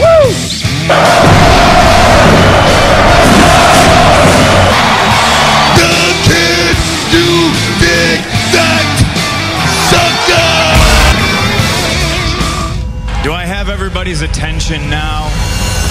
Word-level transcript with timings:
Do 0.00 0.06
I 13.32 13.44
have 13.44 13.68
everybody's 13.68 14.22
attention 14.22 14.88
now? 14.88 15.28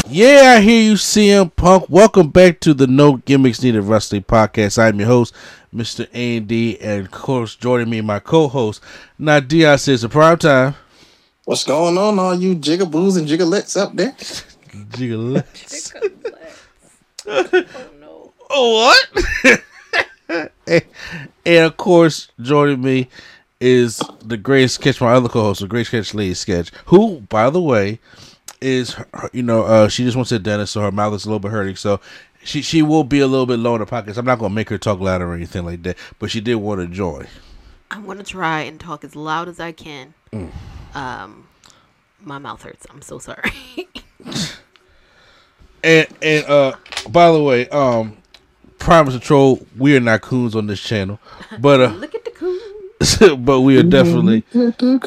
Yeah, 0.07 0.55
I 0.57 0.61
hear 0.61 0.81
you, 0.81 0.93
CM 0.93 1.55
Punk. 1.55 1.87
Welcome 1.87 2.29
back 2.29 2.59
to 2.61 2.73
the 2.73 2.87
No 2.87 3.17
Gimmicks 3.17 3.61
Needed 3.61 3.83
Wrestling 3.83 4.23
Podcast. 4.23 4.79
I'm 4.79 4.97
your 4.97 5.07
host, 5.07 5.35
Mr. 5.71 6.07
A&D, 6.15 6.79
and 6.79 7.05
of 7.05 7.11
course, 7.11 7.55
joining 7.55 7.91
me, 7.91 8.01
my 8.01 8.17
co-host, 8.17 8.81
Nadia 9.19 9.77
says 9.77 10.01
the 10.01 10.09
prime 10.09 10.39
time. 10.39 10.73
What's 11.49 11.63
going 11.63 11.97
on, 11.97 12.19
all 12.19 12.35
you 12.35 12.55
jigaboos 12.55 13.17
and 13.17 13.27
jigalettes 13.27 13.75
up 13.75 13.95
there? 13.95 14.15
Jiggles. 14.89 15.91
oh, 17.25 17.65
no. 17.99 18.33
Oh 18.51 18.95
what? 19.47 19.61
and, 20.67 20.83
and 21.47 21.65
of 21.65 21.75
course, 21.75 22.27
joining 22.39 22.83
me 22.83 23.09
is 23.59 23.99
the 24.23 24.37
greatest 24.37 24.75
sketch, 24.75 25.01
my 25.01 25.11
other 25.11 25.27
co-host, 25.27 25.61
the 25.61 25.67
great 25.67 25.87
sketch 25.87 26.13
lady 26.13 26.35
sketch, 26.35 26.69
who, 26.85 27.21
by 27.21 27.49
the 27.49 27.59
way, 27.59 27.99
is 28.61 28.91
her- 28.91 29.31
you 29.33 29.41
know 29.41 29.63
uh, 29.63 29.87
she 29.87 30.03
just 30.03 30.15
went 30.15 30.29
to 30.29 30.37
the 30.37 30.43
dentist, 30.43 30.73
so 30.73 30.81
her 30.81 30.91
mouth 30.91 31.15
is 31.15 31.25
a 31.25 31.29
little 31.29 31.39
bit 31.39 31.49
hurting. 31.49 31.77
So 31.77 31.99
she 32.43 32.61
she 32.61 32.83
will 32.83 33.03
be 33.03 33.21
a 33.21 33.27
little 33.27 33.47
bit 33.47 33.57
low 33.57 33.73
in 33.73 33.79
the 33.79 33.87
pockets. 33.87 34.19
I'm 34.19 34.25
not 34.25 34.37
gonna 34.37 34.53
make 34.53 34.69
her 34.69 34.77
talk 34.77 34.99
louder 34.99 35.27
or 35.27 35.33
anything 35.33 35.65
like 35.65 35.81
that, 35.81 35.97
but 36.19 36.29
she 36.29 36.41
did 36.41 36.57
want 36.57 36.79
to 36.81 36.85
join. 36.85 37.25
I'm 37.89 38.05
gonna 38.05 38.21
try 38.21 38.61
and 38.61 38.79
talk 38.79 39.03
as 39.03 39.15
loud 39.15 39.49
as 39.49 39.59
I 39.59 39.71
can. 39.71 40.13
Mm. 40.31 40.51
Um, 40.93 41.48
my 42.21 42.37
mouth 42.37 42.61
hurts. 42.63 42.85
I'm 42.89 43.01
so 43.01 43.19
sorry. 43.19 43.51
And 45.81 46.07
and 46.21 46.45
uh, 46.45 46.75
by 47.09 47.31
the 47.31 47.41
way, 47.41 47.69
um, 47.69 48.17
Primus 48.79 49.13
Control, 49.13 49.65
we 49.77 49.95
are 49.95 50.01
not 50.01 50.19
coons 50.19 50.53
on 50.53 50.67
this 50.67 50.81
channel, 50.81 51.21
but 51.57 51.79
uh, 51.79 51.87
Look 51.93 52.13
at 52.15 52.25
the 52.25 52.31
cool. 52.31 53.37
but 53.45 53.61
we 53.61 53.77
are 53.77 53.83
definitely 53.83 54.43
making 54.53 54.99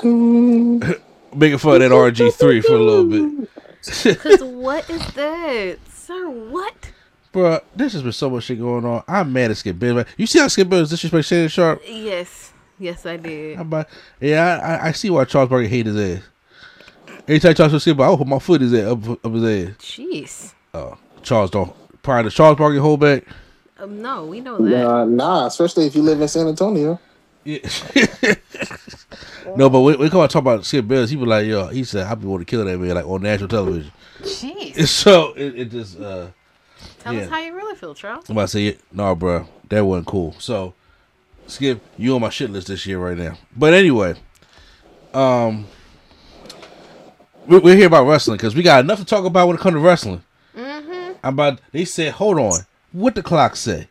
fun 1.58 1.74
of 1.74 1.80
that 1.80 1.91
RG 1.91 2.32
three 2.34 2.62
for 2.62 2.72
a 2.74 2.78
little 2.78 3.04
bit. 3.04 3.50
Cause 4.22 4.42
what 4.42 4.88
is 4.88 5.06
that, 5.12 5.76
sir? 5.91 6.30
What? 6.30 6.91
Bro, 7.32 7.60
this 7.76 7.92
has 7.92 8.02
been 8.02 8.12
so 8.12 8.30
much 8.30 8.44
shit 8.44 8.58
going 8.58 8.86
on. 8.86 9.02
I'm 9.06 9.30
mad 9.32 9.50
at 9.50 9.58
Skip 9.58 9.78
Bayless. 9.78 10.08
You 10.16 10.26
see 10.26 10.38
how 10.38 10.48
Skip 10.48 10.70
Bayless 10.70 10.88
disrespect 10.88 11.26
Shannon 11.26 11.48
Sharpe? 11.48 11.82
Yes, 11.86 12.52
yes, 12.78 13.04
I 13.04 13.19
did. 13.19 13.56
I'm 13.56 13.62
about, 13.66 13.88
yeah, 14.20 14.58
I, 14.62 14.74
I- 14.74 14.86
I 14.88 14.92
see 14.92 15.10
why 15.10 15.24
Charles 15.26 15.50
Barkley 15.50 15.69
hate 15.69 15.84
his 15.86 15.97
ass. 15.98 16.22
Every 17.28 17.39
time 17.39 17.55
Charles 17.55 17.83
Skip, 17.83 18.01
I 18.01 18.09
will 18.09 18.19
put 18.19 18.27
my 18.27 18.39
foot 18.39 18.62
is 18.62 18.75
ass 18.75 18.92
up, 18.92 19.25
up 19.25 19.33
his 19.33 19.45
ass. 19.45 19.77
Jeez. 19.78 20.55
Oh, 20.75 20.98
Charles 21.23 21.51
don't. 21.51 21.73
Prior 22.03 22.23
to 22.23 22.31
Charles 22.31 22.59
Barkley 22.59 22.78
hold 22.78 23.01
back. 23.01 23.25
Um, 23.78 24.03
no, 24.03 24.27
we 24.27 24.41
know 24.41 24.59
that. 24.59 24.87
Uh, 24.87 25.05
nah, 25.05 25.47
especially 25.47 25.87
if 25.87 25.95
you 25.95 26.03
live 26.03 26.20
in 26.20 26.28
San 26.28 26.48
Antonio. 26.48 26.98
Yeah. 27.45 27.59
no, 29.56 29.69
but 29.69 29.81
when, 29.81 29.99
when 29.99 30.11
come 30.11 30.21
on 30.21 30.28
talk 30.28 30.43
about 30.43 30.65
Skip 30.65 30.87
Bayless, 30.87 31.11
he 31.11 31.16
was 31.16 31.28
like, 31.28 31.47
yo, 31.47 31.66
he 31.69 31.84
said, 31.84 32.06
I 32.06 32.15
be 32.15 32.27
want 32.27 32.41
to 32.41 32.44
kill 32.44 32.65
that 32.65 32.78
man 32.78 32.94
like 32.94 33.06
on 33.06 33.22
national 33.22 33.49
television. 33.49 33.93
Jeez. 34.21 34.88
So 34.88 35.32
it, 35.34 35.59
it 35.59 35.71
just, 35.71 36.00
uh, 36.00 36.28
Tell 37.00 37.15
yeah. 37.15 37.22
us 37.22 37.31
how 37.31 37.38
you 37.38 37.55
really 37.55 37.77
feel, 37.77 37.94
Charles. 37.94 38.28
I'm 38.28 38.37
about 38.37 38.43
to 38.43 38.49
say, 38.49 38.66
it. 38.66 38.81
nah, 38.93 39.15
bro, 39.15 39.47
that 39.69 39.84
wasn't 39.84 40.06
cool. 40.06 40.34
So, 40.38 40.75
Skip, 41.47 41.81
you 41.99 42.15
on 42.15 42.21
my 42.21 42.31
shit 42.31 42.50
list 42.50 42.69
this 42.69 42.87
year 42.87 42.99
right 42.99 43.19
now. 43.19 43.37
But 43.56 43.75
anyway, 43.75 44.15
um, 45.12 45.66
we- 47.52 47.58
we're 47.58 47.76
here 47.76 47.86
about 47.86 48.06
wrestling 48.06 48.36
because 48.36 48.54
we 48.54 48.62
got 48.62 48.84
enough 48.84 48.98
to 48.98 49.04
talk 49.04 49.24
about 49.24 49.46
when 49.48 49.56
it 49.56 49.60
comes 49.60 49.74
to 49.74 49.80
wrestling. 49.80 50.22
Mm-hmm. 50.56 51.12
I'm 51.22 51.34
about. 51.34 51.60
They 51.72 51.84
said, 51.84 52.12
hold 52.12 52.38
on, 52.38 52.60
what 52.92 53.14
the 53.14 53.22
clock 53.22 53.56
say? 53.56 53.88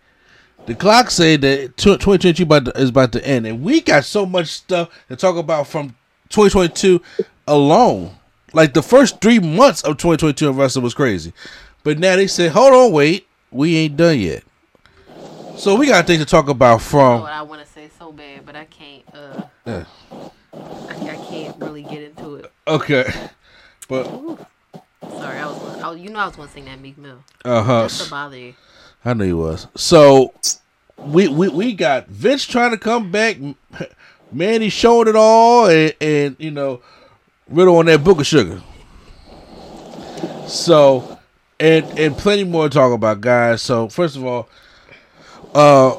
The 0.68 0.76
clock 0.76 1.10
say 1.10 1.38
that 1.38 1.78
2022 1.78 2.44
about 2.44 2.66
to, 2.66 2.72
is 2.80 2.90
about 2.90 3.12
to 3.14 3.26
end, 3.26 3.48
and 3.48 3.64
we 3.64 3.82
got 3.82 4.06
so 4.06 4.26
much 4.26 4.48
stuff 4.48 4.90
to 5.10 5.16
talk 5.16 5.36
about 5.36 5.68
from 5.68 5.96
2022 6.30 7.02
alone. 7.48 8.16
Like 8.54 8.74
the 8.74 8.84
first 8.84 9.22
three 9.22 9.40
months 9.40 9.82
of 9.82 9.98
2022 9.98 10.50
in 10.50 10.56
wrestling 10.58 10.84
was 10.84 10.94
crazy, 10.94 11.34
but 11.84 11.98
now 12.00 12.16
they 12.16 12.28
say, 12.28 12.48
hold 12.48 12.74
on, 12.74 12.92
wait, 12.92 13.28
we 13.50 13.78
ain't 13.78 13.98
done 13.98 14.20
yet. 14.20 14.44
So 15.56 15.76
we 15.76 15.88
got 15.88 16.06
things 16.08 16.20
to 16.20 16.26
talk 16.26 16.48
about 16.50 16.76
Oh, 16.76 16.80
from. 16.80 17.24
I 17.24 17.42
want 17.44 17.62
to 17.66 17.68
say 17.72 17.90
so 17.98 18.12
bad, 18.12 18.46
but 18.46 18.56
I 18.56 18.66
can't. 18.66 19.04
Uh, 19.14 19.42
Yeah. 19.66 19.86
I, 20.54 21.10
I 21.12 21.16
can't 21.30 21.56
really 21.58 21.84
get 21.84 22.02
into 22.04 22.36
it. 22.36 22.52
Okay, 22.68 23.12
but 23.92 24.06
Sorry, 25.02 25.38
I 25.38 25.48
was. 25.48 25.58
Gonna, 25.58 25.90
oh, 25.90 25.92
you 25.96 26.10
know, 26.10 26.20
I 26.20 26.28
was 26.28 26.38
going 26.38 26.48
to 26.48 26.54
sing 26.54 26.64
that 26.64 26.80
Meek 26.80 26.98
Mill. 26.98 27.22
uh 27.44 27.62
huh. 27.62 27.84
Just 27.84 28.06
to 28.06 28.10
bother 28.10 28.38
you. 28.38 28.54
I 29.04 29.14
knew 29.14 29.26
he 29.26 29.34
was. 29.34 29.68
So 29.76 30.34
we 30.98 31.28
we 31.28 31.50
we 31.50 31.74
got 31.74 32.08
Vince 32.08 32.46
trying 32.46 32.72
to 32.72 32.78
come 32.78 33.12
back. 33.12 33.36
Manny 34.32 34.70
showing 34.70 35.10
it 35.10 35.18
all, 35.18 35.66
and, 35.66 35.94
and 36.00 36.38
you 36.40 36.52
know, 36.52 36.82
Riddle 37.50 37.76
on 37.80 37.88
that 37.88 38.02
book 38.02 38.22
of 38.22 38.28
sugar. 38.28 38.62
So, 40.48 41.20
and 41.60 41.86
and 42.00 42.18
plenty 42.18 42.46
more 42.46 42.70
to 42.70 42.74
talk 42.74 42.94
about, 42.94 43.20
guys. 43.20 43.62
So 43.62 43.90
first 43.90 44.16
of 44.16 44.24
all, 44.24 44.48
uh, 45.54 45.98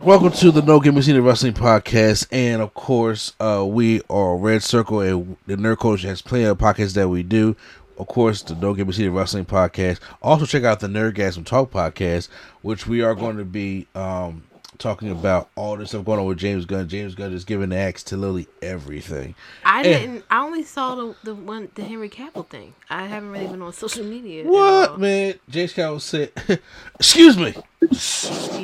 welcome 0.00 0.30
to 0.32 0.50
the 0.50 0.62
No 0.62 0.80
Gimmicks 0.80 1.06
Needed 1.06 1.22
Wrestling 1.22 1.52
Podcast, 1.52 2.26
and 2.32 2.62
of 2.62 2.74
course, 2.74 3.34
uh, 3.40 3.64
we 3.66 4.02
are 4.10 4.36
Red 4.36 4.62
Circle, 4.62 5.00
and 5.00 5.36
the 5.46 5.56
Nerd 5.56 5.78
Coach 5.78 6.02
has 6.02 6.22
plenty 6.22 6.44
of 6.44 6.58
podcasts 6.58 6.94
that 6.94 7.08
we 7.08 7.22
do. 7.22 7.56
Of 7.98 8.06
course, 8.08 8.42
the 8.42 8.54
No 8.54 8.74
Gimmicks 8.74 8.98
Needed 8.98 9.10
Wrestling 9.10 9.44
Podcast. 9.44 10.00
Also, 10.22 10.46
check 10.46 10.64
out 10.64 10.80
the 10.80 10.86
Nerdgasm 10.88 11.44
Talk 11.44 11.70
Podcast, 11.70 12.28
which 12.62 12.86
we 12.86 13.02
are 13.02 13.14
going 13.14 13.36
to 13.36 13.44
be 13.44 13.86
um 13.94 14.44
talking 14.78 15.10
about 15.10 15.50
all 15.56 15.76
this 15.76 15.90
stuff 15.90 16.06
going 16.06 16.18
on 16.18 16.24
with 16.24 16.38
James 16.38 16.64
Gunn. 16.64 16.88
James 16.88 17.14
Gunn 17.14 17.34
is 17.34 17.44
giving 17.44 17.68
the 17.68 17.76
axe 17.76 18.02
to 18.04 18.16
literally 18.16 18.46
everything. 18.62 19.34
I 19.62 19.82
And- 19.82 19.84
didn't. 19.84 20.24
I 20.30 20.42
only 20.42 20.62
saw 20.62 20.94
the 20.94 21.14
the 21.22 21.34
one 21.34 21.68
the 21.74 21.84
Henry 21.84 22.08
Cavill 22.08 22.48
thing. 22.48 22.72
I 22.88 23.04
haven't 23.06 23.30
really 23.32 23.48
been 23.48 23.60
on 23.60 23.72
social 23.74 24.04
media. 24.04 24.44
at 24.44 24.46
What 24.48 24.98
man? 24.98 25.34
James 25.50 25.74
Cavill 25.74 26.00
said, 26.00 26.30
"Excuse 26.98 27.36
me." 27.36 27.54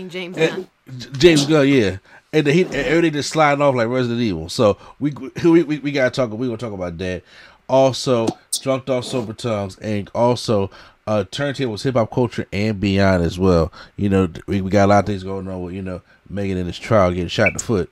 James 0.08 0.36
Gunn. 0.38 0.68
James 1.12 1.46
Gunn, 1.46 1.68
yeah, 1.68 1.98
and 2.32 2.46
he, 2.46 2.62
and 2.62 2.74
everything 2.74 3.12
just 3.12 3.30
sliding 3.30 3.62
off 3.62 3.74
like 3.74 3.88
Resident 3.88 4.20
Evil. 4.20 4.48
So 4.48 4.78
we 5.00 5.12
we 5.44 5.62
we, 5.62 5.78
we 5.78 5.92
gotta 5.92 6.10
talk. 6.10 6.30
We 6.30 6.46
gonna 6.46 6.58
talk 6.58 6.72
about 6.72 6.98
that. 6.98 7.22
Also, 7.68 8.28
drunk 8.60 8.88
off 8.88 9.04
sober 9.04 9.32
tongues, 9.32 9.76
and 9.78 10.08
also 10.14 10.70
uh 11.06 11.24
turntables, 11.30 11.82
hip 11.82 11.94
hop 11.94 12.10
culture, 12.12 12.46
and 12.52 12.78
beyond 12.78 13.24
as 13.24 13.38
well. 13.38 13.72
You 13.96 14.08
know, 14.08 14.28
we, 14.46 14.60
we 14.60 14.70
got 14.70 14.86
a 14.86 14.90
lot 14.90 14.98
of 15.00 15.06
things 15.06 15.24
going 15.24 15.48
on 15.48 15.62
with 15.62 15.74
you 15.74 15.82
know 15.82 16.02
Megan 16.28 16.64
Thee 16.64 16.72
Stallion 16.72 17.14
getting 17.14 17.28
shot 17.28 17.48
in 17.48 17.54
the 17.54 17.64
foot, 17.64 17.90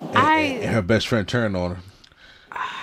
and, 0.00 0.16
I 0.16 0.38
and 0.38 0.74
her 0.74 0.82
best 0.82 1.08
friend 1.08 1.28
turned 1.28 1.56
on 1.56 1.76
her. 1.76 1.82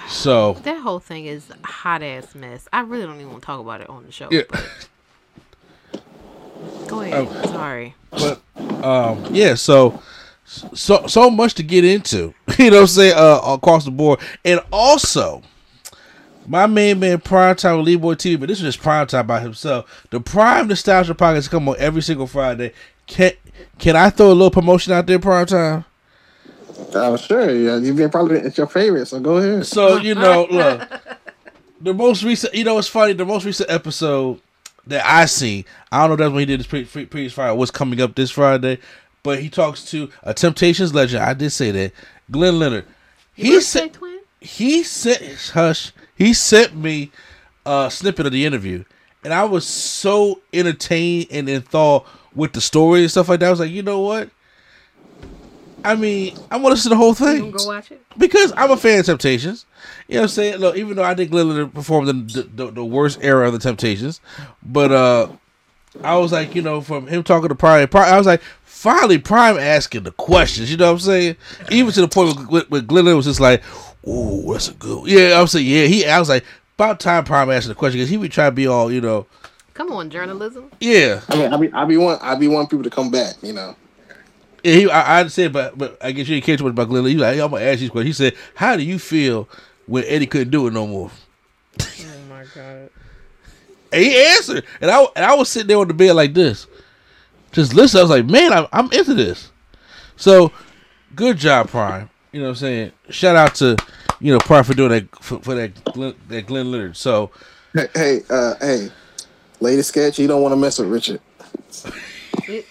So 0.09 0.53
that 0.63 0.81
whole 0.81 0.99
thing 0.99 1.25
is 1.25 1.51
hot 1.63 2.01
ass 2.01 2.33
mess. 2.33 2.67
I 2.73 2.81
really 2.81 3.05
don't 3.05 3.15
even 3.15 3.29
want 3.29 3.43
to 3.43 3.45
talk 3.45 3.59
about 3.59 3.81
it 3.81 3.89
on 3.89 4.05
the 4.05 4.11
show. 4.11 4.27
yeah. 4.31 4.43
Go 6.87 7.01
ahead. 7.01 7.27
Oh. 7.29 7.45
Sorry. 7.51 7.95
but 8.11 8.41
um 8.83 9.23
yeah 9.35 9.53
so 9.53 10.01
so 10.45 11.05
so 11.05 11.29
much 11.29 11.53
to 11.53 11.63
get 11.63 11.85
into 11.85 12.33
you 12.57 12.71
know 12.71 12.77
what 12.77 12.81
i'm 12.81 12.87
saying 12.87 13.13
uh 13.15 13.39
across 13.45 13.85
the 13.85 13.91
board 13.91 14.19
and 14.43 14.59
also 14.71 15.43
my 16.47 16.65
main 16.65 16.99
man 16.99 17.19
prime 17.21 17.55
time 17.55 17.77
with 17.77 17.85
Lee 17.85 17.95
Boy 17.95 18.15
TV, 18.15 18.39
but 18.39 18.49
this 18.49 18.57
is 18.57 18.63
just 18.63 18.81
prime 18.81 19.05
time 19.05 19.27
by 19.27 19.39
himself. 19.39 20.07
The 20.09 20.19
prime 20.19 20.67
nostalgia 20.67 21.13
podcast 21.13 21.51
come 21.51 21.69
on 21.69 21.75
every 21.77 22.01
single 22.01 22.25
Friday. 22.25 22.73
Can 23.05 23.33
can 23.77 23.95
I 23.95 24.09
throw 24.09 24.31
a 24.31 24.33
little 24.33 24.49
promotion 24.49 24.91
out 24.93 25.05
there, 25.05 25.19
prime 25.19 25.45
time? 25.45 25.85
I'm 26.95 27.17
sure. 27.17 27.51
Yeah, 27.51 27.77
you've 27.77 27.97
been 27.97 28.09
probably 28.09 28.39
it's 28.39 28.57
your 28.57 28.65
favorite, 28.65 29.05
so 29.05 29.19
go 29.19 29.37
ahead. 29.37 29.67
So 29.67 29.97
you 29.97 30.15
know, 30.15 30.47
look, 30.49 30.89
the 31.79 31.93
most 31.93 32.23
recent. 32.23 32.55
You 32.55 32.63
know, 32.63 32.79
it's 32.79 32.87
funny. 32.87 33.13
The 33.13 33.25
most 33.25 33.45
recent 33.45 33.69
episode 33.69 34.41
that 34.89 35.05
I 35.05 35.25
seen. 35.25 35.65
I 35.91 35.99
don't 35.99 36.09
know 36.09 36.13
if 36.13 36.19
that's 36.19 36.31
when 36.33 36.39
he 36.41 36.45
did 36.45 36.59
this 36.59 36.67
pre- 36.67 36.85
pre- 36.85 37.05
previous 37.05 37.33
Friday. 37.33 37.55
What's 37.55 37.71
coming 37.71 38.01
up 38.01 38.15
this 38.15 38.31
Friday? 38.31 38.79
But 39.23 39.39
he 39.39 39.49
talks 39.49 39.89
to 39.91 40.09
a 40.23 40.33
Temptations 40.33 40.93
legend. 40.93 41.23
I 41.23 41.33
did 41.33 41.51
say 41.51 41.71
that, 41.71 41.93
Glenn 42.31 42.59
Leonard. 42.59 42.85
He 43.35 43.59
said 43.61 43.97
he 44.39 44.83
sent 44.83 45.49
hush. 45.53 45.91
He 46.15 46.33
sent 46.33 46.75
me 46.75 47.11
a 47.65 47.89
snippet 47.91 48.25
of 48.25 48.31
the 48.31 48.45
interview, 48.45 48.83
and 49.23 49.33
I 49.33 49.45
was 49.45 49.65
so 49.65 50.41
entertained 50.53 51.27
and 51.31 51.49
enthralled 51.49 52.05
with 52.35 52.53
the 52.53 52.61
story 52.61 53.01
and 53.01 53.11
stuff 53.11 53.29
like 53.29 53.39
that. 53.41 53.47
I 53.47 53.51
was 53.51 53.59
like, 53.59 53.71
you 53.71 53.83
know 53.83 53.99
what? 53.99 54.29
I 55.83 55.95
mean, 55.95 56.37
I 56.51 56.55
want 56.57 56.65
to 56.67 56.69
listen 56.71 56.89
to 56.89 56.89
the 56.89 56.95
whole 56.97 57.09
You 57.09 57.15
thing 57.15 57.51
gonna 57.51 57.63
go 57.63 57.67
watch 57.67 57.91
it? 57.91 58.01
because 58.17 58.53
I'm 58.57 58.71
a 58.71 58.77
fan 58.77 58.99
of 58.99 59.05
Temptations. 59.05 59.65
You 60.07 60.15
know 60.15 60.21
what 60.21 60.23
I'm 60.23 60.29
saying? 60.29 60.57
Look, 60.57 60.75
even 60.77 60.95
though 60.95 61.03
I 61.03 61.13
think 61.15 61.31
Lillard 61.31 61.73
performed 61.73 62.09
in 62.09 62.27
the, 62.27 62.41
the, 62.43 62.71
the 62.71 62.85
worst 62.85 63.19
era 63.21 63.47
of 63.47 63.53
the 63.53 63.59
Temptations, 63.59 64.19
but 64.63 64.91
uh, 64.91 65.27
I 66.03 66.17
was 66.17 66.31
like, 66.31 66.55
you 66.55 66.61
know, 66.61 66.81
from 66.81 67.07
him 67.07 67.23
talking 67.23 67.49
to 67.49 67.55
Prime, 67.55 67.87
Prime 67.87 68.13
I 68.13 68.17
was 68.17 68.27
like, 68.27 68.41
finally, 68.63 69.17
Prime 69.17 69.57
asking 69.57 70.03
the 70.03 70.11
questions. 70.11 70.71
You 70.71 70.77
know 70.77 70.87
what 70.87 70.93
I'm 70.93 70.99
saying? 70.99 71.35
Even 71.71 71.91
to 71.93 72.01
the 72.01 72.07
point 72.07 72.35
where, 72.35 72.45
where, 72.45 72.63
where 72.69 72.81
Glenn 72.81 73.05
was 73.15 73.25
just 73.25 73.39
like, 73.39 73.61
"Ooh, 74.07 74.51
that's 74.53 74.69
a 74.69 74.73
good." 74.73 74.99
One. 74.99 75.09
Yeah, 75.09 75.37
I 75.37 75.41
was 75.41 75.51
saying, 75.51 75.65
yeah. 75.67 75.85
He, 75.85 76.05
I 76.05 76.19
was 76.19 76.29
like, 76.29 76.43
about 76.77 76.99
time 76.99 77.23
Prime 77.23 77.49
asking 77.51 77.69
the 77.69 77.75
question 77.75 77.97
because 77.99 78.09
he 78.09 78.17
would 78.17 78.31
try 78.31 78.45
to 78.45 78.51
be 78.51 78.67
all, 78.67 78.91
you 78.91 79.01
know, 79.01 79.27
Come 79.73 79.91
on, 79.93 80.09
journalism. 80.09 80.69
yeah. 80.81 81.21
I 81.29 81.35
mean, 81.37 81.53
I 81.53 81.57
be 81.57 81.71
I 81.71 81.85
be 81.85 81.97
want 81.97 82.21
I 82.21 82.35
be 82.35 82.47
wanting 82.49 82.67
people 82.69 82.83
to 82.83 82.89
come 82.89 83.11
back. 83.11 83.35
You 83.41 83.53
know. 83.53 83.75
Yeah, 84.63 84.73
he, 84.73 84.89
I, 84.89 85.21
I 85.21 85.27
said, 85.27 85.53
but 85.53 85.77
but 85.77 85.97
I 86.01 86.11
guess 86.11 86.27
you 86.27 86.35
didn't 86.35 86.45
care 86.45 86.57
too 86.57 86.63
much 86.65 86.71
about 86.71 86.89
Glenn. 86.89 87.03
Lee. 87.03 87.11
He 87.11 87.15
was 87.15 87.21
like, 87.23 87.35
hey, 87.35 87.41
I'm 87.41 87.51
gonna 87.51 87.63
ask 87.65 87.79
you 87.79 87.87
this 87.87 87.91
question. 87.91 88.07
He 88.07 88.13
said, 88.13 88.35
"How 88.55 88.75
do 88.75 88.83
you 88.83 88.99
feel 88.99 89.47
when 89.85 90.03
Eddie 90.05 90.27
couldn't 90.27 90.51
do 90.51 90.67
it 90.67 90.73
no 90.73 90.87
more?" 90.87 91.11
Oh 91.81 91.85
my 92.29 92.45
god. 92.53 92.89
And 93.91 94.03
he 94.03 94.15
answered, 94.15 94.65
and 94.81 94.91
I 94.91 95.03
and 95.15 95.25
I 95.25 95.33
was 95.33 95.49
sitting 95.49 95.67
there 95.67 95.79
on 95.79 95.87
the 95.87 95.95
bed 95.95 96.11
like 96.13 96.35
this, 96.35 96.67
just 97.51 97.73
listen. 97.73 97.97
I 97.97 98.03
was 98.03 98.11
like, 98.11 98.25
"Man, 98.25 98.53
I'm 98.53 98.67
I'm 98.71 98.91
into 98.91 99.15
this." 99.15 99.51
So, 100.15 100.51
good 101.15 101.37
job, 101.37 101.69
Prime. 101.69 102.07
You 102.31 102.41
know 102.41 102.45
what 102.45 102.49
I'm 102.51 102.55
saying? 102.57 102.91
Shout 103.09 103.35
out 103.35 103.55
to 103.55 103.77
you 104.19 104.31
know 104.31 104.37
Prime 104.37 104.63
for 104.63 104.75
doing 104.75 104.89
that 104.89 105.23
for, 105.23 105.39
for 105.39 105.55
that 105.55 105.83
Glenn, 105.85 106.13
that 106.27 106.45
Glenn 106.45 106.69
Leonard. 106.69 106.97
So, 106.97 107.31
Hey, 107.73 107.87
hey, 107.93 108.21
uh, 108.31 108.55
hey, 108.59 108.89
latest 109.59 109.89
sketch. 109.89 110.17
You 110.17 110.27
don't 110.27 110.41
want 110.41 110.53
to 110.53 110.55
mess 110.55 110.79
with 110.79 110.89
Richard. 110.89 111.21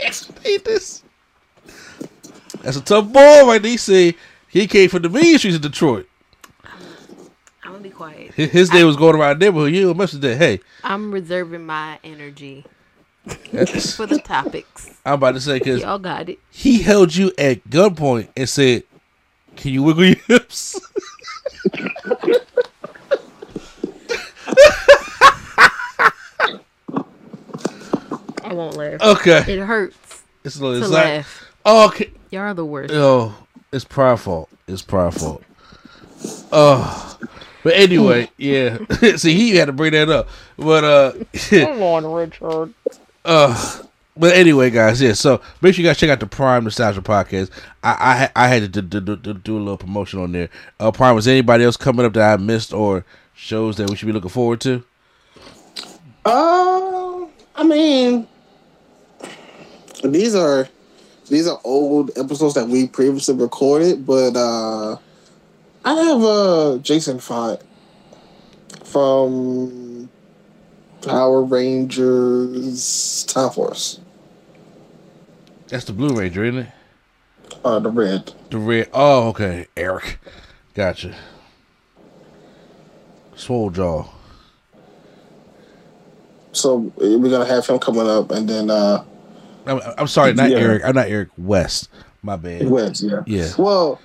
explain 0.00 0.58
this. 0.64 1.04
That's 2.62 2.76
a 2.76 2.82
tough 2.82 3.06
boy, 3.12 3.46
right? 3.46 3.60
there. 3.62 3.70
He 3.70 3.76
said 3.76 4.14
he 4.48 4.66
came 4.66 4.88
from 4.90 5.02
the 5.02 5.08
mean 5.08 5.38
streets 5.38 5.56
of 5.56 5.62
Detroit. 5.62 6.06
I'm 7.62 7.72
gonna 7.72 7.78
be 7.82 7.90
quiet. 7.90 8.34
His, 8.34 8.50
his 8.50 8.68
day 8.70 8.84
was 8.84 8.96
going 8.96 9.16
around 9.16 9.38
the 9.38 9.46
neighborhood. 9.46 9.72
You 9.72 9.86
don't 9.88 9.96
mess 9.96 10.12
with 10.12 10.22
that. 10.22 10.36
Hey, 10.36 10.60
I'm 10.84 11.10
reserving 11.12 11.64
my 11.66 11.98
energy 12.04 12.64
for 13.26 14.06
the 14.06 14.20
topics. 14.24 14.90
I'm 15.04 15.14
about 15.14 15.32
to 15.34 15.40
say 15.40 15.58
because 15.58 15.80
Y'all 15.80 15.98
got 15.98 16.28
it. 16.28 16.38
he 16.50 16.82
held 16.82 17.14
you 17.14 17.32
at 17.38 17.64
gunpoint 17.70 18.28
and 18.36 18.48
said, 18.48 18.82
"Can 19.56 19.72
you 19.72 19.82
wiggle 19.82 20.04
your 20.04 20.16
hips?" 20.26 20.78
I 28.42 28.52
won't 28.52 28.76
laugh. 28.76 29.00
okay, 29.00 29.44
It 29.54 29.60
hurts 29.60 30.22
it's 30.44 30.58
a 30.58 30.64
little 30.64 30.88
to 30.88 30.92
laugh. 30.94 31.44
Oh, 31.64 31.86
okay. 31.88 32.10
Y'all 32.30 32.42
are 32.42 32.54
the 32.54 32.64
worst. 32.64 32.92
Oh, 32.94 33.34
it's 33.72 33.84
pride 33.84 34.20
fault. 34.20 34.48
It's 34.68 34.82
pride 34.82 35.14
fault. 35.14 35.42
Oh, 36.52 37.18
but 37.62 37.74
anyway, 37.74 38.30
yeah. 38.36 38.78
See, 39.16 39.34
he 39.34 39.56
had 39.56 39.66
to 39.66 39.72
bring 39.72 39.92
that 39.92 40.08
up, 40.08 40.28
but 40.56 40.84
uh, 40.84 41.12
Come 41.50 41.82
on, 41.82 42.06
Richard. 42.06 42.72
uh, 43.24 43.82
but 44.16 44.34
anyway, 44.34 44.70
guys, 44.70 45.00
yeah. 45.00 45.14
So 45.14 45.40
make 45.60 45.74
sure 45.74 45.82
you 45.82 45.88
guys 45.88 45.98
check 45.98 46.10
out 46.10 46.20
the 46.20 46.26
Prime 46.26 46.64
Nostalgia 46.64 47.00
podcast. 47.00 47.50
I 47.82 48.30
I, 48.34 48.44
I 48.44 48.48
had 48.48 48.72
to 48.72 48.82
do, 48.82 49.00
do, 49.00 49.16
do, 49.16 49.34
do 49.34 49.56
a 49.56 49.58
little 49.58 49.78
promotion 49.78 50.20
on 50.20 50.32
there. 50.32 50.50
Uh, 50.78 50.90
Prime, 50.92 51.14
was 51.14 51.26
anybody 51.26 51.64
else 51.64 51.76
coming 51.76 52.04
up 52.06 52.12
that 52.14 52.34
I 52.34 52.36
missed 52.36 52.72
or 52.72 53.04
shows 53.34 53.76
that 53.78 53.88
we 53.88 53.96
should 53.96 54.06
be 54.06 54.12
looking 54.12 54.30
forward 54.30 54.60
to? 54.62 54.84
Uh, 56.24 57.24
I 57.56 57.64
mean, 57.64 58.28
these 60.04 60.34
are 60.34 60.68
these 61.30 61.46
are 61.48 61.58
old 61.64 62.10
episodes 62.18 62.54
that 62.54 62.68
we 62.68 62.86
previously 62.86 63.34
recorded, 63.34 64.04
but 64.04 64.36
uh, 64.36 64.96
I 65.84 65.94
have 65.94 66.22
uh 66.22 66.78
Jason 66.82 67.18
Faunt 67.18 67.60
from 68.84 70.08
Power 71.02 71.42
Rangers 71.42 73.24
Time 73.24 73.50
Force, 73.50 74.00
That's 75.68 75.84
the 75.84 75.92
Blue 75.92 76.14
Ranger, 76.14 76.44
isn't 76.44 76.60
it? 76.66 76.72
uh, 77.64 77.78
the 77.78 77.90
red. 77.90 78.32
The 78.50 78.58
red. 78.58 78.88
Oh, 78.92 79.28
okay. 79.28 79.66
Eric, 79.76 80.18
gotcha. 80.74 81.14
Swole 83.36 83.70
jaw. 83.70 84.04
So 86.52 86.92
we're 86.96 87.30
gonna 87.30 87.44
have 87.46 87.66
him 87.66 87.78
coming 87.78 88.06
up, 88.08 88.30
and 88.32 88.48
then 88.48 88.70
uh, 88.70 89.04
I'm, 89.66 89.80
I'm 89.98 90.06
sorry, 90.06 90.32
not 90.34 90.50
Yeah. 90.50 90.58
Eric. 90.58 90.82
I'm 90.84 90.94
not 90.94 91.08
Eric 91.08 91.28
West. 91.38 91.88
My 92.22 92.36
bad. 92.36 92.68
West, 92.68 93.02
yeah, 93.02 93.22
Yeah. 93.26 93.48
Well, 93.58 94.00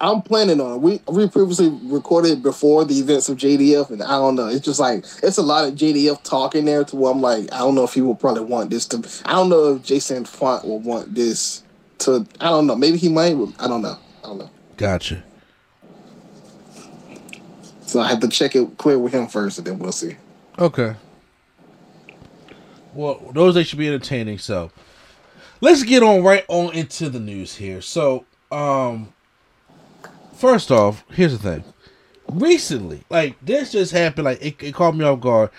I'm 0.00 0.22
planning 0.22 0.60
on 0.60 0.74
it. 0.74 0.80
We 0.80 1.00
we 1.08 1.28
previously 1.28 1.68
recorded 1.84 2.42
before 2.42 2.84
the 2.84 2.94
events 2.98 3.28
of 3.28 3.36
JDF, 3.36 3.90
and 3.90 4.02
I 4.02 4.10
don't 4.18 4.36
know. 4.36 4.46
It's 4.48 4.64
just 4.64 4.78
like 4.78 5.04
it's 5.22 5.38
a 5.38 5.42
lot 5.42 5.66
of 5.68 5.74
JDF 5.74 6.22
talking 6.22 6.64
there 6.64 6.84
to 6.84 6.96
where 6.96 7.10
I'm 7.12 7.20
like, 7.20 7.52
I 7.52 7.58
don't 7.58 7.74
know 7.74 7.84
if 7.84 7.94
he 7.94 8.00
will 8.00 8.14
probably 8.14 8.44
want 8.44 8.70
this 8.70 8.86
to. 8.86 8.98
I 9.24 9.32
don't 9.32 9.48
know 9.48 9.74
if 9.74 9.82
Jason 9.82 10.24
Faunt 10.24 10.64
will 10.64 10.78
want 10.80 11.14
this 11.14 11.62
to. 11.98 12.26
I 12.40 12.48
don't 12.50 12.66
know. 12.66 12.76
Maybe 12.76 12.96
he 12.96 13.08
might. 13.08 13.34
but 13.34 13.48
I 13.58 13.66
don't 13.68 13.82
know. 13.82 13.98
I 14.22 14.26
don't 14.28 14.38
know. 14.38 14.50
Gotcha. 14.76 15.22
So 17.86 18.00
I 18.00 18.08
have 18.08 18.20
to 18.20 18.28
check 18.28 18.54
it 18.56 18.78
clear 18.78 18.98
with 18.98 19.12
him 19.12 19.26
first, 19.28 19.58
and 19.58 19.66
then 19.66 19.78
we'll 19.78 19.92
see. 19.92 20.16
Okay. 20.58 20.94
Well, 22.96 23.30
those 23.32 23.54
they 23.54 23.64
should 23.64 23.78
be 23.78 23.88
entertaining. 23.88 24.38
So, 24.38 24.70
let's 25.60 25.82
get 25.82 26.02
on 26.02 26.22
right 26.22 26.44
on 26.48 26.74
into 26.74 27.08
the 27.08 27.20
news 27.20 27.56
here. 27.56 27.80
So, 27.80 28.24
um, 28.50 29.12
first 30.34 30.70
off, 30.70 31.04
here's 31.10 31.38
the 31.38 31.38
thing. 31.38 31.64
Recently, 32.28 33.04
like 33.10 33.36
this 33.40 33.72
just 33.72 33.92
happened. 33.92 34.24
Like 34.24 34.42
it, 34.42 34.62
it 34.62 34.74
caught 34.74 34.96
me 34.96 35.04
off 35.04 35.20
guard. 35.20 35.50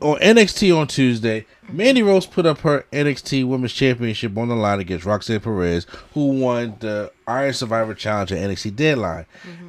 On 0.00 0.16
NXT 0.18 0.74
on 0.74 0.86
Tuesday, 0.86 1.44
Mandy 1.68 2.02
Rose 2.02 2.24
put 2.24 2.46
up 2.46 2.60
her 2.60 2.86
NXT 2.90 3.46
Women's 3.46 3.72
Championship 3.74 4.36
on 4.38 4.48
the 4.48 4.54
line 4.54 4.80
against 4.80 5.04
Roxanne 5.04 5.40
Perez, 5.40 5.86
who 6.14 6.40
won 6.40 6.76
the 6.80 7.12
Iron 7.26 7.52
Survivor 7.52 7.94
Challenge 7.94 8.32
at 8.32 8.38
NXT 8.38 8.76
Deadline. 8.76 9.26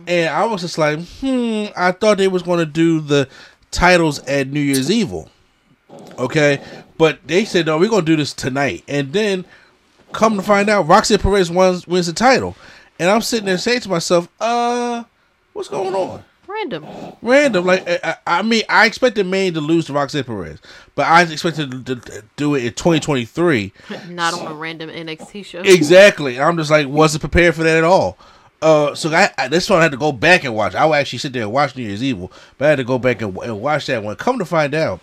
And 0.08 0.30
I 0.30 0.46
was 0.46 0.62
just 0.62 0.78
like, 0.78 1.00
hmm, 1.20 1.66
I 1.76 1.92
thought 1.92 2.18
they 2.18 2.30
was 2.30 2.44
going 2.44 2.60
to 2.60 2.66
do 2.66 3.02
the 3.02 3.28
titles 3.72 4.20
at 4.20 4.48
New 4.48 4.62
Year's 4.62 4.90
Evil. 4.90 5.30
Okay, 6.18 6.62
but 7.02 7.18
they 7.26 7.46
said 7.46 7.66
no, 7.66 7.80
we're 7.80 7.90
gonna 7.90 8.06
do 8.06 8.16
this 8.16 8.32
tonight, 8.32 8.84
and 8.88 9.12
then 9.12 9.44
come 10.12 10.36
to 10.36 10.44
find 10.44 10.70
out, 10.70 10.88
Roxanne 10.88 11.18
Perez 11.18 11.50
wins 11.50 11.88
wins 11.88 12.06
the 12.06 12.14
title, 12.14 12.56
and 13.00 13.10
I'm 13.10 13.24
sitting 13.24 13.48
there 13.48 13.58
saying 13.58 13.80
to 13.80 13.90
myself, 13.90 14.30
uh, 14.40 15.04
what's 15.54 15.68
going 15.68 15.96
on? 15.96 16.24
Random. 16.46 16.86
Random, 17.24 17.66
like 17.66 17.90
I, 17.90 18.00
I 18.04 18.18
I 18.28 18.42
mean, 18.44 18.62
I 18.70 18.86
expected 18.86 19.26
Maine 19.26 19.56
to 19.56 19.62
lose 19.62 19.88
to 19.88 19.94
Roxanne 19.94 20.26
Perez, 20.26 20.60
but 20.94 21.08
I 21.08 21.24
expected 21.24 21.88
to, 21.88 21.96
to 21.96 22.24
do 22.36 22.54
it 22.54 22.66
in 22.66 22.74
2023. 22.74 23.74
Not 24.10 24.36
on 24.36 24.52
a 24.52 24.54
random 24.54 24.92
NXT 24.92 25.44
show. 25.44 25.62
Exactly, 25.62 26.40
I'm 26.40 26.56
just 26.56 26.70
like 26.70 26.88
wasn't 26.88 27.22
prepared 27.22 27.56
for 27.56 27.64
that 27.64 27.80
at 27.80 27.84
all. 27.84 28.16
Uh, 28.62 28.94
so 28.94 29.10
I, 29.10 29.32
I 29.40 29.48
this 29.48 29.68
one 29.68 29.80
I 29.80 29.84
had 29.84 29.92
to 29.94 29.98
go 29.98 30.12
back 30.12 30.44
and 30.44 30.54
watch. 30.54 30.76
I 30.76 30.86
would 30.86 30.98
actually 30.98 31.18
sit 31.18 31.34
there 31.34 31.42
and 31.42 31.52
watch 31.52 31.76
New 31.76 31.82
Year's 31.82 32.04
Evil, 32.04 32.32
but 32.60 32.66
I 32.66 32.70
had 32.70 32.76
to 32.76 32.84
go 32.84 33.00
back 33.00 33.24
and, 33.24 33.36
and 33.40 33.60
watch 33.60 33.88
that 33.88 34.04
one. 34.04 34.16
Come 34.18 34.38
to 34.38 34.46
find 34.46 34.76
out 34.76 35.02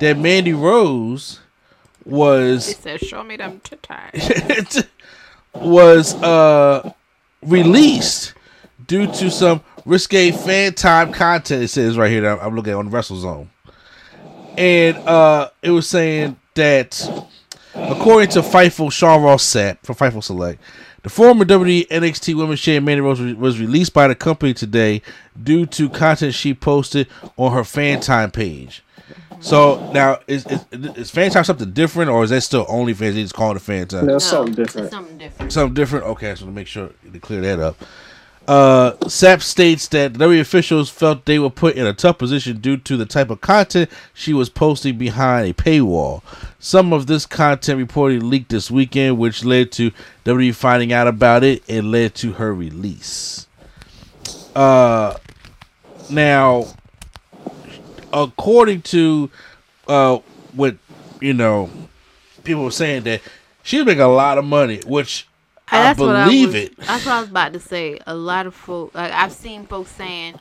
that 0.00 0.18
Mandy 0.18 0.52
Rose 0.52 1.40
He 2.04 2.10
was 2.10 2.76
said, 2.76 3.00
"Show 3.00 3.22
me 3.22 3.36
them 3.36 3.60
titties." 3.60 4.86
was 5.54 6.14
uh 6.22 6.92
released 7.42 8.34
due 8.86 9.06
to 9.06 9.30
some 9.30 9.62
risque 9.84 10.30
fan 10.30 10.74
time 10.74 11.12
content. 11.12 11.62
It 11.62 11.68
says 11.68 11.96
right 11.96 12.10
here 12.10 12.22
that 12.22 12.42
I'm 12.42 12.54
looking 12.54 12.72
at 12.72 12.78
on 12.78 12.90
WrestleZone, 12.90 13.48
and 14.58 14.96
uh 14.98 15.50
it 15.62 15.70
was 15.70 15.88
saying 15.88 16.36
that 16.54 17.26
according 17.74 18.30
to 18.30 18.40
Fightful 18.40 18.92
Sean 18.92 19.22
Ross 19.22 19.44
Sapp 19.44 19.78
from 19.82 19.94
Fightful 19.94 20.24
Select. 20.24 20.60
The 21.02 21.08
former 21.08 21.46
WWE 21.46 21.88
NXT 21.88 22.34
Women's 22.34 22.60
Champion 22.60 22.84
Mandy 22.84 23.00
Rose 23.00 23.34
was 23.36 23.58
released 23.58 23.94
by 23.94 24.06
the 24.06 24.14
company 24.14 24.52
today 24.52 25.00
due 25.42 25.64
to 25.64 25.88
content 25.88 26.34
she 26.34 26.52
posted 26.52 27.08
on 27.38 27.52
her 27.52 27.64
fan 27.64 28.00
time 28.00 28.30
page. 28.30 28.82
So 29.40 29.90
now 29.92 30.18
is 30.26 30.46
is, 30.46 30.64
is 30.96 31.10
fan 31.10 31.30
time 31.30 31.44
something 31.44 31.72
different, 31.72 32.10
or 32.10 32.22
is 32.24 32.30
that 32.30 32.42
still 32.42 32.66
only 32.68 32.94
fans? 32.94 33.14
They 33.14 33.22
just 33.22 33.34
call 33.34 33.52
it 33.52 33.56
a 33.56 33.60
fan 33.60 33.88
time. 33.88 34.06
That's 34.06 34.24
No, 34.32 34.38
something 34.38 34.54
different. 34.54 34.90
Something 34.90 35.18
different. 35.18 35.52
Something 35.52 35.74
different. 35.74 36.04
Okay, 36.06 36.34
so 36.34 36.44
to 36.46 36.50
make 36.52 36.66
sure 36.66 36.90
to 37.12 37.18
clear 37.18 37.40
that 37.40 37.58
up. 37.58 37.76
Uh, 38.48 38.92
Sapp 39.02 39.42
states 39.42 39.86
that 39.88 40.14
WWE 40.14 40.40
officials 40.40 40.90
felt 40.90 41.24
they 41.24 41.38
were 41.38 41.50
put 41.50 41.76
in 41.76 41.86
a 41.86 41.92
tough 41.92 42.18
position 42.18 42.58
due 42.58 42.76
to 42.78 42.96
the 42.96 43.06
type 43.06 43.30
of 43.30 43.40
content 43.40 43.88
she 44.12 44.32
was 44.32 44.48
posting 44.48 44.98
behind 44.98 45.48
a 45.48 45.54
paywall. 45.54 46.22
Some 46.58 46.92
of 46.92 47.06
this 47.06 47.26
content 47.26 47.86
reportedly 47.86 48.22
leaked 48.22 48.48
this 48.48 48.68
weekend, 48.70 49.18
which 49.18 49.44
led 49.44 49.70
to 49.72 49.92
WWE 50.24 50.54
finding 50.54 50.92
out 50.92 51.06
about 51.06 51.44
it 51.44 51.62
and 51.68 51.92
led 51.92 52.14
to 52.16 52.32
her 52.32 52.52
release. 52.52 53.46
Uh, 54.56 55.16
now, 56.08 56.66
according 58.12 58.82
to 58.82 59.30
uh, 59.88 60.18
what 60.54 60.76
you 61.20 61.34
know, 61.34 61.68
people 62.44 62.64
were 62.64 62.70
saying 62.70 63.02
that 63.04 63.20
she's 63.62 63.84
making 63.84 64.00
a 64.02 64.08
lot 64.08 64.38
of 64.38 64.44
money, 64.44 64.80
which 64.86 65.28
And 65.70 65.80
I 65.80 65.84
that's 65.84 66.00
what 66.00 66.16
I 66.16 66.24
believe 66.24 66.48
was, 66.48 66.54
it. 66.56 66.76
That's 66.78 67.04
what 67.06 67.14
I 67.14 67.20
was 67.20 67.28
about 67.30 67.52
to 67.52 67.60
say. 67.60 67.98
A 68.06 68.14
lot 68.14 68.46
of 68.46 68.54
folks, 68.54 68.94
like 68.94 69.12
I've 69.12 69.32
seen 69.32 69.66
folks 69.66 69.90
saying 69.90 70.40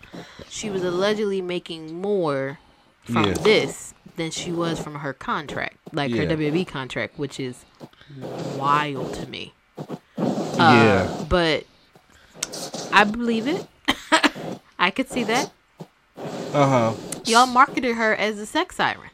she 0.50 0.70
was 0.70 0.84
allegedly 0.84 1.42
making 1.42 1.94
more 2.02 2.60
from 3.04 3.26
Yeah. 3.26 3.34
this 3.34 3.94
than 4.16 4.32
she 4.32 4.52
was 4.52 4.80
from 4.80 4.96
her 4.96 5.14
contract, 5.14 5.78
like 5.94 6.12
Yeah. 6.12 6.24
her 6.24 6.28
WWE 6.36 6.66
contract, 6.68 7.18
which 7.20 7.40
is 7.40 7.66
wild 8.58 9.14
to 9.16 9.28
me. 9.28 9.54
yeah, 10.58 11.26
But 11.30 11.66
I 12.92 13.04
believe 13.04 13.48
it. 13.48 13.66
I 14.80 14.92
could 14.92 15.10
see 15.10 15.24
that. 15.26 15.52
Uh 16.54 16.94
huh, 16.94 16.94
Y'all 17.26 17.48
marketed 17.48 17.96
her 17.96 18.16
as 18.16 18.40
a 18.40 18.46
sex 18.46 18.76
siren. 18.76 19.10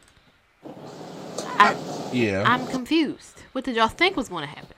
I, 1.58 1.76
yeah, 2.12 2.44
I'm 2.46 2.66
confused. 2.68 3.42
What 3.52 3.66
did 3.66 3.76
y'all 3.76 3.88
think 3.88 4.18
was 4.18 4.30
going 4.30 4.48
to 4.48 4.54
happen? 4.54 4.76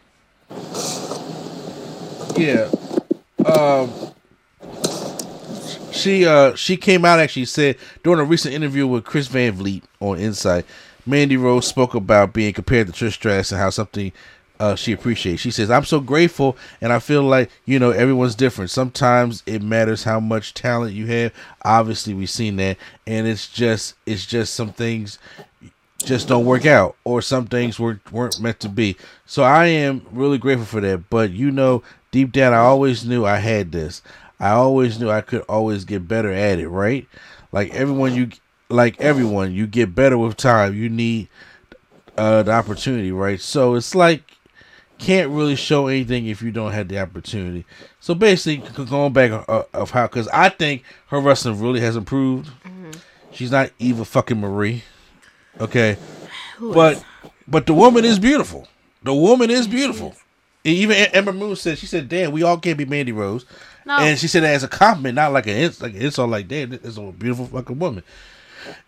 yeah. 2.38 2.70
Um, 3.46 3.92
she 5.92 6.26
uh 6.26 6.56
she 6.56 6.78
came 6.78 7.06
out 7.06 7.20
actually 7.20 7.46
said 7.46 7.78
during 8.04 8.20
a 8.20 8.24
recent 8.24 8.54
interview 8.54 8.86
with 8.86 9.04
Chris 9.04 9.28
Van 9.28 9.54
Vliet 9.54 9.84
on 10.00 10.20
Insight, 10.20 10.66
Mandy 11.06 11.38
Rose 11.38 11.66
spoke 11.66 11.96
about 11.96 12.34
being 12.34 12.54
compared 12.54 12.88
to 12.88 12.94
Trish 12.94 13.14
Stratus 13.14 13.52
and 13.52 13.60
how 13.62 13.70
something 13.70 14.12
uh, 14.60 14.76
she 14.76 14.92
appreciates. 14.92 15.42
She 15.42 15.52
says, 15.52 15.70
"I'm 15.70 15.86
so 15.86 16.00
grateful, 16.00 16.58
and 16.82 16.92
I 16.92 17.00
feel 17.00 17.24
like 17.24 17.50
you 17.66 17.80
know 17.80 17.92
everyone's 17.92 18.36
different. 18.36 18.72
Sometimes 18.72 19.44
it 19.46 19.62
matters 19.62 20.04
how 20.04 20.20
much 20.20 20.54
talent 20.54 20.94
you 20.94 21.06
have. 21.08 21.34
Obviously, 21.64 22.14
we've 22.14 22.30
seen 22.30 22.56
that, 22.58 22.78
and 23.06 23.28
it's 23.28 23.48
just 23.48 23.96
it's 24.06 24.26
just 24.26 24.54
some 24.54 24.74
things 24.74 25.20
just 26.04 26.28
don't 26.28 26.46
work 26.46 26.66
out, 26.66 26.96
or 27.04 27.22
some 27.22 27.46
things 27.46 27.80
weren't 27.80 28.12
weren't 28.12 28.40
meant 28.40 28.60
to 28.62 28.70
be. 28.70 28.96
So 29.26 29.44
I 29.44 29.66
am 29.66 30.06
really 30.12 30.38
grateful 30.38 30.66
for 30.66 30.82
that. 30.82 31.10
But 31.10 31.32
you 31.32 31.52
know, 31.52 31.84
deep 32.12 32.32
down, 32.32 32.54
I 32.54 32.58
always 32.58 33.06
knew 33.06 33.26
I 33.26 33.38
had 33.38 33.72
this. 33.72 34.02
I 34.40 34.52
always 34.52 35.00
knew 35.00 35.10
I 35.10 35.22
could 35.22 35.42
always 35.42 35.86
get 35.86 36.08
better 36.08 36.32
at 36.32 36.60
it. 36.60 36.70
Right? 36.70 37.08
Like 37.52 37.74
everyone, 37.74 38.16
you 38.16 38.30
like 38.70 39.00
everyone, 39.00 39.54
you 39.54 39.68
get 39.68 39.94
better 39.96 40.18
with 40.18 40.38
time. 40.38 40.76
You 40.76 40.90
need 40.90 41.30
uh, 42.18 42.44
the 42.44 42.52
opportunity, 42.52 43.12
right? 43.12 43.40
So 43.40 43.76
it's 43.76 43.96
like 43.96 44.37
can't 45.00 45.30
really 45.30 45.56
show 45.56 45.88
anything 45.88 46.26
if 46.28 46.42
you 46.42 46.52
don't 46.52 46.72
have 46.72 46.88
the 46.88 47.00
opportunity. 47.00 47.66
So 48.00 48.16
basically, 48.16 48.86
going 48.86 49.14
back 49.14 49.32
uh, 49.48 49.64
of 49.74 49.92
how, 49.92 50.08
because 50.08 50.28
I 50.30 50.50
think 50.50 50.84
her 51.08 51.20
wrestling 51.20 51.60
really 51.62 51.80
has 51.82 51.96
improved. 51.96 52.50
She's 53.32 53.52
not 53.52 53.70
Eva 53.78 54.04
fucking 54.06 54.40
Marie, 54.40 54.84
okay, 55.60 55.98
Who 56.58 56.74
but 56.74 56.94
is- 56.98 57.04
but 57.48 57.66
the 57.68 57.74
woman 57.74 58.04
is 58.06 58.18
beautiful. 58.20 58.68
The 59.04 59.14
woman 59.14 59.50
is 59.52 59.68
beautiful. 59.68 60.16
Even 60.64 60.98
E- 60.98 61.08
Ember 61.14 61.32
Moon 61.32 61.56
said 61.56 61.78
she 61.78 61.86
said, 61.86 62.10
"Damn, 62.10 62.32
we 62.32 62.44
all 62.44 62.58
can't 62.58 62.78
be 62.78 62.86
Mandy 62.86 63.12
Rose," 63.12 63.46
No. 63.86 63.98
and 64.00 64.18
she 64.20 64.28
said 64.28 64.44
that 64.44 64.54
as 64.56 64.64
a 64.64 64.68
compliment, 64.68 65.16
not 65.16 65.32
like 65.32 65.46
an 65.48 65.72
like 65.80 65.94
an 65.94 66.02
insult. 66.02 66.30
Like, 66.32 66.48
damn, 66.48 66.72
this 66.72 66.82
is 66.82 66.98
a 66.98 67.02
beautiful 67.04 67.46
fucking 67.46 67.78
woman. 67.80 68.04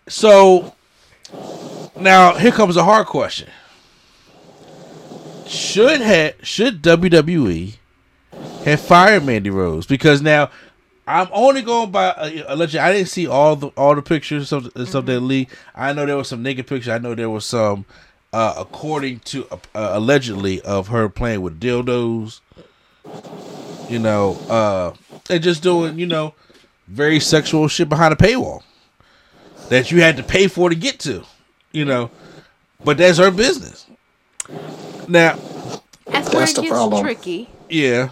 So 0.08 0.74
now 2.00 2.34
here 2.36 2.51
comes 2.51 2.75
a 2.75 2.84
hard 2.84 3.06
question 3.08 3.50
should 5.50 6.01
have 6.01 6.36
should 6.44 6.82
WWE 6.82 7.75
have 8.65 8.79
fired 8.79 9.25
Mandy 9.25 9.50
Rose 9.50 9.88
because 9.88 10.22
now 10.22 10.50
I'm 11.08 11.27
only 11.32 11.63
going 11.63 11.89
by 11.89 12.10
uh, 12.10 12.44
alleged. 12.48 12.75
I 12.75 12.94
didn't 12.94 13.10
see 13.10 13.25
all 13.25 13.56
the 13.56 13.68
all 13.70 13.96
the 13.96 14.03
pictures 14.03 14.51
of 14.51 14.72
the 14.74 14.86
stuff 14.86 15.06
that 15.06 15.22
leaked. 15.22 15.56
I 15.74 15.91
know 15.91 16.06
there 16.06 16.18
was 16.18 16.27
some 16.27 16.44
naked 16.44 16.68
pictures. 16.68 16.89
I 16.89 17.00
know 17.00 17.15
there 17.15 17.32
was 17.32 17.46
some, 17.46 17.86
uh, 18.32 18.53
according 18.58 19.22
to 19.22 19.48
uh, 19.51 19.58
allegedly, 19.74 20.62
of 20.62 20.89
her 20.89 21.10
playing 21.10 21.41
with 21.41 21.60
dildos. 21.60 22.41
You 23.89 23.98
know, 23.98 24.38
uh, 24.50 24.94
and 25.32 25.41
just 25.41 25.63
doing 25.63 25.98
you 25.98 26.06
know 26.06 26.36
very 26.88 27.20
sexual 27.20 27.68
shit 27.68 27.89
behind 27.89 28.13
a 28.13 28.15
paywall 28.15 28.62
that 29.70 29.89
you 29.91 30.01
had 30.01 30.15
to 30.18 30.24
pay 30.24 30.48
for 30.48 30.70
to 30.70 30.75
get 30.75 31.00
to. 31.00 31.24
You 31.72 31.86
know, 31.86 32.12
but 32.84 33.00
that's 33.00 33.18
her 33.18 33.32
business. 33.32 33.88
Now, 35.10 35.34
That's 36.06 36.30
where 36.32 36.39
That's 36.42 36.51
it 36.51 36.56
the 36.58 36.62
gets 36.62 36.72
problem. 36.74 37.04
tricky 37.04 37.50
yeah, 37.70 38.10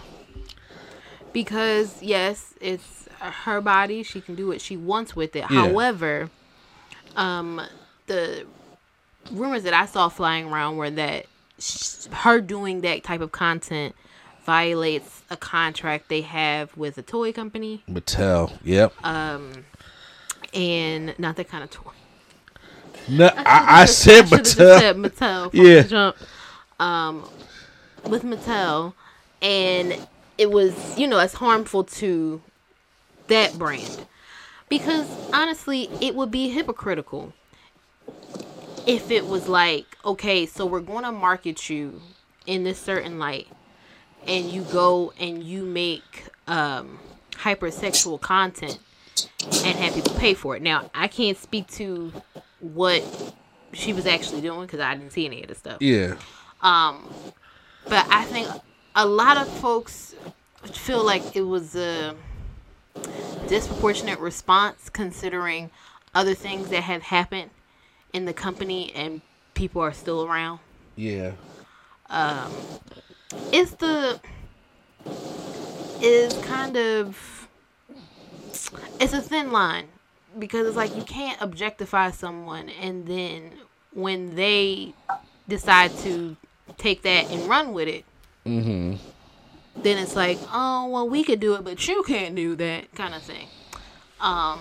because 1.32 2.02
yes, 2.02 2.54
it's 2.60 3.08
her 3.20 3.60
body; 3.60 4.02
she 4.02 4.20
can 4.20 4.34
do 4.34 4.48
what 4.48 4.60
she 4.60 4.76
wants 4.76 5.16
with 5.16 5.34
it. 5.36 5.40
Yeah. 5.50 5.68
However, 5.68 6.30
um, 7.16 7.60
the 8.06 8.46
rumors 9.32 9.62
that 9.64 9.74
I 9.74 9.86
saw 9.86 10.08
flying 10.08 10.46
around 10.52 10.76
were 10.76 10.90
that 10.90 11.26
sh- 11.58 12.06
her 12.12 12.40
doing 12.40 12.80
that 12.82 13.02
type 13.04 13.20
of 13.20 13.32
content 13.32 13.94
violates 14.44 15.22
a 15.30 15.36
contract 15.36 16.08
they 16.08 16.22
have 16.22 16.76
with 16.76 16.96
a 16.98 17.02
toy 17.02 17.32
company, 17.32 17.82
Mattel. 17.88 18.52
Yep. 18.64 18.94
Um, 19.04 19.64
and 20.54 21.18
not 21.18 21.36
that 21.36 21.48
kind 21.48 21.64
of 21.64 21.70
toy. 21.70 21.90
no, 23.08 23.26
I, 23.36 23.82
I 23.82 23.84
said 23.86 24.26
Mattel. 24.26 24.78
said 24.78 24.96
Mattel. 24.96 25.50
from 25.50 25.60
Yeah. 25.66 26.12
Um, 26.78 27.28
with 28.08 28.22
Mattel, 28.22 28.94
and 29.42 30.06
it 30.36 30.50
was 30.50 30.98
you 30.98 31.06
know 31.06 31.18
it's 31.18 31.34
harmful 31.34 31.84
to 31.84 32.40
that 33.26 33.58
brand 33.58 34.06
because 34.68 35.06
honestly, 35.32 35.88
it 36.00 36.14
would 36.14 36.30
be 36.30 36.48
hypocritical 36.50 37.32
if 38.86 39.10
it 39.10 39.26
was 39.26 39.48
like 39.48 39.86
okay, 40.04 40.46
so 40.46 40.64
we're 40.66 40.80
going 40.80 41.04
to 41.04 41.12
market 41.12 41.68
you 41.68 42.00
in 42.46 42.64
this 42.64 42.78
certain 42.78 43.18
light, 43.18 43.48
and 44.26 44.46
you 44.46 44.62
go 44.62 45.12
and 45.18 45.42
you 45.42 45.64
make 45.64 46.28
um, 46.46 46.98
hypersexual 47.32 48.20
content 48.20 48.78
and 49.64 49.78
have 49.78 49.94
people 49.94 50.14
pay 50.14 50.34
for 50.34 50.56
it. 50.56 50.62
Now, 50.62 50.90
I 50.94 51.08
can't 51.08 51.36
speak 51.36 51.66
to 51.72 52.12
what 52.60 53.02
she 53.72 53.92
was 53.92 54.06
actually 54.06 54.40
doing 54.40 54.62
because 54.62 54.80
I 54.80 54.94
didn't 54.94 55.12
see 55.12 55.26
any 55.26 55.42
of 55.42 55.48
the 55.48 55.54
stuff. 55.54 55.78
Yeah. 55.80 56.16
But 56.60 58.06
I 58.10 58.24
think 58.24 58.48
a 58.94 59.06
lot 59.06 59.36
of 59.36 59.48
folks 59.48 60.14
feel 60.72 61.04
like 61.04 61.36
it 61.36 61.42
was 61.42 61.76
a 61.76 62.14
disproportionate 63.48 64.18
response 64.18 64.90
considering 64.90 65.70
other 66.14 66.34
things 66.34 66.68
that 66.70 66.82
have 66.82 67.02
happened 67.02 67.50
in 68.12 68.24
the 68.24 68.32
company 68.32 68.92
and 68.94 69.20
people 69.54 69.80
are 69.82 69.92
still 69.92 70.24
around. 70.24 70.60
Yeah. 70.96 71.32
Um, 72.10 72.52
It's 73.52 73.72
the 73.72 74.20
is 76.00 76.32
kind 76.44 76.76
of 76.76 77.48
it's 79.00 79.12
a 79.12 79.20
thin 79.20 79.52
line 79.52 79.88
because 80.38 80.66
it's 80.66 80.76
like 80.76 80.94
you 80.96 81.02
can't 81.02 81.40
objectify 81.40 82.10
someone 82.10 82.68
and 82.68 83.06
then 83.06 83.52
when 83.92 84.36
they 84.36 84.94
decide 85.48 85.96
to 85.98 86.36
take 86.76 87.02
that 87.02 87.30
and 87.30 87.48
run 87.48 87.72
with 87.72 87.88
it. 87.88 88.04
Mm-hmm. 88.46 88.96
then 89.82 89.98
it's 89.98 90.16
like 90.16 90.38
oh 90.52 90.88
well 90.88 91.08
we 91.08 91.22
could 91.22 91.38
do 91.38 91.54
it 91.54 91.62
but 91.64 91.86
you 91.86 92.02
can't 92.04 92.34
do 92.34 92.56
that 92.56 92.92
kind 92.94 93.14
of 93.14 93.22
thing. 93.22 93.46
Um 94.20 94.58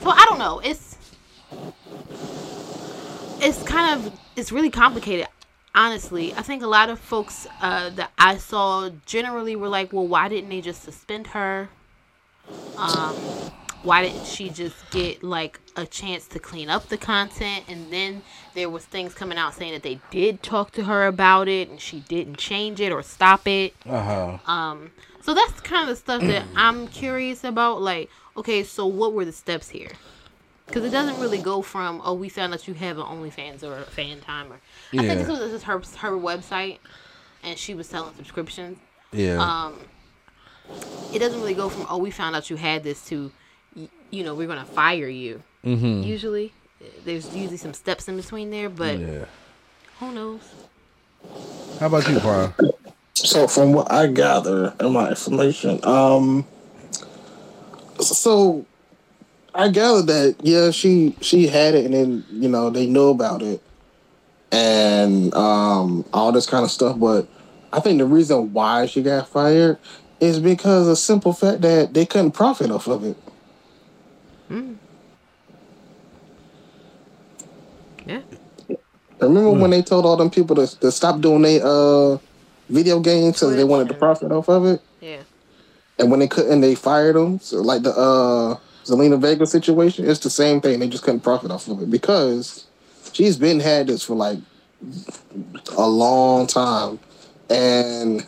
so 0.00 0.10
i 0.10 0.24
don't 0.28 0.38
know. 0.38 0.60
It's 0.64 0.96
it's 3.40 3.62
kind 3.62 3.94
of 4.06 4.12
it's 4.36 4.52
really 4.52 4.70
complicated 4.70 5.26
honestly. 5.74 6.34
I 6.34 6.42
think 6.42 6.62
a 6.62 6.66
lot 6.66 6.90
of 6.90 6.98
folks 6.98 7.46
uh, 7.62 7.90
that 7.90 8.10
i 8.18 8.36
saw 8.36 8.90
generally 9.06 9.56
were 9.56 9.68
like 9.68 9.92
well 9.92 10.06
why 10.06 10.28
didn't 10.28 10.50
they 10.50 10.60
just 10.60 10.82
suspend 10.82 11.28
her? 11.28 11.68
Um 12.76 13.14
why 13.82 14.02
didn't 14.02 14.26
she 14.26 14.50
just 14.50 14.76
get 14.90 15.22
like 15.22 15.58
a 15.76 15.86
chance 15.86 16.26
to 16.28 16.38
clean 16.38 16.68
up 16.68 16.88
the 16.88 16.98
content 16.98 17.64
and 17.68 17.90
then 17.92 18.22
there 18.54 18.68
was 18.68 18.84
things 18.84 19.14
coming 19.14 19.38
out 19.38 19.54
saying 19.54 19.72
that 19.72 19.82
they 19.82 19.98
did 20.10 20.42
talk 20.42 20.70
to 20.72 20.84
her 20.84 21.06
about 21.06 21.48
it 21.48 21.68
and 21.70 21.80
she 21.80 22.00
didn't 22.00 22.36
change 22.36 22.80
it 22.80 22.92
or 22.92 23.02
stop 23.02 23.46
it 23.48 23.74
Uh 23.86 24.02
huh. 24.02 24.50
um 24.52 24.90
so 25.22 25.32
that's 25.34 25.60
kind 25.60 25.82
of 25.82 25.88
the 25.88 25.96
stuff 25.96 26.20
that 26.22 26.44
i'm 26.56 26.88
curious 26.88 27.42
about 27.44 27.80
like 27.80 28.10
okay 28.36 28.62
so 28.62 28.86
what 28.86 29.12
were 29.14 29.24
the 29.24 29.32
steps 29.32 29.70
here 29.70 29.92
because 30.66 30.84
it 30.84 30.90
doesn't 30.90 31.18
really 31.20 31.38
go 31.38 31.62
from 31.62 32.00
oh 32.04 32.14
we 32.14 32.28
found 32.28 32.52
out 32.54 32.68
you 32.68 32.74
have 32.74 32.96
an 32.98 33.04
OnlyFans 33.04 33.64
or 33.64 33.78
a 33.78 33.82
fan 33.82 34.20
timer. 34.20 34.60
Yeah. 34.92 35.02
I 35.02 35.06
think 35.08 35.18
this 35.18 35.28
was 35.28 35.38
this 35.40 35.52
is 35.52 35.62
her 35.64 35.78
her 35.98 36.12
website, 36.16 36.78
and 37.42 37.58
she 37.58 37.74
was 37.74 37.88
selling 37.88 38.14
subscriptions. 38.14 38.78
Yeah. 39.10 39.38
Um, 39.42 39.80
it 41.12 41.18
doesn't 41.18 41.40
really 41.40 41.54
go 41.54 41.68
from 41.68 41.86
oh 41.90 41.98
we 41.98 42.12
found 42.12 42.36
out 42.36 42.50
you 42.50 42.54
had 42.56 42.84
this 42.84 43.04
to 43.06 43.32
you 44.10 44.24
know 44.24 44.34
we're 44.34 44.48
gonna 44.48 44.64
fire 44.64 45.08
you. 45.08 45.42
mm-hmm. 45.64 46.02
Usually, 46.02 46.52
there's 47.04 47.34
usually 47.34 47.56
some 47.56 47.74
steps 47.74 48.08
in 48.08 48.16
between 48.16 48.50
there, 48.50 48.68
but 48.68 48.98
Yeah. 48.98 49.24
who 49.98 50.12
knows? 50.12 50.40
How 51.78 51.86
about 51.86 52.08
you, 52.08 52.18
Brian? 52.20 52.52
So 53.14 53.46
from 53.46 53.72
what 53.72 53.90
I 53.92 54.06
gather 54.06 54.74
in 54.80 54.92
my 54.92 55.10
information, 55.10 55.78
um, 55.84 56.46
so 58.00 58.64
I 59.54 59.68
gather 59.68 60.02
that 60.02 60.36
yeah, 60.42 60.70
she 60.70 61.16
she 61.20 61.46
had 61.46 61.74
it, 61.74 61.84
and 61.84 61.94
then 61.94 62.24
you 62.30 62.48
know 62.48 62.70
they 62.70 62.86
knew 62.86 63.08
about 63.08 63.42
it, 63.42 63.62
and 64.52 65.34
um 65.34 66.04
all 66.12 66.32
this 66.32 66.46
kind 66.46 66.64
of 66.64 66.70
stuff. 66.70 66.98
But 66.98 67.28
I 67.72 67.80
think 67.80 67.98
the 67.98 68.06
reason 68.06 68.52
why 68.52 68.86
she 68.86 69.02
got 69.02 69.28
fired 69.28 69.78
is 70.20 70.38
because 70.38 70.88
of 70.88 70.98
simple 70.98 71.32
fact 71.32 71.62
that 71.62 71.94
they 71.94 72.06
couldn't 72.06 72.32
profit 72.32 72.70
off 72.70 72.86
of 72.86 73.04
it. 73.04 73.16
Yeah. 78.06 78.20
Remember 79.20 79.50
when 79.50 79.70
they 79.70 79.82
told 79.82 80.06
all 80.06 80.16
them 80.16 80.30
people 80.30 80.56
to, 80.56 80.80
to 80.80 80.90
stop 80.90 81.20
doing 81.20 81.42
their 81.42 81.60
uh 81.64 82.18
video 82.68 83.00
games 83.00 83.34
because 83.34 83.54
they 83.56 83.64
wanted 83.64 83.88
to 83.88 83.94
profit 83.94 84.32
off 84.32 84.48
of 84.48 84.64
it, 84.64 84.80
Yeah. 85.00 85.22
and 85.98 86.10
when 86.10 86.20
they 86.20 86.28
couldn't, 86.28 86.60
they 86.60 86.74
fired 86.74 87.16
them. 87.16 87.38
So 87.40 87.60
like 87.60 87.82
the 87.82 87.90
uh 87.90 88.56
Zelina 88.84 89.20
Vega 89.20 89.46
situation, 89.46 90.08
it's 90.08 90.20
the 90.20 90.30
same 90.30 90.60
thing. 90.60 90.78
They 90.80 90.88
just 90.88 91.04
couldn't 91.04 91.20
profit 91.20 91.50
off 91.50 91.68
of 91.68 91.82
it 91.82 91.90
because 91.90 92.66
she's 93.12 93.36
been 93.36 93.60
had 93.60 93.88
this 93.88 94.02
for 94.04 94.14
like 94.14 94.38
a 95.76 95.86
long 95.86 96.46
time, 96.46 96.98
and 97.50 98.24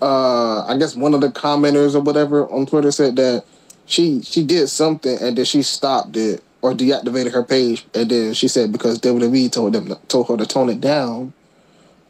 uh 0.00 0.64
I 0.66 0.76
guess 0.78 0.96
one 0.96 1.12
of 1.14 1.20
the 1.20 1.28
commenters 1.28 1.94
or 1.94 2.00
whatever 2.00 2.48
on 2.50 2.64
Twitter 2.64 2.90
said 2.90 3.16
that 3.16 3.44
she 3.88 4.20
she 4.22 4.44
did 4.44 4.68
something 4.68 5.18
and 5.20 5.36
then 5.36 5.44
she 5.44 5.62
stopped 5.62 6.16
it 6.16 6.44
or 6.60 6.74
deactivated 6.74 7.32
her 7.32 7.42
page, 7.42 7.86
and 7.94 8.10
then 8.10 8.34
she 8.34 8.46
said 8.46 8.70
because 8.70 9.00
WWE 9.00 9.50
told 9.50 9.72
them 9.72 9.94
told 10.08 10.28
her 10.28 10.36
to 10.36 10.46
tone 10.46 10.68
it 10.68 10.80
down. 10.80 11.32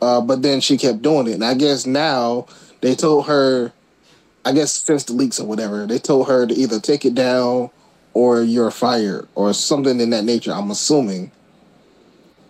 Uh, 0.01 0.21
but 0.21 0.43
then 0.43 0.61
she 0.61 0.77
kept 0.77 1.03
doing 1.03 1.27
it, 1.27 1.35
and 1.35 1.45
I 1.45 1.55
guess 1.55 1.87
now 1.87 2.47
they 2.81 2.95
told 2.95 3.27
her, 3.27 3.73
I 4.45 4.53
guess 4.53 4.73
since 4.73 5.05
the 5.05 5.13
leaks 5.13 5.41
or 5.41 5.47
whatever, 5.47 5.87
they 5.87 5.99
told 5.99 6.29
her 6.29 6.47
to 6.47 6.55
either 6.55 6.81
take 6.81 7.05
it 7.05 7.15
down 7.15 7.71
or 8.15 8.43
you're 8.43 8.71
fired 8.71 9.29
or 9.35 9.53
something 9.53 10.01
in 10.01 10.11
that 10.11 10.25
nature. 10.25 10.53
I'm 10.53 10.71
assuming. 10.71 11.31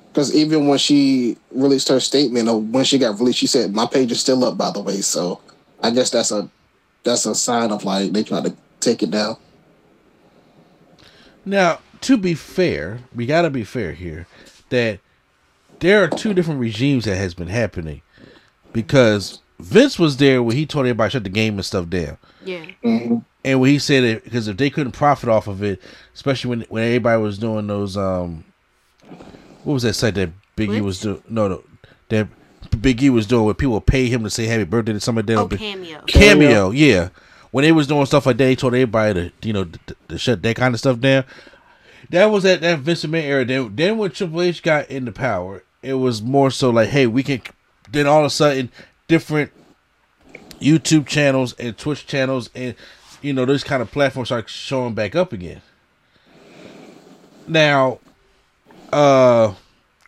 Because 0.09 0.35
even 0.35 0.67
when 0.67 0.79
she 0.79 1.37
released 1.51 1.89
her 1.89 2.01
statement 2.01 2.49
or 2.49 2.61
when 2.61 2.85
she 2.85 2.99
got 2.99 3.19
released, 3.19 3.39
she 3.39 3.47
said 3.47 3.75
my 3.75 3.87
page 3.87 4.11
is 4.11 4.21
still 4.21 4.45
up, 4.45 4.59
by 4.59 4.71
the 4.71 4.81
way. 4.81 5.01
So 5.01 5.41
I 5.83 5.91
guess 5.91 6.11
that's 6.11 6.33
a 6.33 6.49
that's 7.05 7.27
a 7.27 7.35
sign 7.35 7.71
of 7.71 7.85
like 7.85 8.13
they 8.13 8.25
try 8.25 8.41
to 8.41 8.55
take 8.81 9.03
it 9.03 9.11
down. 9.11 9.37
Now, 11.45 11.81
to 12.03 12.17
be 12.17 12.35
fair, 12.35 13.01
we 13.15 13.27
got 13.27 13.43
to 13.43 13.51
be 13.51 13.65
fair 13.65 13.93
here 13.93 14.27
that 14.71 15.01
there 15.81 16.03
are 16.03 16.09
two 16.09 16.35
different 16.35 16.61
regimes 16.61 17.05
that 17.05 17.17
has 17.17 17.35
been 17.35 17.49
happening 17.49 18.03
because 18.73 19.41
Vince 19.59 19.99
was 19.99 20.19
there 20.19 20.43
when 20.43 20.57
he 20.57 20.67
told 20.67 20.87
everybody 20.87 21.09
to 21.09 21.13
shut 21.13 21.25
the 21.25 21.31
game 21.31 21.55
and 21.55 21.65
stuff 21.65 21.89
down. 21.89 22.19
Yeah. 22.45 22.67
And 23.45 23.61
when 23.61 23.71
he 23.71 23.79
said 23.79 24.05
it, 24.05 24.25
because 24.25 24.49
if 24.49 24.57
they 24.57 24.71
couldn't 24.71 24.93
profit 24.93 25.29
off 25.29 25.47
of 25.47 25.63
it, 25.63 25.81
especially 26.15 26.51
when 26.51 26.61
when 26.69 26.85
everybody 26.85 27.23
was 27.23 27.39
doing 27.39 27.67
those, 27.67 27.97
um, 27.97 28.45
what 29.65 29.75
was 29.75 29.83
that 29.85 29.95
site 29.95 30.15
that 30.17 30.31
Biggie 30.57 30.81
was 30.81 31.01
doing? 31.01 31.23
No, 31.29 31.49
no, 31.49 31.65
that 32.09 32.29
Biggie 32.71 33.11
was 33.11 33.27
doing 33.27 33.45
where 33.45 33.55
people 33.55 33.81
pay 33.81 34.07
him 34.07 34.25
to 34.25 34.31
say 34.31 34.47
happy 34.47 34.65
birthday 34.65 34.93
to 34.93 35.01
somebody. 35.01 35.35
Oh, 35.35 35.47
they'll 35.47 35.59
cameo. 35.59 36.03
cameo, 36.07 36.71
yeah. 36.71 37.09
When 37.51 37.63
they 37.63 37.73
was 37.73 37.87
doing 37.87 38.07
stuff 38.07 38.27
like 38.27 38.37
that, 38.37 38.45
they 38.45 38.57
told 38.57 38.75
everybody 38.75 39.31
to 39.41 39.49
you 39.49 39.53
know 39.53 39.65
to, 39.65 39.97
to 40.09 40.19
shut 40.19 40.43
that 40.43 40.57
kind 40.57 40.75
of 40.75 40.81
stuff 40.81 41.01
down. 41.01 41.25
That 42.11 42.27
was 42.27 42.45
at 42.45 42.61
that 42.63 42.79
Vince 42.81 43.05
McMahon 43.05 43.23
era. 43.23 43.45
Then, 43.45 43.77
then 43.77 43.99
when 43.99 44.11
Triple 44.11 44.43
H 44.43 44.63
got 44.63 44.89
into 44.89 45.13
power, 45.13 45.63
it 45.83 45.95
was 45.95 46.23
more 46.23 46.51
so 46.51 46.71
like, 46.71 46.89
hey, 46.89 47.07
we 47.07 47.23
can. 47.23 47.43
Then 47.91 48.07
all 48.07 48.21
of 48.21 48.27
a 48.27 48.31
sudden, 48.31 48.71
different 49.09 49.53
YouTube 50.61 51.07
channels 51.07 51.55
and 51.55 51.77
Twitch 51.77 52.07
channels 52.07 52.51
and 52.55 52.75
you 53.23 53.33
know 53.33 53.45
those 53.45 53.65
kind 53.65 53.83
of 53.83 53.91
platforms 53.91 54.29
start 54.29 54.49
showing 54.49 54.95
back 54.95 55.15
up 55.15 55.33
again. 55.33 55.63
Now, 57.47 57.99
uh, 58.93 59.55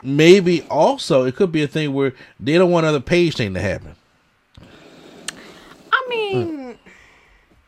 maybe 0.03 0.63
also 0.63 1.25
it 1.25 1.37
could 1.37 1.53
be 1.53 1.63
a 1.63 1.67
thing 1.67 1.93
where 1.95 2.15
they 2.39 2.59
don't 2.59 2.71
want 2.71 2.85
another 2.85 3.01
Paige 3.01 3.37
thing 3.37 3.55
to 3.55 3.61
happen. 3.61 3.97
I 5.93 6.07
mean, 6.09 6.60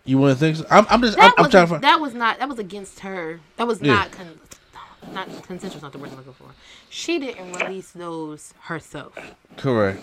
You 0.05 0.19
want 0.19 0.33
to 0.35 0.39
think? 0.39 0.57
So? 0.57 0.67
I'm, 0.71 0.87
I'm 0.91 1.01
just. 1.03 1.17
that 1.17 1.33
I'm, 1.39 1.45
I'm 1.45 1.51
trying 1.51 1.65
to 1.67 1.71
find. 1.71 1.85
that 1.85 2.01
was 2.01 2.15
not 2.15 2.39
that 2.39 2.49
was 2.49 2.59
against 2.59 3.01
her. 3.01 3.41
That 3.57 3.67
was 3.67 3.81
Yeah. 3.81 3.95
not 3.95 4.11
con- 4.13 4.39
not 5.13 5.43
consensual. 5.45 5.83
Not 5.83 5.93
the 5.93 5.99
word 5.99 6.11
I'm 6.11 6.17
looking 6.17 6.33
for. 6.33 6.49
She 6.91 7.19
didn't 7.19 7.53
release 7.53 7.91
those 7.93 8.55
herself. 8.63 9.13
Correct. 9.57 10.01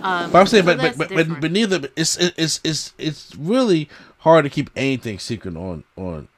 Um, 0.00 0.30
But 0.32 0.38
I'm 0.40 0.46
saying, 0.46 0.64
so 0.64 0.66
but 0.66 0.76
but 0.78 0.82
that's 0.82 0.96
but, 0.98 1.08
but 1.10 1.16
different. 1.16 1.40
but 1.40 1.52
neither. 1.52 1.88
It's 1.96 2.16
it's 2.16 2.60
it's 2.64 2.92
it's 2.98 3.34
really 3.36 3.88
hard 4.18 4.44
to 4.44 4.50
keep 4.50 4.70
anything 4.76 5.18
secret 5.18 5.56
on 5.56 5.84
on 5.96 6.28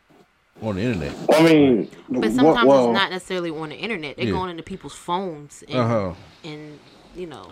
on 0.63 0.77
the 0.77 0.83
internet. 0.83 1.15
I 1.33 1.43
mean, 1.43 1.91
But 2.09 2.33
sometimes 2.33 2.59
it's 2.69 2.93
not 2.95 3.11
necessarily 3.11 3.51
on 3.51 3.71
the 3.71 3.77
internet. 3.77 4.17
They're 4.17 4.27
Yeah. 4.27 4.33
going 4.33 4.51
into 4.51 4.63
people's 4.63 4.95
phones 4.95 5.63
and, 5.69 5.79
Uh-huh. 5.79 6.13
and 6.45 6.79
you 7.17 7.27
know, 7.27 7.51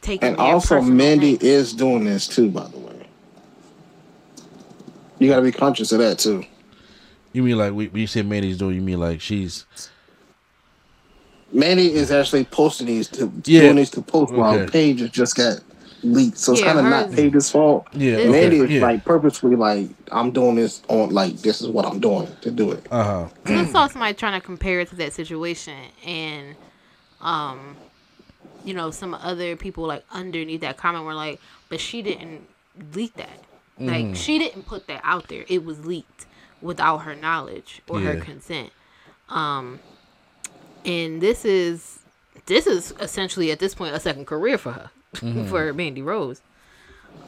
taking 0.00 0.28
And 0.30 0.36
also, 0.38 0.76
personal 0.76 0.94
Mandy 0.96 1.36
things. 1.36 1.42
is 1.42 1.72
doing 1.74 2.04
this 2.04 2.26
too, 2.26 2.50
by 2.50 2.66
the 2.68 2.78
way. 2.78 2.91
You 5.22 5.28
got 5.30 5.36
to 5.36 5.42
be 5.42 5.52
conscious 5.52 5.92
of 5.92 5.98
that 6.00 6.18
too. 6.18 6.44
You 7.32 7.42
mean 7.42 7.56
like 7.58 7.72
when 7.72 7.90
you 7.94 8.06
say 8.06 8.22
Mandy's 8.22 8.58
doing? 8.58 8.76
You 8.76 8.82
mean 8.82 9.00
like 9.00 9.20
she's 9.20 9.64
Mandy 11.52 11.92
is 11.92 12.10
actually 12.10 12.44
posting 12.44 12.86
these 12.86 13.08
to 13.08 13.30
Yeah. 13.44 13.60
doing 13.62 13.76
these 13.76 13.90
to 13.90 14.02
post 14.02 14.32
while 14.32 14.54
Okay. 14.54 14.70
Paige 14.94 15.10
just 15.12 15.36
got 15.36 15.60
leaked. 16.02 16.38
So 16.38 16.52
it's 16.52 16.60
Yeah, 16.62 16.66
kind 16.68 16.78
of 16.80 16.84
not 16.86 17.06
hers- 17.06 17.14
Paige's 17.14 17.50
fault. 17.50 17.86
yeah 17.92 18.12
It's- 18.14 18.30
Mandy 18.30 18.58
is 18.58 18.70
yeah. 18.70 18.82
like 18.82 19.04
purposefully 19.04 19.56
like 19.56 19.88
I'm 20.10 20.30
doing 20.30 20.56
this 20.56 20.82
on 20.88 21.10
like 21.10 21.36
this 21.42 21.60
is 21.60 21.68
what 21.68 21.84
I'm 21.84 22.00
doing 22.00 22.28
to 22.40 22.50
do 22.50 22.72
it. 22.72 22.86
uh 22.90 23.04
huh. 23.04 23.28
I 23.46 23.66
saw 23.66 23.86
somebody 23.86 24.14
trying 24.14 24.38
to 24.40 24.44
compare 24.44 24.80
it 24.80 24.88
to 24.90 24.96
that 24.96 25.12
situation, 25.12 25.76
and 26.06 26.54
um, 27.20 27.76
you 28.64 28.74
know, 28.74 28.90
some 28.90 29.14
other 29.14 29.54
people 29.56 29.86
like 29.86 30.04
underneath 30.12 30.62
that 30.62 30.76
comment 30.76 31.04
were 31.04 31.14
like, 31.14 31.40
"But 31.68 31.80
she 31.80 32.02
didn't 32.02 32.42
leak 32.94 33.14
that. 33.14 33.40
Like 33.86 34.16
she 34.16 34.38
didn't 34.38 34.66
put 34.66 34.86
that 34.86 35.00
out 35.04 35.28
there. 35.28 35.44
It 35.48 35.64
was 35.64 35.84
leaked 35.84 36.26
without 36.60 36.98
her 36.98 37.14
knowledge 37.14 37.82
or 37.88 38.00
her 38.00 38.20
consent." 38.20 38.70
Um, 39.28 39.80
and 40.84 41.20
this 41.20 41.44
is 41.44 42.00
this 42.46 42.66
is 42.66 42.92
essentially 43.00 43.50
at 43.50 43.58
this 43.58 43.74
point 43.74 43.94
a 43.94 44.00
second 44.00 44.26
career 44.26 44.58
for 44.58 44.72
her, 44.72 44.90
for 45.46 45.72
Mandy 45.72 46.02
Rose. 46.02 46.42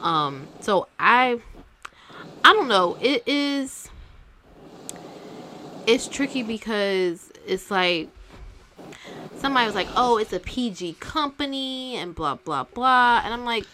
Um, 0.01 0.47
so 0.59 0.87
I, 0.99 1.39
I 2.43 2.53
don't 2.53 2.67
know. 2.67 2.97
It 3.01 3.23
is 3.27 3.89
it's 5.87 6.07
tricky 6.07 6.43
because 6.43 7.31
it's 7.45 7.69
like 7.71 8.09
somebody 9.37 9.65
was 9.65 9.75
like, 9.75 9.87
"Oh, 9.95 10.17
it's 10.17 10.33
a 10.33 10.39
PG 10.39 10.93
company," 10.99 11.95
and 11.95 12.13
blah 12.15 12.35
blah 12.35 12.63
blah, 12.63 13.21
and 13.23 13.33
I'm 13.33 13.45
like, 13.45 13.65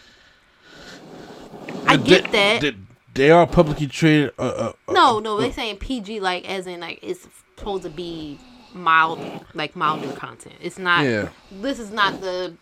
I 1.88 1.98
They- 1.98 2.04
get 2.10 2.32
that. 2.32 2.62
They, 2.62 2.76
they 3.14 3.30
are 3.32 3.46
publicly 3.46 3.88
traded. 3.88 4.32
Uh, 4.40 4.42
uh, 4.44 4.74
uh, 4.88 4.94
no, 4.94 5.20
no, 5.20 5.40
they 5.40 5.52
saying 5.52 5.78
PG 5.78 6.20
like 6.22 6.48
as 6.50 6.66
in 6.68 6.80
like 6.80 7.00
it's 7.02 7.28
supposed 7.58 7.84
to 7.84 7.90
be 7.90 8.40
mild, 8.74 9.20
like 9.54 9.76
milder 9.76 10.14
content. 10.14 10.56
It's 10.62 10.80
not. 10.80 11.04
Yeah. 11.06 11.30
This 11.52 11.78
is 11.80 11.92
not 11.92 12.22
the 12.22 12.54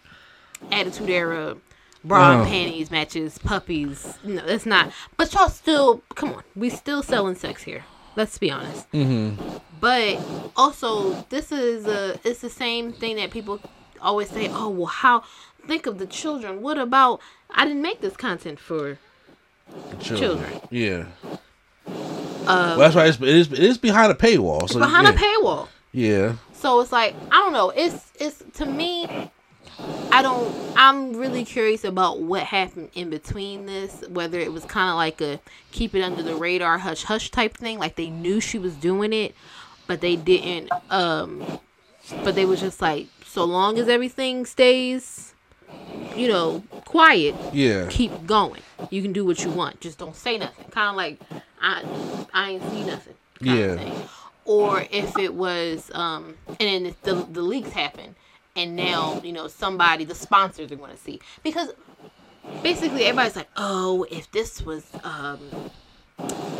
Attitude 0.71 1.09
Era. 1.09 1.57
Bra 2.03 2.31
and 2.31 2.43
No. 2.43 2.49
panties 2.49 2.89
matches, 2.91 3.37
puppies. 3.39 4.17
No, 4.23 4.41
that's 4.45 4.65
not. 4.65 4.93
But 5.17 5.33
y'all 5.33 5.49
still, 5.49 6.01
come 6.15 6.29
on, 6.29 6.43
we 6.55 6.69
still 6.69 7.03
selling 7.03 7.35
sex 7.35 7.63
here. 7.63 7.83
Let's 8.15 8.37
be 8.37 8.49
honest. 8.49 8.89
mm-hmm. 8.93 9.57
But 9.81 10.17
also, 10.55 11.25
this 11.29 11.51
is 11.51 11.85
a 11.87 12.17
it's 12.23 12.39
the 12.39 12.49
same 12.49 12.93
thing 12.93 13.17
that 13.17 13.31
people 13.31 13.59
always 14.01 14.29
say. 14.29 14.47
Oh 14.49 14.69
well, 14.69 14.85
how 14.87 15.23
think 15.67 15.85
of 15.87 15.97
the 15.99 16.07
children? 16.07 16.61
What 16.61 16.77
about 16.77 17.19
I 17.51 17.65
didn't 17.65 17.81
make 17.81 17.99
this 18.01 18.15
content 18.15 18.59
for 18.61 18.97
children. 19.99 20.61
Yeah. 20.69 21.05
Um, 21.85 22.45
well, 22.45 22.77
that's 22.77 22.95
why 22.95 23.05
it's, 23.05 23.19
it 23.19 23.27
is. 23.27 23.51
It 23.51 23.59
is 23.59 23.77
behind 23.77 24.11
a 24.11 24.15
paywall. 24.15 24.69
So 24.69 24.79
behind 24.79 25.07
yeah. 25.07 25.13
a 25.13 25.17
paywall. 25.17 25.67
Yeah. 25.91 26.33
So 26.53 26.79
it's 26.81 26.91
like 26.91 27.15
I 27.31 27.35
don't 27.35 27.53
know. 27.53 27.69
It's 27.69 28.11
it's 28.19 28.43
to 28.57 28.65
me. 28.65 29.31
I 30.11 30.21
don't. 30.21 30.53
I'm 30.75 31.15
really 31.15 31.45
curious 31.45 31.83
about 31.83 32.21
what 32.21 32.43
happened 32.43 32.89
in 32.95 33.09
between 33.09 33.65
this. 33.65 34.03
Whether 34.09 34.39
it 34.39 34.51
was 34.51 34.65
kind 34.65 34.89
of 34.89 34.95
like 34.95 35.21
a 35.21 35.39
keep 35.71 35.95
it 35.95 36.01
under 36.01 36.23
the 36.23 36.35
radar, 36.35 36.77
hush 36.77 37.03
hush 37.03 37.31
type 37.31 37.55
thing, 37.55 37.79
like 37.79 37.95
they 37.95 38.09
knew 38.09 38.39
she 38.39 38.57
was 38.57 38.73
doing 38.75 39.13
it, 39.13 39.35
but 39.87 40.01
they 40.01 40.15
didn't. 40.15 40.69
Um, 40.89 41.59
but 42.23 42.35
they 42.35 42.45
was 42.45 42.59
just 42.59 42.81
like, 42.81 43.07
so 43.25 43.43
long 43.43 43.77
as 43.77 43.87
everything 43.87 44.45
stays, 44.45 45.28
you 46.15 46.27
know, 46.27 46.63
quiet, 46.85 47.35
Yeah. 47.53 47.87
keep 47.89 48.25
going. 48.25 48.61
You 48.89 49.01
can 49.01 49.13
do 49.13 49.25
what 49.25 49.43
you 49.43 49.49
want. 49.51 49.79
Just 49.81 49.97
don't 49.97 50.15
say 50.15 50.37
nothing. 50.37 50.65
Kind 50.71 50.89
of 50.89 50.95
like 50.95 51.19
I 51.61 51.83
I 52.33 52.49
ain't 52.51 52.63
see 52.71 52.83
nothing. 52.83 53.15
Yeah. 53.41 53.91
Or 54.45 54.83
if 54.91 55.17
it 55.17 55.33
was 55.33 55.91
um 55.93 56.35
and 56.59 56.85
then 56.85 56.95
the 57.03 57.13
the 57.31 57.41
leaks 57.41 57.71
happen 57.71 58.15
and 58.55 58.75
now, 58.75 59.21
you 59.23 59.31
know, 59.31 59.47
somebody 59.47 60.05
the 60.05 60.15
sponsors 60.15 60.71
are 60.71 60.75
going 60.75 60.91
to 60.91 60.97
see 60.97 61.19
because 61.43 61.71
basically 62.63 63.03
everybody's 63.05 63.35
like, 63.35 63.49
"Oh, 63.55 64.05
if 64.09 64.29
this 64.31 64.61
was 64.61 64.85
um 65.03 65.39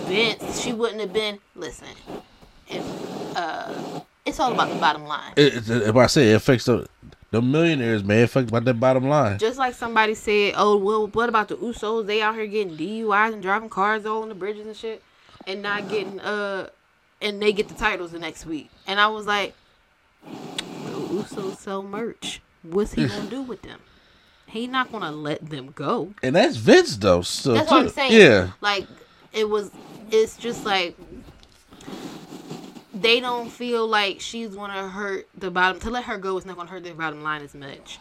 Vince, 0.08 0.62
she 0.62 0.74
wouldn't 0.74 1.02
have 1.02 1.14
been. 1.14 1.40
Listen, 1.56 1.88
if 2.68 2.84
uh, 3.36 4.02
it's 4.26 4.40
all 4.40 4.52
about 4.54 4.70
the 4.70 4.76
bottom 4.76 5.04
line. 5.06 5.34
It, 5.36 5.70
it, 5.70 5.70
if 5.70 5.96
I 5.96 6.08
say 6.08 6.32
it 6.32 6.36
affects 6.36 6.66
the 6.66 6.88
the 7.32 7.42
millionaires, 7.42 8.04
man, 8.04 8.28
fuck 8.28 8.48
about 8.48 8.66
that 8.66 8.80
bottom 8.80 9.08
line. 9.08 9.38
Just 9.38 9.60
like 9.60 9.76
somebody 9.76 10.16
said, 10.16 10.54
oh 10.58 10.78
well, 10.78 11.08
what 11.08 11.30
about 11.30 11.48
the 11.48 11.58
Usos? 11.58 12.08
They 12.08 12.22
out 12.22 12.36
here 12.36 12.48
getting 12.48 12.76
DUIs 12.76 13.34
and 13.34 13.42
driving 13.42 13.70
cars 13.70 14.06
all 14.06 14.24
on 14.24 14.30
the 14.30 14.36
bridges 14.36 14.66
and 14.66 14.76
shit, 14.76 15.04
and 15.46 15.62
not 15.62 15.90
getting 15.90 16.20
uh, 16.20 16.70
and 17.22 17.42
they 17.42 17.54
get 17.54 17.68
the 17.68 17.76
titles 17.76 18.12
the 18.12 18.20
next 18.20 18.46
week. 18.46 18.70
And 18.88 19.00
I 19.00 19.08
was 19.08 19.28
like, 19.28 19.54
the 20.24 20.30
Usos 20.92 21.58
sell 21.58 21.84
merch. 21.84 22.42
What's 22.64 22.94
he 22.94 23.08
gonna 23.08 23.30
do 23.30 23.42
with 23.42 23.62
them? 23.62 23.80
He 24.48 24.66
not 24.66 24.92
gonna 24.92 25.12
let 25.12 25.50
them 25.50 25.72
go. 25.76 26.14
And 26.24 26.36
that's 26.36 26.58
Vince 26.58 26.98
though. 26.98 27.22
So 27.22 27.54
That's 27.54 27.70
what 27.70 27.82
I'm 27.82 27.90
saying. 27.90 28.14
Yeah. 28.20 28.52
Like 28.62 28.88
it 29.34 29.48
was. 29.48 29.72
It's 30.12 30.38
just 30.38 30.66
like 30.66 30.98
they 33.02 33.20
don't 33.20 33.50
feel 33.50 33.88
like 33.88 34.20
she's 34.20 34.56
gonna 34.56 34.90
hurt 34.90 35.28
the 35.38 35.52
bottom. 35.52 35.80
To 35.82 35.90
let 35.90 36.06
her 36.06 36.18
go 36.18 36.38
is 36.38 36.46
not 36.46 36.56
gonna 36.58 36.70
hurt 36.70 36.84
the 36.84 36.92
bottom 36.92 37.24
line 37.24 37.42
as 37.42 37.54
much. 37.54 38.00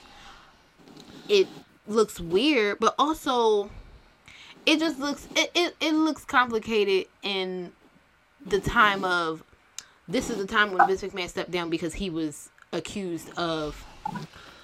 It 1.29 1.47
looks 1.87 2.19
weird, 2.21 2.79
but 2.81 2.95
also 2.99 3.71
it 4.67 4.79
just 4.79 4.99
looks 4.99 5.27
it, 5.37 5.51
it, 5.55 5.77
it 5.81 5.93
looks 5.93 6.25
complicated 6.25 7.07
in 7.23 7.73
the 8.45 8.61
time 8.61 9.05
of 9.05 9.43
this 10.07 10.31
is 10.31 10.39
the 10.39 10.47
time 10.47 10.73
when 10.73 10.87
Vince 10.87 11.03
McMahon 11.03 11.29
stepped 11.29 11.51
down 11.51 11.71
because 11.71 11.95
he 11.95 12.09
was 12.11 12.51
accused 12.73 13.31
of 13.39 13.85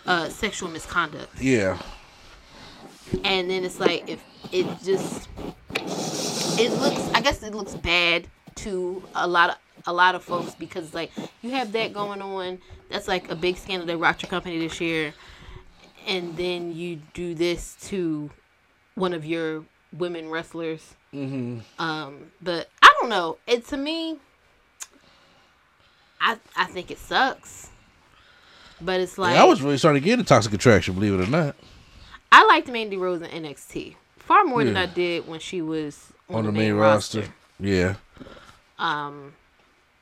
uh, 0.06 0.28
sexual 0.28 0.68
misconduct 0.68 1.28
Yeah. 1.40 1.78
and 3.24 3.48
then 3.50 3.64
it's 3.64 3.80
like 3.80 4.08
if 4.08 4.22
it 4.52 4.66
just 4.82 5.28
it 6.60 6.70
looks 6.80 7.00
i 7.14 7.20
guess 7.20 7.42
it 7.42 7.54
looks 7.54 7.74
bad 7.74 8.26
to 8.56 9.02
a 9.14 9.26
lot 9.26 9.50
of 9.50 9.56
a 9.86 9.92
lot 9.92 10.14
of 10.14 10.22
folks 10.24 10.54
because 10.54 10.94
like 10.94 11.10
you 11.42 11.50
have 11.50 11.72
that 11.72 11.92
going 11.92 12.22
on 12.22 12.58
that's 12.90 13.06
like 13.08 13.30
a 13.30 13.34
big 13.36 13.56
scandal 13.56 13.86
that 13.86 13.96
rocked 13.98 14.22
your 14.22 14.30
company 14.30 14.58
this 14.58 14.80
year 14.80 15.12
and 16.06 16.36
then 16.36 16.74
you 16.74 17.00
do 17.12 17.34
this 17.34 17.76
to 17.82 18.30
one 18.94 19.12
of 19.12 19.24
your 19.24 19.64
women 19.92 20.28
wrestlers 20.30 20.94
Mm-hmm. 21.14 21.60
um 21.80 22.32
but 22.42 22.68
i 22.82 22.92
don't 23.00 23.08
know 23.08 23.38
it 23.46 23.64
to 23.68 23.76
me 23.76 24.18
i 26.20 26.36
i 26.56 26.64
think 26.64 26.90
it 26.90 26.98
sucks 26.98 27.70
but 28.80 29.00
it's 29.00 29.16
like 29.16 29.36
I 29.36 29.44
was 29.44 29.62
really 29.62 29.78
starting 29.78 30.02
to 30.02 30.04
get 30.04 30.18
a 30.18 30.24
toxic 30.24 30.52
attraction, 30.52 30.94
believe 30.94 31.14
it 31.14 31.26
or 31.26 31.30
not. 31.30 31.54
I 32.32 32.44
liked 32.44 32.68
Mandy 32.68 32.96
Rose 32.96 33.22
in 33.22 33.30
NXT 33.30 33.94
far 34.18 34.44
more 34.44 34.64
than 34.64 34.76
I 34.76 34.86
did 34.86 35.28
when 35.28 35.38
she 35.40 35.62
was 35.62 36.12
on, 36.28 36.36
On, 36.36 36.46
the 36.46 36.52
main, 36.52 36.74
roster. 36.74 37.24
Yeah. 37.60 37.94
Um, 38.78 39.34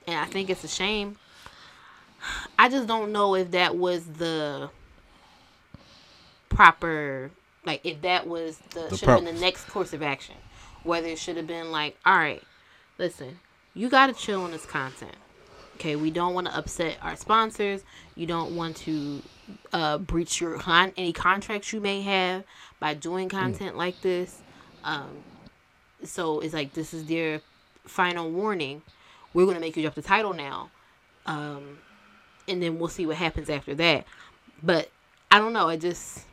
and 0.06 0.16
I 0.18 0.24
think 0.26 0.50
it's 0.50 0.64
a 0.64 0.68
shame. 0.68 1.16
I 2.58 2.68
just 2.68 2.86
don't 2.86 3.12
know 3.12 3.34
if 3.34 3.50
that 3.50 3.76
was 3.76 4.04
the 4.04 4.70
proper, 6.48 7.30
like 7.64 7.80
if 7.84 8.02
that 8.02 8.26
was 8.26 8.58
the, 8.70 8.88
The 8.90 8.96
should 8.96 9.08
have 9.08 9.24
been 9.24 9.34
the 9.34 9.40
next 9.40 9.64
course 9.68 9.92
of 9.92 10.02
action. 10.02 10.36
Whether 10.84 11.08
it 11.08 11.18
should 11.18 11.36
have 11.36 11.46
been 11.46 11.70
like, 11.70 11.96
all 12.04 12.16
right, 12.16 12.42
listen, 12.98 13.38
you 13.74 13.88
got 13.88 14.06
to 14.08 14.12
chill 14.12 14.42
on 14.42 14.50
this 14.50 14.66
content. 14.66 15.14
Okay, 15.76 15.96
we 15.96 16.10
don't 16.10 16.34
want 16.34 16.46
to 16.46 16.56
upset 16.56 16.96
our 17.02 17.16
sponsors. 17.16 17.82
You 18.14 18.26
don't 18.26 18.54
want 18.54 18.76
to 18.78 19.22
uh, 19.72 19.98
breach 19.98 20.40
your 20.40 20.58
con- 20.58 20.92
any 20.96 21.12
contracts 21.12 21.72
you 21.72 21.80
may 21.80 22.02
have 22.02 22.44
by 22.78 22.94
doing 22.94 23.28
content 23.28 23.76
like 23.76 24.00
this. 24.00 24.38
Um, 24.84 25.08
so 26.04 26.40
it's 26.40 26.54
like 26.54 26.74
this 26.74 26.92
is 26.94 27.06
their 27.06 27.40
final 27.84 28.30
warning. 28.30 28.82
We're 29.34 29.46
gonna 29.46 29.60
make 29.60 29.76
you 29.76 29.82
drop 29.82 29.94
the 29.94 30.02
title 30.02 30.34
now, 30.34 30.70
um, 31.26 31.78
and 32.48 32.62
then 32.62 32.78
we'll 32.78 32.88
see 32.88 33.06
what 33.06 33.16
happens 33.16 33.48
after 33.48 33.74
that. 33.76 34.06
But 34.62 34.90
I 35.30 35.38
don't 35.38 35.52
know. 35.52 35.68
It 35.68 35.80
just 35.80 36.24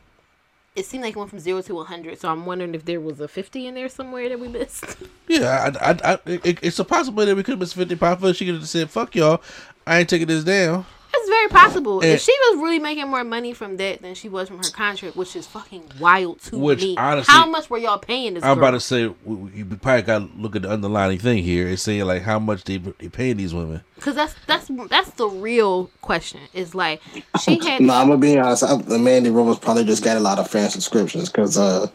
it 0.76 0.86
seemed 0.86 1.04
like 1.04 1.16
it 1.16 1.20
went 1.20 1.30
from 1.30 1.40
zero 1.40 1.62
to 1.62 1.76
100. 1.76 2.20
So 2.20 2.30
I'm 2.30 2.46
wondering 2.46 2.74
if 2.74 2.86
there 2.86 3.02
was 3.02 3.20
a 3.20 3.28
50 3.28 3.68
in 3.68 3.76
there 3.76 3.90
somewhere 3.90 4.30
that 4.30 4.40
we 4.40 4.48
missed. 4.48 4.86
Yeah, 5.28 5.72
I, 5.80 5.92
I, 5.92 6.14
I, 6.14 6.20
it, 6.26 6.58
it's 6.64 6.80
a 6.80 6.84
possibility 6.84 7.30
that 7.30 7.36
we 7.36 7.44
could 7.44 7.52
have 7.52 7.60
missed 7.60 7.76
50 7.76 7.96
pounds. 7.98 8.36
She 8.36 8.46
could 8.46 8.56
have 8.56 8.68
said, 8.68 8.90
fuck 8.90 9.16
y'all, 9.16 9.44
I 9.86 10.00
ain't 10.00 10.10
taking 10.10 10.26
this 10.26 10.44
down. 10.44 10.88
It's 11.12 11.28
very 11.30 11.48
possible. 11.50 12.02
And- 12.02 12.12
if 12.12 12.22
she 12.22 12.32
was 12.52 12.62
really 12.62 12.80
making 12.80 13.08
more 13.10 13.24
money 13.24 13.54
from 13.54 13.78
that 13.78 14.02
than 14.02 14.14
she 14.16 14.30
was 14.30 14.48
from 14.48 14.58
her 14.58 14.70
contract, 14.72 15.16
which 15.16 15.36
is 15.36 15.48
fucking 15.48 15.84
wild 16.00 16.42
to 16.44 16.58
Which, 16.58 16.82
me. 16.82 16.96
honestly, 16.98 17.32
How 17.34 17.46
much 17.48 17.70
were 17.70 17.78
y'all 17.80 17.98
paying 17.98 18.36
this 18.36 18.44
I'm 18.44 18.56
girl? 18.58 18.66
about 18.66 18.72
to 18.72 18.80
say, 18.80 19.08
we, 19.26 19.36
we, 19.36 19.52
you 19.52 19.66
probably 19.66 20.02
got 20.04 20.20
to 20.20 20.30
look 20.38 20.56
at 20.56 20.62
the 20.62 20.70
underlying 20.70 21.18
thing 21.20 21.44
here. 21.44 21.68
It's 21.68 21.82
saying, 21.82 22.06
like, 22.06 22.22
how 22.22 22.38
much 22.40 22.64
they, 22.64 22.78
they 22.78 23.10
paying 23.10 23.38
these 23.38 23.54
women. 23.54 23.82
Because 23.96 24.16
that's 24.16 24.34
that's 24.48 24.70
that's 24.90 25.10
the 25.12 25.28
real 25.28 25.90
question. 26.02 26.40
Is 26.54 26.74
like 26.74 27.02
she 27.44 27.60
had 27.68 27.82
No, 27.82 27.94
I'm 27.96 28.08
gonna 28.08 28.18
be 28.18 28.38
honest. 28.40 28.64
I, 28.64 28.78
the 28.78 28.98
Mandy 28.98 29.30
Rose 29.30 29.60
probably 29.60 29.84
just 29.84 30.04
got 30.04 30.16
a 30.16 30.22
lot 30.22 30.40
of 30.40 30.50
fan 30.50 30.70
subscriptions 30.70 31.30
because 31.30 31.58
uh, 31.58 31.88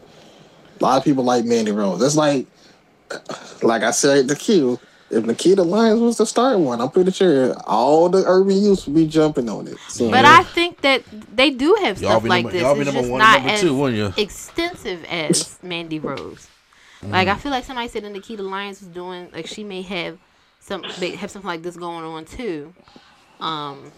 a 0.79 0.83
lot 0.83 0.97
of 0.99 1.03
people 1.03 1.23
like 1.23 1.45
Mandy 1.45 1.71
Rose. 1.71 2.01
It's 2.03 2.15
like, 2.15 2.45
like 3.63 3.81
I 3.81 3.91
said, 3.91 4.27
the 4.27 4.35
Q. 4.35 4.79
If 5.11 5.23
Nikita 5.25 5.61
Lyons 5.61 5.99
was 6.01 6.17
the 6.17 6.25
starting 6.25 6.65
one, 6.65 6.81
I'm 6.81 6.89
pretty 6.89 7.11
sure 7.11 7.53
all 7.67 8.09
the 8.09 8.23
urban 8.25 8.57
youths 8.61 8.87
would 8.87 8.95
be 8.95 9.05
jumping 9.07 9.47
on 9.49 9.67
it. 9.67 9.77
So, 9.87 10.09
But 10.09 10.25
I 10.25 10.41
think 10.43 10.81
that 10.81 11.03
they 11.35 11.51
do 11.51 11.75
have 11.83 12.01
Y'all 12.01 12.11
stuff 12.11 12.23
be 12.23 12.29
like 12.29 12.43
number- 12.45 12.51
this. 12.53 12.61
y'all 12.63 12.73
be 12.73 12.81
It's 12.81 12.85
number 12.87 13.01
just 13.01 13.11
one 13.11 13.19
not 13.19 13.37
number 13.37 13.49
as 13.53 13.61
two, 13.61 13.75
wouldn't 13.77 13.97
you? 14.17 14.21
extensive 14.23 15.03
as 15.05 15.59
Mandy 15.61 15.99
Rose. 15.99 16.47
Like 17.03 17.27
I 17.27 17.35
feel 17.35 17.51
like 17.51 17.65
somebody 17.65 17.87
said 17.87 18.03
that 18.03 18.09
Nikita 18.13 18.41
Lyons 18.41 18.79
was 18.79 18.87
doing 18.89 19.29
like 19.31 19.45
she 19.45 19.63
may 19.63 19.83
have 19.83 20.17
some 20.59 20.81
may 20.99 21.15
have 21.15 21.29
something 21.29 21.47
like 21.47 21.61
this 21.61 21.77
going 21.77 22.03
on 22.03 22.25
too. 22.25 22.73
Um, 23.39 23.91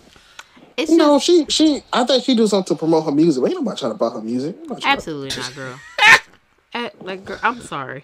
it's 0.75 0.91
you 0.91 0.97
know, 0.97 1.17
she 1.17 1.45
she. 1.47 1.81
I 1.93 2.03
think 2.03 2.25
she 2.25 2.35
do 2.35 2.47
something 2.47 2.75
to 2.75 2.79
promote 2.79 3.05
her 3.05 3.11
music. 3.13 3.41
But 3.41 3.51
ain't 3.51 3.59
nobody 3.61 3.79
trying 3.79 3.93
to 3.93 3.97
buy 3.97 4.09
her 4.09 4.21
music. 4.21 4.55
Ain't 4.57 4.63
nobody 4.67 4.81
trying 4.81 4.91
to- 4.91 4.97
absolutely 4.97 5.29
not, 5.41 5.55
girl. 5.55 5.79
Eh, 6.73 6.89
like, 6.99 7.23
girl, 7.23 7.39
I'm 7.41 7.61
sorry. 7.61 8.03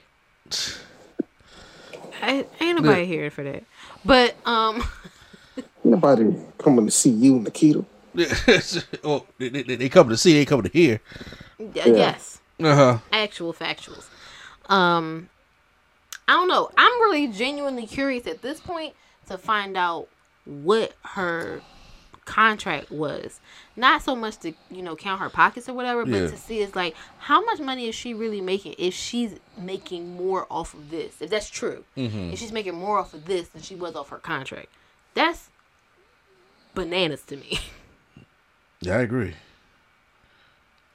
I, 2.24 2.46
ain't 2.62 2.82
nobody 2.82 3.06
here 3.06 3.30
for 3.30 3.44
that. 3.44 3.64
But 4.06 4.36
um, 4.46 4.84
Nobody 5.84 6.34
coming 6.58 6.86
to 6.86 6.92
see 6.92 7.10
you, 7.10 7.40
Nikita. 7.40 7.86
oh, 9.04 9.26
they, 9.38 9.50
they, 9.50 9.64
they 9.76 9.90
come 9.90 10.08
to 10.10 10.16
see, 10.18 10.34
they 10.34 10.46
come 10.46 10.62
to 10.62 10.70
hear. 10.70 11.02
y- 11.60 11.72
yes. 11.86 12.40
Uh 12.62 12.76
huh. 12.76 12.98
actual 13.12 13.54
factuals. 13.54 14.06
Um, 14.70 15.30
I 16.28 16.34
don't 16.34 16.48
know. 16.48 16.70
I'm 16.78 17.02
really 17.02 17.28
genuinely 17.28 17.86
curious 17.86 18.26
at 18.28 18.42
this 18.42 18.62
point 18.62 18.94
to 19.28 19.38
find 19.38 19.76
out 19.76 20.08
what 20.46 20.94
her 21.02 21.62
contract 22.24 22.90
was. 22.92 23.42
Not 23.76 24.04
so 24.04 24.16
much 24.16 24.38
to 24.40 24.54
you 24.70 24.82
know 24.84 24.96
count 24.96 25.20
her 25.22 25.30
pockets 25.30 25.68
or 25.68 25.74
whatever, 25.74 26.06
but 26.06 26.14
Yeah. 26.14 26.28
to 26.28 26.38
see 26.38 26.60
is 26.60 26.76
like 26.76 26.96
how 27.20 27.44
much 27.44 27.60
money 27.60 27.88
is 27.88 27.96
she 27.96 28.14
really 28.14 28.42
making 28.42 28.76
if 28.78 28.94
she's 28.94 29.40
making 29.58 30.16
more 30.16 30.46
off 30.52 30.74
of 30.74 30.90
this. 30.92 31.22
If 31.22 31.30
that's 31.32 31.50
true, 31.50 31.84
if 31.96 32.38
she's 32.40 32.52
making 32.52 32.76
more 32.76 33.00
off 33.00 33.14
of 33.14 33.26
this 33.26 33.48
than 33.50 33.62
she 33.64 33.74
was 33.76 33.96
off 33.96 34.10
her 34.10 34.20
contract, 34.20 34.68
that's 35.16 35.50
bananas 36.76 37.24
to 37.24 37.38
me. 37.38 37.60
Yeah, 38.82 38.98
I 38.98 39.02
agree. 39.04 39.34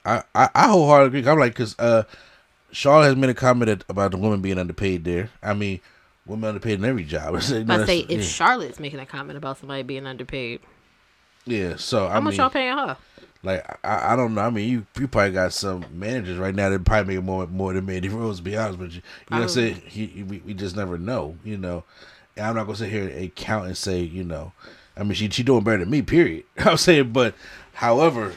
I, 0.05 0.23
I, 0.35 0.51
I 0.55 0.69
wholeheartedly 0.69 1.21
agree. 1.21 1.31
I'm 1.33 1.39
like, 1.39 1.53
because 1.53 1.75
uh, 1.79 2.03
Charlotte 2.71 3.07
has 3.07 3.17
made 3.17 3.31
a 3.31 3.35
comment 3.35 3.83
about 3.89 4.11
the 4.11 4.19
women 4.19 4.43
being 4.43 4.59
underpaid 4.59 5.05
there. 5.05 5.31
I 5.43 5.55
mean, 5.55 5.81
women 6.27 6.49
underpaid 6.49 6.81
in 6.81 6.85
every 6.85 7.05
job. 7.05 7.35
I 7.37 7.41
say 7.41 8.01
if 8.01 8.11
yeah. 8.11 8.21
Charlotte's 8.21 8.79
making 8.79 9.01
a 9.01 9.07
comment 9.07 9.39
about 9.39 9.57
somebody 9.57 9.83
being 9.85 10.07
underpaid, 10.07 10.61
yeah, 11.49 11.77
so 11.77 12.07
I 12.07 12.13
how 12.13 12.21
much 12.21 12.33
mean, 12.33 12.41
y'all 12.41 12.51
paying 12.51 12.77
her? 12.77 12.97
like 13.43 13.65
I, 13.85 14.13
I 14.13 14.17
don't 14.17 14.35
know. 14.35 14.43
I 14.43 14.51
mean, 14.51 14.69
you 14.69 14.87
you 14.99 15.09
probably 15.09 15.33
got 15.33 15.53
some 15.53 15.85
managers 15.93 16.39
right 16.39 16.55
now 16.55 16.69
that 16.71 16.85
probably 16.85 17.17
make 17.17 17.25
more 17.25 17.47
more 17.47 17.73
than 17.73 17.87
Mandy 17.87 18.09
Rose. 18.11 18.39
To 18.39 18.43
be 18.43 18.57
honest 18.57 18.79
with 18.79 18.93
you, 18.93 18.97
you 18.97 19.03
know, 19.37 19.39
what 19.41 19.43
I'm 19.43 19.55
Probably. 19.55 19.73
saying 19.73 19.83
he, 19.87 20.07
he- 20.07 20.23
we, 20.25 20.39
we 20.45 20.55
just 20.55 20.77
never 20.77 20.99
know. 20.99 21.37
You 21.45 21.57
know, 21.57 21.85
and 22.37 22.47
I'm 22.47 22.57
not 22.57 22.65
gonna 22.65 22.77
sit 22.79 22.91
here 22.91 23.09
and 23.09 23.35
count 23.35 23.67
and 23.67 23.77
say 23.77 24.01
you 24.01 24.25
know, 24.25 24.53
I 24.97 25.03
mean 25.05 25.15
she 25.15 25.29
she 25.31 25.43
doing 25.43 25.65
better 25.65 25.79
than 25.79 25.91
me. 25.91 26.03
Period. 26.03 26.45
I'm 26.59 26.77
saying, 26.77 27.13
but 27.13 27.35
however, 27.75 28.35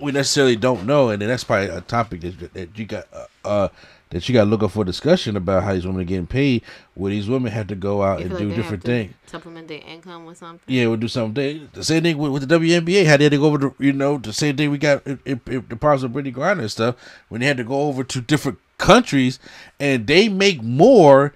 we 0.00 0.12
necessarily 0.12 0.56
don't 0.56 0.86
know, 0.86 1.08
and 1.10 1.22
then 1.22 1.28
that's 1.28 1.44
probably 1.44 1.68
a 1.68 1.80
topic 1.80 2.20
that 2.22 2.52
that 2.54 2.78
you 2.78 2.84
got 2.84 3.06
uh, 3.12 3.26
uh 3.44 3.68
that 4.10 4.28
you 4.28 4.32
got 4.32 4.44
to 4.44 4.50
look 4.50 4.62
up 4.62 4.70
for 4.70 4.84
discussion 4.84 5.36
about 5.36 5.64
how 5.64 5.74
these 5.74 5.86
women 5.86 6.02
are 6.02 6.04
getting 6.04 6.26
paid. 6.26 6.62
Where 6.94 7.10
these 7.10 7.28
women 7.28 7.50
have 7.52 7.66
to 7.68 7.74
go 7.74 8.02
out 8.02 8.20
and 8.20 8.30
feel 8.30 8.50
do 8.50 8.54
different 8.54 8.84
things. 8.84 9.14
Supplement 9.26 9.68
their 9.68 9.80
income 9.80 10.26
with 10.26 10.38
something. 10.38 10.62
Yeah, 10.72 10.86
we'll 10.86 10.96
do 10.96 11.08
something. 11.08 11.68
The 11.72 11.84
same 11.84 12.04
thing 12.04 12.16
with, 12.16 12.30
with 12.30 12.48
the 12.48 12.58
WNBA. 12.58 13.06
How 13.06 13.16
they 13.16 13.24
had 13.24 13.32
to 13.32 13.38
go 13.38 13.46
over 13.46 13.58
to, 13.58 13.74
you 13.78 13.92
know, 13.92 14.18
the 14.18 14.32
same 14.32 14.56
thing 14.56 14.70
we 14.70 14.78
got 14.78 15.04
in, 15.06 15.18
in, 15.24 15.40
in 15.46 15.66
the 15.68 15.76
parts 15.76 16.02
of 16.02 16.12
Brittney 16.12 16.32
Griner 16.32 16.60
and 16.60 16.70
stuff. 16.70 16.94
When 17.28 17.40
they 17.40 17.46
had 17.46 17.56
to 17.56 17.64
go 17.64 17.82
over 17.82 18.04
to 18.04 18.20
different 18.20 18.58
countries 18.78 19.38
and 19.80 20.06
they 20.06 20.28
make 20.28 20.62
more 20.62 21.34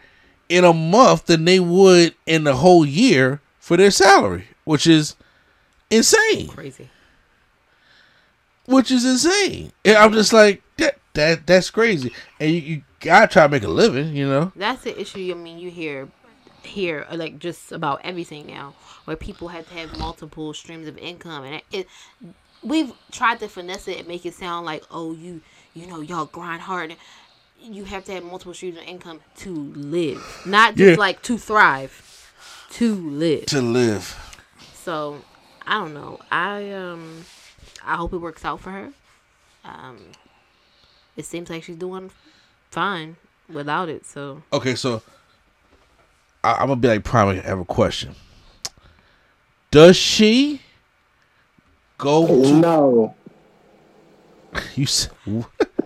in 0.48 0.64
a 0.64 0.72
month 0.72 1.26
than 1.26 1.44
they 1.44 1.60
would 1.60 2.14
in 2.26 2.44
the 2.44 2.56
whole 2.56 2.86
year 2.86 3.40
for 3.58 3.76
their 3.76 3.90
salary, 3.90 4.48
which 4.64 4.86
is 4.86 5.16
insane. 5.90 6.48
Crazy. 6.48 6.88
Which 8.66 8.90
is 8.90 9.04
insane. 9.04 9.72
And 9.84 9.96
I'm 9.96 10.12
just 10.12 10.32
like 10.32 10.62
that. 10.76 10.99
That 11.14 11.46
that's 11.46 11.70
crazy. 11.70 12.12
And 12.38 12.50
you, 12.52 12.60
you 12.60 12.82
gotta 13.00 13.26
try 13.26 13.42
to 13.44 13.48
make 13.48 13.64
a 13.64 13.68
living. 13.68 14.14
You 14.14 14.28
know. 14.28 14.52
That's 14.54 14.82
the 14.82 14.98
issue. 15.00 15.30
I 15.30 15.34
mean, 15.34 15.58
you 15.58 15.70
hear 15.70 16.08
hear 16.62 17.06
uh, 17.10 17.16
like 17.16 17.38
just 17.38 17.72
about 17.72 18.00
everything 18.04 18.46
now, 18.46 18.74
where 19.06 19.16
people 19.16 19.48
have 19.48 19.68
to 19.68 19.74
have 19.74 19.98
multiple 19.98 20.52
streams 20.54 20.86
of 20.86 20.96
income, 20.98 21.44
and 21.44 21.54
it, 21.56 21.64
it 21.72 21.88
we've 22.62 22.92
tried 23.10 23.40
to 23.40 23.48
finesse 23.48 23.88
it 23.88 23.98
and 23.98 24.08
make 24.08 24.24
it 24.26 24.34
sound 24.34 24.66
like, 24.66 24.84
oh, 24.90 25.12
you 25.12 25.40
you 25.74 25.86
know, 25.86 26.00
y'all 26.00 26.26
grind 26.26 26.62
hard. 26.62 26.96
You 27.62 27.84
have 27.84 28.04
to 28.04 28.12
have 28.12 28.24
multiple 28.24 28.54
streams 28.54 28.78
of 28.78 28.84
income 28.84 29.20
to 29.38 29.50
live, 29.52 30.42
not 30.46 30.76
just 30.76 30.92
Yeah. 30.92 30.96
like 30.96 31.20
to 31.22 31.36
thrive, 31.36 32.32
to 32.72 32.94
live. 32.94 33.46
To 33.46 33.60
live. 33.60 34.16
So 34.74 35.22
I 35.66 35.74
don't 35.74 35.92
know. 35.92 36.20
I 36.30 36.70
um 36.72 37.24
I 37.84 37.96
hope 37.96 38.12
it 38.14 38.18
works 38.18 38.44
out 38.44 38.60
for 38.60 38.70
her. 38.70 38.92
Um 39.64 39.98
it 41.20 41.24
seems 41.26 41.48
like 41.50 41.62
she's 41.62 41.76
doing 41.76 42.10
fine 42.70 43.16
without 43.48 43.88
it, 43.88 44.04
so 44.06 44.42
Okay, 44.52 44.74
so 44.74 45.02
I, 46.42 46.52
I'm 46.54 46.68
gonna 46.68 46.76
be 46.76 46.88
like 46.88 47.04
probably 47.04 47.38
have 47.40 47.58
a 47.60 47.64
question. 47.64 48.14
Does 49.70 49.96
she 49.96 50.62
go 51.98 52.26
oh, 52.28 52.42
to 52.44 52.54
No. 52.54 53.14
you? 54.74 54.84
s- 54.84 55.08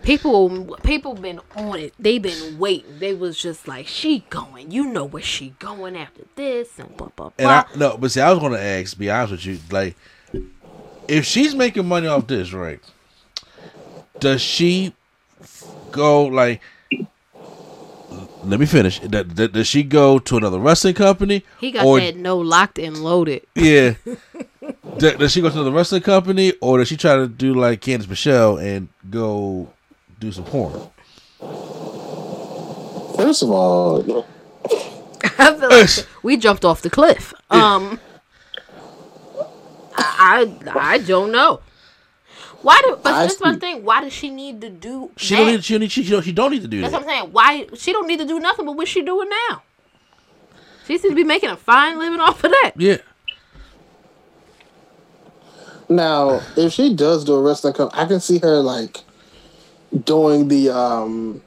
people 0.03 0.77
people 0.83 1.15
been 1.15 1.41
on 1.57 1.79
it. 1.79 1.93
They 1.99 2.19
been 2.19 2.59
waiting. 2.59 2.99
They 2.99 3.15
was 3.15 3.37
just 3.39 3.67
like, 3.69 3.87
she 3.87 4.25
going. 4.31 4.71
You 4.71 4.85
know 4.87 5.05
where 5.05 5.23
she 5.23 5.51
going 5.59 5.97
after 5.97 6.23
this 6.37 6.79
and 6.79 6.97
blah 6.97 7.09
blah 7.17 7.31
And 7.39 7.47
blah. 7.47 7.65
I 7.75 7.77
no, 7.77 7.97
but 7.99 8.11
see, 8.11 8.21
I 8.21 8.31
was 8.31 8.39
gonna 8.41 8.59
ask. 8.59 8.97
Be 8.97 9.11
honest 9.11 9.33
with 9.33 9.47
you, 9.47 9.59
like, 9.71 9.97
if 11.09 11.27
she's 11.27 11.55
making 11.55 11.87
money 11.87 12.07
off 12.07 12.27
this, 12.27 12.53
right? 12.53 12.81
Does 14.21 14.41
she 14.41 14.95
go 15.95 16.25
like? 16.25 16.61
Let 18.45 18.61
me 18.61 18.67
finish. 18.67 18.99
Does, 19.01 19.25
does 19.25 19.67
she 19.67 19.83
go 19.83 20.19
to 20.19 20.37
another 20.37 20.59
wrestling 20.59 20.95
company? 20.95 21.45
he 21.61 21.71
got 21.71 21.87
or, 21.87 21.99
that 21.99 22.17
no 22.17 22.37
locked 22.37 22.79
and 22.79 22.99
loaded. 22.99 23.47
Yeah. 23.55 23.95
does, 24.99 25.15
does 25.15 25.33
she 25.33 25.41
go 25.41 25.49
to 25.49 25.55
another 25.55 25.71
wrestling 25.71 26.03
company, 26.03 26.53
or 26.61 26.79
does 26.79 26.89
she 26.89 26.99
try 26.99 27.17
to 27.17 27.27
do 27.27 27.55
like 27.55 27.81
Candice 27.81 28.09
Michelle 28.09 28.59
and 28.59 28.89
go 29.09 29.73
do 30.21 30.31
some 30.31 30.45
porn? 30.45 30.73
First 33.17 33.43
of 33.43 33.51
all, 33.51 34.27
I 35.39 35.57
feel 35.59 35.71
like 35.71 36.07
we 36.23 36.37
jumped 36.37 36.65
off 36.65 36.83
the 36.83 36.91
cliff. 36.91 37.33
Um, 37.51 37.99
I, 39.97 40.55
I 40.67 40.95
I 40.95 40.99
don't 40.99 41.33
know. 41.33 41.61
Why 42.65 42.81
do? 42.83 42.99
But 43.03 43.13
I 43.13 43.27
that's 43.27 43.41
my 43.41 43.57
thing. 43.57 43.85
Why 43.85 44.01
does 44.01 44.13
she 44.13 44.31
need 44.31 44.63
to 44.63 44.71
do? 44.71 45.11
She 45.17 45.35
that? 45.35 45.41
don't 45.43 45.53
need. 45.53 45.65
She 45.65 45.75
don't 45.75 45.81
need. 45.81 45.93
She, 45.93 46.03
she 46.03 46.11
don't, 46.11 46.23
she 46.23 46.33
don't 46.33 46.51
need 46.51 46.63
to 46.63 46.69
do 46.69 46.81
That's 46.81 46.93
that. 46.93 46.99
That's 47.01 47.07
what 47.07 47.15
I'm 47.15 47.23
saying. 47.25 47.33
Why 47.33 47.77
she 47.77 47.93
don't 47.93 48.07
need 48.09 48.21
to 48.21 48.27
do 48.27 48.41
nothing? 48.41 48.65
But 48.65 48.77
what's 48.77 48.91
she 48.91 49.03
doing 49.03 49.29
now? 49.51 49.63
She 50.87 50.99
seems 50.99 51.13
to 51.13 51.15
be 51.15 51.25
making 51.25 51.51
a 51.51 51.57
fine 51.57 51.99
living 51.99 52.21
off 52.21 52.43
of 52.43 52.51
that. 52.51 52.73
Yeah. 52.77 52.97
now 55.91 56.41
if 56.57 56.73
she 56.73 56.95
does 56.95 57.25
do 57.25 57.35
a 57.35 57.43
wrestling 57.43 57.75
company, 57.75 58.03
I 58.03 58.07
can 58.07 58.21
see 58.21 58.39
her 58.39 58.61
like 58.61 59.03
doing 60.05 60.49
the 60.49 60.71
um 60.71 61.43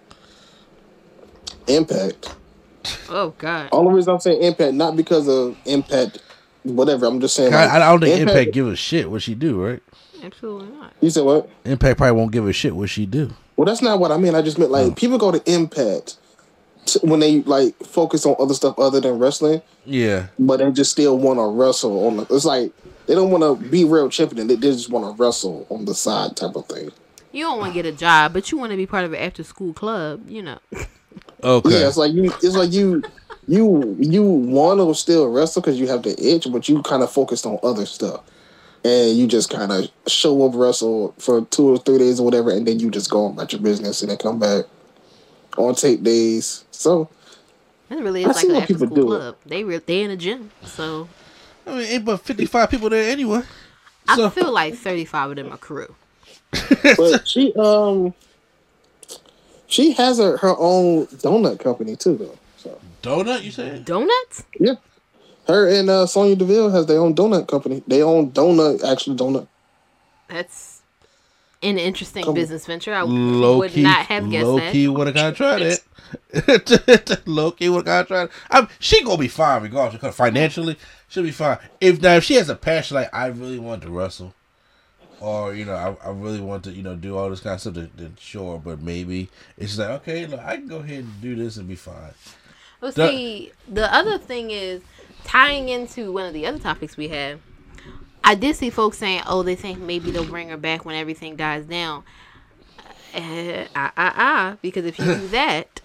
impact. 1.68 2.36
Oh 3.10 3.34
God. 3.40 3.70
All 3.72 3.84
the 3.84 3.90
reason 3.90 4.14
I'm 4.14 4.20
saying 4.20 4.42
impact, 4.44 4.74
not 4.74 4.96
because 4.96 5.28
of 5.28 5.58
impact, 5.66 6.20
whatever. 6.64 7.06
I'm 7.06 7.20
just 7.20 7.36
saying. 7.36 7.54
I, 7.54 7.66
like, 7.66 7.72
I 7.72 7.80
don't 7.80 8.02
think 8.02 8.20
Impact, 8.20 8.54
give 8.54 8.68
a 8.68 8.76
shit 8.76 9.10
what 9.10 9.22
she 9.24 9.36
do, 9.36 9.64
right? 9.64 9.84
Absolutely 10.28 10.68
not. 10.78 10.94
You 11.02 11.10
said 11.10 11.24
what? 11.24 11.50
Impact 11.66 11.98
probably 11.98 12.20
won't 12.20 12.32
give 12.32 12.48
a 12.48 12.54
shit 12.54 12.76
what 12.76 12.90
she 12.90 13.06
do. 13.06 13.34
Well, 13.56 13.66
that's 13.66 13.82
not 13.82 14.00
what 14.00 14.12
I 14.12 14.18
mean. 14.18 14.36
I 14.36 14.42
just 14.42 14.60
meant 14.60 14.72
like 14.72 14.92
oh. 14.92 14.92
people 14.92 15.18
go 15.18 15.32
to 15.32 15.42
impact 15.52 16.18
t- 16.86 17.00
when 17.02 17.20
they 17.20 17.42
like 17.42 17.76
focus 17.78 18.26
on 18.26 18.36
other 18.40 18.54
stuff 18.54 18.78
other 18.78 19.00
than 19.00 19.20
wrestling, 19.20 19.62
Yeah. 19.86 20.28
but 20.38 20.58
they 20.58 20.72
just 20.72 20.92
still 20.92 21.18
want 21.18 21.40
to 21.40 21.46
wrestle 21.48 22.08
on. 22.08 22.18
The, 22.18 22.28
it's 22.30 22.46
like 22.46 22.72
they 23.06 23.16
don't 23.16 23.32
want 23.32 23.44
to 23.44 23.70
be 23.70 23.86
real 23.86 24.10
champion. 24.10 24.48
They, 24.48 24.56
they 24.56 24.72
just 24.72 24.90
want 24.90 25.06
to 25.06 25.24
wrestle 25.24 25.66
on 25.70 25.86
the 25.86 25.96
side 25.96 26.36
type 26.36 26.56
of 26.56 26.66
thing. 26.68 26.92
You 27.32 27.46
don't 27.46 27.60
want 27.60 27.74
to 27.74 27.82
get 27.82 27.92
a 27.92 27.96
job, 27.96 28.34
but 28.34 28.52
you 28.52 28.58
want 28.58 28.72
to 28.72 28.78
be 28.78 28.86
part 28.86 29.06
of 29.06 29.14
an 29.14 29.20
after 29.20 29.44
school 29.44 29.74
club. 29.74 30.30
You 30.30 30.44
know. 30.44 30.60
Okay. 31.44 31.70
Yeah, 31.70 31.88
it's 31.88 31.98
like 31.98 32.14
you. 32.14 32.26
It's 32.42 32.56
like 32.56 32.72
you. 32.72 33.04
You 33.50 33.96
you 33.98 34.24
want 34.24 34.82
to 34.82 34.94
still 34.94 35.30
wrestle 35.30 35.62
because 35.62 35.80
you 35.80 35.88
have 35.88 36.04
the 36.04 36.16
itch, 36.22 36.48
but 36.52 36.68
you 36.68 36.82
kind 36.82 37.02
of 37.02 37.10
focused 37.10 37.46
on 37.46 37.58
other 37.64 37.86
stuff, 37.86 38.22
and 38.84 39.18
you 39.18 39.28
just 39.28 39.50
kind 39.50 39.72
of 39.72 39.90
show 40.08 40.46
up 40.48 40.54
wrestle 40.56 41.14
for 41.20 41.42
two 41.46 41.70
or 41.70 41.78
three 41.78 41.98
days 41.98 42.20
or 42.20 42.24
whatever, 42.24 42.52
and 42.52 42.68
then 42.68 42.80
you 42.80 42.90
just 42.90 43.10
go 43.10 43.28
about 43.28 43.52
your 43.52 43.62
business 43.62 44.02
and 44.02 44.12
then 44.12 44.18
come 44.18 44.40
back 44.40 44.66
on 45.58 45.76
tape 45.76 46.04
days. 46.04 46.64
So 46.72 47.10
It 47.90 47.96
really 47.96 48.26
I 48.26 48.30
is 48.30 48.36
like 48.36 48.46
see 48.46 48.50
an 48.50 48.56
what 48.56 48.68
people 48.68 48.88
do. 48.88 49.06
club. 49.06 49.36
They 49.46 49.64
re- 49.64 49.78
they 49.78 50.02
in 50.04 50.12
a 50.12 50.18
gym, 50.18 50.52
so 50.66 51.08
I 51.66 51.72
mean, 51.72 51.82
ain't 51.82 52.06
but 52.06 52.22
fifty 52.22 52.46
five 52.46 52.70
people 52.70 52.90
there 52.90 53.12
anyway. 53.12 53.42
I 54.08 54.30
feel 54.30 54.52
like 54.52 54.76
thirty 54.76 55.06
five 55.06 55.30
of 55.32 55.36
them 55.36 55.52
are 55.52 55.58
crew. 55.58 55.94
but 56.98 57.28
she 57.28 57.54
um 57.56 58.14
she 59.68 59.92
has 59.94 60.18
her, 60.18 60.38
her 60.38 60.56
own 60.58 61.08
donut 61.08 61.60
company 61.60 61.96
too 61.96 62.16
though. 62.18 62.38
So 62.58 62.80
Donut, 63.04 63.44
you 63.44 63.52
said? 63.52 63.86
Donuts? 63.86 64.44
yeah. 64.60 64.76
Her 65.48 65.68
and 65.70 65.90
uh, 65.90 66.06
Sonya 66.06 66.36
Deville 66.36 66.70
has 66.72 66.86
their 66.88 67.00
own 67.00 67.16
donut 67.16 67.48
company. 67.48 67.82
They 67.88 68.04
own 68.04 68.32
donut, 68.32 68.84
actual 68.84 69.16
donut. 69.16 69.48
That's 70.28 70.82
an 71.64 71.78
interesting 71.78 72.26
Come- 72.26 72.34
business 72.34 72.66
venture. 72.66 72.94
I 72.94 73.02
Low 73.04 73.60
would 73.60 73.72
key, 73.72 73.84
not 73.84 74.06
have 74.08 74.30
guessed 74.30 74.46
low 74.46 74.60
that. 74.60 74.72
key 74.74 74.88
would 74.88 75.08
have 75.08 75.16
kind 75.16 75.28
of 75.30 75.38
tried 75.38 75.62
it. 75.62 75.84
low 77.28 77.52
key 77.52 77.70
would 77.70 77.86
have 77.86 77.86
kind 77.86 78.02
of 78.02 78.08
tried 78.08 78.24
it. 78.26 78.32
I'm, 78.52 78.68
she 78.80 79.04
gonna 79.04 79.18
be 79.18 79.28
fine 79.28 79.64
regardless 79.64 80.02
because 80.02 80.16
financially 80.16 80.78
she'll 81.08 81.24
be 81.24 81.32
fine. 81.32 81.58
If 81.82 82.02
now 82.02 82.16
if 82.16 82.24
she 82.26 82.36
has 82.36 82.50
a 82.50 82.56
passion 82.56 82.96
like 82.96 83.14
I 83.14 83.28
really 83.28 83.60
want 83.60 83.82
to 83.84 83.90
wrestle, 83.90 84.34
or 85.20 85.54
you 85.54 85.66
know 85.66 85.74
I, 85.74 86.08
I 86.08 86.12
really 86.12 86.42
want 86.42 86.64
to 86.66 86.72
you 86.72 86.84
know 86.84 86.96
do 86.96 87.18
all 87.18 87.30
this 87.30 87.40
kind 87.40 87.56
of 87.56 87.62
stuff, 87.62 87.74
then, 87.76 87.92
then 87.96 88.16
sure. 88.20 88.60
But 88.64 88.82
maybe 88.82 89.30
it's 89.58 89.76
just 89.76 89.80
like 89.80 89.90
okay, 90.02 90.26
look, 90.28 90.42
I 90.42 90.58
can 90.58 90.68
go 90.68 90.78
ahead 90.78 91.00
and 91.06 91.22
do 91.22 91.36
this 91.36 91.58
and 91.58 91.68
be 91.68 91.76
fine. 91.76 92.14
Well, 92.82 92.92
The- 92.92 93.10
see, 93.10 93.52
the 93.68 93.94
other 93.94 94.18
thing 94.18 94.52
is 94.52 94.82
tying 95.28 95.70
into 95.70 96.12
one 96.12 96.26
of 96.26 96.34
the 96.34 96.46
other 96.46 96.58
topics 96.58 96.98
we 96.98 97.10
had. 97.10 97.40
I 98.24 98.34
did 98.36 98.56
see 98.56 98.70
folks 98.70 98.98
saying, 98.98 99.22
"Oh, 99.28 99.44
they 99.44 99.56
think 99.56 99.80
maybe 99.80 100.10
they'll 100.10 100.26
bring 100.26 100.50
her 100.50 100.58
back 100.58 100.86
when 100.86 100.96
everything 100.96 101.36
dies 101.36 101.66
down." 101.66 102.04
Uh, 103.14 103.66
ah, 103.76 103.92
ah, 103.96 104.14
ah, 104.16 104.58
because 104.62 104.86
if 104.86 104.98
you 104.98 105.06
do 105.06 105.28
that, 105.30 105.82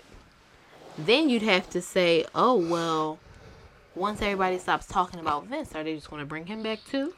then 0.97 1.29
you'd 1.29 1.43
have 1.43 1.69
to 1.71 1.83
say, 1.83 2.25
"Oh, 2.35 2.57
well, 2.57 3.19
once 3.95 4.23
everybody 4.23 4.59
stops 4.59 4.87
talking 4.87 5.21
about 5.21 5.47
Vince, 5.47 5.75
are 5.75 5.85
they 5.85 5.95
just 5.95 6.09
going 6.09 6.21
to 6.21 6.27
bring 6.27 6.47
him 6.47 6.63
back 6.63 6.81
too?" 6.91 7.13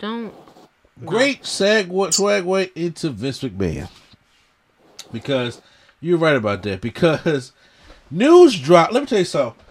Don't. 0.00 0.34
Great 1.04 1.42
seg 1.42 1.90
segue 1.90 2.72
into 2.74 3.10
Vince 3.10 3.40
McMahon 3.40 3.88
because 5.12 5.62
you're 6.00 6.18
right 6.18 6.34
about 6.34 6.64
that. 6.64 6.80
Because 6.80 7.52
news 8.10 8.58
drop. 8.58 8.92
Let 8.92 9.02
me 9.02 9.06
tell 9.06 9.20
you 9.20 9.24
something. 9.24 9.64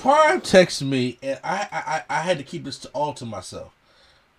Prime 0.00 0.40
texted 0.40 0.82
me, 0.88 1.18
and 1.22 1.38
I, 1.44 1.68
I 2.08 2.18
I- 2.18 2.20
had 2.22 2.38
to 2.38 2.44
keep 2.44 2.64
this 2.64 2.78
to 2.78 2.88
all 2.88 3.12
to 3.14 3.26
myself 3.26 3.72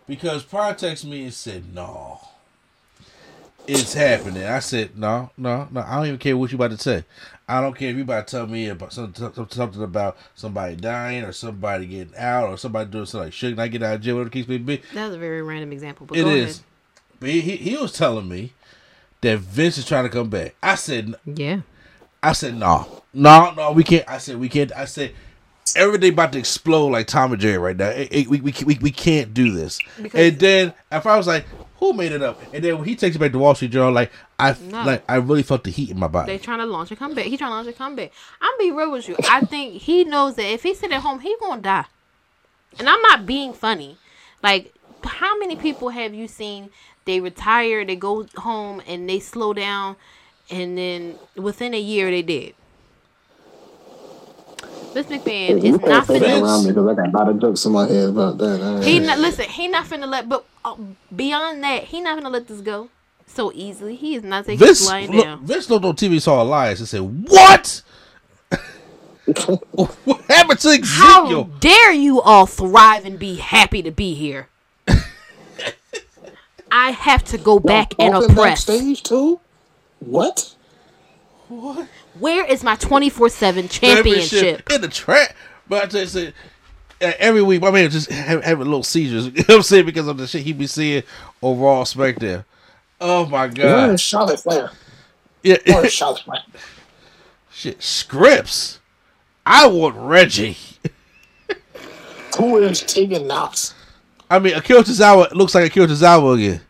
because 0.08 0.44
Prime 0.44 0.76
texted 0.76 1.06
me 1.06 1.24
and 1.24 1.34
said, 1.34 1.74
"No, 1.74 2.20
it's 3.68 3.94
happening." 3.94 4.44
I 4.44 4.60
said, 4.60 4.98
"No, 4.98 5.30
no, 5.38 5.68
no. 5.72 5.82
I 5.82 5.98
don't 5.98 6.08
even 6.08 6.18
care 6.20 6.36
what 6.36 6.52
you 6.52 6.56
about 6.56 6.72
to 6.72 6.78
say. 6.78 7.04
I 7.48 7.62
don't 7.62 7.76
care 7.78 7.90
if 7.90 7.96
you 7.98 8.04
about 8.04 8.28
to 8.28 8.38
tell 8.38 8.48
me 8.48 8.70
about 8.70 8.94
something, 8.94 9.48
something 9.50 9.84
about 9.84 10.18
somebody 10.36 10.76
dying 10.78 11.24
or 11.24 11.32
somebody 11.34 11.86
getting 11.86 12.16
out 12.18 12.48
or 12.50 12.58
somebody 12.58 12.90
doing 12.90 13.06
something 13.06 13.26
like 13.28 13.34
shouldn't 13.34 13.60
I 13.60 13.68
get 13.68 13.84
out 13.84 13.96
of 13.96 14.02
jail, 14.02 14.16
whatever 14.16 14.30
the 14.30 14.34
case 14.40 14.48
may 14.48 14.58
be." 14.58 14.82
That 14.94 15.08
was 15.08 15.16
a 15.16 15.20
very 15.20 15.42
random 15.44 15.72
example, 15.72 16.08
but 16.08 16.18
It 16.18 16.24
go 16.24 16.30
is. 16.30 16.44
ahead. 16.56 16.66
But 17.20 17.30
he, 17.30 17.42
he 17.42 17.56
he 17.58 17.78
was 17.78 17.92
telling 17.94 18.28
me 18.28 18.54
that 19.22 19.38
Vince 19.40 19.78
is 19.78 19.86
trying 19.86 20.06
to 20.06 20.10
come 20.10 20.30
back. 20.30 20.56
I 20.64 20.74
said 20.74 21.14
Yeah. 21.26 21.62
I 22.24 22.32
said 22.34 22.58
no. 22.58 23.04
No, 23.14 23.54
no, 23.56 23.72
we 23.74 23.84
can't. 23.84 24.08
I 24.10 24.18
said 24.18 24.40
we 24.40 24.50
can't. 24.50 24.72
I 24.76 24.86
said 24.86 25.14
everything 25.76 26.14
about 26.14 26.34
to 26.34 26.40
explode 26.40 26.90
like 26.90 27.08
Tom 27.08 27.32
and 27.34 27.42
Jerry 27.42 27.58
right 27.58 27.76
now. 27.78 27.90
It- 27.90 28.10
it- 28.12 28.28
we, 28.28 28.42
we, 28.42 28.54
we, 28.66 28.78
we 28.82 28.92
can't 28.92 29.34
do 29.34 29.52
this. 29.52 29.80
Because- 30.02 30.20
and 30.20 30.40
then 30.40 30.74
if 30.92 31.06
I 31.06 31.18
was 31.18 31.28
like, 31.28 31.46
who 31.78 31.94
made 31.94 32.12
it 32.12 32.22
up? 32.22 32.40
And 32.54 32.64
then 32.64 32.78
when 32.78 32.88
he 32.88 32.96
takes 32.96 33.16
it 33.16 33.20
back 33.20 33.32
to 33.32 33.40
Wall 33.40 33.56
Street 33.56 33.72
Journal, 33.72 33.92
like 33.92 34.12
I 34.40 34.56
No. 34.70 34.84
like 34.84 35.04
I 35.10 35.16
really 35.16 35.42
felt 35.44 35.64
the 35.64 35.72
heat 35.72 35.90
in 35.90 35.98
my 36.00 36.08
body. 36.08 36.32
They 36.32 36.38
trying 36.38 36.60
to 36.60 36.66
launch 36.66 36.92
a 36.92 36.96
comeback. 36.96 37.26
He 37.26 37.38
trying 37.38 37.50
to 37.52 37.56
launch 37.56 37.68
a 37.68 37.74
comeback. 37.74 38.12
I'm 38.40 38.52
be 38.60 38.72
real 38.72 38.92
with 38.92 39.10
you. 39.10 39.16
I 39.30 39.42
think 39.42 39.82
he 39.82 40.04
knows 40.04 40.36
that 40.36 40.46
if 40.46 40.62
he 40.64 40.74
sit 40.76 40.92
at 40.92 41.02
home, 41.02 41.20
he 41.22 41.36
gonna 41.40 41.62
die. 41.62 41.86
And 42.80 42.88
I'm 42.88 43.02
not 43.02 43.26
being 43.26 43.54
funny. 43.54 43.98
Like, 44.44 44.74
how 45.04 45.38
many 45.40 45.56
people 45.56 45.90
have 45.90 46.14
you 46.14 46.28
seen? 46.28 46.70
They 47.06 47.20
retire, 47.20 47.84
they 47.84 47.96
go 47.96 48.28
home, 48.38 48.82
and 48.88 49.10
they 49.10 49.20
slow 49.20 49.54
down, 49.54 49.96
and 50.52 50.78
then 50.78 51.16
within 51.36 51.74
a 51.74 51.80
year 51.80 52.12
they 52.12 52.22
did. 52.22 52.54
Vince 54.94 55.08
McMahon 55.08 55.58
is 55.58 55.64
You 55.64 55.72
not 55.74 55.82
can't 55.82 56.08
finna. 56.08 56.42
around 56.42 56.64
me 56.66 56.72
because 56.72 56.88
I 56.88 56.94
got 56.96 57.08
a 57.14 57.18
lot 57.18 57.30
of 57.30 57.40
jokes 57.42 57.66
in 57.66 57.72
my 57.72 57.88
head 57.88 58.10
about 58.10 58.38
that. 58.40 58.84
He 58.84 59.00
not 59.00 59.20
listen. 59.20 59.46
He 59.46 59.68
not 59.68 59.86
finna 59.86 60.08
let. 60.08 60.28
But 60.28 60.46
uh, 60.66 60.76
beyond 61.16 61.64
that, 61.64 61.86
he 61.86 62.02
not 62.02 62.20
finna 62.20 62.32
let 62.32 62.48
this 62.48 62.62
go. 62.62 62.90
so 63.28 63.52
easily. 63.54 63.96
He 63.96 64.16
is 64.16 64.24
not 64.24 64.46
taking 64.46 64.60
this 64.60 64.86
lying 64.88 65.12
look, 65.12 65.24
down. 65.26 65.46
Vince 65.46 65.70
looked 65.70 65.86
on 65.86 65.96
TV, 65.96 66.22
saw 66.22 66.42
Elias, 66.42 66.80
and 66.80 66.88
said, 66.90 67.02
"What? 67.30 67.82
what 70.04 70.22
happened 70.28 70.60
to 70.60 70.68
Ezekiel? 70.70 70.90
How 70.90 71.24
Ezekiel?" 71.26 71.44
dare 71.60 71.92
you 71.94 72.20
all 72.22 72.46
thrive 72.46 73.06
and 73.06 73.18
be 73.18 73.36
happy 73.38 73.82
to 73.82 73.92
be 73.92 74.14
here? 74.14 74.50
I 76.72 76.92
have 76.92 77.24
to 77.26 77.38
go 77.38 77.60
back 77.60 77.94
and 78.00 78.14
Talking 78.14 78.32
oppress. 78.32 78.66
backstage 78.66 79.04
too. 79.04 79.40
What? 80.00 80.56
Where 82.20 82.46
is 82.46 82.64
my 82.64 82.76
24 82.76 83.30
7 83.30 83.68
championship? 83.70 84.70
in 84.72 84.82
the 84.82 84.88
track. 84.88 85.36
But 85.68 85.84
I 85.84 85.88
tell 85.88 86.02
you, 86.02 86.08
say, 86.08 86.28
uh, 87.02 87.12
every 87.20 87.42
week, 87.42 87.62
my 87.62 87.72
man 87.72 87.90
just 87.90 88.10
have, 88.12 88.44
having 88.44 88.66
little 88.66 88.84
seizures. 88.84 89.26
You 89.32 89.32
know 89.32 89.44
what 89.48 89.56
I'm 89.56 89.62
saying? 89.64 89.86
Because 89.86 90.08
of 90.08 90.18
the 90.18 90.28
shit 90.28 90.42
he 90.44 90.54
be 90.54 90.68
seeing 90.68 91.04
on 91.42 91.60
Raw 91.60 91.84
SmackDown. 91.84 92.44
Oh 93.00 93.26
my 93.26 93.48
Where 93.48 93.50
god! 93.50 93.90
is 93.92 94.02
Charlotte 94.02 94.40
Flair? 94.40 94.72
Yeah, 95.44 95.58
Where 95.66 95.86
is 95.86 95.94
Charlotte 95.94 96.22
Flair? 96.22 96.44
shit. 97.52 97.82
Scripts. 97.82 98.80
I 99.46 99.66
want 99.68 99.96
Reggie. 99.96 100.58
Who 102.38 102.58
is 102.58 102.82
Tegan 102.82 103.28
Nox? 103.28 103.74
I 104.30 104.40
mean, 104.40 104.54
Akira 104.56 104.82
Tozawa 104.82 105.32
looks 105.34 105.56
like 105.56 105.66
Akira 105.66 105.88
Tozawa 105.88 106.36
again. 106.36 106.62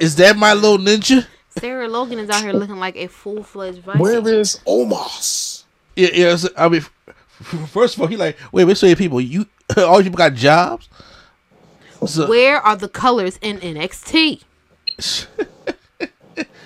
Is 0.00 0.16
that 0.16 0.36
my 0.36 0.52
little 0.54 0.78
ninja? 0.78 1.26
Sarah 1.58 1.88
Logan 1.88 2.18
is 2.18 2.30
out 2.30 2.42
here 2.42 2.52
looking 2.52 2.78
like 2.78 2.96
a 2.96 3.06
full 3.06 3.42
fledged 3.42 3.80
Viking. 3.82 4.00
Where 4.00 4.26
is 4.28 4.58
Omos? 4.66 5.64
Yeah, 5.96 6.08
yeah. 6.12 6.24
it's- 6.34 6.48
I 6.56 6.68
mean, 6.68 6.80
f- 6.80 6.92
f- 7.40 7.70
first 7.70 7.94
of 7.96 8.00
all, 8.02 8.06
he 8.08 8.16
like, 8.16 8.36
wait, 8.52 8.64
wait, 8.64 8.76
so 8.76 8.86
you 8.86 8.96
people, 8.96 9.20
you 9.20 9.46
all 9.76 10.00
you 10.00 10.10
got 10.10 10.34
jobs? 10.34 10.88
So, 12.06 12.28
Where 12.28 12.58
are 12.60 12.76
the 12.76 12.88
colors 12.88 13.38
in 13.40 13.58
NXT? 13.60 14.42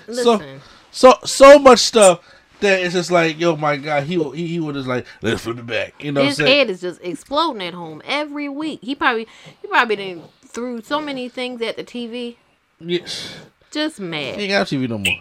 Listen, 0.07 0.61
so 0.91 1.13
so 1.23 1.59
much 1.59 1.79
stuff 1.79 2.19
that 2.59 2.81
it's 2.81 2.93
just 2.93 3.09
like, 3.11 3.39
yo, 3.39 3.55
my 3.55 3.77
God, 3.77 4.03
he 4.03 4.17
will- 4.17 4.31
he, 4.31 4.47
he 4.47 4.59
would 4.59 4.73
just 4.75 4.87
like, 4.87 5.05
let's 5.21 5.41
flip 5.41 5.59
it 5.59 5.67
back. 5.67 6.03
You 6.03 6.11
know 6.11 6.21
what 6.21 6.25
I'm 6.25 6.29
his 6.29 6.37
head 6.39 6.69
is 6.69 6.81
just 6.81 6.99
exploding 7.03 7.61
at 7.61 7.73
home 7.75 8.01
every 8.05 8.49
week. 8.49 8.79
He 8.81 8.95
probably 8.95 9.27
he 9.61 9.67
probably 9.67 9.95
done 9.95 10.23
threw 10.45 10.81
so 10.81 10.99
many 10.99 11.29
things 11.29 11.61
at 11.61 11.77
the 11.77 11.83
TV. 11.83 12.37
Yes. 12.79 13.35
Just 13.71 13.99
mad. 13.99 14.35
He 14.35 14.43
ain't 14.43 14.51
got 14.51 14.67
TV 14.67 14.89
no 14.89 14.97
more. 14.97 15.13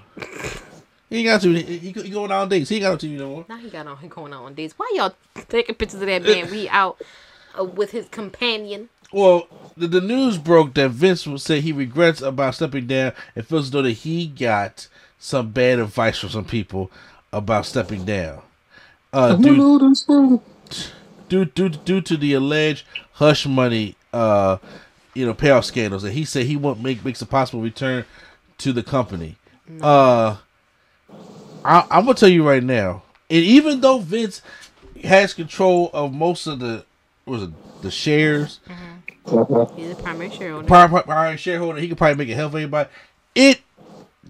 He 1.10 1.18
ain't 1.18 1.26
got 1.26 1.40
TV. 1.40 1.64
He, 1.64 1.78
he, 1.78 1.92
he 1.92 2.10
going 2.10 2.30
out 2.30 2.42
on 2.42 2.48
dates. 2.48 2.68
He 2.68 2.76
ain't 2.76 2.82
got 2.82 3.02
no 3.02 3.08
TV 3.08 3.18
no 3.18 3.28
more. 3.28 3.46
Now 3.48 3.56
he 3.56 3.70
got 3.70 3.86
on 3.86 3.96
he 3.98 4.08
going 4.08 4.32
out 4.32 4.44
on 4.44 4.54
dates. 4.54 4.74
Why 4.76 4.90
y'all 4.94 5.14
taking 5.48 5.74
pictures 5.74 6.00
of 6.00 6.06
that 6.06 6.22
man? 6.22 6.50
We 6.50 6.68
out 6.70 7.00
uh, 7.58 7.64
with 7.64 7.90
his 7.92 8.08
companion. 8.08 8.88
Well, 9.12 9.48
the, 9.76 9.86
the 9.86 10.00
news 10.02 10.36
broke 10.36 10.74
that 10.74 10.90
Vince 10.90 11.26
will 11.26 11.38
say 11.38 11.60
he 11.60 11.72
regrets 11.72 12.20
about 12.20 12.54
stepping 12.54 12.86
down 12.86 13.12
and 13.34 13.46
feels 13.46 13.66
as 13.66 13.70
though 13.70 13.82
that 13.82 13.92
he 13.92 14.26
got 14.26 14.88
some 15.18 15.50
bad 15.50 15.78
advice 15.78 16.18
from 16.18 16.28
some 16.28 16.44
people 16.44 16.90
about 17.32 17.64
stepping 17.64 18.04
down. 18.04 18.42
Uh, 19.12 19.36
due, 19.36 20.42
due, 21.28 21.44
due, 21.46 21.68
due 21.70 22.00
to 22.02 22.16
the 22.18 22.34
alleged 22.34 22.84
hush 23.12 23.46
money, 23.46 23.96
uh, 24.12 24.58
you 25.14 25.24
know, 25.24 25.32
payoff 25.32 25.64
scandals, 25.64 26.04
and 26.04 26.12
he 26.12 26.26
said 26.26 26.44
he 26.44 26.56
won't 26.56 26.82
make 26.82 27.02
makes 27.02 27.22
a 27.22 27.26
possible 27.26 27.62
return 27.62 28.04
to 28.58 28.72
the 28.72 28.82
company. 28.82 29.36
Uh, 29.80 30.36
I, 31.64 31.86
I'm 31.90 32.04
gonna 32.04 32.14
tell 32.14 32.28
you 32.28 32.46
right 32.46 32.62
now, 32.62 33.02
and 33.28 33.44
even 33.44 33.80
though 33.80 33.98
Vince 33.98 34.42
has 35.04 35.34
control 35.34 35.90
of 35.92 36.12
most 36.12 36.46
of 36.46 36.58
the 36.58 36.84
what 37.24 37.34
was 37.34 37.42
it 37.44 37.82
the 37.82 37.90
shares, 37.90 38.60
He's 39.26 39.34
the 39.90 39.96
primary 40.02 40.30
shareholder. 40.30 40.66
prime 40.66 40.90
prime 40.90 41.36
shareholder, 41.36 41.78
he 41.80 41.88
could 41.88 41.98
probably 41.98 42.16
make 42.16 42.28
it 42.28 42.34
help 42.36 42.54
anybody. 42.54 42.88
It 43.34 43.60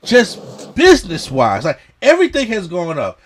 just 0.03 0.75
business 0.75 1.31
wise, 1.31 1.65
like 1.65 1.81
everything 2.03 2.49
has 2.49 2.67
gone 2.67 2.99
up. 2.99 3.21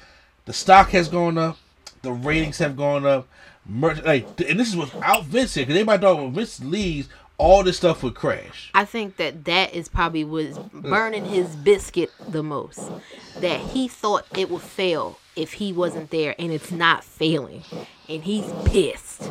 The 0.45 0.53
stock 0.53 0.91
has 0.91 1.09
gone 1.09 1.39
up. 1.39 1.57
The 2.03 2.13
ratings 2.13 2.59
have 2.59 2.77
gone 2.77 3.07
up. 3.07 3.29
Merch, 3.65 4.03
like, 4.03 4.27
and 4.41 4.59
this 4.59 4.69
is 4.69 4.77
without 4.77 5.25
Vince 5.25 5.55
here, 5.55 5.65
because 5.65 5.77
everybody 5.77 6.03
thought 6.03 6.17
when 6.17 6.33
Vince 6.33 6.61
leaves, 6.61 7.09
all 7.39 7.63
this 7.63 7.77
stuff 7.77 8.03
would 8.03 8.15
crash. 8.15 8.71
I 8.75 8.85
think 8.85 9.17
that 9.17 9.45
that 9.47 9.75
is 9.75 9.89
probably 9.89 10.25
what's 10.25 10.59
burning 10.59 11.25
his 11.25 11.57
biscuit 11.57 12.11
the 12.29 12.43
most. 12.43 12.91
That 13.41 13.61
he 13.61 13.89
thought 13.89 14.27
it 14.37 14.51
would 14.51 14.63
fail 14.63 15.19
if 15.35 15.55
he 15.55 15.73
wasn't 15.73 16.11
there, 16.11 16.35
and 16.39 16.53
it's 16.53 16.71
not 16.71 17.03
failing, 17.05 17.63
and 18.09 18.23
he's 18.23 18.45
pissed. 18.65 19.31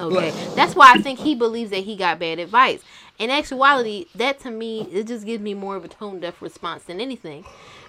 Okay, 0.00 0.30
that's 0.54 0.74
why 0.74 0.92
I 0.94 1.00
think 1.00 1.18
he 1.20 1.34
believes 1.34 1.70
that 1.70 1.84
he 1.84 1.96
got 1.96 2.18
bad 2.18 2.38
advice. 2.38 2.82
In 3.18 3.30
actuality, 3.30 4.06
that 4.14 4.38
to 4.40 4.50
me, 4.50 4.82
it 4.92 5.06
just 5.06 5.26
gives 5.26 5.42
me 5.42 5.54
more 5.54 5.74
of 5.76 5.84
a 5.84 5.88
tone 5.88 6.20
deaf 6.20 6.40
response 6.40 6.84
than 6.84 7.00
anything, 7.00 7.44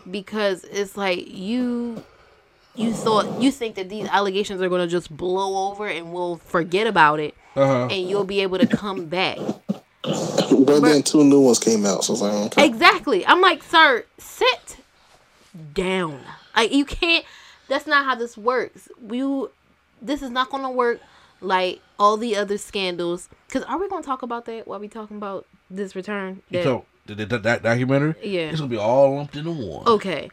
because 0.10 0.64
it's 0.64 0.98
like 0.98 1.28
you. 1.28 2.04
You 2.76 2.94
thought 2.94 3.42
you 3.42 3.52
think 3.52 3.76
that 3.76 3.90
these 3.90 4.08
allegations 4.08 4.62
are 4.62 4.70
gonna 4.70 4.88
just 4.88 5.16
blow 5.16 5.70
over 5.72 5.88
and 5.88 6.14
we'll 6.14 6.38
forget 6.38 6.88
about 6.88 7.20
it, 7.20 7.36
Uh-huh. 7.56 7.88
and 7.92 8.10
you'll 8.10 8.24
be 8.24 8.42
able 8.42 8.58
to 8.60 8.68
come 8.68 9.06
back. 9.06 9.38
But 10.04 10.80
then 10.82 11.04
two 11.04 11.24
new 11.24 11.42
ones 11.42 11.60
came 11.60 11.86
out, 11.86 12.04
so 12.06 12.14
it's 12.14 12.22
like, 12.22 12.34
okay. 12.34 12.66
Exactly. 12.66 13.26
I'm 13.26 13.42
like, 13.42 13.64
sir, 13.64 14.06
sit 14.18 14.78
down. 15.74 16.20
Like 16.56 16.72
you 16.74 16.86
can't. 16.86 17.26
That's 17.68 17.86
not 17.86 18.06
how 18.06 18.16
this 18.16 18.38
works. 18.38 18.90
You, 19.12 19.52
this 20.02 20.22
is 20.22 20.30
not 20.32 20.50
gonna 20.50 20.72
work 20.72 21.00
like 21.42 21.82
all 22.00 22.18
the 22.18 22.36
other 22.36 22.58
scandals. 22.58 23.30
Cause 23.50 23.64
are 23.64 23.78
we 23.78 23.90
gonna 23.90 24.04
talk 24.04 24.22
about 24.22 24.46
that 24.46 24.68
while 24.68 24.80
we 24.80 24.88
talking 24.88 25.18
about 25.18 25.46
this 25.70 25.96
return? 25.96 26.42
That- 26.52 26.64
So 26.64 26.86
the, 27.06 27.16
the, 27.26 27.38
that 27.40 27.64
documentary, 27.64 28.16
Yeah. 28.24 28.50
it's 28.50 28.60
gonna 28.60 28.70
be 28.70 28.78
all 28.78 29.16
lumped 29.16 29.36
into 29.36 29.52
one. 29.52 29.88
Okay. 29.88 30.30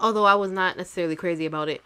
Although 0.00 0.24
I 0.24 0.34
was 0.34 0.50
not 0.50 0.76
necessarily 0.76 1.16
crazy 1.16 1.46
about 1.46 1.68
it. 1.68 1.82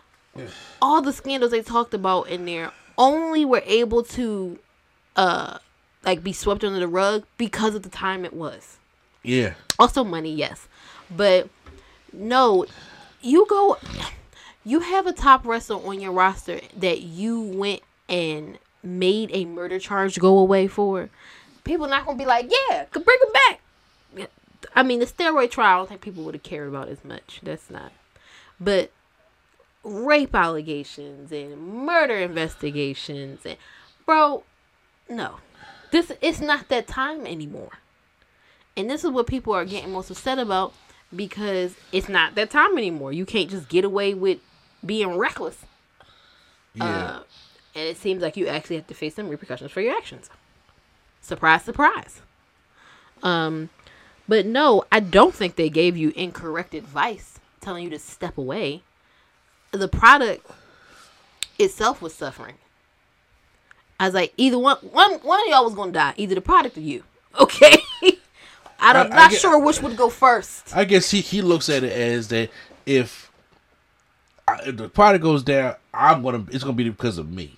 All 0.80 1.02
the 1.02 1.12
scandals 1.12 1.50
they 1.50 1.62
talked 1.62 1.92
about 1.94 2.28
in 2.28 2.44
there 2.44 2.72
only 2.96 3.44
were 3.44 3.62
able 3.66 4.02
to 4.02 4.58
uh 5.16 5.58
like 6.04 6.22
be 6.22 6.32
swept 6.32 6.64
under 6.64 6.78
the 6.78 6.88
rug 6.88 7.24
because 7.36 7.74
of 7.74 7.82
the 7.82 7.88
time 7.88 8.24
it 8.24 8.32
was. 8.32 8.78
Yeah, 9.22 9.54
Also 9.78 10.02
money, 10.02 10.32
yes. 10.32 10.66
But 11.14 11.50
no, 12.12 12.64
you 13.20 13.46
go 13.48 13.76
you 14.64 14.80
have 14.80 15.06
a 15.06 15.12
top 15.12 15.44
wrestler 15.44 15.76
on 15.76 16.00
your 16.00 16.12
roster 16.12 16.60
that 16.76 17.00
you 17.02 17.40
went 17.40 17.82
and 18.08 18.58
made 18.82 19.30
a 19.32 19.44
murder 19.44 19.78
charge 19.78 20.18
go 20.18 20.38
away 20.38 20.68
for. 20.68 21.10
People 21.64 21.88
not 21.88 22.06
gonna 22.06 22.18
be 22.18 22.24
like, 22.24 22.50
yeah, 22.70 22.84
could 22.84 23.04
bring 23.04 23.18
him 23.20 23.32
back. 23.32 23.60
I 24.74 24.82
mean, 24.82 25.00
the 25.00 25.06
steroid 25.06 25.50
trial, 25.50 25.74
I 25.74 25.78
don't 25.78 25.88
think 25.88 26.00
people 26.00 26.24
would 26.24 26.34
have 26.34 26.42
cared 26.42 26.68
about 26.68 26.88
as 26.88 27.04
much. 27.04 27.40
That's 27.42 27.70
not. 27.70 27.92
But 28.60 28.92
rape 29.82 30.34
allegations 30.34 31.32
and 31.32 31.58
murder 31.58 32.16
investigations 32.16 33.46
and 33.46 33.56
bro, 34.04 34.44
no. 35.08 35.36
This 35.90 36.12
it's 36.20 36.40
not 36.40 36.68
that 36.68 36.86
time 36.86 37.26
anymore. 37.26 37.78
And 38.76 38.88
this 38.88 39.04
is 39.04 39.10
what 39.10 39.26
people 39.26 39.52
are 39.52 39.64
getting 39.64 39.92
most 39.92 40.10
upset 40.10 40.38
about 40.38 40.72
because 41.14 41.74
it's 41.90 42.08
not 42.08 42.34
that 42.36 42.50
time 42.50 42.78
anymore. 42.78 43.12
You 43.12 43.26
can't 43.26 43.50
just 43.50 43.68
get 43.68 43.84
away 43.84 44.14
with 44.14 44.38
being 44.84 45.16
reckless. 45.16 45.58
yeah. 46.74 46.84
Uh, 46.84 47.22
and 47.74 47.88
it 47.88 47.96
seems 47.96 48.22
like 48.22 48.36
you 48.36 48.46
actually 48.48 48.76
have 48.76 48.86
to 48.88 48.94
face 48.94 49.14
some 49.14 49.28
repercussions 49.28 49.70
for 49.70 49.80
your 49.80 49.94
actions. 49.96 50.28
Surprise, 51.20 51.62
surprise. 51.62 52.20
Um, 53.22 53.68
but 54.30 54.46
no, 54.46 54.84
I 54.92 55.00
don't 55.00 55.34
think 55.34 55.56
they 55.56 55.68
gave 55.68 55.96
you 55.96 56.12
incorrect 56.14 56.72
advice 56.72 57.40
telling 57.60 57.82
you 57.82 57.90
to 57.90 57.98
step 57.98 58.38
away. 58.38 58.82
The 59.72 59.88
product 59.88 60.48
itself 61.58 62.00
was 62.00 62.14
suffering. 62.14 62.54
I 63.98 64.04
was 64.04 64.14
like, 64.14 64.32
either 64.36 64.56
one, 64.56 64.76
one, 64.76 65.14
one 65.14 65.40
of 65.40 65.48
y'all 65.48 65.64
was 65.64 65.74
gonna 65.74 65.90
die, 65.90 66.14
either 66.16 66.36
the 66.36 66.40
product 66.40 66.76
or 66.78 66.80
you. 66.80 67.02
Okay, 67.40 67.76
I'm 68.78 68.96
I- 68.96 69.00
I 69.00 69.08
not 69.08 69.32
sure 69.32 69.58
which 69.58 69.82
would 69.82 69.96
go 69.96 70.08
first. 70.08 70.76
I 70.76 70.84
guess 70.84 71.10
he, 71.10 71.22
he 71.22 71.42
looks 71.42 71.68
at 71.68 71.82
it 71.82 71.92
as 71.92 72.28
that 72.28 72.50
if, 72.86 73.32
I, 74.46 74.60
if 74.66 74.76
the 74.76 74.88
product 74.88 75.22
goes 75.24 75.42
down, 75.42 75.74
I'm 75.92 76.22
gonna 76.22 76.44
it's 76.52 76.62
gonna 76.62 76.76
be 76.76 76.88
because 76.88 77.18
of 77.18 77.28
me. 77.32 77.56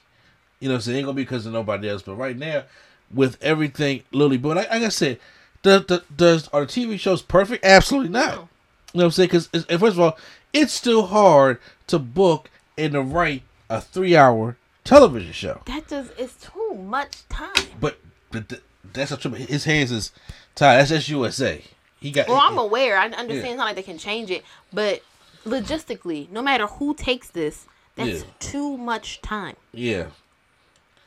You 0.60 0.68
know, 0.68 0.74
what 0.74 0.76
I'm 0.76 0.80
saying 0.82 0.96
it 0.96 0.98
ain't 1.00 1.06
gonna 1.06 1.16
be 1.16 1.22
because 1.22 1.44
of 1.44 1.52
nobody 1.52 1.90
else. 1.90 2.00
But 2.00 2.14
right 2.14 2.36
now, 2.36 2.64
with 3.12 3.36
everything 3.42 4.04
Lily, 4.12 4.38
but 4.38 4.56
like, 4.56 4.70
like 4.70 4.82
I 4.82 4.88
said, 4.88 5.18
the 5.62 6.02
does 6.14 6.48
are 6.48 6.64
the 6.64 6.72
TV 6.72 6.98
shows 6.98 7.22
perfect? 7.22 7.64
Absolutely 7.64 8.10
not. 8.10 8.32
You 8.34 8.38
know 8.38 8.46
what 8.92 9.04
I'm 9.04 9.10
saying? 9.12 9.28
Because 9.28 9.46
first 9.46 9.82
of 9.96 10.00
all, 10.00 10.18
it's 10.52 10.72
still 10.72 11.06
hard 11.06 11.58
to 11.86 11.98
book 11.98 12.50
and 12.76 12.92
to 12.92 13.02
write 13.02 13.42
a 13.70 13.80
three 13.80 14.16
hour 14.16 14.56
television 14.84 15.32
show. 15.32 15.62
That 15.66 15.88
just 15.88 16.18
is 16.18 16.34
too 16.34 16.74
much 16.74 17.26
time. 17.28 17.52
But, 17.80 17.98
but 18.30 18.48
th- 18.48 18.62
that's 18.92 19.12
a 19.12 19.16
trouble. 19.16 19.38
His 19.38 19.64
hands 19.64 19.90
is 19.92 20.12
tied. 20.54 20.76
That's 20.78 20.90
just 20.90 21.08
USA. 21.08 21.62
He 22.00 22.10
got. 22.10 22.28
Well, 22.28 22.38
I'm 22.40 22.58
aware. 22.58 22.98
I 22.98 23.04
understand 23.06 23.46
it's 23.46 23.56
not 23.56 23.64
like 23.66 23.76
they 23.76 23.82
can 23.82 23.96
change 23.98 24.30
it, 24.30 24.44
but 24.72 25.02
logistically, 25.46 26.28
no 26.30 26.42
matter 26.42 26.66
who 26.66 26.94
takes 26.94 27.28
this, 27.30 27.66
that's 27.96 28.20
Yeah. 28.20 28.30
too 28.40 28.76
much 28.76 29.22
time. 29.22 29.56
yeah. 29.72 30.06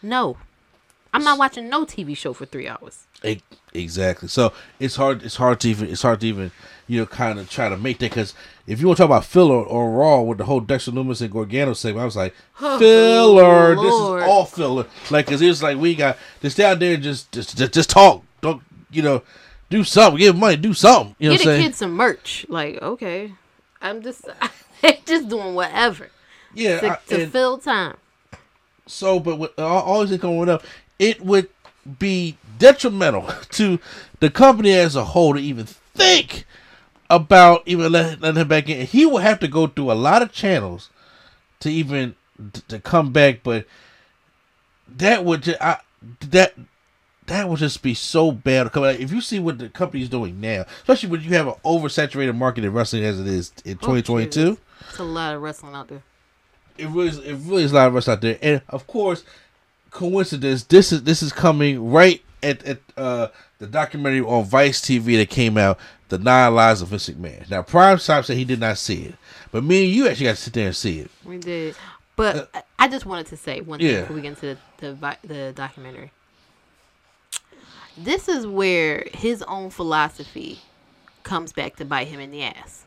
No, 0.02 0.38
I'm 1.16 1.24
not 1.24 1.38
watching 1.40 1.70
no 1.70 1.86
TV 1.86 2.16
show 2.16 2.34
for 2.34 2.46
three 2.46 2.68
hours. 2.68 3.08
Exactly. 3.74 4.28
So 4.28 4.54
it's 4.80 4.96
hard. 4.96 5.24
It's 5.24 5.36
hard 5.38 5.60
to 5.62 5.70
even. 5.70 5.90
It's 5.90 6.02
hard 6.02 6.20
to 6.22 6.28
even. 6.28 6.52
You 6.88 7.00
know, 7.00 7.06
kind 7.08 7.40
of 7.40 7.50
try 7.50 7.68
to 7.68 7.78
make 7.78 7.98
that 8.00 8.12
because 8.12 8.36
if 8.68 8.80
you 8.80 8.86
want 8.86 8.98
to 8.98 9.04
talk 9.04 9.10
about 9.10 9.26
filler 9.26 9.56
or 9.64 9.90
raw 9.92 10.22
with 10.22 10.38
the 10.38 10.46
whole 10.46 10.60
Dexter 10.60 10.92
Lumis 10.92 11.20
and 11.22 11.32
Gargano 11.32 11.74
segment, 11.74 12.04
I 12.04 12.06
was 12.06 12.16
like, 12.16 12.36
Oh, 12.62 12.78
filler. 12.78 13.76
This 13.76 13.86
is 13.86 14.30
all 14.30 14.46
filler. 14.46 14.86
Like, 15.10 15.26
cause 15.26 15.42
it 15.42 15.48
was 15.48 15.64
like 15.64 15.78
we 15.80 15.96
got 15.96 16.18
just 16.44 16.58
down 16.58 16.78
there 16.78 16.94
and 16.94 17.02
just 17.04 17.32
just 17.32 17.58
just, 17.58 17.74
just 17.74 17.90
talk. 17.90 18.24
Don't 18.42 18.62
you 18.92 19.02
know? 19.02 19.24
Do 19.72 19.84
something. 19.84 20.20
Give 20.20 20.36
money. 20.38 20.58
Do 20.58 20.76
something. 20.76 21.16
You 21.18 21.30
know 21.30 21.38
Get 21.38 21.46
what 21.46 21.48
a 21.48 21.56
I'm 21.56 21.60
saying? 21.62 21.70
kid 21.72 21.76
some 21.76 21.94
merch. 21.94 22.46
Like, 22.50 22.80
okay, 22.84 23.34
I'm 23.82 24.04
just 24.04 24.26
just 25.06 25.28
doing 25.28 25.56
whatever 25.56 26.10
Yeah. 26.54 26.80
to, 26.82 26.92
I- 26.92 27.00
to 27.08 27.28
fill 27.28 27.58
time. 27.58 27.98
So, 28.86 29.20
but 29.20 29.38
with 29.40 29.58
all, 29.60 29.82
all 29.82 30.06
this 30.06 30.22
going 30.22 30.50
up, 30.50 30.64
it 31.00 31.22
would 31.22 31.50
be 32.00 32.38
detrimental 32.58 33.28
to 33.52 33.80
the 34.20 34.30
company 34.30 34.72
as 34.74 34.96
a 34.96 35.06
whole 35.06 35.34
to 35.34 35.40
even 35.40 35.66
think 35.66 36.46
about 37.10 37.62
even 37.68 37.92
letting, 37.92 38.20
letting 38.20 38.42
him 38.42 38.48
back 38.48 38.70
in. 38.70 38.86
He 38.88 39.06
would 39.06 39.22
have 39.22 39.40
to 39.42 39.48
go 39.48 39.68
through 39.68 39.92
a 39.92 39.94
lot 39.94 40.22
of 40.22 40.32
channels 40.32 40.90
to 41.60 41.70
even 41.70 42.16
to 42.68 42.80
come 42.80 43.12
back. 43.12 43.42
But 43.44 43.66
that 44.88 45.24
would 45.24 45.44
just 45.44 45.62
I, 45.62 45.80
that 46.30 46.54
that 47.28 47.50
would 47.50 47.60
just 47.60 47.82
be 47.82 47.94
so 47.94 48.32
bad. 48.32 48.70
If 48.76 49.12
you 49.12 49.22
see 49.22 49.40
what 49.40 49.58
the 49.58 49.70
company's 49.70 50.10
doing 50.10 50.40
now, 50.40 50.66
especially 50.80 51.10
when 51.10 51.22
you 51.22 51.32
have 51.32 51.48
an 51.48 51.54
oversaturated 51.66 52.36
market 52.36 52.64
in 52.64 52.74
wrestling 52.74 53.04
as 53.04 53.20
it 53.20 53.28
is 53.28 53.52
in 53.66 53.74
Oh, 53.82 53.96
2022 53.96 54.30
Jesus. 54.30 54.60
It's 54.90 55.00
a 55.00 55.04
lot 55.04 55.36
of 55.36 55.42
wrestling 55.42 55.74
out 55.74 55.88
there. 55.88 56.04
it 56.78 56.88
really, 56.90 57.08
is- 57.10 57.18
it 57.20 57.36
really 57.46 57.64
is 57.64 57.72
a 57.72 57.76
lot 57.76 57.88
of 57.88 57.94
wrestling 57.94 58.16
out 58.18 58.22
there, 58.22 58.38
and 58.42 58.62
of 58.70 58.86
course, 58.88 59.24
coincidence. 59.96 60.64
This 60.64 60.92
is 60.92 61.04
this 61.04 61.24
is 61.24 61.32
coming 61.34 61.90
right 61.92 62.22
at 62.44 62.64
at 62.66 62.80
uh, 62.98 63.28
the 63.60 63.68
documentary 63.68 64.22
on 64.22 64.44
Vice 64.46 64.82
TV 64.82 65.18
that 65.18 65.30
came 65.30 65.58
out, 65.58 65.80
"The 66.10 66.18
Nine 66.20 66.54
Lives 66.54 66.82
of 66.82 66.90
Vince 66.90 67.10
McMahon." 67.10 67.50
Now, 67.50 67.62
Prime 67.64 67.98
Time 67.98 68.24
said 68.24 68.38
he 68.38 68.46
did 68.46 68.60
not 68.60 68.78
see 68.78 69.04
it, 69.04 69.16
but 69.52 69.64
me 69.64 69.86
and 69.86 69.94
you 69.96 70.08
actually 70.08 70.26
got 70.26 70.36
to 70.36 70.42
sit 70.42 70.54
there 70.54 70.68
and 70.68 70.76
see 70.76 71.00
it. 71.00 71.10
We 71.24 71.38
did, 71.38 71.76
but 72.16 72.50
I- 72.54 72.64
I 72.78 72.88
just 72.88 73.06
wanted 73.06 73.28
to 73.28 73.38
say 73.38 73.62
one 73.62 73.80
thing 73.80 73.96
Uh, 73.98 74.02
before 74.02 74.16
we 74.18 74.22
get 74.22 74.30
into 74.30 74.58
the 74.78 74.94
the, 74.94 75.18
the 75.28 75.54
documentary. 75.56 76.12
This 77.98 78.28
is 78.28 78.46
where 78.46 79.08
his 79.14 79.42
own 79.44 79.70
philosophy 79.70 80.60
comes 81.24 81.54
back 81.54 81.78
to 81.78 81.86
bite 81.86 82.08
him 82.08 82.20
in 82.20 82.32
the 82.32 82.44
ass. 82.44 82.84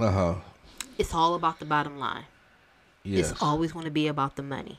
Uh 0.00 0.10
huh. 0.10 0.34
It's 0.98 1.12
all 1.12 1.34
about 1.34 1.58
the 1.58 1.66
bottom 1.66 1.98
line. 1.98 2.24
Yes. 3.04 3.30
It's 3.32 3.42
always 3.42 3.72
going 3.72 3.84
to 3.84 3.90
be 3.90 4.06
about 4.08 4.36
the 4.36 4.42
money. 4.42 4.78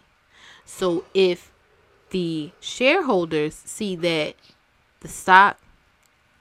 So 0.65 1.05
if 1.13 1.51
the 2.09 2.51
shareholders 2.59 3.53
see 3.53 3.95
that 3.97 4.35
the 5.01 5.07
stock 5.07 5.59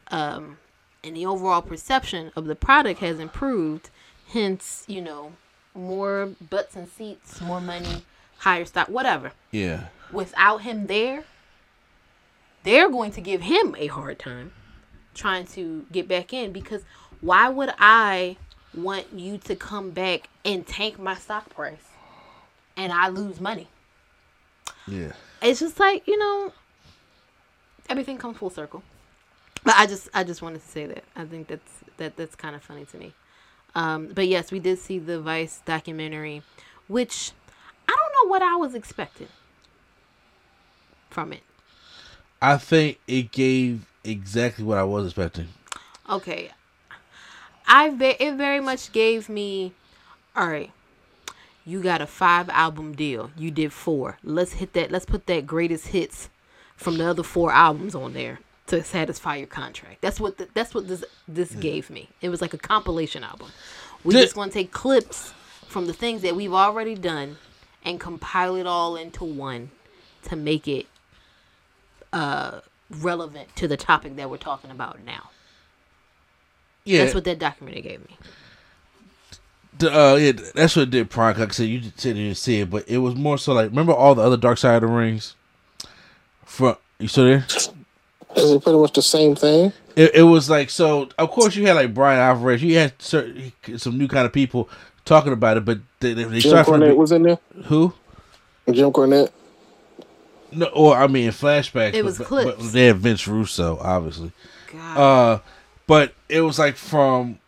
um, 0.09 0.59
and 1.03 1.17
the 1.17 1.27
overall 1.27 1.62
perception 1.62 2.33
of 2.37 2.47
the 2.47 2.55
product 2.55 3.01
has 3.01 3.19
improved, 3.19 3.91
hence, 4.29 4.85
you 4.87 5.01
know, 5.01 5.33
more 5.75 6.31
butts 6.51 6.77
and 6.77 6.89
seats, 6.89 7.41
more 7.41 7.61
money, 7.61 8.05
higher 8.39 8.64
stock, 8.64 8.89
whatever. 8.89 9.33
yeah. 9.51 9.87
Without 10.12 10.59
him 10.59 10.87
there, 10.87 11.25
they're 12.62 12.89
going 12.89 13.11
to 13.11 13.21
give 13.21 13.43
him 13.43 13.75
a 13.77 13.89
hard 13.89 14.21
time 14.21 14.53
trying 15.14 15.47
to 15.47 15.85
get 15.91 16.07
back 16.07 16.33
in 16.33 16.53
because 16.53 16.83
why 17.21 17.49
would 17.49 17.73
I 17.79 18.37
want 18.73 19.07
you 19.12 19.39
to 19.39 19.57
come 19.57 19.91
back 19.91 20.29
and 20.45 20.64
tank 20.64 20.99
my 20.99 21.14
stock 21.14 21.49
price 21.51 21.89
and 22.77 22.93
I 22.93 23.09
lose 23.09 23.41
money? 23.41 23.67
Yeah. 24.87 25.12
It's 25.43 25.61
just 25.61 25.78
like, 25.78 26.07
you 26.07 26.18
know, 26.18 26.53
everything 27.89 28.18
comes 28.18 28.37
full 28.37 28.51
circle. 28.51 28.82
But 29.64 29.74
I 29.76 29.87
just 29.87 30.09
I 30.14 30.22
just 30.24 30.43
wanted 30.43 30.62
to 30.62 30.68
say 30.68 30.87
that. 30.87 31.05
I 31.16 31.24
think 31.24 31.49
that's 31.49 31.72
that 31.97 32.16
that's 32.16 32.34
kind 32.34 32.55
of 32.55 32.62
funny 32.62 32.84
to 32.87 32.97
me. 32.99 33.14
Um, 33.74 34.09
but 34.14 34.28
yes, 34.28 34.51
we 34.51 34.59
did 34.59 34.78
see 34.78 34.99
the 34.99 35.20
Vice 35.20 35.61
documentary, 35.66 36.43
which 36.89 37.32
I 37.89 37.95
don't 37.95 38.24
know 38.24 38.30
what 38.30 38.43
I 38.43 38.57
was 38.57 38.74
expecting 38.74 39.28
from 41.11 41.32
it. 41.32 41.43
I 42.41 42.59
think 42.59 43.01
it 43.07 43.32
gave 43.32 43.87
exactly 44.05 44.64
what 44.64 44.78
I 44.78 44.84
was 44.84 45.07
expecting. 45.07 45.49
Okay. 46.09 46.51
I 47.66 47.91
ve- 47.91 48.16
it 48.20 48.34
very 48.37 48.61
much 48.61 48.93
gave 48.93 49.28
me 49.28 49.72
all 50.37 50.47
right. 50.49 50.70
You 51.69 51.83
got 51.83 52.01
a 52.01 52.07
5 52.07 52.49
album 52.51 52.95
deal. 52.95 53.33
You 53.37 53.51
did 53.51 53.73
4. 53.73 54.19
Let's 54.23 54.55
hit 54.55 54.73
that 54.75 54.91
let's 54.93 55.05
put 55.05 55.27
that 55.27 55.47
greatest 55.47 55.89
hits 55.89 56.31
from 56.77 56.97
the 56.97 57.07
other 57.07 57.25
4 57.25 57.53
albums 57.53 57.95
on 57.95 58.12
there 58.14 58.39
to 58.69 58.83
satisfy 58.85 59.37
your 59.37 59.49
contract. 59.49 60.01
That's 60.01 60.21
what 60.21 60.39
the, 60.39 60.49
that's 60.55 60.75
what 60.75 60.87
this 60.87 61.05
this 61.27 61.53
gave 61.57 61.91
me. 61.91 62.09
It 62.21 62.29
was 62.29 62.41
like 62.41 62.55
a 62.55 62.59
compilation 62.59 63.25
album. 63.25 63.49
We 64.05 64.14
just 64.14 64.37
going 64.37 64.51
to 64.51 64.55
take 64.55 64.71
clips 64.71 65.33
from 65.67 65.87
the 65.87 65.93
things 65.93 66.23
that 66.23 66.37
we've 66.37 66.53
already 66.53 66.95
done 66.95 67.37
and 67.85 67.99
compile 67.99 68.55
it 68.55 68.67
all 68.67 68.95
into 68.95 69.25
one 69.25 69.71
to 70.25 70.37
make 70.37 70.69
it 70.69 70.87
uh 72.12 72.61
relevant 72.91 73.55
to 73.57 73.67
the 73.67 73.77
topic 73.77 74.14
that 74.17 74.31
we're 74.31 74.37
talking 74.37 74.71
about 74.71 75.03
now. 75.05 75.31
Yeah. 76.85 77.03
That's 77.03 77.14
what 77.14 77.25
that 77.25 77.41
documentary 77.41 77.83
gave 77.83 78.01
me. 78.09 78.17
The, 79.79 79.93
uh, 79.93 80.14
yeah, 80.16 80.33
that's 80.55 80.77
what 80.77 80.83
it 80.83 80.91
did. 80.91 81.11
Prime, 81.11 81.39
like 81.39 81.51
I 81.51 81.53
said, 81.53 81.64
you 81.64 81.83
said 81.97 82.16
you 82.16 82.24
didn't 82.24 82.39
see 82.39 82.61
it, 82.61 82.70
but 82.70 82.89
it 82.89 82.99
was 82.99 83.14
more 83.14 83.37
so 83.37 83.53
like 83.53 83.70
remember 83.70 83.93
all 83.93 84.14
the 84.14 84.22
other 84.22 84.37
Dark 84.37 84.59
Side 84.59 84.83
of 84.83 84.89
the 84.89 84.97
Rings. 84.97 85.35
From 86.45 86.77
you 86.99 87.09
still 87.09 87.24
there? 87.24 87.45
Is 88.37 88.51
it 88.53 88.62
pretty 88.62 88.79
much 88.79 88.93
the 88.93 89.03
same 89.03 89.35
thing? 89.35 89.72
It, 89.97 90.14
it 90.14 90.22
was 90.22 90.49
like 90.49 90.70
so. 90.70 91.09
Of 91.18 91.31
course, 91.31 91.57
you 91.57 91.66
had 91.66 91.74
like 91.74 91.95
Bryan 91.95 92.20
Alvarez. 92.20 92.62
You 92.62 92.77
had 92.77 92.95
certain, 93.01 93.53
some 93.77 93.99
new 93.99 94.09
kind 94.09 94.27
of 94.27 94.33
people 94.33 94.68
talking 95.05 95.33
about 95.33 95.57
it, 95.57 95.64
but 95.64 95.79
they, 96.01 96.12
they, 96.12 96.24
they 96.24 96.41
Jim 96.41 96.51
started 96.51 96.70
from 96.70 96.81
the 96.81 96.87
Cornette 96.87 96.97
was 96.97 97.12
in 97.12 97.22
there. 97.22 97.39
who? 97.64 97.95
Jim 98.70 98.93
Cornette. 98.93 99.31
No, 100.53 100.66
or 100.66 100.97
I 100.97 101.07
mean, 101.07 101.27
in 101.27 101.33
flashbacks. 101.33 101.95
It 101.95 102.03
but- 102.03 102.05
was 102.05 102.18
but, 102.18 102.27
clips. 102.27 102.57
But 102.59 102.72
they 102.72 102.87
had 102.87 102.97
Vince 102.97 103.27
Russo, 103.27 103.79
obviously. 103.81 104.33
God. 104.72 104.97
Uh, 104.99 105.41
but 105.87 106.14
it 106.29 106.41
was 106.41 106.59
like 106.59 106.77
from 106.77 107.39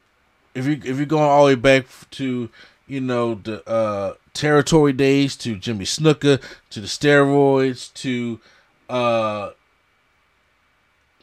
if 0.59 0.67
you 0.67 0.81
if 0.85 0.97
you're 0.97 1.07
going 1.07 1.23
all 1.23 1.47
the 1.47 1.53
way 1.53 1.55
back 1.55 1.87
to 2.13 2.49
you 2.87 3.01
know 3.01 3.35
the 3.35 3.67
uh 3.69 4.15
territory 4.35 4.93
days 4.93 5.37
to 5.37 5.57
Jimmy 5.57 5.85
Snuka 5.85 6.43
to 6.71 6.81
the 6.81 6.87
steroids 6.87 7.93
to 7.95 8.41
uh 8.89 9.51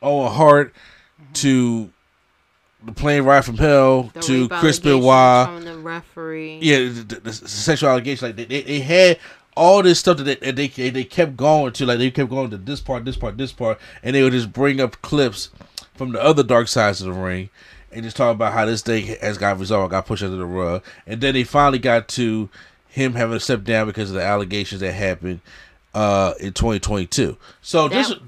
Owen 0.01 0.31
Hart 0.31 0.73
to 1.33 1.91
the 2.83 2.91
plane 2.91 3.23
ride 3.23 3.43
from 3.45 3.57
hell 3.57 4.11
The 4.13 4.19
to 4.21 4.49
Chris 4.49 4.79
Benoit. 4.79 5.47
from 5.47 5.63
the 5.63 5.77
referee. 5.77 6.59
Yeah, 6.61 6.77
the, 6.79 6.89
the, 7.03 7.15
the 7.21 7.33
sexual 7.33 7.89
allegations 7.89 8.21
like 8.21 8.35
they, 8.35 8.45
they, 8.45 8.61
they 8.61 8.79
had 8.81 9.19
all 9.57 9.81
this 9.81 9.99
stuff 9.99 10.17
that 10.17 10.41
they, 10.41 10.51
they 10.51 10.89
they 10.89 11.03
kept 11.03 11.35
going 11.35 11.73
to 11.73 11.85
like 11.85 11.97
they 11.97 12.11
kept 12.11 12.29
going 12.29 12.51
to 12.51 12.57
this 12.57 12.81
part, 12.81 13.05
this 13.05 13.17
part, 13.17 13.37
this 13.37 13.51
part, 13.51 13.79
and 14.03 14.15
they 14.15 14.21
would 14.21 14.33
just 14.33 14.53
bring 14.53 14.79
up 14.79 15.01
clips 15.01 15.49
from 15.95 16.11
the 16.11 16.21
other 16.21 16.43
dark 16.43 16.67
sides 16.67 17.01
of 17.01 17.07
the 17.07 17.19
ring 17.19 17.49
and 17.95 18.03
just 18.03 18.17
talk 18.17 18.35
about 18.35 18.53
how 18.53 18.65
this 18.65 18.81
thing 18.81 19.15
has 19.21 19.37
got 19.37 19.59
resolved, 19.59 19.91
got 19.91 20.05
pushed 20.05 20.23
under 20.23 20.37
the 20.37 20.45
rug, 20.45 20.83
and 21.07 21.21
then 21.21 21.33
they 21.33 21.43
finally 21.43 21.79
got 21.79 22.07
to 22.09 22.49
him 22.89 23.13
having 23.15 23.35
to 23.35 23.39
step 23.39 23.63
down 23.63 23.87
because 23.87 24.09
of 24.09 24.15
the 24.15 24.23
allegations 24.23 24.81
that 24.81 24.91
happened 24.93 25.39
uh 25.93 26.33
in 26.39 26.53
2022. 26.53 27.37
So 27.61 27.87
this 27.87 28.09
That- 28.09 28.19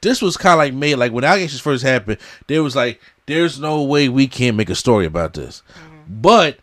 this 0.00 0.20
was 0.20 0.36
kind 0.36 0.54
of 0.54 0.58
like 0.58 0.74
made 0.74 0.96
like 0.96 1.12
when 1.12 1.22
allegations 1.24 1.60
first 1.60 1.84
happened, 1.84 2.18
there 2.48 2.62
was 2.62 2.74
like 2.76 3.00
there's 3.26 3.60
no 3.60 3.82
way 3.82 4.08
we 4.08 4.26
can't 4.26 4.56
make 4.56 4.68
a 4.70 4.74
story 4.74 5.06
about 5.06 5.34
this, 5.34 5.62
but 6.08 6.58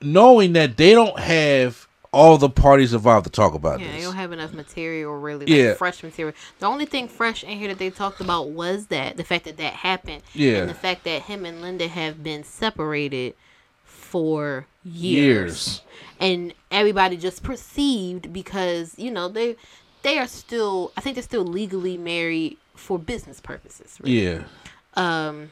knowing 0.00 0.52
that 0.54 0.76
they 0.76 0.92
don't 0.92 1.18
have 1.18 1.86
all 2.12 2.36
the 2.38 2.50
parties 2.50 2.92
involved 2.92 3.24
to 3.24 3.30
talk 3.30 3.54
about 3.54 3.78
Yeah, 3.80 3.92
they 3.92 4.00
don't 4.02 4.16
have 4.16 4.32
enough 4.32 4.52
material 4.52 5.14
really, 5.16 5.46
like 5.46 5.54
Yeah. 5.54 5.74
fresh 5.74 6.02
material. 6.02 6.34
The 6.58 6.66
only 6.66 6.84
thing 6.86 7.06
fresh 7.08 7.44
in 7.44 7.56
here 7.58 7.68
that 7.68 7.78
they 7.78 7.90
talked 7.90 8.20
about 8.20 8.48
was 8.50 8.86
that 8.86 9.16
the 9.16 9.22
fact 9.24 9.44
that 9.44 9.56
that 9.58 9.74
happened, 9.74 10.22
Yeah. 10.34 10.58
and 10.58 10.70
the 10.70 10.74
fact 10.74 11.04
that 11.04 11.22
him 11.22 11.44
and 11.44 11.62
Linda 11.62 11.86
have 11.88 12.22
been 12.24 12.42
separated 12.42 13.34
for 13.84 14.66
years, 14.84 15.02
Years. 15.04 15.82
and 16.18 16.52
everybody 16.70 17.16
just 17.16 17.42
perceived 17.44 18.32
because 18.32 18.94
you 18.98 19.10
know 19.10 19.28
they 19.28 19.56
they 20.02 20.18
are 20.18 20.26
still, 20.26 20.92
I 20.96 21.02
think 21.02 21.14
they're 21.14 21.22
still 21.22 21.44
legally 21.44 21.98
married 21.98 22.56
for 22.74 22.98
business 22.98 23.38
purposes. 23.38 23.98
really. 24.00 24.24
Yeah. 24.24 24.42
Um, 24.94 25.50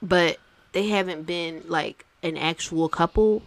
but 0.00 0.38
they 0.72 0.86
haven't 0.88 1.24
been 1.26 1.64
like 1.66 2.06
an 2.22 2.36
actual 2.36 2.88
couple. 2.88 3.42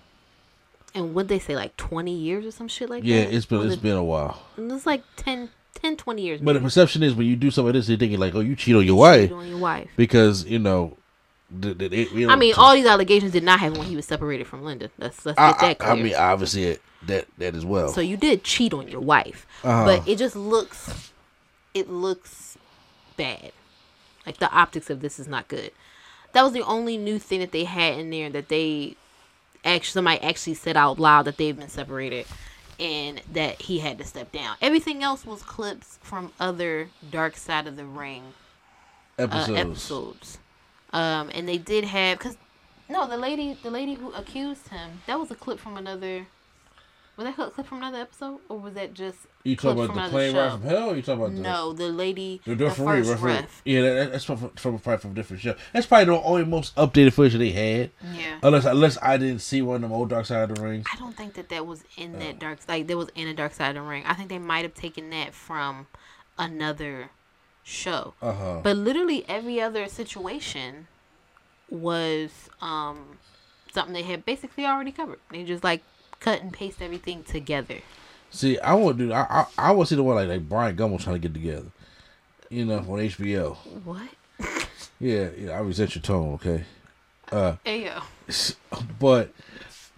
And 0.95 1.15
what 1.15 1.27
they 1.27 1.39
say, 1.39 1.55
like 1.55 1.75
twenty 1.77 2.15
years 2.15 2.45
or 2.45 2.51
some 2.51 2.67
shit 2.67 2.89
like 2.89 3.03
Yeah, 3.03 3.21
that. 3.23 3.31
Yeah, 3.31 3.37
it's 3.37 3.45
been 3.45 3.61
it's 3.65 3.75
the- 3.75 3.81
been 3.81 3.97
a 3.97 4.03
while. 4.03 4.39
It's 4.57 4.85
like 4.85 5.03
10, 5.15 5.49
10 5.73 5.97
20 5.97 6.21
years. 6.21 6.39
But 6.41 6.53
the 6.53 6.59
perception 6.59 7.01
is 7.03 7.15
when 7.15 7.25
you 7.27 7.35
do 7.35 7.49
something 7.49 7.67
like 7.67 7.73
this, 7.73 7.87
they're 7.87 7.97
thinking 7.97 8.19
like, 8.19 8.35
"Oh, 8.35 8.41
you 8.41 8.55
cheat 8.55 8.75
on 8.75 8.85
your 8.85 8.95
wife," 8.97 9.29
Cheat 9.29 9.37
on 9.37 9.47
your 9.47 9.57
wife. 9.57 9.89
because 9.97 10.45
you 10.45 10.59
know. 10.59 10.97
th- 11.61 11.77
th- 11.77 11.91
they- 11.91 12.07
you 12.15 12.29
I 12.29 12.35
mean, 12.35 12.53
all 12.57 12.73
these 12.75 12.85
allegations 12.85 13.31
did 13.31 13.43
not 13.43 13.59
happen 13.59 13.77
when 13.79 13.87
he 13.87 13.95
was 13.95 14.05
separated 14.05 14.45
from 14.47 14.63
Linda. 14.63 14.89
Let's 14.99 15.25
let's 15.25 15.39
I, 15.39 15.51
get 15.51 15.59
that 15.59 15.69
I, 15.69 15.73
clear. 15.75 15.91
I 15.91 15.95
mean, 16.03 16.15
obviously 16.15 16.63
it, 16.65 16.81
that 17.07 17.25
that 17.39 17.55
as 17.55 17.65
well. 17.65 17.89
so 17.89 17.99
you 18.01 18.15
did 18.17 18.43
cheat 18.43 18.73
on 18.73 18.87
your 18.87 19.01
wife, 19.01 19.45
Uh-huh. 19.63 19.85
but 19.85 20.07
it 20.07 20.17
just 20.19 20.35
looks 20.35 21.11
it 21.73 21.89
looks 21.89 22.55
bad. 23.17 23.51
Like 24.27 24.37
the 24.37 24.51
optics 24.51 24.89
of 24.91 25.01
this 25.01 25.19
is 25.19 25.27
not 25.27 25.47
good. 25.47 25.71
That 26.33 26.43
was 26.43 26.53
the 26.53 26.61
only 26.63 26.97
new 26.97 27.17
thing 27.19 27.39
that 27.39 27.51
they 27.51 27.63
had 27.65 27.99
in 27.99 28.09
there 28.09 28.29
that 28.29 28.47
they 28.49 28.95
actually 29.63 29.91
somebody 29.91 30.21
actually 30.21 30.53
said 30.55 30.77
out 30.77 30.99
loud 30.99 31.23
that 31.23 31.37
they've 31.37 31.57
been 31.57 31.69
separated 31.69 32.25
and 32.79 33.21
that 33.31 33.61
he 33.61 33.79
had 33.79 33.97
to 33.99 34.03
step 34.03 34.31
down. 34.31 34.55
Everything 34.61 35.03
else 35.03 35.25
was 35.25 35.43
clips 35.43 35.99
from 36.01 36.31
other 36.39 36.89
Dark 37.11 37.37
Side 37.37 37.67
of 37.67 37.75
the 37.75 37.85
Ring 37.85 38.33
Episodes. 39.17 39.49
uh, 39.49 39.53
episodes. 39.53 40.37
Um, 40.91 41.29
and 41.33 41.47
they 41.47 41.57
did 41.57 41.85
have 41.85 42.17
because 42.17 42.37
no, 42.89 43.07
the 43.07 43.17
lady, 43.17 43.57
the 43.63 43.71
lady 43.71 43.93
who 43.95 44.11
accused 44.13 44.67
him, 44.67 45.01
that 45.07 45.19
was 45.19 45.31
a 45.31 45.35
clip 45.35 45.59
from 45.59 45.77
another. 45.77 46.27
Was 47.15 47.27
that 47.27 47.37
a 47.37 47.51
clip 47.51 47.67
from 47.67 47.77
another 47.77 47.99
episode, 47.99 48.39
or 48.49 48.57
was 48.57 48.73
that 48.73 48.95
just 48.95 49.19
You 49.43 49.55
talking 49.55 49.83
about 49.83 49.93
the 50.05 50.09
plane 50.09 50.35
ride 50.35 50.51
from 50.53 50.63
hell? 50.63 50.89
Or 50.89 50.95
you 50.95 51.03
talking 51.03 51.23
about 51.23 51.35
the 51.35 51.41
No, 51.41 51.71
the 51.71 51.89
lady, 51.89 52.41
the, 52.43 52.55
the, 52.55 52.65
referee, 52.65 52.85
first 53.03 53.09
referee. 53.11 53.31
ref. 53.33 53.61
Yeah, 53.65 53.81
that, 53.81 54.11
that's 54.13 54.25
from, 54.25 54.37
from 54.37 54.79
probably 54.79 54.97
from 54.97 55.11
a 55.11 55.13
different 55.13 55.43
show. 55.43 55.53
That's 55.73 55.85
probably 55.85 56.05
the 56.05 56.23
only 56.23 56.45
most 56.45 56.75
updated 56.75 57.13
footage 57.13 57.35
they 57.35 57.51
had. 57.51 57.91
Yeah. 58.15 58.39
Unless 58.41 58.65
unless 58.65 58.97
I 58.99 59.17
didn't 59.17 59.39
see 59.39 59.61
one 59.61 59.75
of 59.75 59.81
them 59.83 59.91
old 59.91 60.09
Dark 60.09 60.25
Side 60.25 60.49
of 60.49 60.55
the 60.57 60.63
Rings. 60.63 60.87
I 60.91 60.97
don't 60.97 61.15
think 61.15 61.35
that 61.35 61.49
that 61.49 61.67
was 61.67 61.83
in 61.97 62.17
that 62.17 62.39
dark 62.39 62.59
like 62.67 62.87
that 62.87 62.97
was 62.97 63.09
in 63.13 63.27
a 63.27 63.33
dark 63.35 63.53
side 63.53 63.69
of 63.77 63.83
the 63.83 63.89
ring. 63.89 64.03
I 64.07 64.15
think 64.15 64.29
they 64.29 64.39
might 64.39 64.63
have 64.63 64.73
taken 64.73 65.11
that 65.11 65.35
from 65.35 65.85
another 66.39 67.11
show. 67.61 68.15
Uh 68.23 68.33
huh. 68.33 68.61
But 68.63 68.77
literally 68.77 69.23
every 69.27 69.61
other 69.61 69.87
situation 69.87 70.87
was 71.69 72.49
um 72.59 73.17
something 73.71 73.93
they 73.93 74.03
had 74.03 74.25
basically 74.25 74.65
already 74.65 74.91
covered. 74.91 75.19
They 75.29 75.43
just 75.43 75.63
like 75.63 75.83
cut 76.23 76.41
and 76.41 76.51
paste 76.53 76.81
everything 76.81 77.23
together. 77.23 77.79
See, 78.31 78.57
I 78.59 78.73
want 78.73 78.97
to 78.97 79.07
do. 79.07 79.13
I 79.13 79.45
I, 79.57 79.71
I 79.71 79.75
to 79.75 79.85
see 79.85 79.95
the 79.95 80.03
one 80.03 80.15
like 80.15 80.27
like 80.27 80.47
Bryant 80.49 80.77
Gumbel 80.77 81.01
trying 81.01 81.15
to 81.15 81.19
get 81.19 81.33
together. 81.33 81.67
You 82.49 82.65
know, 82.65 82.77
on 82.77 82.85
HBO. 82.85 83.55
What? 83.83 84.09
Yeah, 84.99 85.29
yeah. 85.37 85.51
I 85.51 85.59
resent 85.59 85.95
your 85.95 86.01
tone, 86.01 86.35
okay. 86.35 86.63
Uh, 87.29 87.57
Hey 87.65 87.85
yo, 87.85 87.99
but 88.99 89.33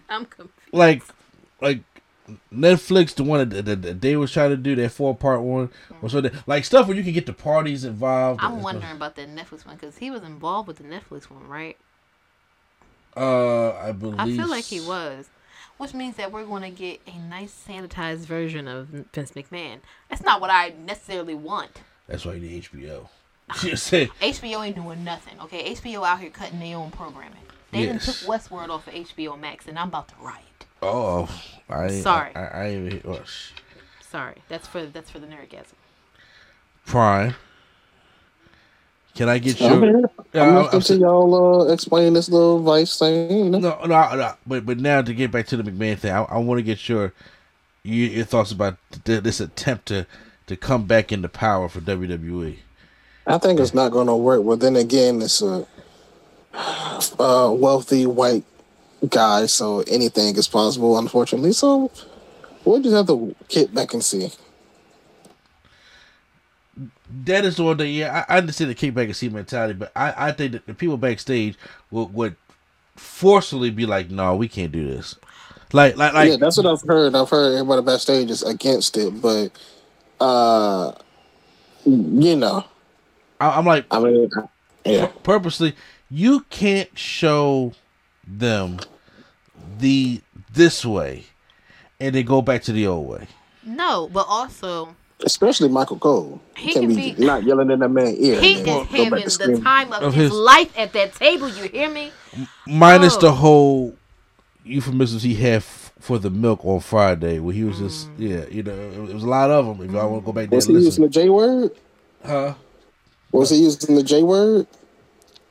I'm 0.08 0.24
confused. 0.24 0.72
like, 0.72 1.02
like 1.60 1.80
Netflix, 2.52 3.14
the 3.14 3.22
one 3.22 3.48
that, 3.48 3.66
that, 3.66 3.82
that 3.82 4.00
they 4.00 4.16
was 4.16 4.32
trying 4.32 4.50
to 4.50 4.56
do 4.56 4.74
that 4.74 4.90
four 4.90 5.14
part 5.14 5.42
one, 5.42 5.70
or 6.02 6.08
so 6.08 6.20
that, 6.22 6.48
like 6.48 6.64
stuff 6.64 6.88
where 6.88 6.96
you 6.96 7.04
can 7.04 7.12
get 7.12 7.26
the 7.26 7.32
parties 7.32 7.84
involved. 7.84 8.40
I'm 8.42 8.62
wondering 8.62 8.96
about 8.96 9.14
that 9.14 9.28
Netflix 9.28 9.64
one 9.64 9.76
because 9.76 9.98
he 9.98 10.10
was 10.10 10.22
involved 10.22 10.66
with 10.66 10.78
the 10.78 10.84
Netflix 10.84 11.30
one, 11.30 11.46
right? 11.46 11.76
Uh, 13.16 13.74
I 13.74 13.92
believe. 13.92 14.18
I 14.18 14.36
feel 14.36 14.48
like 14.48 14.64
he 14.64 14.80
was. 14.80 15.28
Which 15.78 15.92
means 15.92 16.16
that 16.16 16.32
we're 16.32 16.44
going 16.46 16.62
to 16.62 16.70
get 16.70 17.00
a 17.06 17.18
nice 17.18 17.52
sanitized 17.68 18.24
version 18.26 18.66
of 18.66 18.86
Vince 19.12 19.32
McMahon. 19.32 19.80
That's 20.08 20.22
not 20.22 20.40
what 20.40 20.48
I 20.50 20.72
necessarily 20.84 21.34
want. 21.34 21.82
That's 22.08 22.24
why 22.24 22.34
you 22.34 22.40
need 22.40 22.62
HBO. 22.64 23.08
HBO 23.50 24.10
ain't 24.64 24.76
doing 24.76 25.04
nothing, 25.04 25.38
okay? 25.40 25.74
HBO 25.74 26.06
out 26.06 26.20
here 26.20 26.30
cutting 26.30 26.60
their 26.60 26.76
own 26.78 26.90
programming. 26.90 27.38
They 27.72 27.80
didn't 27.80 28.06
Yes. 28.06 28.20
took 28.20 28.28
Westworld 28.28 28.70
off 28.70 28.86
of 28.88 28.94
HBO 28.94 29.38
Max, 29.38 29.66
and 29.66 29.78
I'm 29.78 29.88
about 29.88 30.08
to 30.08 30.14
riot. 30.20 30.66
"Oh, 30.82 31.28
I 31.68 31.88
Sorry. 31.88 32.34
I, 32.34 32.40
I, 32.44 32.64
I 32.66 32.70
even- 32.74 33.02
oh, 33.06 33.20
Sorry, 34.00 34.36
that's 34.48 34.66
for 34.68 34.86
that's 34.86 35.10
for 35.10 35.18
the 35.18 35.26
nerdgasm. 35.26 35.74
Prime." 36.86 37.34
Can 39.16 39.30
I 39.30 39.38
get 39.38 39.58
your? 39.60 39.80
here. 39.80 40.10
I'm 40.34 40.56
I'm- 40.58 40.80
to 40.80 40.96
y'all 40.96 41.62
uh, 41.62 41.72
explain 41.72 42.12
this 42.12 42.28
little 42.28 42.62
vice 42.62 42.98
thing. 42.98 43.30
You 43.30 43.50
know? 43.50 43.58
No, 43.58 43.84
no, 43.86 44.14
no, 44.14 44.34
but 44.46 44.66
but 44.66 44.78
now 44.78 45.00
to 45.02 45.14
get 45.14 45.30
back 45.30 45.46
to 45.48 45.56
the 45.56 45.68
McMahon 45.68 45.98
thing, 45.98 46.12
I, 46.12 46.22
I 46.24 46.38
want 46.38 46.58
to 46.58 46.62
get 46.62 46.88
your 46.88 47.14
your, 47.82 48.08
your 48.10 48.24
thoughts 48.26 48.52
about 48.52 48.76
th- 49.04 49.22
this 49.22 49.40
attempt 49.40 49.86
to 49.86 50.06
to 50.46 50.56
come 50.56 50.84
back 50.84 51.10
into 51.12 51.28
power 51.28 51.68
for. 51.68 51.80
WWE. 51.80 52.58
I 53.26 53.38
think 53.38 53.58
it's 53.58 53.74
not 53.74 53.90
going 53.90 54.06
to 54.06 54.14
work. 54.14 54.44
But 54.44 54.60
then 54.60 54.76
again, 54.76 55.20
it's 55.20 55.42
a 55.42 55.66
uh, 57.18 57.52
wealthy 57.56 58.06
white 58.06 58.44
guy, 59.08 59.46
so 59.46 59.80
anything 59.88 60.36
is 60.36 60.46
possible, 60.46 60.98
unfortunately. 60.98 61.52
So 61.52 61.90
we'll 62.64 62.80
just 62.80 62.94
have 62.94 63.06
to 63.08 63.34
kick 63.48 63.72
back 63.74 63.94
and 63.94 64.04
see. 64.04 64.30
That 67.24 67.44
is 67.44 67.56
the 67.56 67.64
one 67.64 67.76
that 67.76 67.88
yeah, 67.88 68.24
I, 68.28 68.34
I 68.34 68.38
understand 68.38 68.70
the 68.70 68.74
kickback 68.74 69.04
and 69.04 69.16
see 69.16 69.28
mentality, 69.28 69.74
but 69.74 69.92
I, 69.94 70.28
I 70.28 70.32
think 70.32 70.52
that 70.52 70.66
the 70.66 70.74
people 70.74 70.96
backstage 70.96 71.56
would 71.90 72.12
would 72.12 72.36
forcefully 72.96 73.70
be 73.70 73.86
like, 73.86 74.10
no, 74.10 74.34
we 74.34 74.48
can't 74.48 74.72
do 74.72 74.86
this. 74.86 75.14
Like 75.72 75.96
like 75.96 76.14
like 76.14 76.30
yeah, 76.30 76.36
that's 76.36 76.56
what 76.56 76.66
I've 76.66 76.82
heard. 76.82 77.14
I've 77.14 77.30
heard 77.30 77.54
everybody 77.54 77.82
backstage 77.82 78.30
is 78.30 78.42
against 78.42 78.96
it, 78.96 79.20
but 79.20 79.50
uh, 80.20 80.92
you 81.84 82.36
know, 82.36 82.64
I, 83.40 83.50
I'm 83.50 83.66
like 83.66 83.86
I 83.90 84.00
mean, 84.00 84.30
yeah, 84.84 85.06
purposely, 85.22 85.74
you 86.10 86.40
can't 86.50 86.96
show 86.96 87.72
them 88.26 88.78
the 89.78 90.20
this 90.52 90.84
way 90.84 91.26
and 92.00 92.14
then 92.14 92.24
go 92.24 92.42
back 92.42 92.62
to 92.64 92.72
the 92.72 92.86
old 92.86 93.08
way. 93.08 93.26
No, 93.64 94.08
but 94.12 94.26
also 94.28 94.94
especially 95.24 95.68
Michael 95.68 95.98
Cole. 95.98 96.40
He 96.56 96.72
Can't 96.72 96.86
can 96.88 96.96
be, 96.96 97.12
be- 97.12 97.24
not 97.24 97.42
yelling 97.44 97.70
in 97.70 97.78
that 97.80 97.88
man's 97.88 98.18
ear. 98.18 98.40
he 98.40 98.52
and 98.52 98.60
is 98.60 98.64
then 98.66 98.84
having 98.86 99.18
to 99.20 99.24
the 99.24 99.30
screaming. 99.30 99.62
time 99.62 99.92
of, 99.92 100.02
Of 100.02 100.14
his, 100.14 100.30
his- 100.30 100.32
life 100.38 100.72
at 100.78 100.92
that 100.92 101.14
table. 101.14 101.48
You 101.48 101.68
hear 101.68 101.90
me? 101.90 102.12
Minus 102.66 103.16
Oh. 103.16 103.20
the 103.20 103.32
whole 103.32 103.96
euphemisms 104.64 105.22
he 105.22 105.34
had 105.34 105.56
f- 105.56 105.92
for 106.00 106.18
the 106.18 106.30
milk 106.30 106.64
on 106.64 106.80
Friday, 106.80 107.38
where 107.38 107.54
he 107.54 107.64
was 107.64 107.78
just 107.78 108.08
Mm. 108.10 108.14
yeah, 108.18 108.44
you 108.50 108.62
know, 108.62 108.72
it, 108.72 109.10
it 109.10 109.14
was 109.14 109.22
a 109.22 109.28
lot 109.28 109.50
of 109.50 109.64
them. 109.66 109.84
If 109.86 109.92
y'all 109.92 110.10
want 110.10 110.22
to 110.22 110.26
go 110.26 110.32
back 110.32 110.50
there 110.50 110.56
Was 110.56 110.66
and 110.66 110.78
he 110.78 110.84
using 110.84 111.04
the 111.04 111.10
J 111.10 111.28
word? 111.30 111.70
huh? 112.24 112.54
Was 113.32 113.50
he 113.50 113.56
using 113.56 113.94
the 113.96 114.02
J 114.02 114.22
word? 114.22 114.66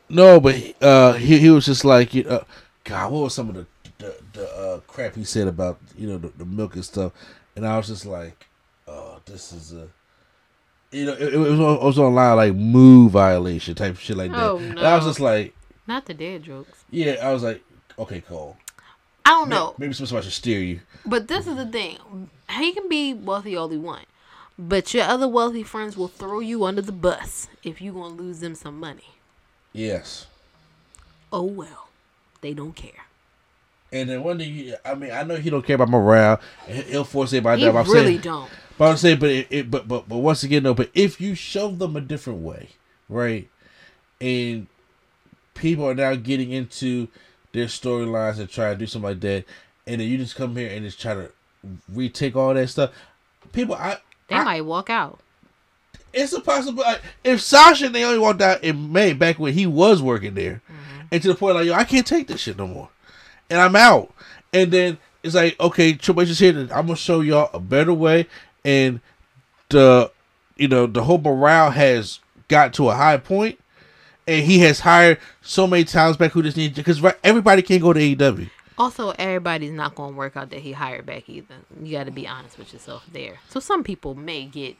No, 0.09 0.39
but 0.39 0.55
uh, 0.81 1.13
he 1.13 1.39
he 1.39 1.49
was 1.49 1.65
just 1.65 1.83
like, 1.83 2.13
you 2.13 2.23
know, 2.23 2.43
God, 2.83 3.11
what 3.11 3.23
was 3.23 3.33
some 3.33 3.49
of 3.49 3.55
the 3.55 3.65
the, 3.97 4.15
the 4.33 4.47
uh, 4.57 4.79
crap 4.81 5.15
he 5.15 5.23
said 5.23 5.47
about 5.47 5.79
you 5.97 6.07
know 6.07 6.17
the, 6.17 6.27
the 6.37 6.45
milk 6.45 6.75
and 6.75 6.85
stuff, 6.85 7.11
and 7.55 7.65
I 7.65 7.77
was 7.77 7.87
just 7.87 8.05
like, 8.05 8.44
this 9.25 9.51
is 9.51 9.73
a. 9.73 9.87
You 10.91 11.05
know, 11.07 11.13
it, 11.13 11.33
it 11.33 11.37
was 11.37 11.59
on, 11.59 11.75
it 11.77 11.83
was 11.83 11.99
online 11.99 12.35
like 12.37 12.53
move 12.55 13.11
violation 13.11 13.75
type 13.75 13.97
shit 13.97 14.15
like 14.17 14.31
that. 14.31 14.39
Oh, 14.41 14.57
And 14.57 14.79
I 14.79 14.95
was 14.95 15.05
just 15.05 15.19
like, 15.19 15.53
Not 15.87 16.05
the 16.05 16.13
dead 16.13 16.43
jokes. 16.43 16.83
yeah, 16.89 17.15
I 17.21 17.33
was 17.33 17.43
like, 17.43 17.61
okay, 17.99 18.21
Cole. 18.21 18.55
I 19.25 19.31
don't 19.31 19.49
know. 19.49 19.73
Maybe 19.77 19.93
somebody 19.93 20.23
should 20.23 20.33
steer 20.33 20.59
you. 20.59 20.79
But 21.05 21.27
this 21.27 21.47
is 21.47 21.55
the 21.55 21.65
thing. 21.65 21.97
He 22.49 22.71
can 22.73 22.87
be 22.87 23.13
wealthy 23.13 23.55
all 23.55 23.67
he 23.69 23.77
want. 23.77 24.05
But 24.57 24.93
your 24.93 25.03
other 25.03 25.27
wealthy 25.27 25.63
friends 25.63 25.97
will 25.97 26.07
throw 26.07 26.39
you 26.39 26.63
under 26.63 26.81
the 26.81 26.91
bus 26.93 27.49
if 27.63 27.81
you 27.81 27.91
gonna 27.91 28.13
lose 28.13 28.39
them 28.39 28.55
some 28.55 28.79
money. 28.79 29.15
Yes. 29.73 30.27
Oh 31.33 31.43
well. 31.43 31.89
They 32.41 32.53
don't 32.53 32.75
care. 32.75 33.05
And 33.91 34.09
then 34.09 34.23
one 34.23 34.37
thing, 34.37 34.73
I 34.85 34.93
mean, 34.95 35.11
I 35.11 35.23
know 35.23 35.35
he 35.35 35.49
don't 35.49 35.65
care 35.65 35.75
about 35.75 35.89
morale. 35.89 36.39
he- 36.67 36.81
He'll 36.83 37.03
force 37.03 37.33
everybody 37.33 37.61
He 37.61 37.67
down. 37.67 37.75
really 37.85 38.05
saying, 38.05 38.19
don't. 38.21 38.49
But 38.77 38.89
I'm 38.91 38.97
saying, 38.97 39.19
but 39.19 39.29
it, 39.29 39.47
it, 39.49 39.71
but 39.71 39.87
but 39.87 40.09
but 40.09 40.17
once 40.17 40.43
again, 40.43 40.63
though, 40.63 40.73
but 40.73 40.89
if 40.93 41.21
you 41.21 41.33
show 41.35 41.69
them 41.69 41.95
a 41.95 42.01
different 42.01 42.39
way, 42.41 42.69
right, 43.07 43.47
and 44.19 44.67
people 45.53 45.87
are 45.87 45.95
now 45.95 46.15
getting 46.15 46.51
into 46.51 47.07
their 47.53 47.67
storylines 47.67 48.37
and 48.39 48.49
try 48.49 48.71
to 48.73 48.77
do 48.77 48.85
something 48.85 49.09
like 49.11 49.19
that, 49.21 49.45
and 49.87 50.01
then 50.01 50.07
you 50.09 50.17
just 50.17 50.35
come 50.35 50.55
here 50.55 50.69
and 50.69 50.83
just 50.85 50.99
try 50.99 51.13
to 51.13 51.31
retake 51.93 52.35
all 52.35 52.53
that 52.53 52.67
stuff, 52.67 52.91
people, 53.53 53.75
I 53.75 53.97
They 54.27 54.35
I- 54.35 54.43
might 54.43 54.61
walk 54.61 54.89
out. 54.89 55.19
it's 56.13 56.33
a 56.33 56.41
possibility. 56.41 57.01
If 57.23 57.39
Sasha 57.41 57.85
and 57.85 57.93
Naomi 57.93 58.19
walked 58.19 58.41
out 58.41 58.61
in 58.63 58.91
May, 58.91 59.13
back 59.13 59.39
when 59.39 59.53
he 59.53 59.65
was 59.65 60.01
working 60.01 60.33
there, 60.35 60.61
mm-hmm. 60.69 61.07
and 61.11 61.21
to 61.21 61.29
the 61.29 61.35
point 61.35 61.55
like, 61.55 61.65
yo, 61.65 61.73
I 61.73 61.85
can't 61.85 62.05
take 62.05 62.27
this 62.27 62.41
shit 62.41 62.57
no 62.57 62.67
more, 62.67 62.89
and 63.49 63.59
I'm 63.59 63.75
out. 63.77 64.13
And 64.53 64.71
then 64.71 64.97
it's 65.23 65.33
like, 65.35 65.59
okay, 65.59 65.93
Triple 65.93 66.23
H 66.23 66.29
is 66.29 66.39
here. 66.39 66.57
I'm 66.73 66.85
gonna 66.87 66.95
show 66.95 67.21
y'all 67.21 67.49
a 67.53 67.59
better 67.59 67.93
way, 67.93 68.27
and 68.65 68.99
the, 69.69 70.11
you 70.57 70.67
know, 70.67 70.87
the 70.87 71.03
whole 71.03 71.19
morale 71.19 71.71
has 71.71 72.19
got 72.47 72.73
to 72.73 72.89
a 72.89 72.95
high 72.95 73.17
point, 73.17 73.59
and 74.27 74.43
he 74.43 74.59
has 74.59 74.81
hired 74.81 75.19
so 75.41 75.67
many 75.67 75.85
times 75.85 76.17
back 76.17 76.31
who 76.31 76.43
just 76.43 76.57
need 76.57 76.75
because 76.75 77.01
everybody 77.23 77.61
can't 77.61 77.81
go 77.81 77.93
to 77.93 77.99
AEW. 77.99 78.49
Also, 78.77 79.11
everybody's 79.11 79.71
not 79.71 79.95
gonna 79.95 80.15
work 80.17 80.35
out 80.35 80.49
that 80.49 80.59
he 80.59 80.73
hired 80.73 81.05
back 81.05 81.29
either. 81.29 81.55
You 81.81 81.93
got 81.93 82.05
to 82.05 82.11
be 82.11 82.27
honest 82.27 82.57
with 82.57 82.73
yourself 82.73 83.05
there. 83.11 83.39
So 83.47 83.61
some 83.61 83.83
people 83.83 84.15
may 84.15 84.43
get. 84.45 84.75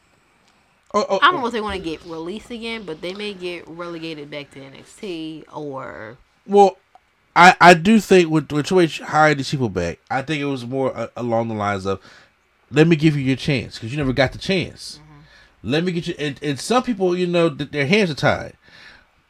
Oh, 0.94 1.06
oh, 1.10 1.20
I 1.22 1.32
don't 1.32 1.42
know 1.42 1.48
if 1.48 1.54
they 1.54 1.62
want 1.62 1.82
to 1.82 1.90
get 1.90 2.04
released 2.06 2.52
again, 2.52 2.84
but 2.84 3.02
they 3.02 3.14
may 3.14 3.34
get 3.34 3.68
relegated 3.68 4.30
back 4.30 4.52
to 4.52 4.60
NXT 4.60 5.44
or 5.54 6.18
Well, 6.46 6.78
I 7.36 7.56
I 7.62 7.74
do 7.74 8.00
think 8.00 8.30
with 8.30 8.52
with 8.52 8.66
Triple 8.66 8.82
H 8.82 9.00
hired 9.00 9.38
these 9.38 9.50
people 9.50 9.70
back, 9.70 10.00
I 10.10 10.22
think 10.22 10.42
it 10.42 10.46
was 10.46 10.66
more 10.66 10.96
uh, 10.96 11.08
along 11.16 11.48
the 11.50 11.54
lines 11.54 11.86
of, 11.86 12.02
let 12.72 12.88
me 12.88 12.96
give 12.96 13.16
you 13.16 13.24
your 13.24 13.36
chance 13.36 13.76
because 13.76 13.92
you 13.92 13.98
never 13.98 14.14
got 14.14 14.32
the 14.32 14.38
chance. 14.38 15.00
Mm-hmm. 15.02 15.72
Let 15.72 15.84
me 15.84 15.92
get 15.92 16.08
you. 16.08 16.16
And, 16.18 16.40
and 16.42 16.60
some 16.60 16.84
people, 16.84 17.18
you 17.18 17.28
know, 17.28 17.50
th- 17.50 17.72
their 17.72 17.88
hands 17.88 18.12
are 18.12 18.16
tied, 18.16 18.54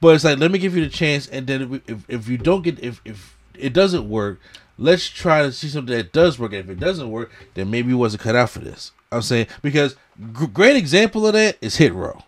but 0.02 0.16
it's 0.16 0.24
like 0.24 0.40
let 0.40 0.52
me 0.52 0.60
give 0.60 0.76
you 0.76 0.84
the 0.84 0.90
chance, 0.90 1.28
and 1.28 1.48
then 1.48 1.62
if 1.62 1.90
if, 1.90 2.10
if 2.10 2.30
you 2.30 2.38
don't 2.38 2.62
get 2.62 2.80
if 2.80 3.02
if 3.06 3.38
it 3.54 3.74
doesn't 3.74 4.10
work, 4.10 4.40
let's 4.78 5.08
try 5.08 5.44
to 5.44 5.52
see 5.52 5.68
something 5.68 5.96
that 5.96 6.14
does 6.14 6.38
work. 6.40 6.54
And 6.54 6.62
if 6.62 6.70
it 6.70 6.80
doesn't 6.80 7.10
work, 7.10 7.32
then 7.54 7.70
maybe 7.70 7.92
it 7.92 7.96
wasn't 7.96 8.24
cut 8.24 8.36
out 8.36 8.50
for 8.50 8.60
this. 8.60 8.92
I'm 9.12 9.22
saying 9.22 9.48
because 9.62 9.96
g- 10.38 10.48
great 10.48 10.76
example 10.76 11.26
of 11.28 11.34
that 11.34 11.58
is 11.62 11.78
Hit 11.78 11.94
Row. 11.94 12.24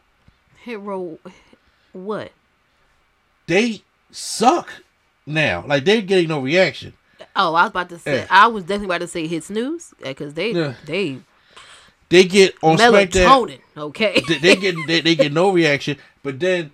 Hit 0.64 0.80
row, 0.80 1.18
what? 1.94 2.32
They 3.48 3.84
suck 4.12 4.84
now. 5.26 5.64
Like 5.66 5.86
they're 5.86 6.02
getting 6.02 6.28
no 6.28 6.40
reaction. 6.40 6.94
Oh, 7.38 7.54
I 7.54 7.64
was 7.64 7.70
about 7.70 7.90
to 7.90 8.00
say. 8.00 8.18
Yeah. 8.20 8.28
I 8.30 8.48
was 8.48 8.64
definitely 8.64 8.88
about 8.88 9.02
to 9.02 9.08
say 9.08 9.28
hit 9.28 9.44
snooze 9.44 9.94
because 10.02 10.34
they 10.34 10.52
Yeah. 10.52 10.74
they 10.86 11.20
They 12.10 12.24
get 12.24 12.56
on 12.64 12.78
melatonin. 12.78 13.60
Okay. 13.78 14.22
They, 14.28 14.38
they 14.40 14.56
get 14.56 14.76
they, 14.88 15.02
they 15.02 15.16
get 15.16 15.32
no 15.34 15.52
reaction. 15.52 15.98
But 16.24 16.40
then 16.40 16.72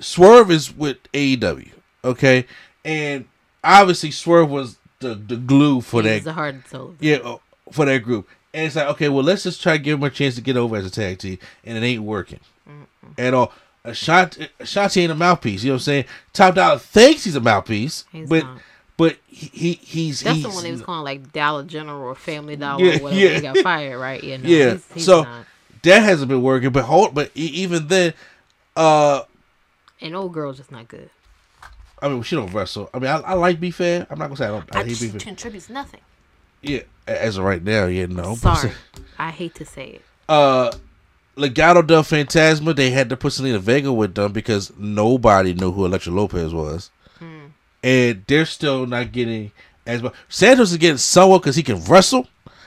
Swerve 0.00 0.50
is 0.50 0.74
with 0.74 0.98
AEW. 1.12 1.70
Okay, 2.04 2.46
and 2.84 3.24
obviously 3.62 4.10
Swerve 4.10 4.50
was 4.50 4.76
the 5.00 5.14
the 5.14 5.36
glue 5.36 5.80
for 5.80 6.02
He's 6.02 6.10
that. 6.18 6.24
the 6.24 6.32
heart 6.34 6.54
and 6.54 6.66
soul. 6.66 6.94
Yeah, 7.00 7.16
uh, 7.16 7.38
for 7.72 7.84
that 7.86 7.98
group. 8.02 8.28
And 8.52 8.66
it's 8.66 8.76
like, 8.76 8.86
okay, 8.88 9.08
well, 9.08 9.24
let's 9.24 9.42
just 9.42 9.62
try 9.62 9.78
to 9.78 9.82
give 9.82 9.98
him 9.98 10.04
a 10.04 10.10
chance 10.10 10.34
to 10.36 10.40
get 10.40 10.56
over 10.56 10.76
as 10.76 10.86
a 10.86 10.90
tag 10.90 11.18
team, 11.18 11.38
and 11.64 11.76
it 11.76 11.82
ain't 11.84 12.02
working 12.02 12.40
at 13.18 13.34
all. 13.34 13.52
Ashante, 13.84 14.48
Ashante 14.60 15.02
ain't 15.02 15.12
a 15.12 15.14
mouthpiece. 15.14 15.62
You 15.64 15.70
know 15.70 15.74
what 15.74 15.80
I'm 15.80 15.84
saying? 15.84 16.04
Top 16.32 16.54
Dollar 16.54 16.78
thinks 16.78 17.24
he's 17.24 17.36
a 17.36 17.40
mouthpiece, 17.40 18.04
He's 18.12 18.28
but 18.28 18.44
not. 18.44 18.58
But 18.96 19.16
he, 19.26 19.46
he 19.48 19.72
he's 19.72 20.20
That's 20.20 20.36
he's, 20.36 20.44
the 20.44 20.50
one 20.50 20.62
they 20.62 20.70
was 20.70 20.82
calling 20.82 21.04
like 21.04 21.32
Dollar 21.32 21.64
General 21.64 22.00
or 22.00 22.14
Family 22.14 22.54
Dollar 22.56 22.84
Yeah, 22.84 22.98
or 22.98 23.02
whatever. 23.02 23.20
yeah. 23.20 23.28
They 23.28 23.40
got 23.40 23.58
fired, 23.58 23.98
right? 23.98 24.22
Yeah. 24.22 24.36
No, 24.36 24.48
yeah. 24.48 24.72
He's, 24.74 24.92
he's 24.94 25.04
so 25.04 25.22
not. 25.24 25.46
that 25.82 26.02
hasn't 26.02 26.28
been 26.28 26.42
working. 26.42 26.70
But 26.70 26.84
hold, 26.84 27.12
but 27.14 27.30
e- 27.34 27.40
even 27.46 27.88
then, 27.88 28.14
uh, 28.76 29.22
And 30.00 30.14
old 30.14 30.32
girl's 30.32 30.58
just 30.58 30.70
not 30.70 30.86
good. 30.88 31.10
I 32.00 32.08
mean, 32.08 32.22
she 32.22 32.36
don't 32.36 32.52
wrestle. 32.52 32.88
I 32.94 32.98
mean, 32.98 33.10
I, 33.10 33.16
I 33.20 33.32
like 33.34 33.58
be 33.58 33.70
fair. 33.70 34.06
I'm 34.10 34.18
not 34.18 34.26
gonna 34.26 34.36
say 34.36 34.44
I 34.46 34.48
don't. 34.48 34.76
I, 34.76 34.80
I 34.80 34.84
hate 34.84 34.96
she 34.96 35.06
be 35.06 35.10
fair. 35.12 35.20
contributes 35.20 35.68
nothing. 35.70 36.00
Yeah, 36.62 36.80
as 37.06 37.36
of 37.36 37.44
right 37.44 37.62
now, 37.62 37.86
yeah, 37.86 38.06
no. 38.06 38.36
Sorry, 38.36 38.72
I 39.18 39.30
hate 39.30 39.54
to 39.56 39.64
say 39.64 39.86
it. 39.88 40.02
uh 40.28 40.70
Legado 41.36 41.84
del 41.84 42.04
Fantasma, 42.04 42.76
they 42.76 42.90
had 42.90 43.08
to 43.08 43.16
put 43.16 43.32
Zelina 43.32 43.58
Vega 43.58 43.92
with 43.92 44.14
them 44.14 44.32
because 44.32 44.72
nobody 44.78 45.52
knew 45.52 45.72
who 45.72 45.84
Elektra 45.84 46.12
Lopez 46.12 46.54
was. 46.54 46.90
And 47.84 48.24
they're 48.26 48.46
still 48.46 48.86
not 48.86 49.12
getting 49.12 49.52
as 49.86 50.02
much. 50.02 50.14
Santos 50.28 50.72
is 50.72 50.78
getting 50.78 50.96
somewhat 50.96 51.42
because 51.42 51.54
he 51.54 51.62
can 51.62 51.84
wrestle, 51.84 52.26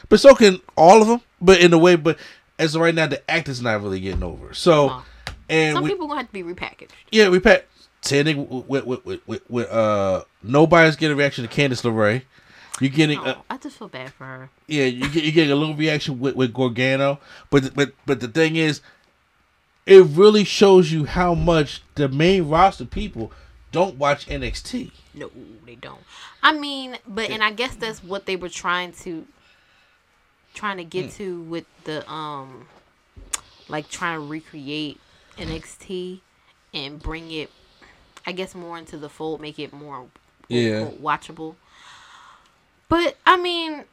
but 0.09 0.19
so 0.19 0.35
can 0.35 0.61
all 0.77 1.01
of 1.01 1.07
them. 1.07 1.21
But 1.41 1.59
in 1.59 1.73
a 1.73 1.77
way, 1.77 1.95
but 1.95 2.17
as 2.59 2.75
of 2.75 2.81
right 2.81 2.93
now, 2.95 3.07
the 3.07 3.29
act 3.29 3.49
is 3.49 3.61
not 3.61 3.81
really 3.81 3.99
getting 3.99 4.21
over. 4.23 4.53
So, 4.53 4.87
No. 4.87 5.03
and 5.49 5.73
Some 5.75 5.83
we, 5.83 5.89
people 5.89 6.07
gonna 6.07 6.19
have 6.21 6.27
to 6.27 6.33
be 6.33 6.43
repackaged. 6.43 6.89
yeah, 7.11 7.29
we 7.29 7.39
pat 7.39 7.65
sending 8.01 8.47
with 8.67 8.85
with, 8.85 9.03
with, 9.05 9.27
with, 9.27 9.49
with 9.49 9.67
uh 9.71 10.23
nobody's 10.43 10.95
getting 10.95 11.15
a 11.15 11.17
reaction 11.17 11.47
to 11.47 11.53
Candice 11.53 11.81
LeRae. 11.83 12.21
You're 12.79 12.91
getting 12.91 13.17
Oh, 13.17 13.23
uh, 13.25 13.35
I 13.49 13.57
just 13.57 13.77
feel 13.79 13.87
bad 13.87 14.13
for 14.13 14.23
her. 14.25 14.49
yeah, 14.67 14.85
you 14.85 15.09
get 15.09 15.23
you 15.23 15.31
getting 15.31 15.51
a 15.51 15.55
little 15.55 15.75
reaction 15.75 16.19
with, 16.19 16.35
with 16.35 16.53
Gargano, 16.53 17.19
but 17.49 17.73
but 17.73 17.93
but 18.05 18.19
the 18.19 18.27
thing 18.27 18.55
is, 18.55 18.81
it 19.87 20.03
really 20.05 20.43
shows 20.43 20.91
you 20.91 21.05
how 21.05 21.33
much 21.33 21.81
the 21.95 22.07
main 22.07 22.47
roster 22.47 22.85
people 22.85 23.31
don't 23.77 23.97
watch 23.99 24.25
NXT. 24.27 24.89
No, 25.13 25.29
they 25.65 25.75
don't. 25.75 25.99
I 26.41 26.51
mean, 26.51 26.97
but 27.07 27.29
and 27.29 27.43
I 27.43 27.51
guess 27.51 27.75
that's 27.75 28.03
what 28.03 28.25
they 28.25 28.35
were 28.35 28.49
trying 28.49 28.91
to 29.03 29.27
trying 30.55 30.77
to 30.77 30.83
get 30.83 31.05
Hmm. 31.05 31.17
to 31.17 31.41
with 31.43 31.65
the 31.83 32.09
um 32.11 32.67
like 33.67 33.87
trying 33.87 34.19
to 34.19 34.25
recreate 34.25 34.99
NXT 35.37 36.21
and 36.73 36.99
bring 36.99 37.31
it 37.31 37.51
I 38.25 38.31
guess 38.31 38.55
more 38.55 38.79
into 38.79 38.97
the 38.97 39.09
fold, 39.09 39.41
make 39.41 39.59
it 39.59 39.71
more 39.71 40.07
Yeah. 40.49 40.87
watchable. 40.99 41.53
But 42.89 43.15
I 43.27 43.37
mean 43.37 43.83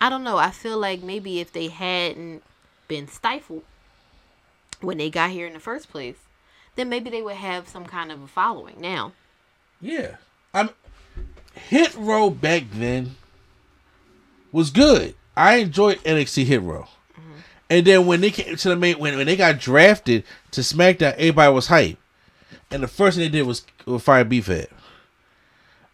I 0.00 0.08
don't 0.08 0.24
know. 0.24 0.38
I 0.38 0.50
feel 0.50 0.78
like 0.78 1.02
maybe 1.02 1.40
if 1.40 1.52
they 1.52 1.68
hadn't 1.68 2.42
been 2.86 3.06
stifled 3.06 3.64
when 4.80 4.96
they 4.96 5.10
got 5.10 5.28
here 5.30 5.46
in 5.46 5.52
the 5.52 5.60
first 5.60 5.90
place, 5.90 6.16
then 6.78 6.88
maybe 6.88 7.10
they 7.10 7.22
would 7.22 7.34
have 7.34 7.68
some 7.68 7.84
kind 7.84 8.12
of 8.12 8.22
a 8.22 8.28
following 8.28 8.80
now. 8.80 9.12
Yeah, 9.80 10.16
I'm 10.54 10.70
Hit 11.54 11.94
Row 11.96 12.30
back 12.30 12.64
then 12.72 13.16
was 14.52 14.70
good. 14.70 15.16
I 15.36 15.56
enjoyed 15.56 15.98
NXT 16.04 16.44
Hit 16.44 16.62
Row. 16.62 16.86
Mm-hmm. 17.12 17.38
And 17.70 17.86
then 17.86 18.06
when 18.06 18.20
they 18.20 18.30
came 18.30 18.54
to 18.54 18.68
the 18.68 18.76
main, 18.76 18.98
when, 18.98 19.16
when 19.16 19.26
they 19.26 19.36
got 19.36 19.58
drafted 19.58 20.22
to 20.52 20.60
SmackDown, 20.60 21.14
everybody 21.14 21.52
was 21.52 21.66
hype. 21.66 21.98
And 22.70 22.82
the 22.82 22.88
first 22.88 23.16
thing 23.16 23.24
they 23.24 23.38
did 23.38 23.46
was, 23.46 23.64
was 23.84 24.02
fire 24.02 24.24
B-Fab. 24.24 24.68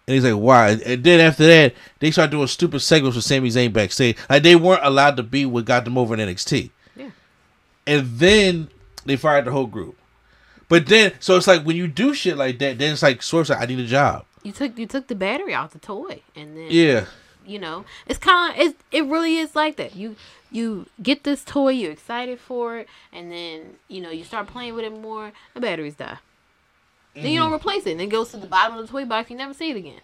And 0.06 0.14
he's 0.14 0.24
like, 0.24 0.34
why? 0.34 0.70
And 0.84 1.02
then 1.02 1.20
after 1.20 1.46
that, 1.46 1.74
they 1.98 2.10
started 2.10 2.30
doing 2.30 2.46
stupid 2.46 2.80
segments 2.80 3.16
with 3.16 3.24
Sami 3.24 3.48
Zayn 3.48 3.72
backstage. 3.72 4.18
Like 4.28 4.42
they 4.42 4.54
weren't 4.54 4.84
allowed 4.84 5.16
to 5.16 5.22
be 5.22 5.46
what 5.46 5.64
got 5.64 5.84
them 5.86 5.96
over 5.96 6.14
in 6.14 6.20
NXT. 6.20 6.70
Yeah. 6.94 7.10
And 7.86 8.18
then 8.18 8.68
they 9.06 9.16
fired 9.16 9.46
the 9.46 9.50
whole 9.50 9.66
group. 9.66 9.96
But 10.74 10.86
then, 10.86 11.12
so 11.20 11.36
it's 11.36 11.46
like 11.46 11.62
when 11.62 11.76
you 11.76 11.86
do 11.86 12.14
shit 12.14 12.36
like 12.36 12.58
that, 12.58 12.78
then 12.78 12.94
it's 12.94 13.02
like 13.04 13.22
Swerve's 13.22 13.48
like, 13.48 13.60
I 13.60 13.66
need 13.66 13.78
a 13.78 13.86
job. 13.86 14.24
You 14.42 14.50
took 14.50 14.76
you 14.76 14.86
took 14.86 15.06
the 15.06 15.14
battery 15.14 15.54
out 15.54 15.70
the 15.70 15.78
toy, 15.78 16.22
and 16.34 16.56
then 16.56 16.66
Yeah. 16.68 17.04
you 17.46 17.60
know 17.60 17.84
it's 18.08 18.18
kind 18.18 18.52
of 18.52 18.58
it. 18.60 18.76
It 18.90 19.04
really 19.04 19.36
is 19.36 19.54
like 19.54 19.76
that. 19.76 19.94
You 19.94 20.16
you 20.50 20.86
get 21.00 21.22
this 21.22 21.44
toy, 21.44 21.68
you're 21.68 21.92
excited 21.92 22.40
for 22.40 22.78
it, 22.78 22.88
and 23.12 23.30
then 23.30 23.76
you 23.86 24.00
know 24.00 24.10
you 24.10 24.24
start 24.24 24.48
playing 24.48 24.74
with 24.74 24.84
it 24.84 24.92
more. 24.92 25.30
The 25.54 25.60
batteries 25.60 25.94
die. 25.94 26.18
Then 27.14 27.26
you 27.26 27.38
don't 27.38 27.50
mm-hmm. 27.50 27.54
replace 27.54 27.86
it, 27.86 27.92
and 27.92 28.00
it 28.00 28.08
goes 28.08 28.32
to 28.32 28.36
the 28.36 28.48
bottom 28.48 28.76
of 28.76 28.84
the 28.84 28.90
toy 28.90 29.04
box. 29.04 29.30
You 29.30 29.36
never 29.36 29.54
see 29.54 29.70
it 29.70 29.76
again. 29.76 30.00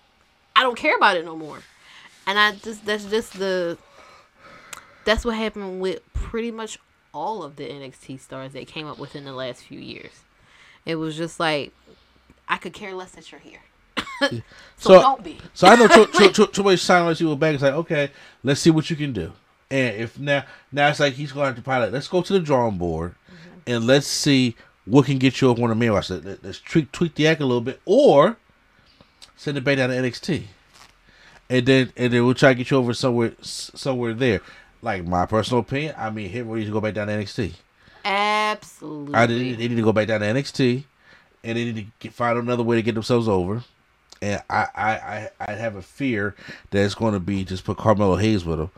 I 0.54 0.62
don't 0.62 0.78
care 0.78 0.94
about 0.94 1.16
it 1.16 1.24
no 1.24 1.34
more. 1.34 1.64
And 2.28 2.38
I 2.38 2.52
just 2.52 2.86
that's 2.86 3.06
just 3.06 3.36
the 3.40 3.76
that's 5.04 5.24
what 5.24 5.34
happened 5.34 5.80
with 5.80 6.00
pretty 6.12 6.52
much 6.52 6.78
all 7.12 7.42
of 7.42 7.56
the 7.56 7.64
NXT 7.64 8.20
stars 8.20 8.52
that 8.52 8.68
came 8.68 8.86
up 8.86 9.00
within 9.00 9.24
the 9.24 9.32
last 9.32 9.62
few 9.64 9.80
years. 9.80 10.12
It 10.86 10.96
was 10.96 11.16
just 11.16 11.38
like 11.38 11.72
I 12.48 12.56
could 12.56 12.72
care 12.72 12.94
less 12.94 13.12
that 13.12 13.30
you're 13.30 13.40
here. 13.40 13.60
so, 14.20 14.40
So- 14.76 15.00
don't 15.00 15.22
be. 15.22 15.38
So 15.54 15.68
I 15.68 15.76
know 15.76 15.86
too, 15.86 16.06
too, 16.06 16.30
too, 16.30 16.46
too 16.48 16.62
much 16.62 16.80
silence 16.80 17.20
you 17.20 17.28
were 17.28 17.36
back. 17.36 17.54
It's 17.54 17.62
like, 17.62 17.74
okay, 17.74 18.10
let's 18.42 18.60
see 18.60 18.70
what 18.70 18.90
you 18.90 18.96
can 18.96 19.12
do. 19.12 19.32
And 19.70 19.96
if 19.96 20.18
now, 20.18 20.44
now 20.72 20.88
it's 20.88 20.98
like 20.98 21.14
he's 21.14 21.30
going 21.30 21.44
to 21.44 21.46
have 21.48 21.56
to 21.56 21.62
pilot. 21.62 21.92
Let's 21.92 22.08
go 22.08 22.22
to 22.22 22.32
the 22.32 22.40
drawing 22.40 22.76
board 22.76 23.14
mm-hmm. 23.26 23.60
and 23.68 23.86
let's 23.86 24.06
see 24.08 24.56
what 24.84 25.06
can 25.06 25.18
get 25.18 25.40
you 25.40 25.50
up 25.50 25.60
on 25.60 25.68
the 25.68 25.74
main 25.76 25.92
roster. 25.92 26.16
Let- 26.18 26.42
Let's 26.42 26.58
tweak, 26.60 26.90
tweak 26.90 27.14
the 27.14 27.28
act 27.28 27.40
a 27.40 27.46
little 27.46 27.60
bit, 27.60 27.80
or 27.84 28.36
send 29.36 29.56
it 29.56 29.64
back 29.64 29.76
down 29.76 29.90
to 29.90 29.94
NXT, 29.94 30.42
and 31.48 31.66
then 31.66 31.92
and 31.96 32.12
then 32.12 32.24
we'll 32.24 32.34
try 32.34 32.50
to 32.50 32.54
get 32.56 32.70
you 32.70 32.76
over 32.78 32.92
somewhere 32.92 33.32
somewhere 33.40 34.12
there. 34.12 34.40
Like 34.82 35.04
my 35.06 35.26
personal 35.26 35.60
opinion, 35.60 35.94
I 35.96 36.10
mean, 36.10 36.30
him 36.30 36.52
needs 36.52 36.66
to 36.66 36.72
go 36.72 36.80
back 36.80 36.94
down 36.94 37.06
to 37.06 37.12
NXT. 37.12 37.52
Absolutely. 38.05 39.14
I 39.14 39.26
did, 39.26 39.59
they 39.59 39.68
need 39.68 39.76
to 39.76 39.82
go 39.82 39.92
back 39.92 40.09
down 40.09 40.20
to 40.20 40.26
NXT, 40.26 40.84
and 41.44 41.57
they 41.59 41.64
need 41.64 41.76
to 41.76 41.84
get, 41.98 42.12
find 42.12 42.38
another 42.38 42.62
way 42.62 42.76
to 42.76 42.82
get 42.82 42.94
themselves 42.94 43.28
over. 43.28 43.62
And 44.22 44.42
I, 44.51 44.66
I, 44.74 44.90
I, 44.92 45.30
I 45.48 45.53
have 45.53 45.76
a 45.76 45.82
fear 45.82 46.34
that 46.70 46.84
it's 46.84 46.94
going 46.94 47.14
to 47.14 47.20
be 47.20 47.44
just 47.44 47.64
put 47.64 47.78
Carmelo 47.78 48.16
Hayes 48.16 48.44
with 48.44 48.59
them. 48.59 48.70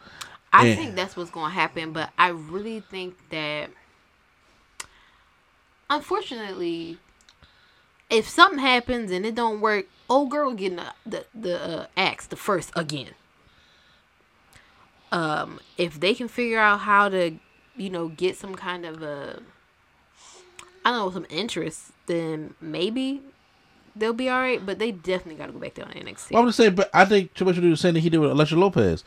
I 0.53 0.67
And- 0.67 0.79
think 0.79 0.95
that's 0.95 1.17
what's 1.17 1.31
going 1.31 1.51
to 1.51 1.55
happen, 1.55 1.93
but 1.93 2.11
I 2.19 2.29
really 2.29 2.81
think 2.81 3.17
that, 3.31 3.71
unfortunately, 5.91 6.99
if 8.11 8.29
something 8.29 8.59
happens 8.59 9.11
and 9.11 9.25
it 9.27 9.35
don't 9.35 9.61
work, 9.61 9.87
old 10.09 10.31
girl 10.31 10.53
getting 10.53 10.77
the 10.77 10.93
the, 11.07 11.25
the 11.35 11.63
uh, 11.63 11.87
axe 11.97 12.27
the 12.27 12.37
first 12.37 12.71
again. 12.77 13.11
Um, 15.11 15.61
if 15.77 16.01
they 16.01 16.15
can 16.15 16.29
figure 16.29 16.59
out 16.59 16.81
how 16.81 17.09
to, 17.11 17.33
you 17.77 17.91
know, 17.91 18.09
get 18.09 18.37
some 18.37 18.55
kind 18.55 18.85
of 18.85 19.03
a, 19.03 19.41
I 20.85 20.91
don't 20.91 20.99
know, 20.99 21.11
some 21.11 21.27
interest, 21.31 21.93
then 22.07 22.55
maybe 22.61 23.21
they'll 23.97 24.13
be 24.13 24.29
all 24.29 24.41
right. 24.41 24.65
But 24.65 24.79
they 24.79 24.93
definitely 24.93 25.37
got 25.37 25.47
to 25.47 25.53
go 25.53 25.59
back 25.59 25.75
down 25.75 25.89
to 25.89 25.99
NXT. 25.99 26.33
Well, 26.33 26.43
I'm 26.43 26.49
just 26.49 26.57
saying, 26.57 26.75
but 26.75 26.91
I 26.93 27.05
think 27.05 27.35
Triple 27.35 27.53
H 27.53 27.57
will 27.57 27.63
do 27.63 27.71
the 27.71 27.77
same 27.77 27.95
thing 27.95 28.03
he 28.03 28.11
did 28.11 28.19
with 28.19 28.31
Elektra 28.31 28.59
Lopez. 28.59 29.05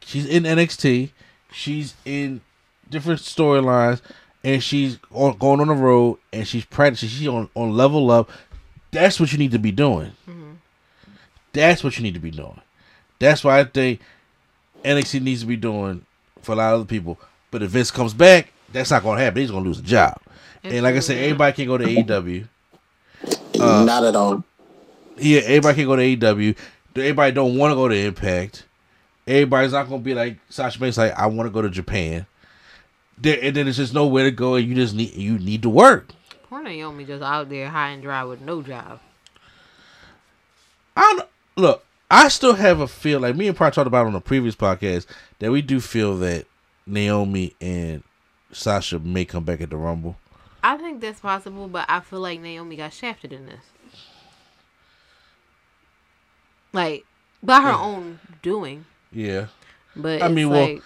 She's 0.00 0.26
in 0.26 0.44
NXT, 0.44 1.10
she's 1.52 1.94
in 2.04 2.40
different 2.88 3.20
storylines, 3.20 4.00
and 4.44 4.62
she's 4.62 4.98
on, 5.10 5.36
going 5.38 5.60
on 5.60 5.68
the 5.68 5.74
road, 5.74 6.18
and 6.32 6.46
she's 6.46 6.64
practicing. 6.64 7.08
She's 7.08 7.28
on, 7.28 7.50
on 7.54 7.76
level 7.76 8.10
up. 8.10 8.30
That's 8.90 9.20
what 9.20 9.32
you 9.32 9.38
need 9.38 9.50
to 9.52 9.58
be 9.58 9.72
doing. 9.72 10.12
Mm-hmm. 10.28 10.52
That's 11.52 11.82
what 11.82 11.96
you 11.96 12.02
need 12.02 12.14
to 12.14 12.20
be 12.20 12.30
doing. 12.30 12.60
That's 13.18 13.42
why 13.42 13.60
I 13.60 13.64
think 13.64 14.00
NXT 14.84 15.22
needs 15.22 15.40
to 15.40 15.46
be 15.46 15.56
doing 15.56 16.04
for 16.42 16.52
a 16.52 16.54
lot 16.54 16.74
of 16.74 16.80
other 16.80 16.88
people. 16.88 17.18
But 17.50 17.62
if 17.62 17.70
Vince 17.70 17.90
comes 17.90 18.14
back, 18.14 18.52
that's 18.72 18.90
not 18.90 19.02
going 19.02 19.18
to 19.18 19.24
happen. 19.24 19.40
He's 19.40 19.50
going 19.50 19.64
to 19.64 19.68
lose 19.68 19.78
a 19.78 19.82
job. 19.82 20.20
And 20.62 20.82
like 20.82 20.96
I 20.96 21.00
said, 21.00 21.16
mm-hmm. 21.16 21.24
everybody 21.24 21.52
can 21.54 21.66
go 21.66 21.78
to 21.78 21.84
AEW. 21.84 22.48
Uh, 23.60 23.84
not 23.84 24.04
at 24.04 24.14
all. 24.14 24.44
Yeah, 25.16 25.40
everybody 25.40 25.74
can 25.76 25.86
go 25.86 25.96
to 25.96 26.02
AEW. 26.02 26.56
Everybody 26.94 27.32
don't 27.32 27.56
want 27.56 27.72
to 27.72 27.74
go 27.76 27.88
to 27.88 27.96
Impact. 27.96 28.64
Everybody's 29.26 29.72
not 29.72 29.88
gonna 29.88 30.02
be 30.02 30.14
like 30.14 30.38
Sasha 30.48 30.78
Banks. 30.78 30.96
Like 30.96 31.12
I 31.12 31.26
want 31.26 31.46
to 31.46 31.52
go 31.52 31.62
to 31.62 31.68
Japan. 31.68 32.26
There, 33.18 33.38
and 33.42 33.54
then 33.54 33.66
there's 33.66 33.76
just 33.76 33.92
nowhere 33.92 34.24
to 34.24 34.30
go, 34.30 34.54
and 34.54 34.66
you 34.66 34.74
just 34.74 34.94
need 34.94 35.14
you 35.14 35.38
need 35.38 35.62
to 35.62 35.68
work. 35.68 36.10
Poor 36.44 36.62
Naomi 36.62 37.04
just 37.04 37.22
out 37.22 37.50
there 37.50 37.68
high 37.68 37.90
and 37.90 38.02
dry 38.02 38.24
with 38.24 38.40
no 38.40 38.62
job. 38.62 39.00
I 40.96 41.14
don't 41.16 41.28
look. 41.56 41.84
I 42.10 42.28
still 42.28 42.54
have 42.54 42.80
a 42.80 42.88
feel 42.88 43.20
like 43.20 43.36
me 43.36 43.48
and 43.48 43.56
Pryor 43.56 43.70
talked 43.70 43.86
about 43.86 44.06
on 44.06 44.14
a 44.14 44.20
previous 44.20 44.56
podcast 44.56 45.06
that 45.40 45.52
we 45.52 45.60
do 45.60 45.78
feel 45.78 46.16
that 46.18 46.46
Naomi 46.88 47.54
and 47.60 48.02
Sasha 48.52 48.98
may 48.98 49.24
come 49.24 49.44
back 49.44 49.60
at 49.60 49.70
the 49.70 49.76
Rumble. 49.76 50.16
I 50.62 50.76
think 50.76 51.00
that's 51.00 51.20
possible, 51.20 51.68
but 51.68 51.86
I 51.88 52.00
feel 52.00 52.20
like 52.20 52.40
Naomi 52.40 52.76
got 52.76 52.92
shafted 52.92 53.32
in 53.32 53.46
this. 53.46 53.64
Like 56.72 57.04
by 57.42 57.60
her 57.60 57.72
own 57.72 58.20
doing. 58.42 58.84
Yeah. 59.12 59.46
But 59.94 60.22
I 60.22 60.28
mean, 60.28 60.50
well, 60.50 60.80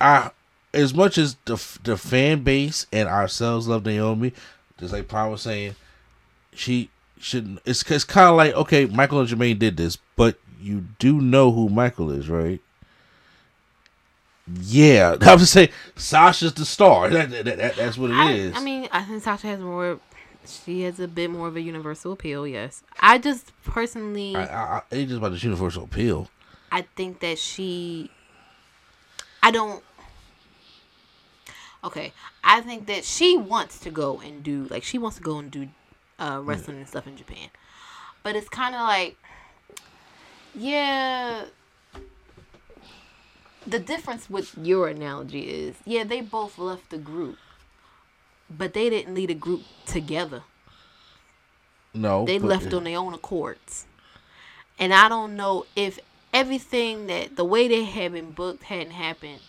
I 0.00 0.30
as 0.74 0.94
much 0.94 1.18
as 1.18 1.36
the 1.44 1.56
the 1.82 1.96
fan 1.96 2.42
base 2.42 2.86
and 2.92 3.08
ourselves 3.08 3.66
love 3.66 3.84
Naomi, 3.84 4.32
just 4.78 4.92
like 4.92 5.08
Prime 5.08 5.30
was 5.30 5.42
saying, 5.42 5.74
she 6.52 6.90
shouldn't. 7.18 7.60
It's 7.64 7.88
it's 7.90 8.04
kind 8.04 8.28
of 8.28 8.36
like 8.36 8.54
okay, 8.54 8.86
Michael 8.86 9.20
and 9.20 9.28
Jermaine 9.28 9.58
did 9.58 9.76
this, 9.76 9.96
but 10.16 10.38
you 10.60 10.86
do 10.98 11.20
know 11.20 11.52
who 11.52 11.68
Michael 11.68 12.10
is, 12.10 12.28
right? 12.28 12.60
Yeah, 14.46 15.16
I 15.22 15.34
was 15.34 15.50
say 15.50 15.70
Sasha's 15.96 16.54
the 16.54 16.64
star. 16.64 17.08
That, 17.10 17.30
that, 17.30 17.44
that- 17.44 17.76
that's 17.76 17.98
what 17.98 18.10
it 18.10 18.14
I, 18.16 18.32
is. 18.32 18.56
I 18.56 18.60
mean, 18.62 18.88
I 18.92 19.02
think 19.02 19.22
Sasha 19.22 19.46
has 19.48 19.60
more. 19.60 19.98
She 20.46 20.82
has 20.82 21.00
a 21.00 21.08
bit 21.08 21.30
more 21.30 21.48
of 21.48 21.56
a 21.56 21.60
universal 21.60 22.12
appeal. 22.12 22.46
Yes, 22.46 22.84
I 23.00 23.18
just 23.18 23.50
personally, 23.64 24.36
I, 24.36 24.44
I, 24.44 24.76
I, 24.76 24.82
it's 24.92 25.08
just 25.10 25.18
about 25.18 25.32
the 25.32 25.38
universal 25.38 25.82
appeal. 25.84 26.28
I 26.70 26.82
think 26.94 27.18
that 27.20 27.38
she. 27.38 28.10
I 29.42 29.50
don't. 29.50 29.82
Okay, 31.82 32.12
I 32.44 32.60
think 32.60 32.86
that 32.86 33.04
she 33.04 33.36
wants 33.36 33.78
to 33.80 33.90
go 33.90 34.20
and 34.20 34.42
do 34.44 34.66
like 34.70 34.84
she 34.84 34.98
wants 34.98 35.16
to 35.16 35.22
go 35.22 35.38
and 35.38 35.50
do 35.50 35.68
uh, 36.20 36.40
wrestling 36.42 36.78
and 36.78 36.88
stuff 36.88 37.06
in 37.08 37.16
Japan, 37.16 37.48
but 38.22 38.36
it's 38.36 38.48
kind 38.48 38.74
of 38.76 38.82
like, 38.82 39.16
yeah. 40.54 41.46
The 43.66 43.78
difference 43.78 44.30
with 44.30 44.56
your 44.56 44.88
analogy 44.88 45.42
is, 45.48 45.76
yeah, 45.84 46.04
they 46.04 46.20
both 46.20 46.58
left 46.58 46.90
the 46.90 46.98
group, 46.98 47.36
but 48.48 48.74
they 48.74 48.88
didn't 48.88 49.14
lead 49.14 49.30
a 49.30 49.34
group 49.34 49.62
together. 49.86 50.42
No, 51.92 52.24
They 52.26 52.38
left 52.38 52.72
on 52.74 52.84
their 52.84 52.98
own 52.98 53.14
accords. 53.14 53.86
And 54.78 54.92
I 54.92 55.08
don't 55.08 55.34
know 55.34 55.66
if 55.74 55.98
everything 56.32 57.06
that 57.06 57.36
the 57.36 57.44
way 57.44 57.66
they 57.66 57.84
had 57.84 58.12
been 58.12 58.30
booked 58.30 58.64
hadn't 58.64 58.92
happened, 58.92 59.40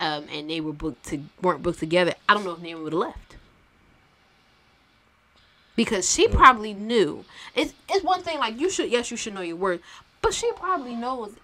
um, 0.00 0.24
and 0.32 0.48
they 0.48 0.60
were 0.60 0.72
booked 0.72 1.04
to 1.06 1.22
weren't 1.42 1.62
booked 1.62 1.78
together. 1.78 2.14
I 2.28 2.34
don't 2.34 2.44
know 2.44 2.52
if 2.52 2.60
Naomi 2.60 2.82
would 2.84 2.92
have 2.94 3.00
left 3.00 3.36
because 5.76 6.10
she 6.10 6.26
probably 6.26 6.72
knew. 6.72 7.24
It's 7.54 7.74
it's 7.90 8.02
one 8.02 8.22
thing 8.22 8.38
like 8.38 8.58
you 8.58 8.70
should 8.70 8.90
yes 8.90 9.10
you 9.10 9.16
should 9.16 9.34
know 9.34 9.42
your 9.42 9.56
worth, 9.56 9.80
but 10.22 10.32
she 10.34 10.50
probably 10.52 10.94
knows 10.94 11.34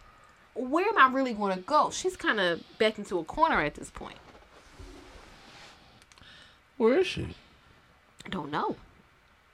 where 0.55 0.86
am 0.88 0.98
I 0.98 1.09
really 1.12 1.32
going 1.34 1.55
to 1.57 1.62
go. 1.62 1.90
She's 1.90 2.16
kind 2.16 2.38
of 2.40 2.62
backed 2.78 2.98
into 2.98 3.18
a 3.18 3.24
corner 3.24 3.61
at 3.62 3.74
this 3.74 3.90
point. 3.90 4.18
Where 6.76 6.98
is 6.98 7.07
she? 7.07 7.28
I 8.26 8.28
don't 8.28 8.50
know. 8.50 8.76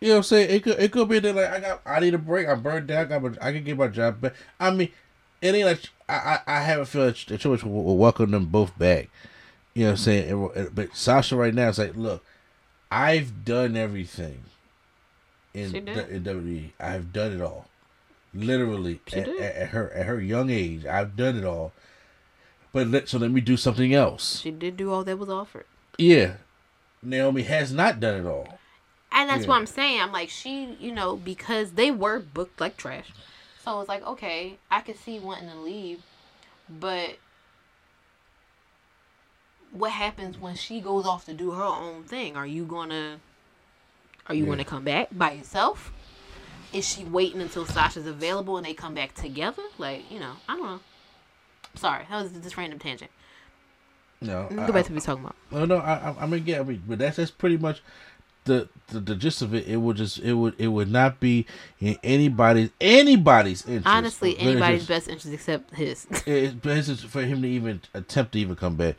You 0.01 0.09
know 0.09 0.14
what 0.14 0.16
I'm 0.18 0.22
saying? 0.24 0.51
It 0.51 0.62
could 0.62 0.78
it 0.78 0.92
could 0.92 1.09
be 1.09 1.18
that 1.18 1.34
like 1.34 1.51
I 1.51 1.61
got 1.61 1.80
I 1.84 2.01
need 2.01 2.14
a 2.14 2.18
break. 2.18 2.46
I'm 2.49 2.61
burned 2.62 2.86
down. 2.86 3.01
I 3.01 3.05
got 3.09 3.22
my, 3.22 3.30
I 3.40 3.53
can 3.53 3.64
get 3.64 3.76
my 3.76 3.88
job 3.88 4.20
back. 4.20 4.34
I 4.61 4.70
mean, 4.70 4.90
it 5.42 5.55
ain't 5.55 5.66
like 5.66 5.80
I 6.09 6.38
I, 6.46 6.57
I 6.59 6.61
have 6.61 6.80
a 6.80 6.86
feeling 6.86 7.09
that 7.09 7.16
Triple 7.26 7.55
H 7.55 7.64
will, 7.64 7.82
will 7.82 7.96
welcome 7.96 8.30
them 8.30 8.46
both 8.46 8.78
back. 8.78 9.09
You 9.74 9.84
know 9.84 9.90
what 9.90 9.92
I'm 9.92 9.96
saying? 9.99 10.30
And- 10.30 10.57
and- 10.57 10.74
but 10.74 10.96
Sasha 10.96 11.36
right 11.36 11.53
now 11.55 11.68
is 11.68 11.78
like, 11.78 11.96
look, 11.96 12.24
I've 12.90 13.44
done 13.44 13.76
everything 13.76 14.42
in, 15.55 15.72
the- 15.72 16.09
in 16.09 16.22
WWE. 16.24 16.70
I've 16.80 17.12
done 17.12 17.32
it 17.32 17.40
all. 17.40 17.66
Literally 18.35 19.01
at, 19.12 19.29
at, 19.29 19.39
at 19.39 19.68
her 19.70 19.91
at 19.93 20.07
her 20.07 20.20
young 20.20 20.51
age, 20.51 20.85
I've 20.85 21.16
done 21.16 21.37
it 21.37 21.45
all. 21.45 21.72
But 22.72 22.89
let 22.89 23.09
so 23.09 23.18
let 23.18 23.31
me 23.31 23.41
do 23.41 23.57
something 23.57 23.95
else. 23.95 24.41
She 24.41 24.51
did 24.51 24.76
do 24.76 24.93
all 24.93 25.03
that 25.05 25.18
was 25.18 25.31
offered. 25.31 25.66
Yeah, 25.97 26.35
Naomi 27.03 27.43
has 27.43 27.72
not 27.72 28.01
done 28.01 28.20
it 28.20 28.29
all. 28.29 28.59
And 29.11 29.29
that's 29.29 29.43
Yeah. 29.45 29.49
what 29.49 29.57
I'm 29.57 29.66
saying. 29.66 30.01
I'm 30.01 30.12
like, 30.12 30.29
she, 30.29 30.76
you 30.79 30.93
know, 30.93 31.16
because 31.16 31.72
they 31.72 31.91
were 31.91 32.18
booked 32.20 32.61
like 32.61 32.76
trash. 32.76 33.12
So 33.64 33.81
it's 33.81 33.89
like, 33.89 34.07
okay, 34.07 34.59
I 34.70 34.81
could 34.81 34.99
see 34.99 35.18
wanting 35.18 35.49
to 35.49 35.57
leave, 35.57 36.03
but 36.68 37.18
what 39.72 39.93
happens 39.93 40.39
when 40.39 40.55
she 40.55 40.81
goes 40.81 41.07
off 41.07 41.24
to 41.26 41.35
do 41.35 41.51
her 41.53 41.64
own 41.64 42.05
thing? 42.05 42.37
Are 42.37 42.47
you 42.47 42.64
gonna, 42.64 43.20
are 44.26 44.35
you 44.35 44.45
Yeah. 44.45 44.51
gonna 44.51 44.64
come 44.64 44.85
back 44.85 45.09
by 45.12 45.33
yourself? 45.33 45.93
Is 46.72 46.86
she 46.88 47.04
waiting 47.04 47.40
until 47.40 47.64
Sasha's 47.64 48.06
available 48.06 48.56
and 48.58 48.66
they 48.66 48.74
come 48.74 48.94
back 48.94 49.14
together? 49.14 49.62
Like, 49.78 50.10
you 50.10 50.20
know, 50.20 50.32
I 50.48 50.56
don't 50.56 50.66
know. 50.66 50.80
Sorry, 51.76 52.04
that 52.10 52.22
was 52.22 52.32
just 52.32 52.56
random 52.56 52.78
tangent. 52.78 53.10
No, 54.20 54.48
Go 54.50 54.62
I- 54.62 54.66
back 54.66 54.68
I- 54.68 54.70
to 54.70 54.72
what 54.72 54.90
we 54.90 55.00
talking 55.00 55.24
about. 55.24 55.36
No, 55.50 55.64
no, 55.64 55.76
I, 55.78 55.94
I, 56.10 56.22
I 56.22 56.26
mean, 56.26 56.42
yeah, 56.46 56.60
I 56.60 56.62
mean, 56.64 56.82
but 56.86 56.98
that's 56.98 57.16
that's 57.16 57.30
pretty 57.30 57.56
much 57.56 57.82
the, 58.44 58.68
the 58.88 59.00
the 59.00 59.14
gist 59.14 59.42
of 59.42 59.54
it. 59.54 59.66
It 59.68 59.76
would 59.76 59.96
just 59.96 60.18
it 60.18 60.34
would 60.34 60.54
it 60.58 60.68
would 60.68 60.90
not 60.90 61.20
be 61.20 61.46
in 61.80 61.96
anybody's 62.02 62.70
anybody's 62.80 63.62
interest. 63.66 63.86
Honestly, 63.86 64.38
anybody's 64.38 64.86
just- 64.86 64.88
best 64.88 65.08
interest 65.08 65.32
except 65.34 65.74
his. 65.74 66.06
It's 66.26 66.52
best 66.54 66.88
is 66.88 67.02
for 67.04 67.22
him 67.22 67.42
to 67.42 67.48
even 67.48 67.80
attempt 67.94 68.32
to 68.32 68.40
even 68.40 68.56
come 68.56 68.74
back 68.76 68.96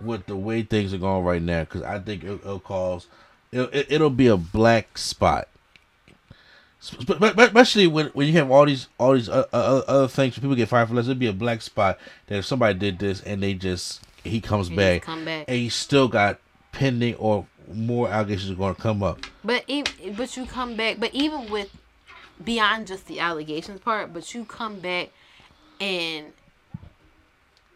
with 0.00 0.26
the 0.26 0.36
way 0.36 0.62
things 0.62 0.92
are 0.94 0.98
going 0.98 1.24
right 1.24 1.42
now. 1.42 1.60
Because 1.64 1.82
I 1.82 1.98
think 1.98 2.22
it'll, 2.24 2.36
it'll 2.36 2.60
cause 2.60 3.06
it'll, 3.50 3.68
it- 3.70 3.86
it'll 3.90 4.10
be 4.10 4.26
a 4.28 4.36
black 4.36 4.98
spot. 4.98 5.48
Especially 6.80 7.86
when, 7.88 8.06
when 8.08 8.26
you 8.28 8.32
have 8.34 8.50
all 8.50 8.64
these 8.64 8.88
all 8.98 9.14
these 9.14 9.28
uh, 9.28 9.46
uh, 9.52 9.82
other 9.88 10.08
things, 10.08 10.34
people 10.38 10.54
get 10.54 10.68
fired 10.68 10.88
for 10.88 10.94
less, 10.94 11.06
it'd 11.06 11.18
be 11.18 11.26
a 11.26 11.32
black 11.32 11.60
spot 11.60 11.98
that 12.26 12.38
if 12.38 12.46
somebody 12.46 12.78
did 12.78 12.98
this 12.98 13.20
and 13.22 13.42
they 13.42 13.54
just 13.54 14.00
he 14.22 14.40
comes 14.40 14.68
back, 14.68 15.02
come 15.02 15.24
back. 15.24 15.46
and 15.48 15.56
he 15.56 15.68
still 15.68 16.06
got 16.06 16.38
pending 16.72 17.14
or 17.16 17.46
more 17.72 18.08
allegations 18.08 18.50
are 18.50 18.54
going 18.54 18.74
to 18.74 18.80
come 18.80 19.02
up. 19.02 19.20
But 19.44 19.64
but 20.16 20.36
you 20.36 20.46
come 20.46 20.76
back. 20.76 21.00
But 21.00 21.12
even 21.14 21.50
with 21.50 21.70
beyond 22.44 22.86
just 22.86 23.06
the 23.06 23.18
allegations 23.20 23.80
part, 23.80 24.12
but 24.12 24.32
you 24.32 24.44
come 24.44 24.78
back 24.78 25.10
and 25.80 26.26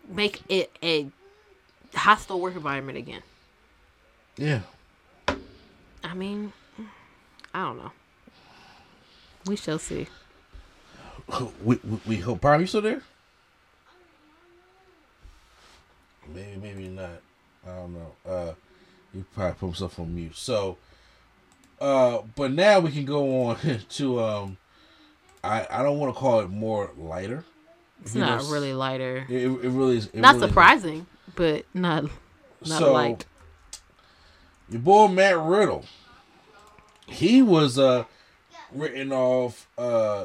make 0.09 0.43
it 0.49 0.71
a 0.83 1.09
hostile 1.95 2.41
work 2.41 2.55
environment 2.55 2.99
again. 2.99 3.23
Yeah, 4.37 4.61
I 6.05 6.15
mean, 6.15 6.53
I 7.53 7.65
don't 7.65 7.79
know. 7.79 7.93
We 9.47 9.57
shall 9.57 9.79
see. 9.79 10.07
we 11.65 11.79
we, 11.85 12.01
we 12.07 12.17
hope. 12.19 12.41
Prime, 12.41 12.61
you 12.61 12.67
still 12.67 12.83
there? 12.83 13.03
Maybe, 16.33 16.57
maybe 16.61 16.89
not. 16.89 17.11
I 17.67 17.77
don't 17.77 17.95
know. 17.95 18.13
Uh, 18.27 18.53
you 19.13 19.25
probably 19.35 19.55
put 19.55 19.67
himself 19.67 19.99
on 19.99 20.15
mute. 20.15 20.37
So, 20.37 20.79
uh, 21.81 22.23
but 22.35 22.53
now 22.53 22.81
we 22.81 22.91
can 22.91 23.05
go 23.05 23.47
on 23.47 23.57
to 23.91 24.21
um, 24.21 24.57
I 25.43 25.67
I 25.71 25.83
don't 25.83 25.99
want 25.99 26.15
to 26.15 26.19
call 26.19 26.41
it 26.41 26.51
more 26.51 26.91
lighter. 26.97 27.45
It's 28.03 28.15
not 28.15 28.43
know, 28.43 28.51
really 28.51 28.75
lighter. 28.75 29.27
It, 29.29 29.47
it 29.47 29.49
really 29.49 29.99
is. 29.99 30.07
It 30.07 30.17
not 30.17 30.35
really 30.35 30.47
is. 30.47 30.51
surprising, 30.51 31.07
but 31.35 31.65
not 31.75 32.05
not 32.05 32.79
So, 32.79 32.93
light. 32.93 33.25
Your 34.69 34.81
boy 34.81 35.09
Matt 35.09 35.39
Riddle. 35.39 35.85
He 37.07 37.43
was 37.43 37.79
uh 37.79 38.05
written 38.75 39.13
off 39.13 39.69
uh 39.79 40.25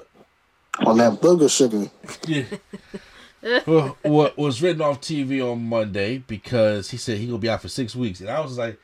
on 0.86 0.98
that 0.98 1.14
booger 1.14 1.50
sugar. 1.50 1.90
yeah. 2.28 2.44
Well, 3.66 3.98
what 4.02 4.38
was 4.38 4.62
written 4.62 4.82
off 4.82 5.00
TV 5.00 5.42
on 5.42 5.64
Monday 5.64 6.18
because 6.18 6.90
he 6.90 6.98
said 6.98 7.18
he 7.18 7.28
gonna 7.28 7.38
be 7.38 7.50
out 7.50 7.62
for 7.62 7.70
six 7.70 7.96
weeks, 7.96 8.20
and 8.20 8.30
I 8.30 8.40
was 8.40 8.58
like, 8.58 8.80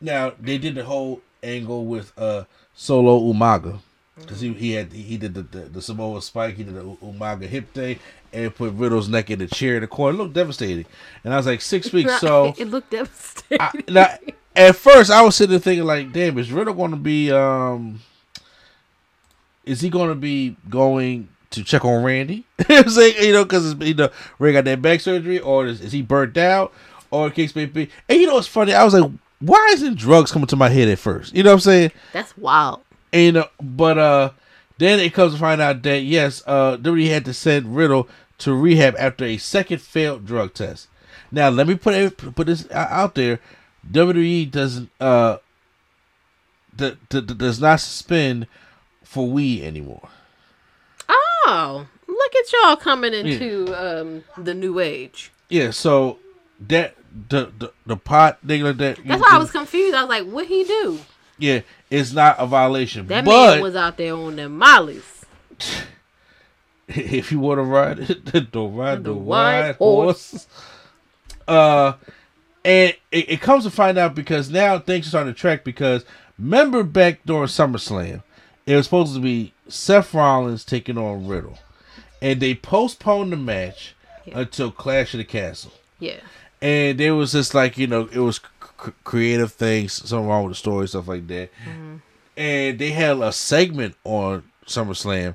now 0.00 0.32
they 0.40 0.58
did 0.58 0.74
the 0.74 0.84
whole 0.84 1.22
angle 1.42 1.86
with 1.86 2.12
uh 2.18 2.44
Solo 2.74 3.32
Umaga 3.32 3.78
because 4.18 4.40
he 4.40 4.52
he 4.54 4.72
had 4.72 4.92
he 4.92 5.16
did 5.16 5.34
the, 5.34 5.42
the 5.42 5.58
the 5.60 5.80
Samoa 5.80 6.20
Spike, 6.20 6.56
he 6.56 6.64
did 6.64 6.74
the 6.74 6.82
Umaga 6.82 7.46
hip 7.46 7.72
thing, 7.72 7.98
and 8.32 8.54
put 8.54 8.72
Riddle's 8.74 9.08
neck 9.08 9.30
in 9.30 9.38
the 9.38 9.46
chair 9.46 9.76
in 9.76 9.82
the 9.82 9.86
corner. 9.86 10.18
It 10.18 10.22
looked 10.22 10.34
devastating, 10.34 10.86
and 11.24 11.32
I 11.32 11.36
was 11.36 11.46
like 11.46 11.60
six 11.60 11.92
weeks. 11.92 12.18
So 12.18 12.54
it 12.58 12.68
looked 12.68 12.90
devastating. 12.90 13.60
I, 13.60 13.72
now, 13.88 14.18
at 14.54 14.76
first, 14.76 15.10
I 15.10 15.22
was 15.22 15.36
sitting 15.36 15.52
there 15.52 15.60
thinking 15.60 15.86
like, 15.86 16.12
"Damn, 16.12 16.36
is 16.38 16.52
Riddle 16.52 16.74
going 16.74 16.90
to 16.90 16.96
be? 16.96 17.30
um 17.30 18.00
Is 19.66 19.80
he 19.80 19.90
going 19.90 20.08
to 20.08 20.14
be 20.14 20.56
going 20.70 21.28
to 21.50 21.64
check 21.64 21.84
on 21.84 22.02
Randy? 22.02 22.44
I'm 22.68 22.88
saying, 22.88 23.16
you 23.20 23.32
know, 23.32 23.44
because 23.44 23.74
you 23.80 23.94
know, 23.94 24.10
Ray 24.38 24.52
got 24.52 24.64
that 24.64 24.80
back 24.80 25.00
surgery, 25.00 25.40
or 25.40 25.66
is, 25.66 25.80
is 25.80 25.92
he 25.92 26.02
burnt 26.02 26.36
out, 26.36 26.72
or 27.10 27.30
case 27.30 27.54
may 27.54 27.66
be? 27.66 27.90
And 28.08 28.20
you 28.20 28.26
know, 28.26 28.34
what's 28.34 28.46
funny? 28.46 28.72
I 28.72 28.84
was 28.84 28.94
like, 28.94 29.10
why 29.40 29.70
isn't 29.72 29.98
drugs 29.98 30.32
coming 30.32 30.46
to 30.46 30.56
my 30.56 30.68
head 30.68 30.88
at 30.88 30.98
first? 30.98 31.34
You 31.34 31.42
know 31.42 31.50
what 31.50 31.54
I'm 31.54 31.60
saying? 31.60 31.92
That's 32.12 32.36
wild. 32.38 32.82
And, 33.12 33.36
know, 33.36 33.48
but 33.60 33.98
uh, 33.98 34.30
then 34.78 35.00
it 35.00 35.14
comes 35.14 35.34
to 35.34 35.38
find 35.38 35.60
out 35.60 35.82
that 35.82 36.00
yes, 36.02 36.42
uh, 36.46 36.76
WWE 36.78 37.08
had 37.08 37.24
to 37.24 37.34
send 37.34 37.76
Riddle 37.76 38.08
to 38.38 38.54
rehab 38.54 38.94
after 38.98 39.24
a 39.24 39.36
second 39.38 39.80
failed 39.80 40.26
drug 40.26 40.54
test. 40.54 40.88
Now, 41.30 41.48
let 41.48 41.66
me 41.66 41.74
put 41.74 41.94
it, 41.94 42.16
put 42.16 42.46
this 42.46 42.70
out 42.70 43.14
there: 43.14 43.40
WWE 43.90 44.50
doesn't 44.50 44.90
uh, 45.00 45.38
d- 46.76 46.96
d- 47.08 47.20
does 47.20 47.60
not 47.60 47.80
suspend 47.80 48.46
for 49.16 49.26
weed 49.26 49.64
anymore. 49.64 50.08
Oh, 51.08 51.86
look 52.06 52.36
at 52.36 52.52
y'all 52.52 52.76
coming 52.76 53.14
into 53.14 53.72
um 53.74 54.24
the 54.36 54.52
new 54.52 54.78
age. 54.78 55.32
Yeah, 55.48 55.70
so 55.70 56.18
that 56.68 56.94
the 57.30 57.50
the, 57.58 57.72
the 57.86 57.96
pot 57.96 58.38
thing 58.46 58.62
that. 58.62 58.76
That's 58.76 59.22
why 59.22 59.28
I 59.30 59.38
was 59.38 59.50
confused. 59.50 59.94
I 59.94 60.02
was 60.02 60.10
like, 60.10 60.26
what 60.26 60.46
he 60.46 60.64
do? 60.64 60.98
Yeah, 61.38 61.60
it's 61.90 62.12
not 62.12 62.36
a 62.38 62.46
violation. 62.46 63.06
That 63.06 63.24
but 63.24 63.54
man 63.54 63.62
was 63.62 63.74
out 63.74 63.96
there 63.96 64.14
on 64.14 64.36
them 64.36 64.58
mollies. 64.58 65.24
if 66.88 67.32
you 67.32 67.40
want 67.40 67.58
to 67.58 67.62
ride 67.62 67.98
it, 67.98 68.50
don't 68.52 68.74
ride 68.74 68.98
the, 68.98 69.10
The 69.10 69.14
white 69.14 69.66
white 69.68 69.76
horse. 69.76 70.30
horse. 70.30 70.46
Uh, 71.48 71.92
and 72.64 72.94
it, 73.12 73.30
it 73.30 73.40
comes 73.40 73.64
to 73.64 73.70
find 73.70 73.96
out 73.96 74.14
because 74.14 74.50
now 74.50 74.78
things 74.78 75.06
are 75.06 75.10
starting 75.10 75.32
to 75.32 75.38
track 75.38 75.64
because 75.64 76.04
remember 76.38 76.82
back 76.82 77.20
during 77.24 77.46
SummerSlam, 77.46 78.22
it 78.66 78.76
was 78.76 78.86
supposed 78.86 79.14
to 79.14 79.20
be 79.20 79.52
Seth 79.68 80.12
Rollins 80.12 80.64
taking 80.64 80.98
on 80.98 81.26
Riddle, 81.26 81.58
and 82.20 82.40
they 82.40 82.54
postponed 82.54 83.32
the 83.32 83.36
match 83.36 83.94
Yeah. 84.24 84.40
until 84.40 84.70
Clash 84.70 85.14
of 85.14 85.18
the 85.18 85.24
Castle. 85.24 85.72
Yeah. 86.00 86.20
And 86.60 86.98
there 86.98 87.14
was 87.14 87.32
just 87.32 87.54
like 87.54 87.78
you 87.78 87.86
know 87.86 88.08
it 88.12 88.18
was 88.18 88.36
c- 88.36 88.92
creative 89.04 89.52
things, 89.52 89.92
something 90.08 90.26
wrong 90.28 90.44
with 90.44 90.52
the 90.52 90.56
story, 90.58 90.88
stuff 90.88 91.06
like 91.08 91.26
that. 91.28 91.50
And 92.36 92.78
they 92.78 92.90
had 92.90 93.18
a 93.18 93.32
segment 93.32 93.94
on 94.04 94.42
SummerSlam, 94.66 95.34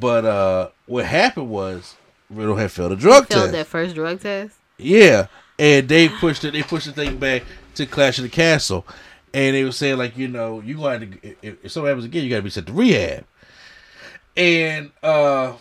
but 0.00 0.24
uh, 0.24 0.68
what 0.86 1.04
happened 1.04 1.50
was 1.50 1.94
Riddle 2.30 2.56
had 2.56 2.72
failed 2.72 2.92
a 2.92 2.96
drug 2.96 3.28
test. 3.28 3.32
Failed 3.32 3.42
test. 3.44 3.52
that 3.52 3.66
first 3.66 3.94
drug 3.94 4.20
test. 4.20 4.56
Yeah, 4.78 5.26
and 5.58 5.88
they 5.88 6.08
pushed 6.08 6.42
it. 6.44 6.52
They 6.52 6.62
pushed 6.62 6.86
the 6.86 6.92
thing 6.92 7.18
back 7.18 7.42
to 7.76 7.86
Clash 7.86 8.18
of 8.18 8.24
the 8.24 8.30
Castle, 8.30 8.84
and 9.34 9.54
they 9.54 9.64
were 9.64 9.72
saying 9.72 9.98
like, 9.98 10.16
you 10.16 10.28
know, 10.28 10.60
you 10.60 10.76
got 10.78 11.00
to 11.00 11.08
if, 11.42 11.64
if 11.64 11.72
something 11.72 11.88
happens 11.88 12.04
again, 12.04 12.24
you 12.24 12.30
got 12.30 12.36
to 12.36 12.42
be 12.42 12.50
sent 12.50 12.66
to 12.66 12.72
rehab. 12.72 13.24
And 14.36 14.90
uh, 15.02 15.54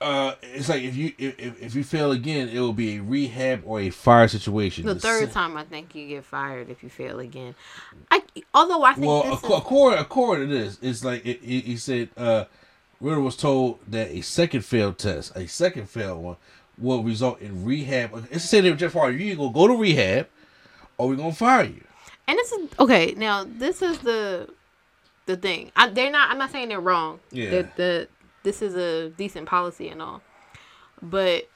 uh, 0.00 0.34
it's 0.42 0.68
like 0.68 0.82
if 0.82 0.96
you 0.96 1.12
if, 1.18 1.62
if- 1.62 1.74
you 1.74 1.82
fail 1.84 2.12
again, 2.12 2.48
it 2.48 2.58
will 2.60 2.72
be 2.72 2.96
a 2.96 3.02
rehab 3.02 3.62
or 3.64 3.80
a 3.80 3.90
fire 3.90 4.28
situation. 4.28 4.84
The 4.86 4.94
third 4.94 5.30
time, 5.32 5.56
I 5.56 5.64
think 5.64 5.94
you 5.94 6.08
get 6.08 6.24
fired 6.24 6.68
if 6.68 6.82
you 6.82 6.88
fail 6.90 7.20
again. 7.20 7.54
I 8.10 8.22
although 8.52 8.82
I 8.82 8.94
think 8.94 9.06
Well, 9.06 9.24
ac- 9.26 9.46
is, 9.46 9.52
according 9.52 9.98
according 10.00 10.48
to 10.50 10.54
this, 10.54 10.78
it's 10.82 11.04
like 11.04 11.24
it, 11.24 11.40
it, 11.42 11.64
he 11.64 11.76
said. 11.76 12.10
Uh, 12.16 12.44
Riddle 13.00 13.22
was 13.24 13.36
told 13.36 13.80
that 13.88 14.08
a 14.08 14.22
second 14.22 14.64
failed 14.64 14.96
test, 14.96 15.36
a 15.36 15.46
second 15.46 15.90
failed 15.90 16.22
one, 16.22 16.36
will 16.78 17.02
result 17.02 17.40
in 17.40 17.64
rehab. 17.64 18.26
It's 18.30 18.44
saying 18.44 18.64
that 18.64 18.76
Jeff 18.76 18.92
Hardy, 18.92 19.16
you 19.22 19.30
either 19.32 19.36
gonna 19.36 19.52
go 19.52 19.66
to 19.68 19.76
rehab, 19.76 20.28
or 20.98 21.08
we're 21.08 21.16
gonna 21.16 21.32
fire 21.32 21.64
you. 21.64 21.84
and 22.26 22.38
this 22.38 22.52
is 22.52 22.68
okay. 22.78 23.14
Now 23.16 23.44
this 23.46 23.82
is 23.82 23.98
the 23.98 24.48
the 25.26 25.36
thing. 25.36 25.72
I, 25.76 25.88
they're 25.88 26.10
not. 26.10 26.30
I'm 26.30 26.38
not 26.38 26.50
saying 26.50 26.68
they're 26.68 26.80
wrong. 26.80 27.20
Yeah. 27.30 27.50
The, 27.50 27.68
the 27.76 28.08
this 28.42 28.60
is 28.62 28.74
a 28.74 29.10
decent 29.10 29.46
policy 29.46 29.88
and 29.88 30.02
all, 30.02 30.20
but 31.00 31.48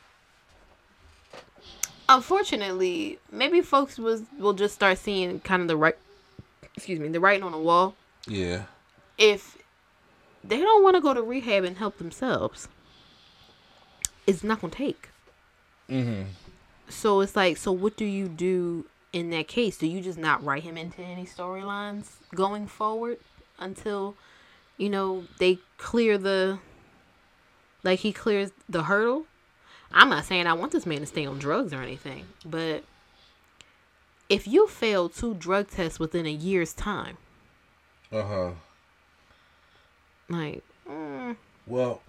unfortunately, 2.08 3.18
maybe 3.30 3.60
folks 3.60 3.98
was 3.98 4.22
will 4.38 4.52
just 4.54 4.74
start 4.74 4.98
seeing 4.98 5.40
kind 5.40 5.62
of 5.62 5.68
the 5.68 5.76
right. 5.76 5.96
Excuse 6.76 7.00
me, 7.00 7.08
the 7.08 7.20
writing 7.20 7.42
on 7.42 7.52
the 7.52 7.58
wall. 7.58 7.94
Yeah. 8.26 8.64
if 9.16 9.56
they 10.44 10.58
don't 10.60 10.82
want 10.84 10.94
to 10.96 11.00
go 11.00 11.12
to 11.12 11.22
rehab 11.22 11.64
and 11.64 11.76
help 11.78 11.98
themselves, 11.98 12.68
it's 14.28 14.44
not 14.44 14.60
gonna 14.60 14.72
take. 14.72 15.08
Mm-hmm. 15.88 16.22
So 16.88 17.20
it's 17.20 17.34
like, 17.34 17.56
so 17.56 17.72
what 17.72 17.96
do 17.96 18.04
you 18.04 18.28
do 18.28 18.86
in 19.12 19.30
that 19.30 19.48
case? 19.48 19.76
Do 19.78 19.86
you 19.86 20.00
just 20.00 20.18
not 20.18 20.44
write 20.44 20.62
him 20.62 20.76
into 20.76 21.02
any 21.02 21.24
storylines 21.24 22.06
going 22.34 22.66
forward 22.66 23.18
until, 23.58 24.14
you 24.76 24.88
know, 24.90 25.24
they 25.38 25.58
clear 25.78 26.16
the, 26.18 26.58
like 27.82 28.00
he 28.00 28.12
clears 28.12 28.50
the 28.68 28.84
hurdle? 28.84 29.26
I'm 29.92 30.10
not 30.10 30.24
saying 30.26 30.46
I 30.46 30.52
want 30.52 30.72
this 30.72 30.84
man 30.86 31.00
to 31.00 31.06
stay 31.06 31.24
on 31.26 31.38
drugs 31.38 31.72
or 31.72 31.80
anything, 31.80 32.26
but 32.44 32.84
if 34.28 34.46
you 34.46 34.66
fail 34.68 35.08
two 35.08 35.32
drug 35.34 35.68
tests 35.70 35.98
within 35.98 36.26
a 36.26 36.30
year's 36.30 36.74
time, 36.74 37.16
Uh 38.12 38.22
huh. 38.22 38.50
like, 40.28 40.62
mm, 40.86 41.36
Well, 41.66 42.02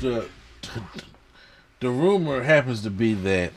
the 0.00 0.26
the 1.82 1.90
rumor 1.90 2.42
happens 2.42 2.82
to 2.82 2.90
be 2.90 3.12
that, 3.12 3.52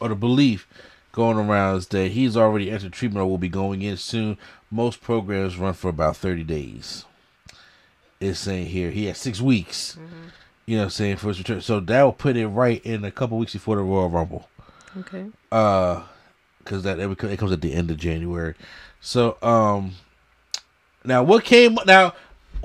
or 0.00 0.08
the 0.08 0.14
belief 0.14 0.66
going 1.12 1.36
around 1.38 1.76
is 1.76 1.86
that 1.88 2.08
he's 2.08 2.36
already 2.36 2.70
entered 2.70 2.92
treatment 2.92 3.22
or 3.22 3.30
will 3.30 3.38
be 3.38 3.48
going 3.48 3.82
in 3.82 3.96
soon. 3.96 4.38
Most 4.70 5.00
programs 5.00 5.58
run 5.58 5.74
for 5.74 5.88
about 5.88 6.16
thirty 6.16 6.42
days. 6.42 7.04
It's 8.18 8.40
saying 8.40 8.66
here 8.66 8.90
he 8.90 9.04
has 9.06 9.18
six 9.18 9.40
weeks. 9.40 9.98
You 10.64 10.76
know, 10.76 10.82
what 10.82 10.84
I'm 10.84 10.90
saying 10.90 11.16
for 11.18 11.28
his 11.28 11.38
return. 11.38 11.60
So 11.60 11.78
that 11.78 12.02
will 12.02 12.12
put 12.12 12.36
it 12.36 12.48
right 12.48 12.84
in 12.84 13.04
a 13.04 13.10
couple 13.10 13.38
weeks 13.38 13.52
before 13.52 13.76
the 13.76 13.82
Royal 13.82 14.08
Rumble. 14.08 14.48
okay. 14.98 15.26
Uh, 15.52 16.02
because 16.58 16.82
that 16.82 16.98
it 16.98 17.24
it 17.24 17.38
comes 17.38 17.52
at 17.52 17.60
the 17.60 17.74
end 17.74 17.90
of 17.90 17.98
January. 17.98 18.54
So 19.00 19.36
um, 19.42 19.92
now 21.04 21.22
what 21.22 21.44
came 21.44 21.78
now? 21.86 22.14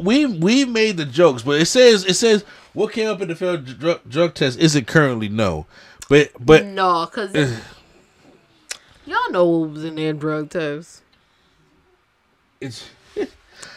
We 0.03 0.25
we 0.25 0.65
made 0.65 0.97
the 0.97 1.05
jokes, 1.05 1.43
but 1.43 1.59
it 1.61 1.65
says 1.65 2.05
it 2.05 2.15
says 2.15 2.43
what 2.73 2.91
came 2.93 3.07
up 3.09 3.21
in 3.21 3.27
the 3.27 3.35
failed 3.35 3.65
drug, 3.79 4.01
drug 4.09 4.33
test 4.33 4.59
isn't 4.59 4.87
currently 4.87 5.29
no, 5.29 5.65
but 6.09 6.31
but 6.39 6.65
no, 6.65 7.05
cause 7.11 7.33
y'all 9.05 9.31
know 9.31 9.45
what 9.45 9.69
was 9.71 9.83
in 9.83 9.95
their 9.95 10.13
drug 10.13 10.49
test. 10.49 11.01
it's 12.59 12.89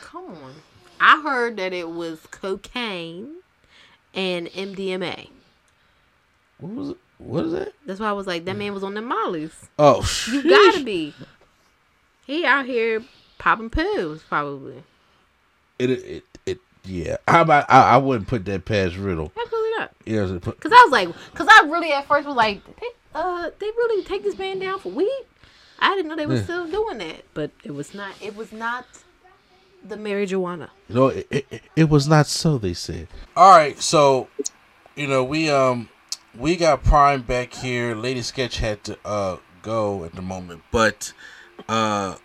Come 0.03 0.27
on, 0.27 0.55
I 1.01 1.21
heard 1.23 1.57
that 1.57 1.73
it 1.73 1.91
was 1.91 2.21
cocaine 2.31 3.37
and 4.15 4.47
MDMA. 4.49 5.29
what 6.59 6.73
was 6.73 6.89
it? 6.91 6.97
What 7.19 7.45
is 7.47 7.53
that? 7.53 7.73
That's 7.87 8.01
why 8.01 8.09
I 8.09 8.13
was 8.13 8.27
like, 8.27 8.45
that 8.45 8.57
man 8.57 8.75
was 8.75 8.83
on 8.83 8.95
the 8.95 9.01
mollies. 9.01 9.69
Oh, 9.79 9.99
You 9.99 10.43
sheesh. 10.43 10.49
gotta 10.49 10.85
be. 10.85 11.15
He 12.27 12.45
out 12.45 12.67
here 12.67 13.03
popping 13.39 13.71
pills, 13.71 14.23
probably. 14.29 14.83
It 15.79 15.91
it 15.91 16.25
it, 16.47 16.59
yeah. 16.85 17.17
How 17.29 17.43
about 17.43 17.67
I, 17.69 17.95
I 17.95 17.97
wouldn't 17.97 18.29
put 18.29 18.45
that 18.47 18.65
past 18.65 18.97
Riddle. 18.97 19.33
Absolutely 19.41 19.71
not. 19.79 19.91
You 20.05 20.17
know, 20.17 20.23
what 20.23 20.31
I'm 20.33 20.43
saying? 20.43 20.57
Cause 20.61 20.73
I 20.73 20.83
was 20.85 20.93
like, 20.93 21.09
cause 21.35 21.49
I 21.51 21.67
really 21.69 21.93
at 21.93 22.07
first 22.07 22.27
was 22.27 22.37
like, 22.37 22.65
they, 22.81 22.87
uh, 23.15 23.51
they 23.59 23.67
really 23.67 24.05
take 24.05 24.23
this 24.23 24.39
man 24.39 24.59
down 24.59 24.79
for 24.79 24.91
weed. 24.91 25.25
I 25.79 25.95
didn't 25.97 26.09
know 26.09 26.17
they 26.17 26.27
were 26.27 26.37
Yeah. 26.37 26.43
still 26.45 26.67
doing 26.71 26.99
that, 26.99 27.25
but 27.35 27.51
it 27.65 27.73
was 27.75 27.95
not. 27.95 28.13
It 28.23 28.37
was 28.37 28.53
not 28.53 28.87
the 29.87 29.97
Mary 29.97 30.27
marijuana. 30.27 30.71
No, 30.89 31.09
it, 31.09 31.27
it, 31.31 31.63
it 31.77 31.89
was 31.91 32.09
not 32.09 32.27
so. 32.27 32.59
They 32.59 32.75
said. 32.75 33.09
All 33.37 33.51
right, 33.57 33.79
so 33.81 34.29
you 34.97 35.07
know 35.07 35.25
we 35.25 35.51
um 35.51 35.89
we 36.39 36.57
got 36.57 36.85
Prime 36.85 37.23
back 37.23 37.53
here. 37.55 37.95
Lady 37.95 38.23
Sketch 38.23 38.59
had 38.59 38.85
to 38.85 38.99
uh 39.05 39.37
go 39.63 40.05
at 40.05 40.15
the 40.15 40.23
moment, 40.23 40.63
but 40.71 41.13
uh 41.69 42.17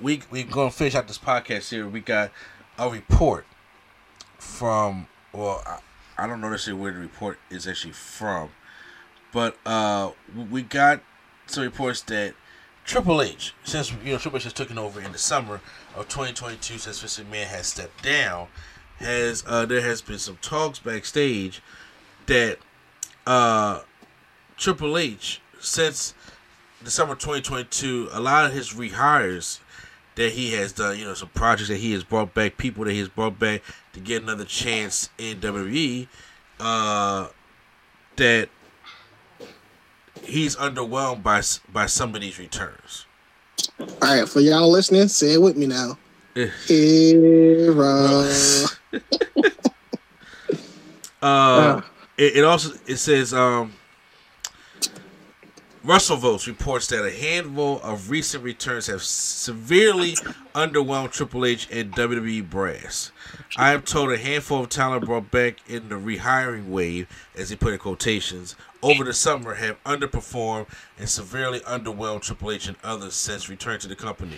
we 0.00 0.22
we 0.30 0.42
gonna 0.44 0.70
finish 0.70 0.94
out 0.94 1.08
this 1.08 1.18
podcast 1.18 1.70
here. 1.70 1.86
We 1.88 2.00
got 2.00 2.30
a 2.82 2.90
report 2.90 3.46
from 4.38 5.06
well 5.32 5.62
I, 5.64 5.78
I 6.18 6.26
don't 6.26 6.40
know 6.40 6.50
necessarily 6.50 6.82
where 6.82 6.92
the 6.92 6.98
report 6.98 7.38
is 7.48 7.66
actually 7.66 7.92
from, 7.92 8.50
but 9.32 9.56
uh 9.64 10.10
we 10.50 10.62
got 10.62 11.00
some 11.46 11.62
reports 11.62 12.00
that 12.02 12.34
Triple 12.84 13.22
H, 13.22 13.54
since 13.62 13.92
you 14.04 14.12
know 14.12 14.18
Triple 14.18 14.38
H 14.38 14.44
has 14.44 14.52
taken 14.52 14.78
over 14.78 15.00
in 15.00 15.12
the 15.12 15.18
summer 15.18 15.60
of 15.94 16.08
2022, 16.08 16.78
since 16.78 17.00
Vince 17.00 17.20
McMahon 17.20 17.46
has 17.46 17.68
stepped 17.68 18.02
down, 18.02 18.48
has 18.98 19.44
uh, 19.46 19.64
there 19.64 19.80
has 19.80 20.02
been 20.02 20.18
some 20.18 20.36
talks 20.42 20.80
backstage 20.80 21.62
that 22.26 22.58
uh, 23.26 23.82
Triple 24.56 24.98
H, 24.98 25.40
since 25.60 26.14
December 26.82 27.14
2022, 27.14 28.08
a 28.12 28.20
lot 28.20 28.46
of 28.46 28.52
his 28.52 28.74
rehires 28.74 29.60
that 30.16 30.32
he 30.32 30.52
has 30.52 30.72
done, 30.72 30.98
you 30.98 31.04
know, 31.04 31.14
some 31.14 31.30
projects 31.30 31.68
that 31.68 31.78
he 31.78 31.92
has 31.92 32.04
brought 32.04 32.34
back, 32.34 32.56
people 32.56 32.84
that 32.84 32.92
he 32.92 32.98
has 32.98 33.08
brought 33.08 33.38
back 33.38 33.62
to 33.92 34.00
get 34.00 34.22
another 34.22 34.44
chance 34.44 35.08
in 35.18 35.40
WWE, 35.40 36.08
uh, 36.60 37.28
that 38.16 38.48
he's 40.22 40.56
underwhelmed 40.56 41.22
by 41.22 41.42
by 41.72 41.86
some 41.86 42.14
of 42.14 42.20
these 42.20 42.38
returns. 42.38 43.06
All 43.78 43.86
right, 44.02 44.28
for 44.28 44.40
y'all 44.40 44.70
listening, 44.70 45.08
say 45.08 45.34
it 45.34 45.42
with 45.42 45.56
me 45.56 45.66
now. 45.66 45.98
Hero. 46.66 48.28
Uh, 51.22 51.80
it, 52.18 52.38
it 52.38 52.44
also 52.44 52.76
it 52.84 52.96
says 52.96 53.32
um, 53.32 53.72
WrestleVotes 55.84 56.46
reports 56.46 56.86
that 56.88 57.04
a 57.04 57.10
handful 57.10 57.80
of 57.82 58.08
recent 58.08 58.44
returns 58.44 58.86
have 58.86 59.02
severely 59.02 60.12
underwhelmed 60.54 61.10
Triple 61.10 61.44
H 61.44 61.68
and 61.72 61.92
WWE 61.92 62.48
brass. 62.48 63.10
I 63.56 63.72
am 63.72 63.82
told 63.82 64.12
a 64.12 64.16
handful 64.16 64.60
of 64.60 64.68
talent 64.68 65.06
brought 65.06 65.32
back 65.32 65.56
in 65.68 65.88
the 65.88 65.96
rehiring 65.96 66.68
wave, 66.68 67.08
as 67.36 67.50
he 67.50 67.56
put 67.56 67.70
it 67.70 67.74
in 67.74 67.78
quotations, 67.80 68.54
over 68.80 69.02
the 69.02 69.12
summer 69.12 69.54
have 69.54 69.82
underperformed 69.82 70.68
and 71.00 71.08
severely 71.08 71.58
underwhelmed 71.60 72.22
Triple 72.22 72.52
H 72.52 72.68
and 72.68 72.76
others 72.84 73.14
since 73.14 73.48
return 73.48 73.80
to 73.80 73.88
the 73.88 73.96
company. 73.96 74.36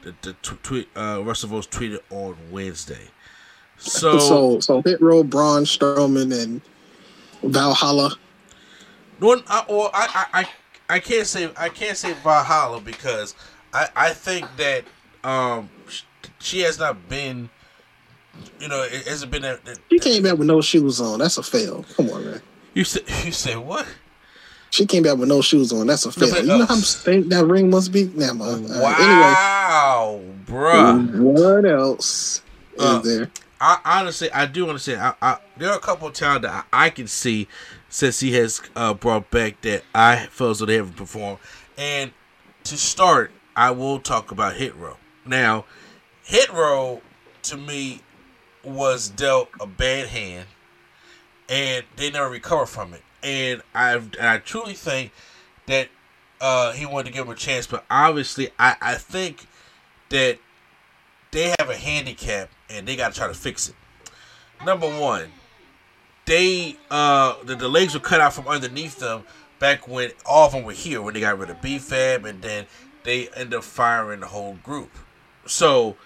The, 0.00 0.14
the 0.22 0.32
t- 0.40 0.56
tweet 0.62 0.88
uh, 0.96 1.16
WrestleVotes 1.18 1.68
tweeted 1.68 1.98
on 2.08 2.36
Wednesday. 2.50 3.08
So, 3.76 4.18
So, 4.18 4.60
so 4.60 4.80
Hit 4.80 5.02
Row, 5.02 5.22
Braun 5.22 5.64
Strowman, 5.64 6.42
and 6.42 6.62
Valhalla. 7.42 8.16
No, 9.20 9.34
or 9.68 9.90
I, 9.94 10.26
I, 10.32 10.40
I, 10.40 10.48
I 10.88 10.98
can't 11.00 11.26
say 11.26 11.50
I 11.56 11.68
can't 11.68 11.96
say 11.96 12.12
Valhalla 12.22 12.80
because 12.80 13.34
I, 13.72 13.88
I 13.96 14.10
think 14.12 14.46
that 14.56 14.84
um 15.24 15.68
she 16.38 16.60
has 16.60 16.78
not 16.78 17.08
been, 17.08 17.48
you 18.60 18.68
know, 18.68 18.82
it 18.82 19.06
hasn't 19.06 19.30
been 19.32 19.42
that. 19.42 19.64
that 19.64 19.78
She 19.90 19.98
came 19.98 20.22
back 20.22 20.38
with 20.38 20.46
no 20.46 20.60
shoes 20.60 21.00
on. 21.00 21.18
That's 21.18 21.38
a 21.38 21.42
fail. 21.42 21.84
Come 21.96 22.10
on, 22.10 22.24
man. 22.24 22.42
you 22.74 22.84
said 22.84 23.02
you 23.24 23.32
said 23.32 23.58
what? 23.58 23.86
She 24.70 24.84
came 24.84 25.02
back 25.04 25.16
with 25.16 25.28
no 25.28 25.40
shoes 25.40 25.72
on. 25.72 25.86
That's 25.86 26.04
a 26.06 26.12
fail. 26.12 26.30
but, 26.30 26.40
you 26.42 26.48
know 26.48 26.62
uh, 26.62 26.66
how 26.66 26.74
stank 26.76 27.28
that 27.28 27.44
ring 27.46 27.70
must 27.70 27.92
be? 27.92 28.04
Nah, 28.14 28.34
man. 28.34 28.66
Uh, 28.70 28.80
Wow, 28.82 30.20
bruh. 30.46 31.08
anyway, 31.14 31.18
what 31.20 31.64
else 31.64 32.42
is 32.76 32.82
Uh, 32.82 32.98
there? 33.00 33.30
I 33.60 33.78
honestly, 33.84 34.30
I 34.32 34.44
do 34.46 34.68
understand. 34.68 35.00
I, 35.00 35.14
I 35.22 35.38
there 35.56 35.70
are 35.70 35.76
a 35.76 35.80
couple 35.80 36.08
of 36.08 36.14
times 36.14 36.42
that 36.42 36.66
I, 36.72 36.86
I 36.86 36.90
can 36.90 37.06
see 37.06 37.48
since 37.88 38.20
he 38.20 38.32
has 38.34 38.60
uh, 38.74 38.94
brought 38.94 39.30
back 39.30 39.60
that 39.62 39.84
I 39.94 40.26
felt 40.26 40.52
as 40.52 40.58
though 40.58 40.66
they 40.66 40.76
haven't 40.76 40.96
performed. 40.96 41.38
And 41.78 42.12
to 42.64 42.76
start, 42.76 43.32
I 43.54 43.70
will 43.70 43.98
talk 43.98 44.30
about 44.30 44.54
Hit 44.54 44.74
Row. 44.76 44.96
Now, 45.24 45.64
Hit 46.24 46.52
Row 46.52 47.00
to 47.42 47.56
me 47.56 48.02
was 48.64 49.08
dealt 49.08 49.48
a 49.60 49.66
bad 49.66 50.08
hand, 50.08 50.46
and 51.48 51.84
they 51.96 52.10
never 52.10 52.28
recovered 52.28 52.66
from 52.66 52.94
it. 52.94 53.02
And 53.22 53.62
I 53.74 53.94
and 53.94 54.16
I 54.20 54.38
truly 54.38 54.74
think 54.74 55.12
that 55.66 55.88
uh, 56.40 56.72
he 56.72 56.86
wanted 56.86 57.06
to 57.06 57.12
give 57.12 57.26
him 57.26 57.32
a 57.32 57.36
chance, 57.36 57.66
but 57.66 57.84
obviously, 57.90 58.50
I 58.58 58.76
I 58.80 58.94
think 58.94 59.46
that 60.10 60.38
they 61.30 61.54
have 61.58 61.70
a 61.70 61.76
handicap 61.76 62.50
and 62.70 62.86
they 62.86 62.96
got 62.96 63.12
to 63.12 63.18
try 63.18 63.28
to 63.28 63.34
fix 63.34 63.68
it. 63.68 63.74
Number 64.64 64.86
one, 64.86 65.30
they 66.26 66.76
uh 66.90 67.34
the, 67.44 67.56
the 67.56 67.68
legs 67.68 67.94
were 67.94 68.00
cut 68.00 68.20
out 68.20 68.34
from 68.34 68.46
underneath 68.46 68.98
them 68.98 69.24
back 69.58 69.88
when 69.88 70.10
all 70.26 70.46
of 70.46 70.52
them 70.52 70.64
were 70.64 70.72
here 70.72 71.00
when 71.00 71.14
they 71.14 71.20
got 71.20 71.38
rid 71.38 71.48
of 71.48 71.62
B-Fab 71.62 72.24
and 72.26 72.42
then 72.42 72.66
they 73.04 73.28
end 73.28 73.54
up 73.54 73.64
firing 73.64 74.20
the 74.20 74.26
whole 74.26 74.54
group. 74.62 74.90
So 75.46 75.96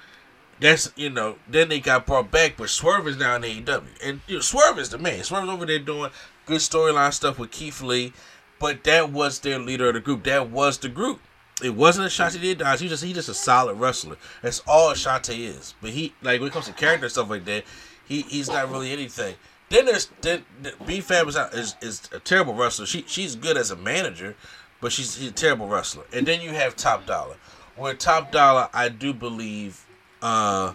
that's 0.61 0.93
you 0.95 1.11
know 1.11 1.37
then 1.49 1.69
they 1.69 1.81
got 1.81 2.07
brought 2.07 2.31
back, 2.31 2.55
but 2.57 2.69
Swerve 2.69 3.09
is 3.09 3.17
now 3.17 3.37
in 3.37 3.43
AEW 3.43 3.85
and 4.05 4.21
you 4.29 4.37
know, 4.37 4.41
Swerve 4.41 4.79
is 4.79 4.91
the 4.91 4.99
man. 4.99 5.25
Swerve's 5.25 5.49
over 5.49 5.67
there 5.67 5.79
doing 5.79 6.11
good 6.47 6.61
storyline 6.61 7.13
stuff 7.13 7.39
with 7.39 7.51
Keith 7.51 7.81
Lee, 7.81 8.13
but 8.59 8.85
that 8.85 9.11
was 9.11 9.41
their 9.41 9.59
leader 9.59 9.89
of 9.89 9.95
the 9.95 10.01
group. 10.01 10.25
That 10.25 10.51
was 10.51 10.79
the 10.79 10.89
group. 10.89 11.21
It 11.63 11.75
wasn't 11.75 12.09
Ashante 12.09 12.41
did 12.41 12.59
Dodge. 12.59 12.81
He 12.81 12.89
just 12.89 13.05
he 13.05 13.13
just 13.13 13.29
a 13.29 13.35
solid 13.35 13.75
wrestler. 13.75 14.17
That's 14.43 14.61
all 14.67 14.93
Ashante 14.93 15.39
is. 15.39 15.75
But 15.81 15.91
he 15.91 16.15
like 16.23 16.41
when 16.41 16.49
it 16.49 16.53
comes 16.53 16.67
to 16.67 16.73
character 16.73 17.07
and 17.07 17.13
stuff 17.13 17.31
like 17.31 17.45
that, 17.47 17.65
he 18.07 18.23
he's 18.23 18.49
not 18.49 18.71
really 18.71 18.93
anything. 18.93 19.35
Then 19.71 19.87
there's 19.87 20.11
then 20.21 20.45
B-Fab 20.85 21.29
is, 21.29 21.37
is 21.37 21.77
is 21.81 22.03
a 22.13 22.19
terrible 22.19 22.55
wrestler. 22.55 22.87
She 22.87 23.05
she's 23.07 23.37
good 23.37 23.57
as 23.57 23.71
a 23.71 23.77
manager, 23.77 24.35
but 24.81 24.91
she's, 24.93 25.17
she's 25.17 25.29
a 25.29 25.33
terrible 25.33 25.69
wrestler. 25.69 26.05
And 26.13 26.27
then 26.27 26.41
you 26.41 26.51
have 26.51 26.75
Top 26.77 27.07
Dollar, 27.07 27.37
where 27.77 27.95
Top 27.95 28.33
Dollar 28.33 28.69
I 28.75 28.89
do 28.89 29.15
believe 29.15 29.87
uh 30.23 30.73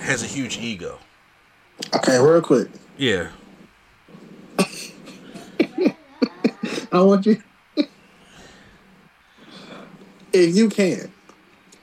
has 0.00 0.22
a 0.22 0.26
huge 0.26 0.56
ego. 0.58 0.98
Okay, 1.94 2.18
real 2.18 2.40
quick. 2.40 2.68
Yeah. 2.96 3.28
I 6.90 7.00
want 7.02 7.26
you. 7.26 7.42
if 10.32 10.56
you 10.56 10.70
can, 10.70 11.12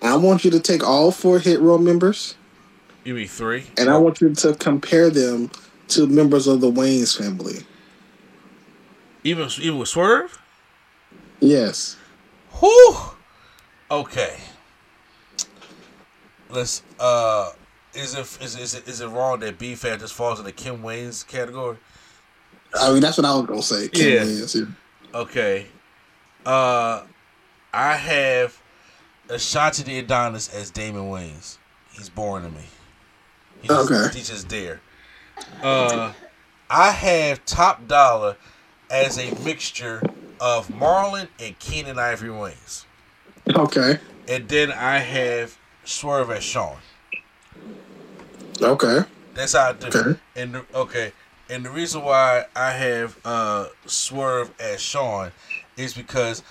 I 0.02 0.16
want 0.18 0.44
you 0.44 0.50
to 0.52 0.60
take 0.60 0.84
all 0.84 1.12
four 1.12 1.38
Hit 1.40 1.60
Row 1.60 1.78
members 1.78 2.36
You 3.04 3.14
mean 3.14 3.28
three? 3.28 3.66
and 3.78 3.90
I 3.90 3.98
want 3.98 4.22
you 4.22 4.34
to 4.34 4.56
compare 4.56 5.10
them 5.12 5.52
to 5.90 6.08
members 6.08 6.48
of 6.48 6.62
the 6.62 6.72
Wayans 6.72 7.18
family. 7.18 7.66
Even 9.24 9.50
even 9.60 9.78
with 9.80 9.90
Swerve? 9.90 10.40
Yes. 11.40 11.98
Whew. 12.60 12.96
Okay. 13.92 14.38
Let's 16.50 16.84
uh 17.00 17.52
is 17.94 18.14
it 18.14 18.20
is 18.42 18.56
is 18.58 18.76
it, 18.76 18.88
is 18.88 19.02
it 19.02 19.08
wrong 19.08 19.40
that 19.40 19.58
B-Fab 19.58 20.00
just 20.00 20.14
falls 20.14 20.40
in 20.40 20.46
the 20.46 20.52
Kim 20.52 20.82
Wayans 20.82 21.26
category? 21.28 21.78
I 22.80 22.92
mean, 22.92 23.02
that's 23.02 23.18
what 23.18 23.26
I 23.26 23.36
was 23.36 23.46
going 23.46 23.60
to 23.62 23.66
say. 23.66 23.88
Kim 23.88 24.12
Yeah. 24.14 24.20
Wayans, 24.24 24.56
yeah. 24.60 25.20
Okay. 25.20 25.66
Uh 26.46 27.04
I 27.74 27.96
have 27.96 28.62
Ashante 29.28 29.84
the 29.84 30.00
Adonis 30.00 30.54
as 30.54 30.70
Damon 30.72 31.04
Wayans. 31.10 31.58
He's 31.92 32.10
boring 32.10 32.46
to 32.46 32.52
me. 32.52 32.64
Just, 33.64 33.92
Okay. 33.92 34.18
he's 34.18 34.30
just 34.30 34.50
there. 34.50 34.82
Uh 35.62 36.14
I 36.70 36.92
have 36.92 37.46
Top 37.46 37.88
Dollar 37.88 38.38
as 38.90 39.18
a 39.18 39.34
mixture 39.44 40.02
of 40.40 40.68
Marlon 40.70 41.28
and 41.40 41.58
Keenen 41.60 42.00
Ivory 42.00 42.30
Wayans. 42.30 42.86
Okay. 43.56 44.00
And 44.28 44.48
then 44.50 44.72
I 44.72 44.98
have 44.98 45.58
Swerve 45.84 46.32
as 46.32 46.44
Sean. 46.44 46.78
Okay. 48.62 49.02
That's 49.34 49.54
how 49.54 49.70
I 49.70 49.74
do. 49.74 49.88
Okay. 49.88 50.20
And 50.36 50.56
the, 50.56 50.66
okay, 50.74 51.12
and 51.50 51.66
the 51.66 51.70
reason 51.70 52.04
why 52.04 52.46
I 52.56 52.72
have 52.72 53.18
uh 53.24 53.68
Swerve 53.86 54.52
as 54.60 54.82
Sean 54.82 55.32
is 55.78 55.94
because, 55.94 56.42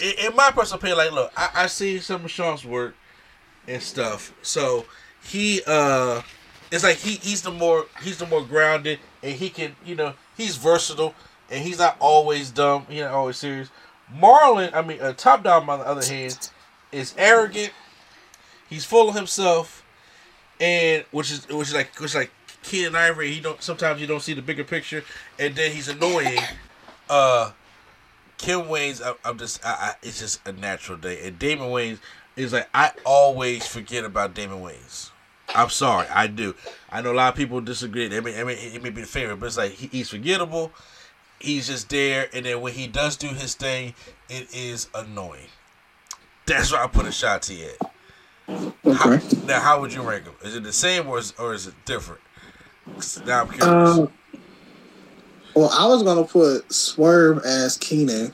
in, 0.00 0.30
in 0.30 0.36
my 0.36 0.50
personal 0.50 0.78
opinion, 0.78 0.98
like, 0.98 1.12
look, 1.12 1.32
I, 1.36 1.50
I 1.54 1.66
see 1.66 1.98
some 1.98 2.24
of 2.24 2.30
Sean's 2.30 2.64
work 2.64 2.94
and 3.68 3.82
stuff. 3.82 4.32
So 4.42 4.86
he 5.22 5.62
uh, 5.66 6.22
it's 6.70 6.84
like 6.84 6.96
he 6.96 7.12
he's 7.16 7.42
the 7.42 7.50
more 7.50 7.86
he's 8.02 8.18
the 8.18 8.26
more 8.26 8.42
grounded, 8.42 8.98
and 9.22 9.34
he 9.34 9.50
can 9.50 9.76
you 9.84 9.94
know 9.94 10.14
he's 10.36 10.56
versatile, 10.56 11.14
and 11.50 11.64
he's 11.64 11.78
not 11.78 11.96
always 12.00 12.50
dumb. 12.50 12.86
He's 12.88 13.00
not 13.00 13.12
always 13.12 13.36
serious. 13.36 13.70
Marlon, 14.14 14.72
I 14.72 14.82
mean, 14.82 15.00
uh, 15.00 15.12
Top 15.12 15.42
Dog 15.42 15.68
on 15.68 15.80
the 15.80 15.86
other 15.86 16.04
hand, 16.04 16.50
is 16.92 17.14
arrogant. 17.18 17.72
He's 18.68 18.84
full 18.84 19.08
of 19.08 19.14
himself 19.14 19.84
and 20.60 21.04
which 21.10 21.30
is 21.30 21.48
which 21.48 21.68
is 21.68 21.74
like 21.74 21.94
which 21.98 22.10
is 22.10 22.14
like 22.14 22.30
Keenen 22.62 22.94
Ivory. 22.94 23.32
He 23.32 23.40
don't 23.40 23.62
sometimes 23.62 24.00
you 24.00 24.06
don't 24.06 24.22
see 24.22 24.34
the 24.34 24.42
bigger 24.42 24.64
picture, 24.64 25.04
and 25.38 25.54
then 25.54 25.72
he's 25.72 25.88
annoying. 25.88 26.40
Uh, 27.08 27.52
Kim 28.38 28.62
Wayans, 28.62 29.00
I, 29.02 29.14
I'm 29.24 29.38
just, 29.38 29.64
I, 29.64 29.70
I, 29.70 29.94
it's 30.02 30.18
just 30.18 30.46
a 30.46 30.52
natural 30.52 30.98
day, 30.98 31.26
and 31.26 31.38
Damon 31.38 31.68
Wayans 31.68 31.98
is 32.36 32.52
like 32.52 32.68
I 32.74 32.92
always 33.04 33.66
forget 33.66 34.04
about 34.04 34.34
Damon 34.34 34.60
Wayans. 34.60 35.10
I'm 35.56 35.70
sorry, 35.70 36.06
I 36.08 36.26
do. 36.26 36.54
I 36.90 37.02
know 37.02 37.12
a 37.12 37.14
lot 37.14 37.32
of 37.32 37.36
people 37.36 37.60
disagree. 37.60 38.08
Mean, 38.08 38.18
I 38.38 38.44
mean, 38.44 38.56
it 38.58 38.82
may 38.82 38.90
be 38.90 39.00
the 39.00 39.06
favorite, 39.06 39.36
but 39.40 39.46
it's 39.46 39.56
like 39.56 39.72
he, 39.72 39.86
he's 39.88 40.10
forgettable. 40.10 40.70
He's 41.40 41.66
just 41.66 41.90
there, 41.90 42.28
and 42.32 42.46
then 42.46 42.60
when 42.60 42.72
he 42.74 42.86
does 42.86 43.16
do 43.16 43.28
his 43.28 43.54
thing, 43.54 43.94
it 44.28 44.48
is 44.54 44.88
annoying. 44.94 45.48
That's 46.46 46.72
why 46.72 46.84
I 46.84 46.86
put 46.86 47.06
a 47.06 47.12
shot 47.12 47.42
to 47.42 47.54
it. 47.54 47.78
How, 48.48 49.12
Okay. 49.12 49.20
now, 49.46 49.60
how 49.60 49.80
would 49.80 49.92
you 49.92 50.02
rank 50.02 50.24
them? 50.24 50.34
Is 50.44 50.54
it 50.54 50.62
the 50.62 50.72
same 50.72 51.08
or 51.08 51.18
is, 51.18 51.34
or 51.38 51.52
is 51.52 51.66
it 51.66 51.74
different? 51.84 52.20
Now 53.26 53.42
I'm 53.42 53.48
curious. 53.48 53.98
Uh, 53.98 54.06
well, 55.54 55.70
I 55.72 55.86
was 55.86 56.02
going 56.02 56.24
to 56.24 56.30
put 56.32 56.72
Swerve 56.72 57.44
as 57.44 57.76
Keenen. 57.78 58.32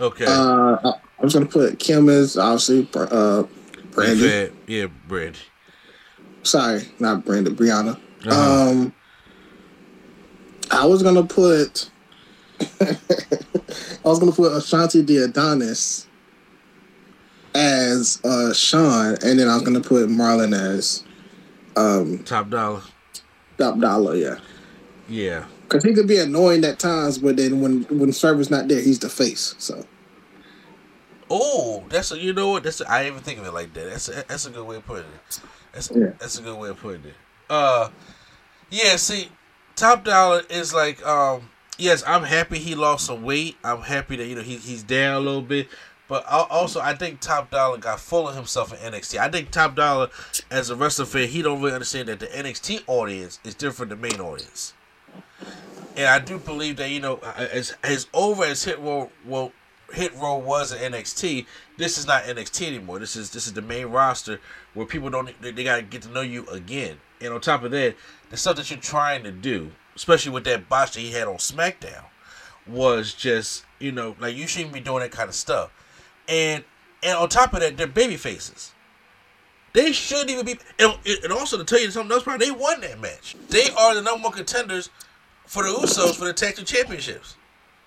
okay. 0.00 0.24
Uh, 0.26 0.76
I 0.84 1.22
was 1.22 1.34
going 1.34 1.46
to 1.46 1.52
put 1.52 1.78
Kim 1.78 2.08
as 2.08 2.36
obviously 2.38 2.88
uh, 2.94 3.44
Brandy. 3.94 4.52
Yeah, 4.66 4.86
Brandy. 5.08 5.38
Sorry, 6.42 6.88
not 6.98 7.24
Brandon, 7.24 7.54
Brianna. 7.56 7.98
Uh-huh. 8.26 8.70
Um, 8.70 8.92
I 10.70 10.84
was 10.86 11.02
gonna 11.02 11.24
put. 11.24 11.90
I 12.80 12.96
was 14.04 14.18
gonna 14.18 14.32
put 14.32 14.52
Ashante 14.52 15.06
the 15.06 15.18
Adonis 15.18 16.06
as 17.54 18.20
uh, 18.24 18.52
Sean, 18.52 19.16
and 19.22 19.38
then 19.38 19.48
I 19.48 19.54
was 19.54 19.62
gonna 19.62 19.80
put 19.80 20.08
Marlon 20.08 20.54
as 20.58 21.04
um, 21.76 22.18
Top 22.24 22.50
dollar. 22.50 22.82
Top 23.58 23.78
Dollar. 23.78 24.16
Yeah, 24.16 24.38
Yeah. 25.08 25.44
because 25.62 25.84
he 25.84 25.94
could 25.94 26.08
be 26.08 26.18
annoying 26.18 26.64
at 26.64 26.78
times, 26.78 27.18
but 27.18 27.36
then 27.36 27.60
when 27.60 27.82
when 27.84 28.12
Swerve's 28.12 28.50
not 28.50 28.68
there, 28.68 28.80
he's 28.80 28.98
the 28.98 29.08
face. 29.08 29.54
So 29.58 29.84
Oh, 31.30 31.84
that's 31.88 32.12
a, 32.12 32.18
you 32.18 32.32
know 32.32 32.50
what? 32.50 32.62
That's 32.64 32.80
a, 32.80 32.90
I 32.90 33.02
didn't 33.04 33.14
even 33.14 33.24
think 33.24 33.38
of 33.40 33.46
it 33.46 33.54
like 33.54 33.72
that. 33.74 33.90
That's 33.90 34.08
a, 34.08 34.24
that's 34.28 34.46
a 34.46 34.50
good 34.50 34.66
way 34.66 34.76
of 34.76 34.86
putting 34.86 35.04
it. 35.04 35.40
That's 35.72 35.90
Yeah. 35.94 36.10
that's 36.18 36.38
a 36.38 36.42
good 36.42 36.58
way 36.58 36.68
of 36.68 36.78
putting 36.78 37.04
it. 37.04 37.14
Uh, 37.50 37.88
yeah. 38.70 38.96
See, 38.96 39.28
top 39.76 40.04
dollar 40.04 40.42
is 40.50 40.72
like 40.74 41.04
um. 41.06 41.50
Yes, 41.76 42.04
I'm 42.06 42.22
happy 42.22 42.58
he 42.58 42.76
lost 42.76 43.06
some 43.06 43.24
weight. 43.24 43.56
I'm 43.64 43.80
happy 43.82 44.14
that 44.16 44.26
you 44.26 44.36
know 44.36 44.42
he, 44.42 44.56
he's 44.56 44.82
down 44.84 45.16
a 45.16 45.20
little 45.20 45.42
bit. 45.42 45.68
But 46.06 46.24
also, 46.28 46.80
I 46.80 46.94
think 46.94 47.20
Top 47.20 47.50
Dollar 47.50 47.78
got 47.78 47.98
full 47.98 48.28
of 48.28 48.36
himself 48.36 48.72
in 48.72 48.92
NXT. 48.92 49.18
I 49.18 49.30
think 49.30 49.50
Top 49.50 49.74
Dollar, 49.74 50.10
as 50.50 50.68
a 50.68 50.76
wrestler 50.76 51.06
fan, 51.06 51.28
he 51.28 51.40
don't 51.40 51.62
really 51.62 51.72
understand 51.72 52.08
that 52.08 52.20
the 52.20 52.26
NXT 52.26 52.82
audience 52.86 53.40
is 53.42 53.54
different 53.54 53.88
than 53.88 54.00
the 54.02 54.08
main 54.10 54.20
audience. 54.20 54.74
And 55.96 56.06
I 56.06 56.18
do 56.18 56.38
believe 56.38 56.76
that 56.76 56.90
you 56.90 57.00
know, 57.00 57.16
as 57.36 57.74
as 57.82 58.06
over 58.12 58.44
as 58.44 58.62
Hit 58.64 58.78
Row 58.80 59.10
well, 59.24 59.50
Hit 59.94 60.14
Row 60.16 60.36
was 60.36 60.72
in 60.72 60.92
NXT, 60.92 61.46
this 61.78 61.98
is 61.98 62.06
not 62.06 62.24
NXT 62.24 62.66
anymore. 62.66 62.98
This 62.98 63.16
is 63.16 63.30
this 63.30 63.46
is 63.46 63.52
the 63.52 63.62
main 63.62 63.86
roster 63.86 64.40
where 64.74 64.86
people 64.86 65.10
don't 65.10 65.30
they, 65.40 65.50
they 65.50 65.64
gotta 65.64 65.82
get 65.82 66.02
to 66.02 66.08
know 66.10 66.20
you 66.20 66.46
again. 66.46 66.98
And 67.20 67.32
on 67.32 67.40
top 67.40 67.62
of 67.62 67.70
that, 67.70 67.96
the 68.30 68.36
stuff 68.36 68.56
that 68.56 68.70
you're 68.70 68.78
trying 68.78 69.24
to 69.24 69.32
do 69.32 69.70
especially 69.96 70.32
with 70.32 70.44
that 70.44 70.68
botch 70.68 70.92
that 70.92 71.00
he 71.00 71.12
had 71.12 71.28
on 71.28 71.36
SmackDown, 71.36 72.04
was 72.66 73.12
just 73.12 73.64
you 73.78 73.92
know 73.92 74.16
like 74.18 74.34
you 74.34 74.46
shouldn't 74.46 74.72
be 74.72 74.80
doing 74.80 75.00
that 75.00 75.10
kind 75.10 75.28
of 75.28 75.34
stuff. 75.34 75.70
And 76.28 76.64
and 77.02 77.16
on 77.16 77.28
top 77.28 77.52
of 77.52 77.60
that, 77.60 77.76
they're 77.76 77.86
baby 77.86 78.16
faces. 78.16 78.72
They 79.72 79.92
shouldn't 79.92 80.30
even 80.30 80.46
be. 80.46 80.58
And, 80.78 80.96
and 81.22 81.32
also 81.32 81.58
to 81.58 81.64
tell 81.64 81.80
you 81.80 81.90
something 81.90 82.12
else, 82.12 82.22
bro, 82.22 82.38
they 82.38 82.50
won 82.50 82.80
that 82.82 83.00
match. 83.00 83.36
They 83.48 83.70
are 83.76 83.94
the 83.94 84.02
number 84.02 84.22
one 84.22 84.32
contenders 84.32 84.88
for 85.46 85.64
the 85.64 85.70
Usos 85.70 86.16
for 86.16 86.26
the 86.26 86.32
tag 86.32 86.56
team 86.56 86.64
championships. 86.64 87.36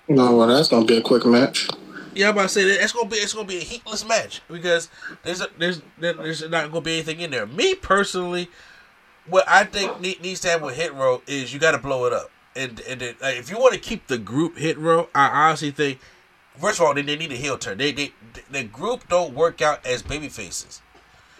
No, 0.09 0.35
well, 0.35 0.47
that's 0.47 0.69
gonna 0.69 0.85
be 0.85 0.97
a 0.97 1.01
quick 1.01 1.25
match. 1.25 1.67
Yeah, 2.17 2.29
I'm 2.29 2.33
about 2.33 2.43
to 2.43 2.49
say 2.49 2.63
that 2.63 2.83
it's 2.83 2.93
gonna 2.93 3.07
be 3.07 3.17
it's 3.17 3.33
gonna 3.33 3.47
be 3.47 3.57
a 3.57 3.63
heatless 3.63 4.03
match 4.03 4.41
because 4.49 4.89
there's 5.21 5.39
a, 5.39 5.49
there's 5.59 5.83
there's 5.99 6.49
not 6.49 6.71
gonna 6.71 6.81
be 6.81 6.93
anything 6.93 7.19
in 7.19 7.29
there. 7.29 7.45
Me 7.45 7.75
personally, 7.75 8.49
what 9.27 9.47
I 9.47 9.65
think 9.65 10.01
needs 10.01 10.39
to 10.39 10.49
happen 10.49 10.65
with 10.65 10.75
Hit 10.75 10.95
Row 10.95 11.21
is 11.27 11.53
you 11.53 11.59
got 11.59 11.73
to 11.73 11.77
blow 11.77 12.05
it 12.05 12.13
up, 12.13 12.31
and 12.55 12.79
and 12.89 13.01
then, 13.01 13.15
like, 13.21 13.37
if 13.37 13.51
you 13.51 13.59
want 13.59 13.75
to 13.75 13.79
keep 13.79 14.07
the 14.07 14.17
group 14.17 14.57
Hit 14.57 14.79
Row, 14.79 15.09
I 15.13 15.27
honestly 15.27 15.69
think 15.69 15.99
first 16.57 16.79
of 16.79 16.87
all 16.87 16.95
they, 16.95 17.03
they 17.03 17.17
need 17.17 17.31
a 17.31 17.35
heel 17.35 17.55
turn. 17.55 17.77
They 17.77 17.91
they 17.91 18.13
the 18.49 18.63
group 18.63 19.07
don't 19.09 19.35
work 19.35 19.61
out 19.61 19.85
as 19.85 20.01
baby 20.01 20.27
faces. 20.27 20.81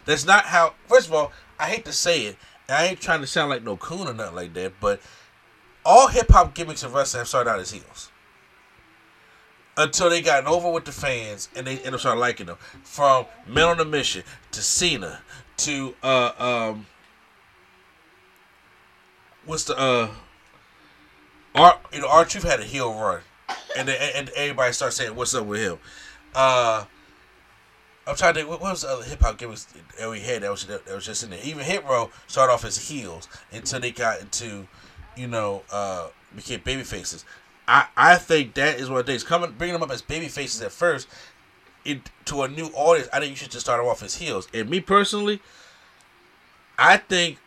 That's 0.05 0.28
not 0.28 0.45
how. 0.45 0.75
First 0.88 1.07
of 1.07 1.13
all, 1.15 1.32
I 1.59 1.69
hate 1.69 1.86
to 1.86 1.91
say 1.91 2.28
it, 2.28 2.38
and 2.69 2.78
I 2.78 2.86
ain't 2.86 3.01
trying 3.01 3.21
to 3.21 3.28
sound 3.28 3.49
like 3.49 3.63
no 3.63 3.78
coon 3.78 4.07
or 4.07 4.13
nothing 4.13 4.36
like 4.36 4.53
that, 4.53 4.73
but 4.80 5.01
all 5.84 6.09
hip 6.09 6.30
hop 6.30 6.53
gimmicks 6.53 6.84
and 6.84 6.93
wrestling 6.93 7.21
have 7.21 7.28
started 7.28 7.49
out 7.49 7.59
as 7.59 7.71
heels 7.71 8.11
until 9.78 10.09
they 10.09 10.21
got 10.21 10.45
over 10.45 10.69
with 10.71 10.86
the 10.86 10.91
fans 10.91 11.49
and 11.55 11.65
they 11.67 11.78
end 11.80 11.93
up 11.93 12.01
started 12.01 12.19
liking 12.19 12.47
them. 12.47 12.57
From 12.84 13.25
Men 13.47 13.65
on 13.65 13.80
a 13.80 13.86
Mission 13.86 14.23
to 14.51 14.61
Cena 14.61 15.21
to 15.57 15.95
uh 16.03 16.32
um 16.38 16.86
what's 19.45 19.63
the 19.65 19.78
uh 19.80 20.09
our 21.55 21.80
you 21.93 22.01
know 22.01 22.09
R-Truth 22.09 22.43
had 22.43 22.59
a 22.59 22.63
heel 22.63 22.93
run 22.93 23.21
and 23.75 23.88
then, 23.88 24.11
and 24.15 24.30
everybody 24.36 24.73
starts 24.73 24.95
saying 24.97 25.15
what's 25.15 25.34
up 25.34 25.45
with 25.45 25.61
him. 25.61 25.78
Uh 26.36 26.86
I'm 28.07 28.15
trying 28.15 28.36
to 28.36 28.39
think, 28.39 28.49
what 28.49 28.61
what 28.61 28.71
was 28.71 28.82
the 28.82 28.89
other 28.89 29.03
hip 29.03 29.21
hop 29.21 29.38
gimmicks 29.38 29.67
that 29.99 30.09
we 30.09 30.21
had 30.21 30.41
that 30.43 30.51
was 30.51 30.65
that 30.65 30.86
was 30.88 31.05
just 31.05 31.23
in 31.23 31.30
there. 31.30 31.39
Even 31.43 31.63
Hit 31.63 31.84
Row 31.84 32.09
started 32.28 32.53
off 32.53 32.63
as 32.63 32.89
heels 32.89 33.28
until 33.51 33.80
they 33.80 33.91
got 33.91 34.21
into, 34.21 34.67
you 35.15 35.28
know, 35.28 35.63
uh 35.71 36.07
became 36.36 36.61
baby 36.63 36.84
faces. 36.84 37.25
I, 37.68 37.88
I 37.97 38.15
think 38.15 38.53
that 38.53 38.80
is 38.80 38.89
what 38.89 39.09
it 39.09 39.13
is. 39.13 39.24
Coming 39.24 39.53
bringing 39.57 39.74
them 39.74 39.84
up 39.84 39.91
as 39.91 40.01
baby 40.01 40.28
faces 40.28 40.61
at 40.61 40.72
first, 40.72 41.07
it 41.84 41.99
to 42.26 42.43
a 42.43 42.47
new 42.47 42.68
audience. 42.68 43.09
I 43.11 43.20
think 43.20 43.32
you 43.32 43.36
should 43.36 43.51
just 43.51 43.65
start 43.65 43.80
them 43.80 43.89
off 43.89 44.03
as 44.03 44.15
heels. 44.15 44.47
And 44.53 44.70
me 44.70 44.80
personally, 44.80 45.41
I 46.78 46.97
think 46.97 47.39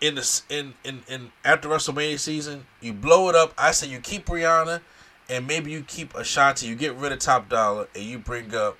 in 0.00 0.16
the 0.16 0.42
in 0.48 0.74
in 0.84 1.02
in 1.08 1.32
after 1.44 1.68
WrestleMania 1.68 2.18
season, 2.18 2.66
you 2.80 2.92
blow 2.92 3.28
it 3.28 3.34
up. 3.34 3.54
I 3.56 3.70
say 3.70 3.88
you 3.88 4.00
keep 4.00 4.26
Rihanna, 4.26 4.80
and 5.30 5.46
maybe 5.46 5.70
you 5.70 5.82
keep 5.82 6.12
Ashante. 6.14 6.66
You 6.66 6.74
get 6.74 6.96
rid 6.96 7.12
of 7.12 7.20
Top 7.20 7.48
Dollar, 7.48 7.88
and 7.94 8.04
you 8.04 8.18
bring 8.18 8.54
up 8.54 8.76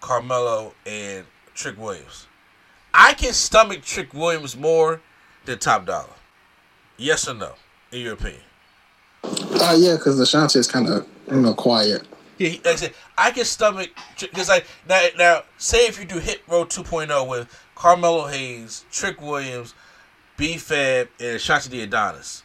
Carmelo 0.00 0.74
and 0.84 1.24
Trick 1.54 1.78
Williams. 1.78 2.26
I 2.92 3.14
can 3.14 3.32
stomach 3.32 3.82
Trick 3.82 4.12
Williams 4.12 4.56
more 4.56 5.00
than 5.44 5.58
Top 5.58 5.86
Dollar. 5.86 6.08
Yes 6.96 7.28
or 7.28 7.34
no, 7.34 7.54
in 7.92 8.00
your 8.00 8.14
opinion? 8.14 8.42
Uh, 9.60 9.76
yeah, 9.78 9.96
because 9.96 10.18
Ashante 10.20 10.56
is 10.56 10.66
kind 10.66 10.88
of 10.88 11.06
you 11.30 11.40
know 11.40 11.54
quiet. 11.54 12.06
Yeah, 12.38 12.50
like 12.50 12.66
I 12.66 12.74
said, 12.76 12.94
I 13.16 13.30
can 13.32 13.44
stomach 13.44 13.90
because 14.20 14.48
like 14.48 14.66
now, 14.88 15.06
now 15.16 15.42
say 15.56 15.86
if 15.86 15.98
you 15.98 16.04
do 16.04 16.18
Hit 16.18 16.42
Row 16.46 16.64
2.0 16.64 17.28
with 17.28 17.48
Carmelo 17.74 18.26
Hayes, 18.26 18.84
Trick 18.90 19.20
Williams, 19.20 19.74
B-Fab, 20.36 21.08
and 21.18 21.38
Ashante 21.38 21.68
the 21.68 21.82
Adonis. 21.82 22.44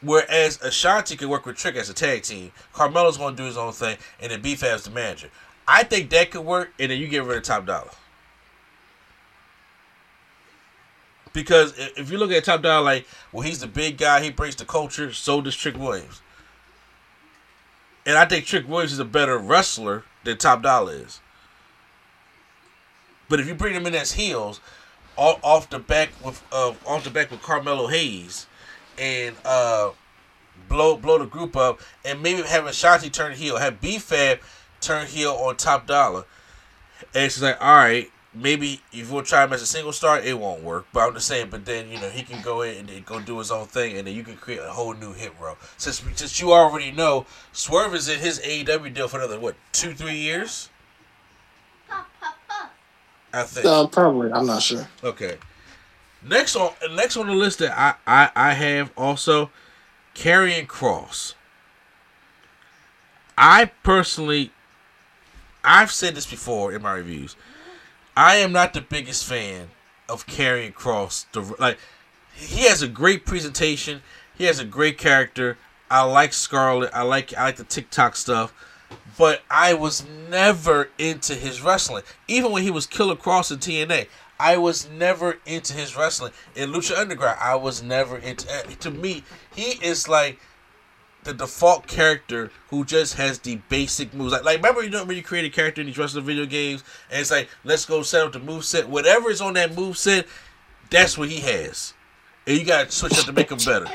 Whereas 0.00 0.58
Ashante 0.58 1.16
can 1.16 1.28
work 1.28 1.46
with 1.46 1.56
Trick 1.56 1.76
as 1.76 1.88
a 1.88 1.94
tag 1.94 2.22
team, 2.22 2.52
Carmelo's 2.72 3.18
to 3.18 3.32
do 3.34 3.44
his 3.44 3.56
own 3.56 3.72
thing, 3.72 3.98
and 4.20 4.32
then 4.32 4.40
B-Fab's 4.42 4.84
the 4.84 4.90
manager. 4.90 5.30
I 5.68 5.84
think 5.84 6.10
that 6.10 6.32
could 6.32 6.44
work, 6.44 6.72
and 6.80 6.90
then 6.90 6.98
you 6.98 7.06
get 7.06 7.24
rid 7.24 7.36
of 7.36 7.44
Top 7.44 7.66
Dollar. 7.66 7.90
Because 11.32 11.74
if 11.76 12.10
you 12.10 12.18
look 12.18 12.30
at 12.30 12.44
Top 12.44 12.62
Dollar, 12.62 12.84
like, 12.84 13.06
well, 13.32 13.42
he's 13.42 13.60
the 13.60 13.66
big 13.66 13.96
guy, 13.96 14.22
he 14.22 14.30
brings 14.30 14.56
the 14.56 14.64
culture, 14.64 15.12
so 15.12 15.40
does 15.40 15.56
Trick 15.56 15.78
Williams. 15.78 16.20
And 18.04 18.18
I 18.18 18.24
think 18.26 18.44
Trick 18.44 18.68
Williams 18.68 18.92
is 18.92 18.98
a 18.98 19.04
better 19.04 19.38
wrestler 19.38 20.04
than 20.24 20.36
Top 20.36 20.62
Dollar 20.62 20.92
is. 20.92 21.20
But 23.28 23.40
if 23.40 23.46
you 23.46 23.54
bring 23.54 23.74
him 23.74 23.86
in 23.86 23.94
as 23.94 24.12
heels, 24.12 24.60
off, 25.16 25.40
off 25.42 25.70
the 25.70 25.78
back 25.78 26.10
with 26.24 26.42
uh, 26.52 26.74
off 26.86 27.04
the 27.04 27.10
back 27.10 27.30
with 27.30 27.40
Carmelo 27.40 27.86
Hayes, 27.86 28.46
and 28.98 29.34
uh, 29.44 29.90
blow 30.68 30.96
blow 30.96 31.18
the 31.18 31.26
group 31.26 31.56
up, 31.56 31.80
and 32.04 32.22
maybe 32.22 32.42
have 32.42 32.64
Ashante 32.64 33.10
turn 33.10 33.32
heel, 33.32 33.56
have 33.56 33.80
B-Fab 33.80 34.40
turn 34.80 35.06
heel 35.06 35.32
on 35.32 35.56
Top 35.56 35.86
Dollar, 35.86 36.24
and 37.14 37.32
she's 37.32 37.42
like, 37.42 37.56
all 37.60 37.76
right, 37.76 38.10
maybe 38.34 38.80
if 38.92 39.10
we'll 39.10 39.22
try 39.22 39.44
him 39.44 39.52
as 39.52 39.62
a 39.62 39.66
single 39.66 39.92
star, 39.92 40.18
it 40.18 40.38
won't 40.38 40.62
work. 40.62 40.86
But 40.92 41.08
I'm 41.08 41.14
just 41.14 41.26
saying, 41.26 41.48
but 41.50 41.64
then 41.64 41.90
you 41.90 42.00
know 42.00 42.08
he 42.08 42.22
can 42.22 42.42
go 42.42 42.62
in 42.62 42.88
and 42.88 43.04
go 43.04 43.20
do 43.20 43.38
his 43.38 43.50
own 43.50 43.66
thing, 43.66 43.96
and 43.96 44.06
then 44.06 44.14
you 44.14 44.24
can 44.24 44.36
create 44.36 44.60
a 44.60 44.70
whole 44.70 44.94
new 44.94 45.12
hit 45.12 45.32
row. 45.40 45.56
Since 45.76 46.02
since 46.14 46.40
you 46.40 46.52
already 46.52 46.90
know, 46.90 47.26
Swerve 47.52 47.94
is 47.94 48.08
in 48.08 48.20
his 48.20 48.40
AEW 48.40 48.94
deal 48.94 49.08
for 49.08 49.18
another 49.18 49.38
what 49.38 49.56
two 49.72 49.94
three 49.94 50.16
years. 50.16 50.68
I 53.34 53.44
think. 53.44 53.64
Uh, 53.64 53.86
probably, 53.86 54.30
I'm 54.30 54.46
not 54.46 54.62
sure. 54.62 54.86
Okay. 55.02 55.38
Next 56.22 56.54
on 56.54 56.72
next 56.92 57.16
on 57.16 57.26
the 57.26 57.34
list 57.34 57.58
that 57.60 57.76
I 57.76 57.94
I, 58.06 58.30
I 58.34 58.52
have 58.52 58.92
also, 58.96 59.50
Karrion 60.14 60.66
Kross. 60.66 61.34
I 63.36 63.72
personally, 63.82 64.52
I've 65.64 65.90
said 65.90 66.14
this 66.14 66.26
before 66.26 66.72
in 66.72 66.82
my 66.82 66.92
reviews. 66.92 67.34
I 68.16 68.36
am 68.36 68.52
not 68.52 68.74
the 68.74 68.80
biggest 68.80 69.24
fan 69.24 69.70
of 70.08 70.26
Karrion 70.26 70.74
Kross. 70.74 71.26
The 71.32 71.54
like, 71.58 71.78
he 72.34 72.64
has 72.66 72.82
a 72.82 72.88
great 72.88 73.24
presentation. 73.24 74.02
He 74.36 74.44
has 74.44 74.58
a 74.58 74.64
great 74.64 74.98
character. 74.98 75.58
I 75.90 76.02
like 76.02 76.32
Scarlett. 76.32 76.90
I 76.92 77.02
like 77.02 77.34
I 77.36 77.44
like 77.44 77.56
the 77.56 77.64
TikTok 77.64 78.16
stuff. 78.16 78.52
But 79.16 79.42
I 79.50 79.74
was 79.74 80.04
never 80.30 80.88
into 80.98 81.34
his 81.34 81.62
wrestling. 81.62 82.02
Even 82.28 82.52
when 82.52 82.62
he 82.62 82.70
was 82.70 82.86
Killer 82.86 83.16
Kross 83.16 83.50
in 83.50 83.58
TNA, 83.58 84.08
I 84.38 84.56
was 84.56 84.88
never 84.88 85.38
into 85.46 85.74
his 85.74 85.96
wrestling. 85.96 86.32
In 86.54 86.72
Lucha 86.72 86.98
Underground, 86.98 87.38
I 87.40 87.54
was 87.54 87.82
never 87.82 88.16
into. 88.18 88.50
uh, 88.52 88.62
To 88.80 88.90
me, 88.90 89.24
he 89.54 89.72
is 89.86 90.08
like 90.08 90.40
the 91.24 91.32
default 91.32 91.86
character 91.86 92.50
who 92.70 92.84
just 92.84 93.14
has 93.14 93.38
the 93.38 93.56
basic 93.68 94.12
moves. 94.12 94.32
Like, 94.32 94.44
like 94.44 94.56
remember 94.56 94.82
you 94.82 94.90
know 94.90 95.04
when 95.04 95.16
you 95.16 95.22
create 95.22 95.44
a 95.44 95.50
character 95.50 95.80
in 95.80 95.86
these 95.86 95.98
wrestling 95.98 96.24
video 96.24 96.46
games, 96.46 96.82
and 97.10 97.20
it's 97.20 97.30
like 97.30 97.48
let's 97.64 97.84
go 97.84 98.02
set 98.02 98.26
up 98.26 98.32
the 98.32 98.38
move 98.38 98.64
set. 98.64 98.88
Whatever 98.88 99.30
is 99.30 99.40
on 99.40 99.54
that 99.54 99.74
move 99.74 99.96
set, 99.96 100.26
that's 100.90 101.16
what 101.16 101.28
he 101.28 101.38
has, 101.40 101.94
and 102.46 102.58
you 102.58 102.64
gotta 102.64 102.90
switch 102.90 103.18
up 103.18 103.24
to 103.26 103.32
make 103.32 103.50
him 103.50 103.58
better. 103.64 103.86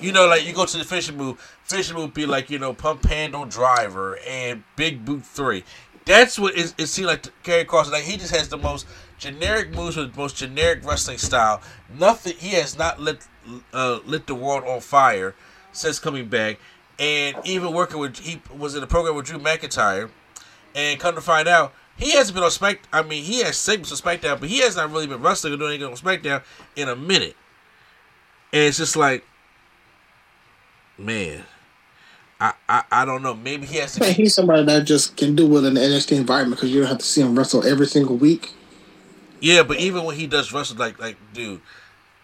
You 0.00 0.12
know, 0.12 0.26
like 0.26 0.46
you 0.46 0.52
go 0.52 0.66
to 0.66 0.78
the 0.78 0.84
fishing 0.84 1.16
move. 1.16 1.40
fishing 1.64 1.96
move 1.96 2.12
be 2.12 2.26
like 2.26 2.50
you 2.50 2.58
know 2.58 2.74
pump 2.74 3.04
handle 3.06 3.46
driver 3.46 4.18
and 4.28 4.62
big 4.76 5.04
boot 5.04 5.24
three. 5.24 5.64
That's 6.04 6.38
what 6.38 6.56
it, 6.56 6.74
it 6.76 6.86
seemed 6.86 7.08
like 7.08 7.22
to 7.22 7.30
Karrion 7.42 7.66
Kross. 7.66 7.90
Like 7.90 8.04
he 8.04 8.16
just 8.16 8.34
has 8.34 8.48
the 8.48 8.58
most 8.58 8.86
generic 9.18 9.70
moves 9.74 9.96
with 9.96 10.12
the 10.12 10.20
most 10.20 10.36
generic 10.36 10.84
wrestling 10.84 11.18
style. 11.18 11.62
Nothing. 11.98 12.34
He 12.38 12.50
has 12.50 12.76
not 12.76 13.00
lit 13.00 13.26
uh, 13.72 14.00
lit 14.04 14.26
the 14.26 14.34
world 14.34 14.64
on 14.64 14.80
fire 14.80 15.34
since 15.72 15.98
coming 15.98 16.28
back. 16.28 16.58
And 16.98 17.36
even 17.44 17.72
working 17.72 17.98
with 17.98 18.18
he 18.18 18.42
was 18.56 18.74
in 18.74 18.82
a 18.82 18.86
program 18.86 19.14
with 19.14 19.26
Drew 19.26 19.38
McIntyre, 19.38 20.10
and 20.74 21.00
come 21.00 21.14
to 21.14 21.20
find 21.20 21.48
out 21.48 21.72
he 21.96 22.12
hasn't 22.12 22.34
been 22.34 22.44
on 22.44 22.50
Smack. 22.50 22.80
I 22.92 23.02
mean, 23.02 23.24
he 23.24 23.42
has 23.42 23.56
segments 23.56 23.92
on 23.92 23.98
SmackDown, 23.98 24.40
but 24.40 24.48
he 24.48 24.60
has 24.60 24.76
not 24.76 24.90
really 24.90 25.06
been 25.06 25.22
wrestling 25.22 25.52
or 25.52 25.56
doing 25.56 25.70
anything 25.74 25.90
on 25.90 25.96
SmackDown 25.96 26.42
in 26.76 26.88
a 26.88 26.96
minute. 26.96 27.36
And 28.52 28.62
it's 28.62 28.78
just 28.78 28.96
like, 28.96 29.24
man, 30.98 31.44
I 32.40 32.54
I, 32.68 32.84
I 32.90 33.04
don't 33.04 33.22
know. 33.22 33.34
Maybe 33.34 33.66
he 33.66 33.76
has 33.78 33.94
to. 33.94 34.04
He's 34.12 34.34
somebody 34.34 34.64
that 34.64 34.84
just 34.84 35.16
can 35.16 35.36
do 35.36 35.56
it 35.58 35.64
in 35.64 35.74
the 35.74 35.80
NXT 35.80 36.16
environment 36.16 36.58
because 36.58 36.72
you 36.72 36.80
don't 36.80 36.88
have 36.88 36.98
to 36.98 37.04
see 37.04 37.20
him 37.20 37.38
wrestle 37.38 37.66
every 37.66 37.86
single 37.86 38.16
week. 38.16 38.52
Yeah, 39.40 39.62
but 39.62 39.78
even 39.78 40.04
when 40.04 40.16
he 40.16 40.26
does 40.26 40.52
wrestle, 40.52 40.76
like 40.76 40.98
like 40.98 41.16
dude, 41.34 41.60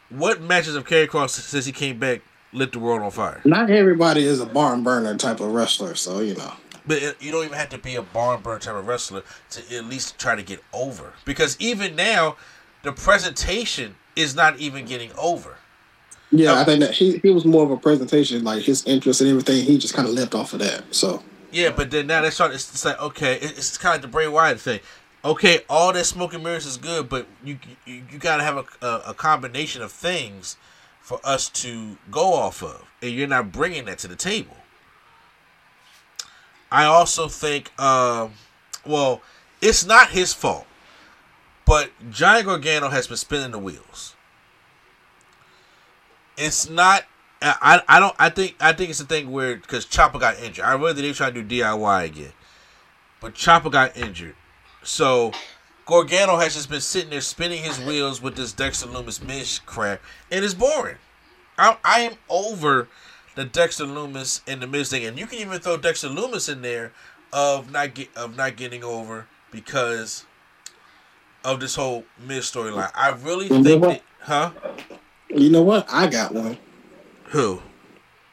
what 0.09 0.41
matches 0.41 0.75
of 0.75 0.87
Karrion 0.87 1.09
Kross 1.09 1.31
since 1.31 1.67
he 1.67 1.73
came 1.73 1.99
back 1.99 2.23
lit 2.57 2.73
the 2.73 2.79
world 2.79 3.03
on 3.03 3.11
fire? 3.11 3.41
Not 3.45 3.71
everybody 3.71 4.25
is 4.25 4.41
a 4.41 4.47
barn 4.47 4.83
burner 4.83 5.17
type 5.17 5.41
of 5.41 5.53
wrestler, 5.53 5.95
so 5.95 6.21
you 6.21 6.35
know. 6.35 6.55
But 6.87 7.03
it, 7.03 7.17
you 7.21 7.33
don't 7.33 7.45
even 7.45 7.59
have 7.59 7.69
to 7.71 7.79
be 7.79 7.95
a 7.97 8.03
barn 8.03 8.43
burner 8.43 8.59
type 8.61 8.75
of 8.77 8.87
wrestler 8.87 9.23
to 9.51 9.77
at 9.77 9.85
least 9.87 10.19
try 10.19 10.35
to 10.37 10.43
get 10.43 10.63
over. 10.73 11.13
Because 11.25 11.57
even 11.61 11.97
now, 11.97 12.37
the 12.83 12.93
presentation 12.93 13.97
is 14.15 14.35
not 14.35 14.59
even 14.59 14.85
getting 14.87 15.11
over. 15.19 15.57
Yeah, 16.31 16.59
I 16.61 16.65
think 16.65 16.81
that 16.81 16.93
he, 16.93 17.19
he 17.19 17.31
was 17.31 17.45
more 17.45 17.65
of 17.65 17.71
a 17.71 17.77
presentation, 17.77 18.43
like 18.45 18.63
his 18.63 18.85
interest 18.87 19.21
and 19.21 19.31
everything. 19.31 19.65
He 19.65 19.79
just 19.79 19.95
kind 19.95 20.09
of 20.09 20.15
left 20.15 20.35
off 20.35 20.53
of 20.55 20.59
that. 20.61 20.83
So 20.95 21.23
Yeah, 21.53 21.71
but 21.71 21.91
then 21.91 22.07
now 22.07 22.23
they 22.23 22.31
start. 22.31 22.53
It's, 22.53 22.69
it's 22.73 22.85
like 22.85 23.01
okay, 23.01 23.35
it- 23.35 23.57
it's 23.59 23.77
kind 23.79 23.91
of 23.95 23.95
like 23.97 24.03
the 24.03 24.09
Bray 24.09 24.29
Wyatt 24.29 24.61
thing. 24.61 24.81
Okay, 25.25 25.61
all 25.69 25.93
that 25.93 26.05
smoke 26.05 26.35
and 26.35 26.45
mirrors 26.45 26.67
is 26.67 26.77
good, 26.77 27.09
but 27.09 27.27
you 27.45 27.59
you, 27.85 28.03
you 28.13 28.19
gotta 28.19 28.43
have 28.45 28.57
a, 28.59 28.87
a, 28.87 29.03
a 29.09 29.15
combination 29.15 29.83
of 29.83 29.91
things 29.93 30.57
for 31.07 31.21
us 31.23 31.49
to 31.49 31.97
go 32.11 32.35
off 32.35 32.65
of, 32.65 32.85
and 33.01 33.13
you're 33.13 33.29
not 33.29 33.53
bringing 33.53 33.85
that 33.85 33.97
to 33.97 34.09
the 34.09 34.17
table. 34.17 34.57
I 36.69 36.85
also 36.85 37.29
think, 37.29 37.71
uh, 37.79 38.27
well, 38.85 39.23
it's 39.63 39.87
not 39.87 40.09
his 40.09 40.33
fault, 40.33 40.67
but 41.65 41.93
Johnny 42.11 42.43
Gargano 42.43 42.89
has 42.89 43.07
been 43.07 43.17
spinning 43.19 43.53
the 43.53 43.59
wheels. 43.61 44.17
It's 46.37 46.69
not. 46.69 47.05
I, 47.41 47.83
I 47.87 48.01
don't. 48.01 48.17
I 48.19 48.29
think. 48.29 48.57
I 48.59 48.73
think 48.73 48.91
it's 48.91 48.99
a 48.99 49.05
thing 49.05 49.31
where 49.31 49.55
because 49.55 49.85
Chopper 49.85 50.19
got 50.19 50.37
injured. 50.41 50.65
I 50.65 50.73
really 50.73 50.95
think 50.95 51.03
they're 51.05 51.15
trying 51.15 51.35
to 51.35 51.43
do 51.45 51.61
DIY 51.61 52.05
again, 52.05 52.33
but 53.21 53.33
Chopper 53.35 53.71
got 53.71 53.97
injured, 53.97 54.35
so 54.83 55.31
Gargano 55.87 56.37
has 56.37 56.55
just 56.55 56.69
been 56.69 56.81
sitting 56.81 57.11
there 57.11 57.21
spinning 57.21 57.63
his 57.63 57.81
wheels 57.81 58.21
with 58.21 58.35
this 58.35 58.53
Dexter 58.53 58.89
Lumis 58.89 59.25
Miz 59.25 59.61
crap, 59.65 60.01
and 60.33 60.45
it's 60.45 60.53
boring. 60.53 60.97
I, 61.57 61.77
I 61.85 62.01
am 62.01 62.15
over 62.29 62.89
the 63.37 63.45
Dexter 63.45 63.85
Lumis 63.85 64.41
and 64.49 64.61
the 64.61 64.67
Miz 64.67 64.91
thing, 64.91 65.05
and 65.05 65.17
you 65.17 65.27
can 65.27 65.39
even 65.39 65.61
throw 65.61 65.77
Dexter 65.77 66.09
Lumis 66.09 66.53
in 66.53 66.63
there 66.63 66.93
of 67.33 67.71
not 67.71 67.95
get 67.95 68.09
of 68.17 68.37
not 68.37 68.57
getting 68.57 68.83
over 68.83 69.27
because 69.53 70.25
of 71.45 71.61
this 71.61 71.77
whole 71.77 72.05
Miz 72.27 72.51
storyline. 72.51 72.91
I 72.95 73.11
really 73.11 73.47
You 73.47 73.63
think, 73.63 73.83
that, 73.83 74.03
huh? 74.21 74.51
You 75.29 75.51
know 75.51 75.63
what? 75.63 75.87
I 75.89 76.09
got 76.09 76.35
one. 76.35 76.59
Who? 77.27 77.63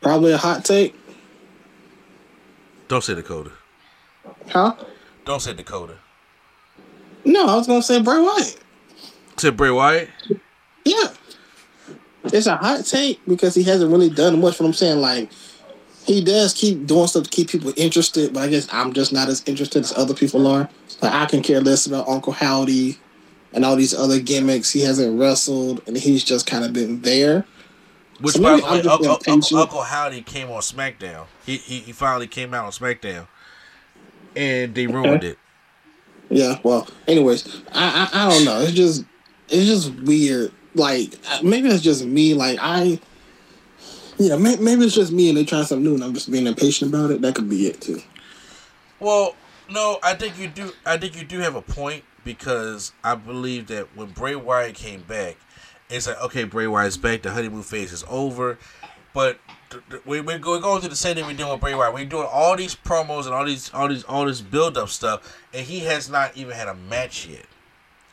Probably 0.01 0.31
a 0.31 0.37
hot 0.37 0.65
take. 0.65 0.95
Don't 2.87 3.03
say 3.03 3.13
Dakota. 3.13 3.51
Huh? 4.49 4.75
Don't 5.25 5.41
say 5.41 5.53
Dakota. 5.53 5.97
No, 7.25 7.47
I 7.47 7.55
was 7.55 7.67
gonna 7.67 7.83
say 7.83 8.01
Bray 8.01 8.19
Wyatt. 8.19 8.59
Say 9.37 9.49
Bray 9.49 9.71
Wyatt. 9.71 10.09
Yeah. 10.85 11.07
It's 12.25 12.47
a 12.47 12.55
hot 12.55 12.85
take 12.85 13.19
because 13.27 13.55
he 13.55 13.63
hasn't 13.63 13.91
really 13.91 14.09
done 14.09 14.39
much. 14.39 14.59
What 14.59 14.65
I'm 14.65 14.73
saying, 14.73 14.99
like, 14.99 15.29
he 16.05 16.23
does 16.23 16.53
keep 16.53 16.85
doing 16.85 17.07
stuff 17.07 17.23
to 17.23 17.29
keep 17.29 17.49
people 17.49 17.73
interested, 17.75 18.33
but 18.33 18.43
I 18.43 18.47
guess 18.49 18.67
I'm 18.71 18.93
just 18.93 19.11
not 19.13 19.29
as 19.29 19.43
interested 19.45 19.83
as 19.83 19.97
other 19.97 20.13
people 20.13 20.47
are. 20.47 20.69
Like, 21.01 21.13
I 21.13 21.25
can 21.25 21.41
care 21.41 21.61
less 21.61 21.85
about 21.85 22.07
Uncle 22.07 22.33
Howdy 22.33 22.97
and 23.53 23.65
all 23.65 23.75
these 23.75 23.93
other 23.93 24.19
gimmicks. 24.19 24.71
He 24.71 24.81
hasn't 24.81 25.19
wrestled, 25.19 25.81
and 25.87 25.97
he's 25.97 26.23
just 26.23 26.45
kind 26.45 26.63
of 26.63 26.73
been 26.73 27.01
there. 27.01 27.45
Which 28.19 28.35
So 28.35 28.41
by 28.41 28.57
the 28.57 28.63
way, 28.63 28.81
Uncle, 28.81 29.19
Uncle. 29.27 29.57
Uncle 29.57 29.81
Howdy 29.81 30.21
came 30.21 30.49
on 30.49 30.61
SmackDown. 30.61 31.25
He, 31.45 31.57
he 31.57 31.79
he 31.79 31.91
finally 31.91 32.27
came 32.27 32.53
out 32.53 32.65
on 32.65 32.71
SmackDown, 32.71 33.27
and 34.35 34.73
they 34.75 34.87
ruined 34.87 35.23
it. 35.23 35.37
Yeah. 36.33 36.59
Well, 36.63 36.87
anyways, 37.07 37.61
I, 37.73 38.09
I 38.11 38.25
I 38.25 38.29
don't 38.29 38.45
know. 38.45 38.59
It's 38.61 38.71
just 38.71 39.05
it's 39.49 39.65
just 39.65 39.93
weird. 40.01 40.51
Like 40.73 41.13
uh, 41.29 41.39
maybe 41.43 41.69
it's 41.69 41.83
just 41.83 42.03
me. 42.05 42.33
Like 42.33 42.57
I. 42.61 42.99
Yeah, 44.17 44.35
may, 44.37 44.55
maybe 44.57 44.85
it's 44.85 44.93
just 44.93 45.11
me 45.11 45.29
and 45.29 45.37
they 45.37 45.43
try 45.43 45.63
something 45.63 45.83
new 45.83 45.95
and 45.95 46.03
I'm 46.03 46.13
just 46.13 46.31
being 46.31 46.45
impatient 46.45 46.93
about 46.93 47.09
it. 47.09 47.21
That 47.21 47.33
could 47.33 47.49
be 47.49 47.65
it 47.65 47.81
too. 47.81 47.99
Well, 48.99 49.35
no, 49.71 49.97
I 50.03 50.13
think 50.13 50.37
you 50.37 50.47
do. 50.47 50.71
I 50.85 50.97
think 50.97 51.15
you 51.19 51.25
do 51.25 51.39
have 51.39 51.55
a 51.55 51.61
point 51.61 52.03
because 52.23 52.93
I 53.03 53.15
believe 53.15 53.67
that 53.67 53.95
when 53.95 54.09
Bray 54.09 54.35
Wyatt 54.35 54.75
came 54.75 55.01
back, 55.01 55.37
it's 55.89 56.07
like 56.07 56.21
okay, 56.23 56.43
Bray 56.45 56.67
Wyatt's 56.67 56.97
back. 56.97 57.21
The 57.21 57.31
honeymoon 57.31 57.63
phase 57.63 57.91
is 57.91 58.03
over, 58.07 58.57
but 59.13 59.39
we, 60.05 60.21
we're 60.21 60.39
going 60.39 60.79
through 60.79 60.89
the 60.89 60.95
same 60.95 61.15
thing 61.15 61.25
we're 61.25 61.33
doing 61.33 61.51
with 61.51 61.61
Bray 61.61 61.75
Wyatt. 61.75 61.93
We're 61.93 62.05
doing 62.05 62.27
all 62.31 62.55
these 62.55 62.75
promos 62.75 63.25
and 63.25 63.33
all 63.33 63.45
these 63.45 63.73
all 63.73 63.87
these 63.87 64.03
all 64.03 64.25
this 64.25 64.41
build 64.41 64.77
up 64.77 64.89
stuff, 64.89 65.37
and 65.53 65.65
he 65.65 65.79
has 65.81 66.09
not 66.09 66.35
even 66.35 66.53
had 66.53 66.67
a 66.67 66.75
match 66.75 67.27
yet. 67.27 67.45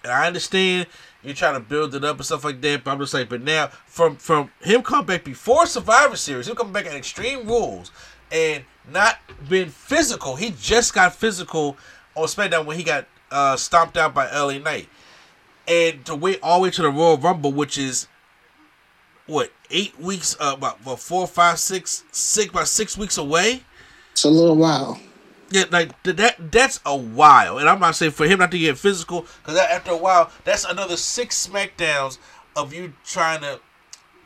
And 0.03 0.12
I 0.12 0.27
understand 0.27 0.87
you're 1.23 1.35
trying 1.35 1.55
to 1.55 1.61
build 1.61 1.95
it 1.95 2.05
up 2.05 2.16
and 2.16 2.24
stuff 2.24 2.45
like 2.45 2.61
that, 2.62 2.85
but 2.85 2.91
I'm 2.91 2.99
just 2.99 3.12
like, 3.12 3.28
but 3.28 3.43
now 3.43 3.69
from 3.87 4.16
from 4.16 4.51
him 4.61 4.82
coming 4.82 5.07
back 5.07 5.24
before 5.24 5.66
Survivor 5.66 6.16
Series, 6.16 6.49
him 6.49 6.57
coming 6.57 6.73
back 6.73 6.87
at 6.87 6.95
Extreme 6.95 7.47
Rules 7.47 7.91
and 8.32 8.65
not 8.91 9.19
being 9.49 9.69
physical. 9.69 10.37
He 10.37 10.55
just 10.61 10.95
got 10.95 11.15
physical 11.15 11.77
on 12.15 12.24
SmackDown 12.24 12.65
when 12.65 12.77
he 12.77 12.82
got 12.82 13.07
uh, 13.31 13.57
stomped 13.57 13.97
out 13.97 14.15
by 14.15 14.31
LA 14.31 14.59
Knight, 14.59 14.89
and 15.69 16.05
to 16.07 16.15
wait 16.15 16.39
all 16.43 16.61
the 16.61 16.65
way 16.65 16.70
to 16.70 16.82
the 16.82 16.91
Royal 16.91 17.19
Rumble, 17.19 17.53
which 17.53 17.78
is 17.78 18.09
what 19.31 19.52
eight 19.70 19.98
weeks, 19.98 20.36
uh, 20.40 20.55
about 20.57 20.98
four, 20.98 21.27
five, 21.27 21.59
six, 21.59 22.05
six, 22.11 22.51
about 22.51 22.69
six 22.69 22.98
weeks 22.98 23.16
away. 23.16 23.62
It's 24.12 24.24
a 24.24 24.31
little 24.31 24.57
while. 24.57 25.01
Yeah, 25.51 25.65
like 25.70 26.01
that. 26.05 26.52
That's 26.52 26.81
a 26.85 26.97
while, 26.97 27.59
and 27.59 27.69
I'm 27.69 27.81
not 27.81 27.97
saying 27.97 28.12
for 28.12 28.27
him 28.27 28.39
not 28.39 28.51
to 28.52 28.59
get 28.59 28.78
physical, 28.78 29.27
because 29.43 29.59
after 29.59 29.93
a 29.93 29.97
while, 29.97 30.31
that's 30.44 30.65
another 30.65 30.97
six 30.97 31.47
Smackdowns 31.47 32.19
of 32.57 32.73
you 32.73 32.93
trying 33.05 33.40
to 33.40 33.61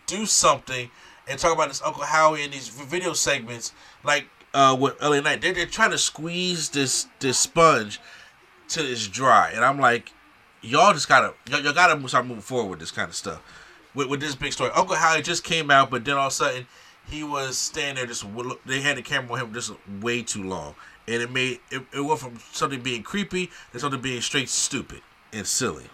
do 0.06 0.26
something 0.26 0.90
and 1.26 1.38
talk 1.38 1.54
about 1.54 1.68
this 1.68 1.82
Uncle 1.82 2.04
Howdy 2.04 2.42
in 2.42 2.50
these 2.50 2.68
video 2.68 3.14
segments, 3.14 3.72
like 4.02 4.26
uh, 4.52 4.76
with 4.78 5.00
LA 5.02 5.20
Knight. 5.20 5.40
They're, 5.40 5.54
they're 5.54 5.66
trying 5.66 5.92
to 5.92 5.98
squeeze 5.98 6.70
this 6.70 7.06
this 7.20 7.38
sponge 7.38 8.00
till 8.68 8.86
it's 8.86 9.06
dry, 9.06 9.50
and 9.54 9.64
I'm 9.64 9.78
like, 9.78 10.12
y'all 10.60 10.92
just 10.92 11.08
gotta 11.08 11.34
y'all, 11.48 11.60
y'all 11.60 11.72
gotta 11.72 12.08
start 12.08 12.26
moving 12.26 12.42
forward 12.42 12.70
with 12.70 12.80
this 12.80 12.90
kind 12.90 13.08
of 13.08 13.14
stuff. 13.14 13.40
With, 13.94 14.08
with 14.08 14.20
this 14.20 14.34
big 14.34 14.52
story, 14.52 14.70
Uncle 14.74 14.96
Howdy 14.96 15.22
just 15.22 15.44
came 15.44 15.70
out, 15.70 15.90
but 15.90 16.04
then 16.04 16.16
all 16.16 16.26
of 16.26 16.32
a 16.32 16.34
sudden 16.34 16.66
he 17.08 17.22
was 17.22 17.56
standing 17.58 17.96
there 17.96 18.06
just 18.06 18.24
they 18.66 18.80
had 18.80 18.96
the 18.96 19.02
camera 19.02 19.34
on 19.34 19.40
him 19.40 19.54
just 19.54 19.72
way 20.00 20.22
too 20.22 20.42
long, 20.42 20.74
and 21.06 21.22
it 21.22 21.30
made 21.30 21.60
it, 21.70 21.82
it 21.92 22.00
went 22.00 22.18
from 22.20 22.38
something 22.52 22.80
being 22.80 23.02
creepy 23.02 23.50
to 23.72 23.78
something 23.78 24.00
being 24.00 24.20
straight 24.20 24.48
stupid 24.48 25.00
and 25.32 25.46
silly. 25.46 25.84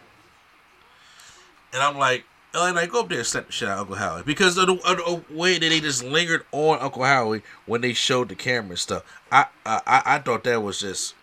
And 1.73 1.83
I'm 1.83 1.97
like, 1.99 2.25
LA 2.55 2.73
I 2.73 2.87
go 2.87 3.01
up 3.01 3.09
there 3.09 3.19
and 3.19 3.27
slap 3.27 3.47
the 3.47 3.53
shit 3.53 3.69
out 3.69 3.79
Uncle 3.79 3.97
Howdy 3.97 4.25
because 4.25 4.57
of 4.59 4.67
the, 4.67 4.75
of 4.89 4.97
the 5.29 5.35
way 5.35 5.55
that 5.59 5.61
they 5.69 5.81
just 5.81 6.03
lingered 6.03 6.45
on 6.53 6.79
Uncle 6.81 7.05
Howie 7.05 7.43
when 7.67 7.81
they 7.81 7.93
showed 7.93 8.29
the 8.29 8.35
camera 8.35 8.71
and 8.71 8.79
stuff. 8.79 9.05
I 9.31 9.47
I, 9.65 9.81
I- 9.87 10.03
I 10.15 10.19
thought 10.19 10.45
that 10.45 10.63
was 10.63 10.81
just 10.81 11.15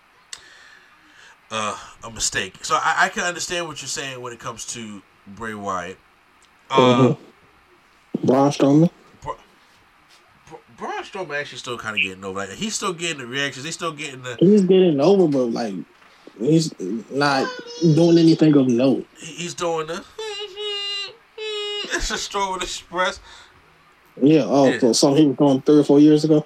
uh, 1.52 1.78
a 2.04 2.12
mistake. 2.12 2.64
So 2.64 2.76
I, 2.76 3.06
I 3.06 3.10
can 3.10 3.24
understand 3.24 3.68
what 3.68 3.82
you're 3.82 3.88
saying 3.90 4.22
when 4.22 4.34
it 4.34 4.40
comes 4.40 4.66
to 4.74 5.02
Bray 5.26 5.54
Wyatt. 5.54 5.98
Uh, 6.70 7.16
Braun 8.24 8.52
Strowman. 8.52 8.90
Bra- 9.22 9.36
Braun 10.78 11.04
Strowman 11.04 11.40
actually 11.40 11.58
still 11.60 11.78
kind 11.78 11.96
of 11.98 12.02
getting 12.04 12.24
over. 12.24 12.40
Like 12.40 12.50
he's 12.52 12.76
still 12.76 12.94
getting 12.94 13.20
the 13.20 13.28
reactions. 13.28 13.66
He's 13.66 13.76
still 13.76 13.92
getting 13.94 14.22
the. 14.24 14.36
He's 14.40 14.62
getting 14.64 15.00
over, 15.00 15.28
but 15.28 15.46
like 15.46 15.74
he's 16.40 16.74
not 17.10 17.48
doing 17.82 18.18
anything 18.18 18.56
of 18.56 18.68
note. 18.68 19.06
He's 19.18 19.54
doing 19.54 19.88
the. 19.88 20.04
It's 21.94 22.12
a 22.12 22.16
Strowman 22.16 22.62
Express. 22.62 23.20
Yeah. 24.22 24.44
Oh, 24.46 24.68
Yeah. 24.70 24.80
so 24.80 24.94
something 24.94 25.22
he 25.24 25.28
was 25.30 25.38
doing 25.38 25.62
three 25.62 25.80
or 25.80 25.84
four 25.84 26.00
years 26.00 26.26
ago. 26.26 26.44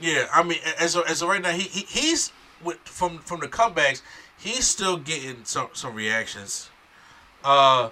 Yeah, 0.00 0.26
I 0.32 0.42
mean, 0.42 0.58
as 0.78 0.94
of, 0.96 1.04
as 1.06 1.22
of 1.22 1.28
right 1.28 1.42
now, 1.42 1.50
he, 1.50 1.62
he 1.64 1.80
he's 1.88 2.32
with 2.64 2.78
from 2.84 3.18
from 3.18 3.40
the 3.40 3.48
comebacks. 3.48 4.00
He's 4.38 4.64
still 4.66 4.96
getting 4.96 5.44
some 5.44 5.68
some 5.74 5.94
reactions. 5.94 6.70
Uh, 7.44 7.90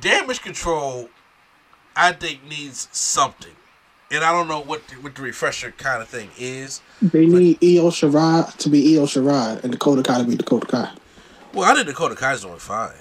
damage 0.00 0.42
control, 0.42 1.08
I 1.96 2.12
think 2.12 2.44
needs 2.48 2.88
something, 2.92 3.54
and 4.10 4.24
I 4.24 4.32
don't 4.32 4.48
know 4.48 4.60
what 4.60 4.86
the, 4.88 4.96
what 4.96 5.14
the 5.14 5.22
refresher 5.22 5.72
kind 5.72 6.02
of 6.02 6.08
thing 6.08 6.30
is. 6.38 6.80
They 7.02 7.26
need 7.26 7.58
Io 7.62 7.90
Shirai 7.90 8.56
to 8.56 8.68
be 8.68 8.96
Io 8.96 9.04
Shirai 9.04 9.62
and 9.62 9.72
Dakota 9.72 10.02
Kai 10.02 10.18
to 10.18 10.24
be 10.24 10.36
Dakota 10.36 10.66
Kai. 10.66 10.92
Well, 11.52 11.70
I 11.70 11.74
think 11.74 11.86
Dakota 11.86 12.14
Kai's 12.14 12.42
doing 12.42 12.58
fine. 12.58 12.92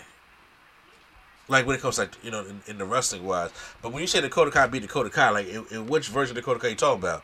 Like 1.50 1.66
when 1.66 1.76
it 1.76 1.82
comes 1.82 1.98
like 1.98 2.12
you 2.24 2.32
know 2.32 2.46
in, 2.46 2.62
in 2.68 2.78
the 2.78 2.86
wrestling 2.86 3.26
wise, 3.26 3.52
but 3.82 3.94
when 3.94 4.02
you 4.02 4.08
say 4.08 4.20
Dakota 4.20 4.52
Kai 4.52 4.68
beat 4.68 4.82
Dakota 4.82 5.10
Kai, 5.10 5.30
like 5.30 5.48
in, 5.48 5.66
in 5.72 5.88
which 5.88 6.10
version 6.10 6.36
of 6.36 6.44
Dakota 6.44 6.60
Kai 6.60 6.70
you 6.70 6.76
talking 6.76 7.02
about? 7.02 7.24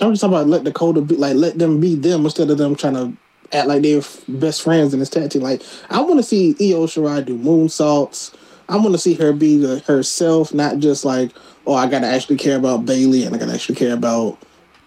I'm 0.00 0.12
just 0.12 0.22
talking 0.22 0.34
about 0.34 0.46
let 0.46 0.64
Dakota 0.64 1.02
be 1.02 1.16
like 1.16 1.36
let 1.36 1.58
them 1.58 1.78
be 1.78 1.94
them 1.94 2.24
instead 2.24 2.48
of 2.48 2.56
them 2.56 2.74
trying 2.74 2.94
to 2.94 3.12
act 3.52 3.68
like 3.68 3.82
they're 3.82 4.00
best 4.28 4.62
friends 4.62 4.94
in 4.94 5.00
this 5.00 5.10
tag 5.10 5.30
team. 5.30 5.42
Like 5.42 5.62
I 5.90 6.00
want 6.00 6.18
to 6.18 6.22
see 6.22 6.50
Io 6.52 6.86
Shirai 6.86 7.24
do 7.24 7.36
moonsaults. 7.38 8.34
I 8.72 8.76
want 8.76 8.92
to 8.92 8.98
see 8.98 9.14
her 9.14 9.32
be 9.32 9.58
the, 9.58 9.80
herself, 9.80 10.52
not 10.54 10.78
just 10.78 11.04
like 11.04 11.32
oh 11.66 11.74
I 11.74 11.88
gotta 11.88 12.06
actually 12.06 12.36
care 12.36 12.56
about 12.56 12.86
Bayley 12.86 13.24
and 13.24 13.34
I 13.34 13.38
gotta 13.38 13.52
actually 13.54 13.76
care 13.76 13.94
about 13.94 14.38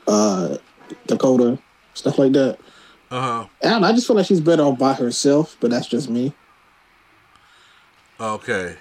uh 0.07 0.57
Dakota 1.07 1.57
stuff 1.93 2.17
like 2.19 2.33
that. 2.33 2.57
Uh 3.11 3.21
huh. 3.21 3.47
I, 3.63 3.89
I 3.89 3.91
just 3.93 4.07
feel 4.07 4.15
like 4.15 4.25
she's 4.25 4.41
better 4.41 4.63
off 4.63 4.77
by 4.79 4.93
herself, 4.93 5.55
but 5.59 5.71
that's 5.71 5.87
just 5.87 6.09
me. 6.09 6.33
Okay. 8.19 8.75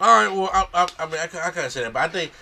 All 0.00 0.08
right. 0.24 0.32
Well, 0.34 0.50
I, 0.52 0.66
I, 0.74 0.88
I 0.98 1.06
mean, 1.06 1.20
I, 1.20 1.26
can- 1.26 1.40
I 1.42 1.50
can't 1.50 1.72
say 1.72 1.82
that, 1.82 1.92
but 1.92 2.00
I 2.00 2.08
think, 2.08 2.32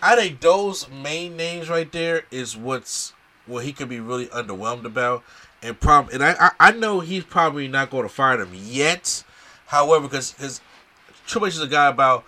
I 0.00 0.16
think 0.16 0.40
those 0.40 0.88
main 0.90 1.36
names 1.36 1.68
right 1.68 1.90
there 1.92 2.24
is 2.30 2.56
what's 2.56 3.12
what 3.46 3.64
he 3.64 3.72
could 3.72 3.88
be 3.88 4.00
really 4.00 4.26
underwhelmed 4.28 4.84
about, 4.84 5.22
and 5.62 5.78
prob 5.78 6.10
and 6.12 6.22
I, 6.22 6.50
I, 6.58 6.72
know 6.72 7.00
he's 7.00 7.24
probably 7.24 7.68
not 7.68 7.90
going 7.90 8.02
to 8.02 8.08
fire 8.08 8.36
them 8.36 8.50
yet. 8.54 9.22
However, 9.66 10.08
because 10.08 10.32
because 10.32 10.60
Triple 11.26 11.48
H 11.48 11.54
is 11.54 11.62
a 11.62 11.68
guy 11.68 11.86
about 11.86 12.24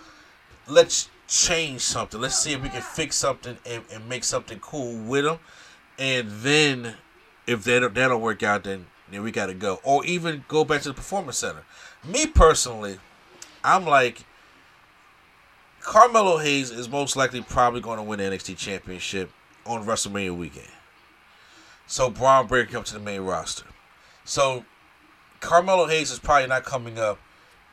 let's 0.68 1.08
change 1.26 1.80
something. 1.80 2.20
Let's 2.20 2.38
see 2.38 2.52
if 2.52 2.62
we 2.62 2.68
can 2.68 2.82
fix 2.82 3.16
something 3.16 3.58
and, 3.66 3.82
and 3.92 4.08
make 4.08 4.24
something 4.24 4.60
cool 4.60 4.96
with 4.96 5.24
them, 5.24 5.38
and 5.98 6.28
then 6.30 6.94
if 7.46 7.64
that 7.64 7.80
don't, 7.80 7.94
that 7.94 8.08
don't 8.08 8.20
work 8.20 8.42
out, 8.42 8.64
then 8.64 8.86
then 9.10 9.22
we 9.22 9.30
got 9.30 9.46
to 9.46 9.54
go, 9.54 9.80
or 9.82 10.04
even 10.04 10.44
go 10.48 10.64
back 10.64 10.82
to 10.82 10.88
the 10.88 10.94
performance 10.94 11.38
center. 11.38 11.64
me 12.04 12.26
personally, 12.26 12.98
I'm 13.62 13.84
like 13.84 14.24
Carmelo 15.80 16.38
Hayes 16.38 16.70
is 16.70 16.88
most 16.88 17.14
likely 17.14 17.42
probably 17.42 17.80
going 17.80 17.98
to 17.98 18.02
win 18.02 18.18
the 18.18 18.24
NXT 18.24 18.56
Championship 18.56 19.30
on 19.66 19.84
WrestleMania 19.84 20.36
weekend. 20.36 20.68
So 21.86 22.10
Bron 22.10 22.46
Breakker 22.46 22.72
comes 22.72 22.88
to 22.88 22.94
the 22.94 23.00
main 23.00 23.20
roster. 23.20 23.66
So 24.24 24.64
Carmelo 25.40 25.86
Hayes 25.86 26.10
is 26.10 26.18
probably 26.18 26.48
not 26.48 26.64
coming 26.64 26.98
up 26.98 27.18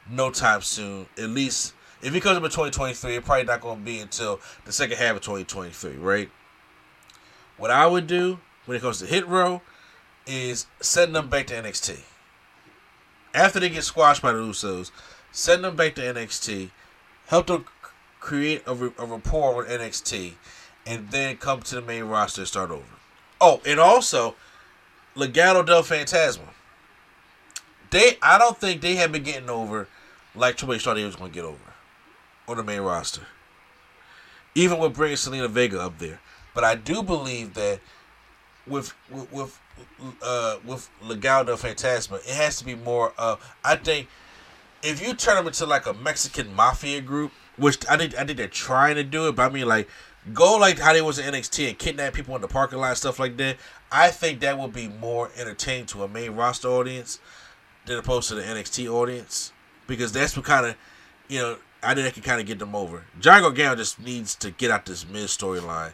no 0.10 0.32
time 0.32 0.62
soon. 0.62 1.08
At 1.18 1.30
least 1.30 1.74
if 2.02 2.14
he 2.14 2.20
comes 2.20 2.38
up 2.38 2.44
in 2.44 2.50
2023, 2.50 3.16
it's 3.16 3.26
probably 3.26 3.46
not 3.46 3.62
going 3.62 3.80
to 3.80 3.86
be 3.86 4.00
until 4.00 4.40
the 4.66 4.72
second 4.72 4.98
half 4.98 5.16
of 5.16 5.22
2023, 5.22 5.98
right? 5.98 6.30
What 7.58 7.72
I 7.72 7.86
would 7.86 8.08
do 8.08 8.40
when 8.66 8.78
it 8.78 8.82
comes 8.82 9.00
to 9.00 9.06
Hit 9.06 9.28
Row 9.28 9.62
is 10.26 10.66
send 10.80 11.16
them 11.16 11.30
back 11.30 11.48
to 11.48 11.54
NXT. 11.54 12.00
After 13.34 13.60
they 13.60 13.70
get 13.70 13.84
squashed 13.84 14.22
by 14.22 14.34
the 14.34 14.40
Usos, 14.40 14.92
send 15.32 15.64
them 15.64 15.76
back 15.76 15.96
to 15.96 16.02
NXT, 16.02 16.72
help 17.28 17.48
them 17.48 17.66
create 18.20 18.64
a, 18.66 18.72
a 18.72 19.06
rapport 19.06 19.56
with 19.56 19.70
NXT, 19.70 20.34
and 20.86 21.10
then 21.12 21.38
come 21.38 21.62
to 21.62 21.76
the 21.76 21.82
main 21.82 22.04
roster 22.06 22.42
and 22.42 22.48
start 22.48 22.72
over. 22.72 22.84
Oh, 23.42 23.60
and 23.66 23.80
also, 23.80 24.36
Legado 25.16 25.66
del 25.66 25.82
Fantasma. 25.82 26.48
They, 27.90 28.18
I 28.22 28.38
don't 28.38 28.58
think 28.58 28.82
they 28.82 28.96
have 28.96 29.12
been 29.12 29.24
getting 29.24 29.50
over 29.50 29.88
like 30.36 30.56
Triple 30.56 30.76
H 30.76 30.84
thought 30.84 30.96
he 30.96 31.04
was 31.04 31.16
going 31.16 31.32
to 31.32 31.36
get 31.36 31.44
over 31.44 31.58
on 32.48 32.58
the 32.58 32.64
main 32.64 32.82
roster. 32.82 33.24
Even 34.54 34.78
with 34.78 34.94
bringing 34.94 35.18
Zelina 35.18 35.50
Vega 35.50 35.82
up 35.82 35.98
there, 35.98 36.20
but 36.54 36.64
I 36.64 36.76
do 36.76 37.02
believe 37.02 37.54
that 37.56 37.80
with 38.68 38.94
with 39.10 39.32
with, 39.32 39.60
uh, 40.22 40.58
with 40.66 40.90
Legado 41.04 41.48
del 41.48 41.58
Fantasma, 41.58 42.20
it 42.20 42.36
has 42.36 42.58
to 42.58 42.66
be 42.66 42.76
more 42.76 43.14
of. 43.18 43.56
I 43.64 43.76
think 43.76 44.08
if 44.84 45.06
you 45.06 45.14
turn 45.14 45.36
them 45.36 45.48
into 45.48 45.66
like 45.66 45.86
a 45.86 45.94
Mexican 45.94 46.54
mafia 46.54 47.02
group, 47.02 47.32
which 47.58 47.78
I 47.90 47.98
think 47.98 48.16
I 48.18 48.26
think 48.26 48.38
they're 48.38 48.48
trying 48.48 48.96
to 48.96 49.04
do 49.04 49.28
it, 49.28 49.36
but 49.36 49.50
I 49.50 49.54
mean 49.54 49.68
like 49.68 49.88
go 50.34 50.58
like 50.58 50.80
how 50.80 50.94
they 50.94 51.02
was 51.02 51.20
in 51.20 51.34
NXT 51.34 51.70
and 51.70 51.78
kidnap 51.78 52.14
people 52.14 52.36
in 52.36 52.42
the 52.42 52.48
parking 52.48 52.80
lot, 52.80 52.98
stuff 52.98 53.20
like 53.20 53.38
that. 53.38 53.58
I 53.92 54.10
think 54.10 54.40
that 54.42 54.58
would 54.58 54.74
be 54.74 54.88
more 54.88 55.32
entertaining 55.38 55.86
to 55.88 56.04
a 56.04 56.08
main 56.08 56.32
roster 56.32 56.70
audience 56.70 57.20
than 57.86 57.98
opposed 57.98 58.30
to 58.30 58.36
the 58.36 58.44
NXT 58.44 58.88
audience 58.92 59.52
because 59.88 60.12
that's 60.12 60.36
what 60.38 60.46
kind 60.46 60.66
of 60.66 60.76
you 61.28 61.40
know 61.40 61.58
I 61.84 61.96
think 61.96 62.06
that 62.06 62.14
can 62.14 62.24
kind 62.24 62.40
of 62.40 62.48
get 62.48 62.60
them 62.60 62.76
over. 62.76 63.06
Johnny 63.20 63.42
Gargano 63.42 63.76
just 63.76 64.00
needs 64.00 64.36
to 64.36 64.52
get 64.52 64.70
out 64.72 64.86
this 64.86 65.08
mid 65.08 65.28
storyline. 65.28 65.94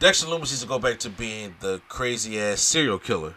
Dexter 0.00 0.26
Lumis 0.26 0.40
needs 0.40 0.62
to 0.62 0.66
go 0.66 0.78
back 0.78 0.98
to 1.00 1.10
being 1.10 1.54
the 1.60 1.80
crazy 1.88 2.40
ass 2.40 2.60
serial 2.60 2.98
killer, 2.98 3.34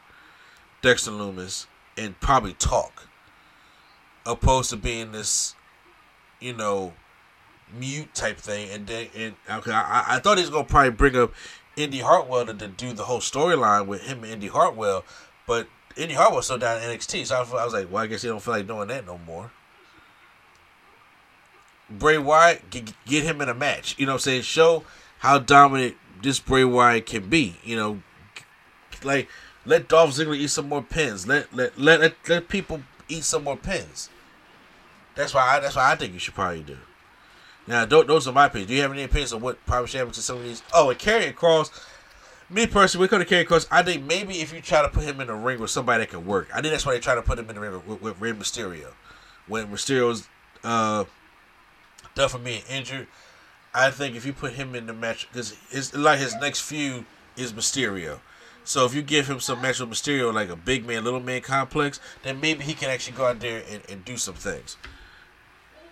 Dexter 0.81 1.11
Lumis, 1.11 1.67
and 1.97 2.19
probably 2.19 2.53
talk, 2.53 3.09
opposed 4.25 4.69
to 4.71 4.77
being 4.77 5.11
this, 5.11 5.55
you 6.39 6.53
know, 6.53 6.93
mute 7.77 8.13
type 8.13 8.37
thing. 8.37 8.69
And 8.71 8.87
then, 8.87 9.07
and 9.15 9.35
okay, 9.49 9.71
I, 9.71 10.15
I 10.15 10.19
thought 10.19 10.37
he 10.37 10.43
was 10.43 10.49
gonna 10.49 10.65
probably 10.65 10.91
bring 10.91 11.15
up 11.15 11.33
Indi 11.75 11.99
Hartwell 11.99 12.45
to, 12.45 12.53
to 12.53 12.67
do 12.67 12.93
the 12.93 13.05
whole 13.05 13.19
storyline 13.19 13.87
with 13.87 14.01
him 14.03 14.23
and 14.23 14.33
Indi 14.33 14.47
Hartwell, 14.47 15.03
but 15.47 15.67
Indi 15.95 16.15
Hartwell's 16.15 16.45
still 16.45 16.57
down 16.57 16.81
in 16.81 16.89
NXT, 16.89 17.27
so 17.27 17.35
I, 17.35 17.61
I 17.61 17.65
was 17.65 17.73
like, 17.73 17.91
well, 17.91 18.03
I 18.03 18.07
guess 18.07 18.21
he 18.21 18.27
don't 18.27 18.41
feel 18.41 18.53
like 18.55 18.67
doing 18.67 18.87
that 18.87 19.05
no 19.05 19.17
more. 19.19 19.51
Bray 21.89 22.17
Wyatt, 22.17 22.69
get, 22.69 22.93
get 23.05 23.23
him 23.23 23.41
in 23.41 23.49
a 23.49 23.53
match. 23.53 23.95
You 23.97 24.05
know 24.05 24.13
what 24.13 24.17
I'm 24.17 24.21
saying? 24.21 24.41
Show 24.43 24.83
how 25.19 25.39
dominant 25.39 25.95
this 26.21 26.39
Bray 26.39 26.63
Wyatt 26.63 27.05
can 27.05 27.29
be. 27.29 27.55
You 27.63 27.75
know, 27.75 28.01
like 29.03 29.27
let 29.65 29.87
Dolph 29.87 30.11
Ziggler 30.11 30.37
eat 30.37 30.49
some 30.49 30.69
more 30.69 30.81
pins. 30.81 31.27
Let 31.27 31.53
let 31.53 31.77
let 31.77 31.99
let, 31.99 32.15
let 32.27 32.47
people 32.47 32.81
eat 33.07 33.23
some 33.23 33.43
more 33.43 33.57
pins. 33.57 34.09
That's 35.15 35.33
why 35.33 35.55
I, 35.55 35.59
that's 35.59 35.75
why 35.75 35.91
I 35.91 35.95
think 35.95 36.13
you 36.13 36.19
should 36.19 36.33
probably 36.33 36.63
do. 36.63 36.77
Now, 37.65 37.85
those 37.85 38.27
are 38.27 38.33
my 38.33 38.47
opinions. 38.47 38.67
Do 38.67 38.75
you 38.75 38.81
have 38.81 38.91
any 38.91 39.03
opinions 39.03 39.33
on 39.33 39.41
what 39.41 39.57
should 39.87 39.97
happen 39.97 40.13
to 40.13 40.21
some 40.21 40.37
of 40.37 40.43
these? 40.43 40.61
Oh, 40.73 40.89
and 40.89 40.99
Karrion 40.99 41.33
Kross. 41.33 41.71
Me 42.49 42.67
personally, 42.67 43.05
we 43.05 43.07
could 43.07 43.21
have 43.21 43.29
Karrion 43.29 43.45
Kross. 43.45 43.67
I 43.71 43.83
think 43.83 44.03
maybe 44.03 44.41
if 44.41 44.53
you 44.53 44.61
try 44.61 44.81
to 44.81 44.89
put 44.89 45.03
him 45.03 45.21
in 45.21 45.27
the 45.27 45.33
ring 45.33 45.59
with 45.59 45.71
somebody 45.71 46.03
that 46.03 46.09
can 46.09 46.25
work, 46.25 46.49
I 46.53 46.61
think 46.61 46.71
that's 46.73 46.85
why 46.85 46.93
they 46.93 46.99
try 46.99 47.15
to 47.15 47.21
put 47.21 47.39
him 47.39 47.49
in 47.49 47.55
the 47.55 47.61
ring 47.61 47.81
with, 47.87 48.01
with 48.01 48.21
Rey 48.21 48.33
Mysterio. 48.33 48.87
When 49.47 49.67
Mysterio's 49.67 50.27
uh, 50.63 51.05
done 52.15 52.29
for 52.29 52.37
being 52.37 52.63
injured, 52.69 53.07
I 53.73 53.91
think 53.91 54.15
if 54.15 54.25
you 54.25 54.33
put 54.33 54.53
him 54.53 54.75
in 54.75 54.85
the 54.85 54.93
match, 54.93 55.27
because 55.31 55.55
his 55.69 55.95
like 55.95 56.19
his 56.19 56.35
next 56.35 56.61
feud 56.61 57.05
is 57.37 57.53
Mysterio. 57.53 58.19
So 58.65 58.85
if 58.85 58.93
you 58.93 59.01
give 59.01 59.27
him 59.27 59.39
some 59.39 59.61
match 59.61 59.79
with 59.79 59.89
Mysterio, 59.89 60.33
like 60.33 60.49
a 60.49 60.55
big 60.55 60.85
man, 60.85 61.03
little 61.03 61.19
man 61.19 61.41
complex, 61.41 61.99
then 62.23 62.39
maybe 62.39 62.63
he 62.63 62.73
can 62.73 62.89
actually 62.89 63.17
go 63.17 63.25
out 63.25 63.39
there 63.39 63.63
and, 63.69 63.81
and 63.89 64.05
do 64.05 64.15
some 64.15 64.35
things. 64.35 64.77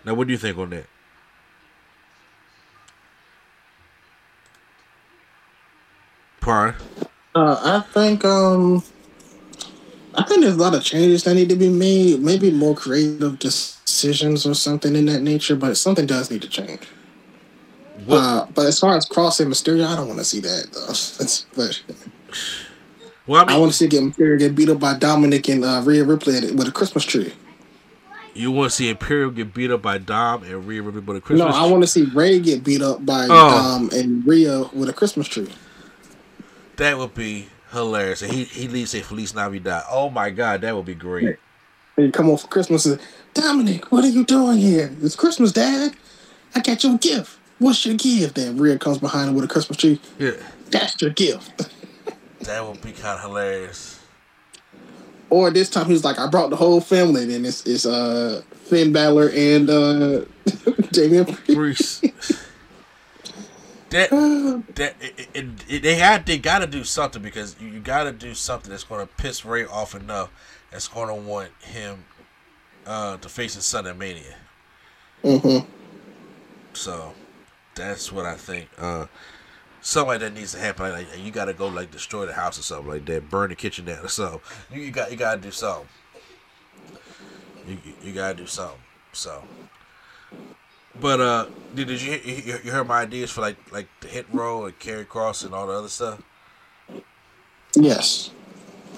Now, 0.06 0.14
what 0.14 0.28
do 0.28 0.34
you 0.34 0.38
think 0.38 0.58
on 0.58 0.70
that? 0.70 0.86
Par. 6.42 6.76
Uh, 7.34 7.62
I 7.64 7.92
think 7.94 8.26
um, 8.26 8.84
I 10.16 10.24
think 10.24 10.42
there's 10.42 10.56
a 10.56 10.60
lot 10.60 10.76
of 10.76 10.84
changes 10.84 11.24
that 11.24 11.36
need 11.36 11.50
to 11.50 11.56
be 11.56 11.70
made. 11.70 12.22
Maybe 12.22 12.52
more 12.52 12.76
creative 12.76 13.40
decisions 13.40 14.46
or 14.46 14.54
something 14.54 14.96
in 14.96 15.06
that 15.06 15.22
nature. 15.22 15.56
But 15.56 15.78
something 15.78 16.06
does 16.06 16.30
need 16.30 16.42
to 16.42 16.50
change. 16.50 16.82
Uh, 18.10 18.48
but 18.54 18.66
as 18.66 18.80
far 18.80 18.98
as 18.98 19.06
crossing 19.06 19.48
Mysterio, 19.48 19.86
I 19.86 19.96
don't 19.96 20.08
want 20.08 20.20
to 20.20 20.26
see 20.26 20.40
that 20.40 20.72
though. 20.74 21.56
but 21.56 21.82
well, 23.28 23.44
I, 23.44 23.46
mean, 23.46 23.56
I 23.56 23.60
want 23.60 23.72
to 23.72 23.78
see 23.78 23.88
get 23.88 24.02
Mysterio 24.02 24.40
get 24.40 24.56
beat 24.56 24.70
up 24.70 24.80
by 24.80 24.98
Dominic 24.98 25.48
and 25.48 25.64
uh, 25.64 25.82
Rhea 25.86 26.04
Ripley 26.04 26.52
with 26.52 26.68
a 26.68 26.72
Christmas 26.72 27.06
tree. 27.06 27.34
You 28.34 28.52
want 28.52 28.72
to 28.72 28.76
see 28.76 28.90
Imperial 28.90 29.30
get 29.30 29.54
beat 29.54 29.72
up 29.72 29.82
by 29.82 29.98
Dom 29.98 30.44
and 30.44 30.66
Rhea 30.66 30.82
Ripley 30.82 31.02
with 31.02 31.18
a 31.18 31.22
Christmas? 31.22 31.46
Tree? 31.46 31.60
No, 31.60 31.66
I 31.66 31.70
want 31.70 31.84
to 31.84 31.88
see 31.88 32.06
Rey 32.06 32.40
get 32.40 32.64
beat 32.64 32.82
up 32.82 33.06
by 33.06 33.26
oh. 33.26 33.28
Dom 33.28 33.90
and 33.92 34.26
Rhea 34.26 34.64
with 34.74 34.90
a 34.90 34.94
Christmas 34.94 35.28
tree. 35.28 35.52
That 36.82 36.98
would 36.98 37.14
be 37.14 37.46
hilarious. 37.72 38.24
And 38.24 38.34
he 38.34 38.44
he 38.44 38.68
leaves 38.68 38.96
a 38.96 39.04
Feliz 39.04 39.36
Navidad. 39.36 39.84
Oh 39.88 40.10
my 40.10 40.32
God, 40.32 40.62
that 40.62 40.76
would 40.76 40.88
be 40.88 40.96
great. 40.96 41.38
Hey, 41.96 42.10
come 42.10 42.28
on 42.28 42.38
for 42.38 42.48
Christmas. 42.48 42.88
And, 42.88 43.00
Dominic, 43.36 43.92
what 43.92 44.04
are 44.04 44.10
you 44.10 44.26
doing 44.26 44.58
here? 44.58 44.92
It's 45.00 45.16
Christmas, 45.16 45.52
Dad. 45.52 45.94
I 46.56 46.60
got 46.60 46.84
your 46.84 46.98
gift. 46.98 47.38
What's 47.60 47.86
your 47.86 47.94
gift? 47.94 48.34
Then 48.34 48.58
Rhea 48.58 48.80
comes 48.80 48.98
behind 48.98 49.30
him 49.30 49.36
with 49.36 49.46
a 49.46 49.48
Christmas 49.48 49.78
tree. 49.78 50.02
Yeah. 50.18 50.32
That's 50.72 51.00
your 51.00 51.12
gift. 51.12 51.70
that 52.40 52.68
would 52.68 52.82
be 52.82 52.94
kind 52.94 53.20
of 53.20 53.22
hilarious. 53.22 54.00
Or 55.30 55.52
this 55.52 55.70
time 55.70 55.86
he's 55.86 56.04
like, 56.04 56.18
I 56.18 56.28
brought 56.32 56.50
the 56.50 56.56
whole 56.56 56.82
family. 56.82 57.26
Then 57.26 57.46
it's 57.46 57.64
it's 57.68 57.86
uh 57.86 58.42
Finn 58.64 58.92
Balor 58.92 59.30
and 59.36 59.70
uh 59.70 60.22
Damian 60.92 61.26
Priest. 61.26 62.06
that 63.92 64.10
that 64.76 64.96
it, 65.00 65.30
it, 65.34 65.46
it, 65.70 65.84
they 65.84 65.96
had 65.96 66.26
they 66.26 66.38
got 66.38 66.60
to 66.60 66.68
do 66.68 66.84
something 66.84 67.22
because 67.22 67.56
you, 67.60 67.68
you 67.68 67.80
got 67.80 68.06
to 68.06 68.12
do 68.12 68.34
something 68.34 68.72
that's 68.72 68.84
going 68.84 69.06
to 69.06 69.14
piss 69.14 69.46
Rey 69.46 69.66
off 69.66 69.94
enough 69.96 70.32
that's 70.72 70.88
going 70.88 71.08
to 71.08 71.16
want 71.16 71.52
him 71.62 72.06
uh, 72.86 73.18
to 73.18 73.30
face 73.30 73.56
his 73.56 73.66
son 73.66 73.86
at 73.86 73.98
Mania. 73.98 74.36
Mm-hmm. 75.24 75.70
So 76.74 77.14
that's 77.76 78.12
what 78.12 78.26
I 78.26 78.36
think. 78.36 78.70
Uh, 78.78 79.06
something 79.82 80.08
like 80.08 80.20
that 80.22 80.34
needs 80.34 80.54
to 80.54 80.60
happen. 80.60 80.92
Like, 80.92 81.08
you 81.18 81.32
got 81.32 81.46
to 81.46 81.54
go 81.54 81.68
like 81.68 81.92
destroy 81.92 82.26
the 82.26 82.34
house 82.34 82.58
or 82.58 82.64
something 82.64 82.90
like 82.90 83.06
that, 83.06 83.30
burn 83.30 83.50
the 83.50 83.56
kitchen 83.56 83.86
down 83.86 84.04
or 84.04 84.08
something. 84.08 84.42
You, 84.74 84.82
you 84.82 84.92
got 84.92 85.12
you 85.12 85.18
got 85.18 85.36
to 85.36 85.42
do 85.42 85.52
something. 85.52 85.88
You 87.68 87.78
you 88.02 88.14
got 88.14 88.38
to 88.38 88.44
do 88.44 88.48
something. 88.48 88.80
So. 89.12 89.44
But 91.00 91.22
uh, 91.22 91.46
did, 91.74 91.88
did 91.88 92.02
you, 92.02 92.14
you 92.24 92.60
you 92.64 92.72
hear 92.72 92.84
my 92.84 93.02
ideas 93.02 93.32
for 93.32 93.42
like 93.42 93.58
like 93.72 93.88
the 94.02 94.08
hit 94.08 94.26
row 94.32 94.66
and 94.66 94.78
Karrion 94.80 95.08
Kross 95.08 95.46
and 95.46 95.54
all 95.54 95.68
the 95.68 95.74
other 95.74 95.88
stuff? 95.88 96.22
Yes. 97.76 98.32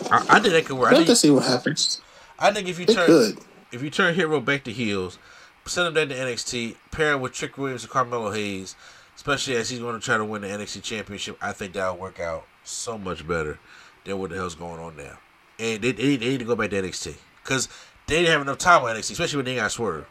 I, 0.10 0.26
I 0.30 0.40
think 0.40 0.54
that 0.54 0.66
could 0.66 0.78
work. 0.78 0.92
I 0.92 0.98
Let 0.98 1.10
us 1.10 1.22
see 1.22 1.30
what 1.30 1.44
happens. 1.44 2.02
I 2.40 2.52
think 2.52 2.68
if 2.68 2.80
you 2.80 2.86
it 2.88 2.94
turn 2.96 3.06
could. 3.06 3.38
if 3.72 3.84
you 3.84 3.90
turn 3.90 4.16
Hit 4.16 4.28
Row 4.28 4.40
back 4.40 4.64
to 4.64 4.72
heels, 4.72 5.20
send 5.66 5.88
him 5.88 5.94
down 5.94 6.10
to 6.10 6.16
NXT, 6.16 6.76
pair 6.92 7.14
him 7.14 7.22
with 7.22 7.34
Trick 7.34 7.58
Williams 7.58 7.84
and 7.84 7.92
Carmelo 7.92 8.32
Hayes, 8.32 8.76
especially 9.16 9.56
as 9.56 9.70
he's 9.70 9.80
going 9.80 10.00
to 10.00 10.04
try 10.04 10.18
to 10.18 10.26
win 10.26 10.42
the 10.42 10.48
NXT 10.48 10.82
Championship. 10.82 11.38
I 11.42 11.52
think 11.52 11.74
that'll 11.74 11.98
work 11.98 12.20
out 12.20 12.46
so 12.64 12.98
much 12.98 13.28
better 13.28 13.60
than 14.04 14.18
what 14.18 14.32
the 14.32 14.36
hell's 14.36 14.56
going 14.56 14.80
on 14.80 14.98
now. 14.98 15.20
And 15.60 15.82
they, 15.82 15.92
they, 15.92 16.16
they 16.16 16.30
need 16.30 16.40
to 16.40 16.46
go 16.46 16.56
back 16.56 16.72
to 16.72 16.82
NXT 16.82 17.16
because 17.44 17.70
they 18.08 18.18
didn't 18.22 18.32
have 18.32 18.42
enough 18.42 18.58
time 18.58 18.84
on 18.84 18.96
NXT, 18.96 19.12
especially 19.12 19.38
when 19.38 19.46
they 19.46 19.56
got 19.56 19.72
swerved. 19.72 20.08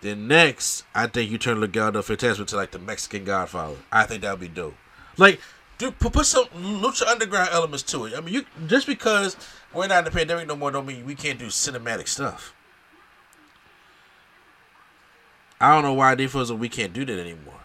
Then 0.00 0.28
next, 0.28 0.84
I 0.94 1.06
think 1.06 1.30
you 1.30 1.38
turn 1.38 1.58
Legado 1.58 1.96
Fantasma 1.96 2.46
to 2.46 2.56
like 2.56 2.70
the 2.70 2.78
Mexican 2.78 3.24
Godfather. 3.24 3.76
I 3.92 4.04
think 4.04 4.22
that 4.22 4.30
would 4.32 4.40
be 4.40 4.48
dope. 4.48 4.74
Like, 5.18 5.40
dude, 5.76 5.98
put, 5.98 6.24
some 6.24 6.46
Lucha 6.46 7.06
Underground 7.06 7.50
elements 7.52 7.82
to 7.84 8.06
it. 8.06 8.14
I 8.16 8.20
mean, 8.20 8.32
you 8.32 8.46
just 8.66 8.86
because 8.86 9.36
we're 9.74 9.88
not 9.88 9.98
in 9.98 10.04
the 10.06 10.10
pandemic 10.10 10.48
no 10.48 10.56
more, 10.56 10.70
don't 10.70 10.86
mean 10.86 11.04
we 11.04 11.14
can't 11.14 11.38
do 11.38 11.46
cinematic 11.46 12.08
stuff. 12.08 12.54
I 15.60 15.74
don't 15.74 15.82
know 15.82 15.92
why 15.92 16.14
they 16.14 16.26
feel 16.26 16.40
as 16.40 16.52
we 16.52 16.70
can't 16.70 16.94
do 16.94 17.04
that 17.04 17.18
anymore. 17.18 17.60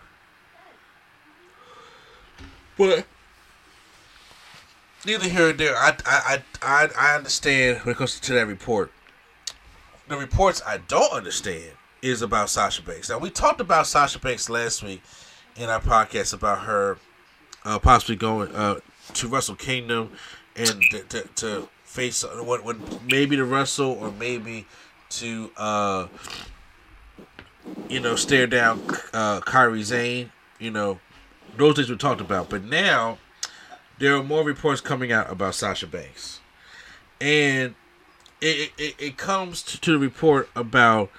But 2.77 3.05
neither 5.05 5.29
here 5.29 5.49
or 5.49 5.53
there. 5.53 5.77
I 5.77 5.95
I 6.05 6.43
I 6.61 6.89
I 6.97 7.15
understand 7.15 7.79
when 7.79 7.93
it 7.93 7.97
comes 7.97 8.19
to 8.19 8.33
that 8.33 8.47
report 8.47 8.91
the 10.07 10.17
reports 10.17 10.61
I 10.65 10.77
don't 10.77 11.13
understand 11.13 11.71
is 12.05 12.21
about 12.21 12.51
Sasha 12.51 12.83
Banks. 12.83 13.09
Now 13.09 13.17
we 13.17 13.31
talked 13.31 13.59
about 13.59 13.87
Sasha 13.87 14.19
Banks 14.19 14.47
last 14.47 14.83
week 14.83 15.01
in 15.55 15.69
our 15.69 15.79
podcast 15.79 16.35
about 16.35 16.59
her 16.59 16.99
uh, 17.63 17.79
possibly 17.79 18.15
going 18.15 18.53
uh, 18.55 18.79
to 19.13 19.27
Wrestle 19.27 19.55
Kingdom 19.55 20.11
and 20.55 20.81
to, 20.91 20.99
to, 20.99 21.21
to 21.35 21.69
face 21.83 22.23
uh, 22.23 22.27
what 22.43 22.63
maybe 23.03 23.35
to 23.35 23.43
wrestle 23.43 23.93
or 23.93 24.11
maybe 24.11 24.67
to 25.09 25.49
uh, 25.57 26.05
you 27.89 27.99
know 27.99 28.15
stare 28.15 28.45
down 28.45 28.81
uh, 29.11 29.41
Kairi 29.41 29.83
Sane. 29.83 30.31
You 30.59 30.69
know 30.69 30.99
those 31.57 31.75
things 31.75 31.89
we 31.89 31.97
talked 31.97 32.21
about, 32.21 32.51
but 32.51 32.63
now 32.63 33.17
there 33.97 34.15
are 34.15 34.23
more 34.23 34.43
reports 34.43 34.79
coming 34.79 35.11
out 35.11 35.31
about 35.31 35.55
Sasha 35.55 35.87
Banks, 35.87 36.39
and 37.19 37.73
it 38.41 38.71
it, 38.77 38.95
it 38.99 39.17
comes 39.17 39.63
to 39.63 39.91
the 39.91 39.97
report 39.97 40.49
about 40.55 41.09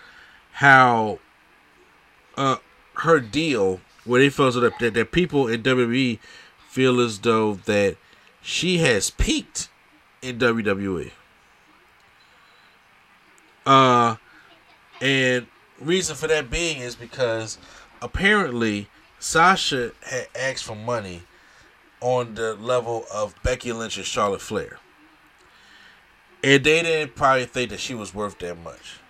how 0.56 1.18
uh 2.38 2.56
her 2.94 3.20
deal 3.20 3.78
where 4.06 4.22
they 4.22 4.30
feel 4.30 4.50
so 4.50 4.58
that, 4.60 4.78
that, 4.78 4.94
that 4.94 5.12
people 5.12 5.48
in 5.48 5.62
WWE 5.62 6.18
feel 6.70 6.98
as 6.98 7.18
though 7.18 7.54
that 7.66 7.96
she 8.40 8.78
has 8.78 9.10
peaked 9.10 9.68
in 10.22 10.38
WWE. 10.38 11.10
Uh 13.66 14.16
and 15.02 15.46
reason 15.78 16.16
for 16.16 16.26
that 16.26 16.48
being 16.48 16.78
is 16.78 16.96
because 16.96 17.58
apparently 18.00 18.88
Sasha 19.18 19.92
had 20.06 20.28
asked 20.34 20.64
for 20.64 20.74
money 20.74 21.24
on 22.00 22.34
the 22.34 22.54
level 22.54 23.04
of 23.12 23.34
Becky 23.42 23.74
Lynch 23.74 23.98
and 23.98 24.06
Charlotte 24.06 24.40
Flair. 24.40 24.78
And 26.42 26.64
they 26.64 26.82
didn't 26.82 27.14
probably 27.14 27.44
think 27.44 27.68
that 27.70 27.80
she 27.80 27.94
was 27.94 28.14
worth 28.14 28.38
that 28.38 28.56
much. 28.56 29.00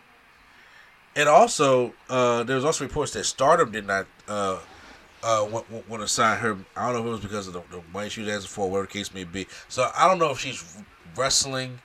And 1.17 1.31
also, 1.31 1.95
uh, 2.11 2.43
there 2.45 2.57
was 2.57 2.65
also 2.65 2.85
reports 2.85 3.13
that 3.15 3.25
Stardom 3.25 3.73
did 3.73 3.87
not 3.87 4.07
uh, 4.29 4.59
uh, 5.23 5.49
want, 5.51 5.89
want 5.89 6.03
to 6.03 6.09
sign 6.09 6.39
her. 6.39 6.59
I 6.77 6.93
don't 6.93 6.95
know 6.95 7.01
if 7.01 7.07
it 7.07 7.11
was 7.11 7.21
because 7.21 7.49
of 7.49 7.55
the, 7.55 7.63
the 7.71 7.83
money 7.93 8.11
she 8.11 8.21
was 8.21 8.29
asking 8.29 8.49
for, 8.49 8.71
whatever 8.71 8.87
the 8.87 8.93
case 8.93 9.15
may 9.15 9.25
be. 9.25 9.47
So 9.69 9.91
I 9.97 10.07
don't 10.07 10.19
know 10.19 10.31
if 10.31 10.39
she's 10.39 10.77
wrestling 11.17 11.81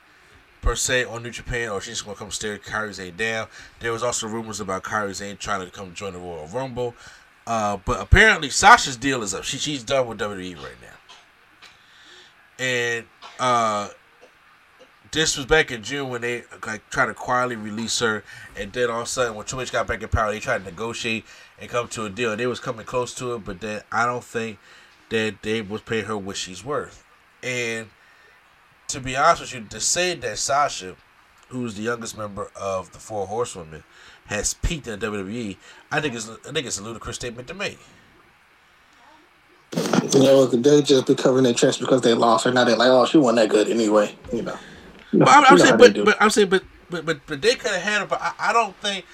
per 0.62 0.76
se 0.76 1.06
on 1.06 1.24
New 1.24 1.32
Japan 1.32 1.70
or 1.70 1.80
she's 1.80 2.02
going 2.02 2.16
to 2.16 2.20
come 2.20 2.30
stare 2.30 2.58
Kairi 2.58 2.94
Sane 2.94 3.16
down. 3.16 3.48
There 3.80 3.94
was 3.94 4.04
also 4.04 4.28
rumors 4.28 4.60
about 4.60 4.84
Kairi 4.84 5.16
Sane 5.16 5.38
trying 5.38 5.66
to 5.66 5.72
come 5.72 5.94
join 5.94 6.12
the 6.12 6.20
Royal 6.20 6.48
Rumble. 6.48 6.94
Uh, 7.48 7.78
but 7.86 8.02
apparently 8.02 8.50
Sasha's 8.50 8.98
deal 8.98 9.24
is 9.24 9.34
up. 9.34 9.44
She 9.44 9.58
she's 9.58 9.84
done 9.84 10.08
with 10.08 10.20
WWE 10.20 10.58
right 10.58 10.76
now. 10.82 10.98
And 12.60 13.06
uh, 13.40 13.90
this 15.12 15.36
was 15.36 15.46
back 15.46 15.72
in 15.72 15.84
June 15.84 16.10
when 16.10 16.22
they 16.22 16.44
like 16.66 16.90
tried 16.90 17.08
to 17.08 17.14
quietly 17.14 17.58
release 17.58 18.00
her, 18.00 18.24
and 18.58 18.72
then 18.72 18.90
all 18.90 19.02
of 19.02 19.08
a 19.08 19.10
sudden 19.10 19.36
when 19.36 19.46
Triple 19.46 19.64
H 19.64 19.72
got 19.72 19.88
back 19.88 20.02
in 20.02 20.10
power, 20.10 20.32
they 20.32 20.40
tried 20.40 20.60
to 20.60 20.64
negotiate 20.64 21.26
and 21.60 21.70
come 21.70 21.88
to 21.90 22.06
a 22.06 22.10
deal. 22.10 22.32
And 22.32 22.40
they 22.40 22.48
was 22.48 22.60
coming 22.60 22.86
close 22.86 23.14
to 23.16 23.36
it, 23.36 23.46
but 23.46 23.60
then 23.60 23.82
I 23.92 24.06
don't 24.06 24.24
think 24.24 24.58
that 25.10 25.42
they 25.42 25.62
was 25.62 25.82
paying 25.82 26.06
her 26.06 26.18
what 26.18 26.38
she's 26.38 26.64
worth. 26.64 27.06
And 27.44 27.90
to 28.88 29.00
be 29.00 29.16
honest 29.16 29.42
with 29.42 29.54
you, 29.54 29.66
to 29.70 29.80
say 29.80 30.14
that 30.16 30.38
Sasha, 30.38 30.96
who's 31.50 31.76
the 31.76 31.84
youngest 31.84 32.18
member 32.18 32.50
of 32.56 32.94
the 32.94 33.00
Four 33.00 33.28
Horsewomen, 33.28 33.84
has 34.28 34.54
peaked 34.54 34.88
in 34.88 35.00
WWE, 35.00 35.58
I 35.92 36.00
think 36.00 36.16
it's 36.16 36.30
I 36.30 36.52
think 36.54 36.66
it's 36.66 36.80
a 36.80 36.84
ludicrous 36.84 37.18
statement 37.18 37.50
to 37.50 37.54
make. 37.54 37.80
You 40.14 40.20
know, 40.20 40.46
they 40.46 40.82
just 40.82 41.08
be 41.08 41.16
covering 41.16 41.44
their 41.44 41.54
tracks 41.54 41.78
because 41.78 42.02
they 42.02 42.14
lost 42.14 42.46
her. 42.46 42.52
Now 42.52 42.64
they're 42.64 42.76
like, 42.76 42.90
oh, 42.90 43.06
she 43.06 43.18
wasn't 43.18 43.38
that 43.38 43.50
good 43.50 43.70
anyway. 43.70 44.16
You 44.34 44.42
know. 44.44 44.58
But 45.14 45.28
I'm, 45.28 45.46
I'm 45.46 45.58
saying, 45.58 45.78
but, 45.78 46.06
but 46.06 46.18
I'm 46.22 46.30
saying, 46.30 46.50
but 46.50 46.64
but 46.90 47.06
but, 47.06 47.20
but 47.28 47.42
they 47.42 47.56
could 47.56 47.72
have 47.72 47.82
had 47.82 48.02
her. 48.02 48.08
But 48.08 48.22
I, 48.22 48.34
I 48.40 48.54
don't 48.54 48.76
think 48.78 49.06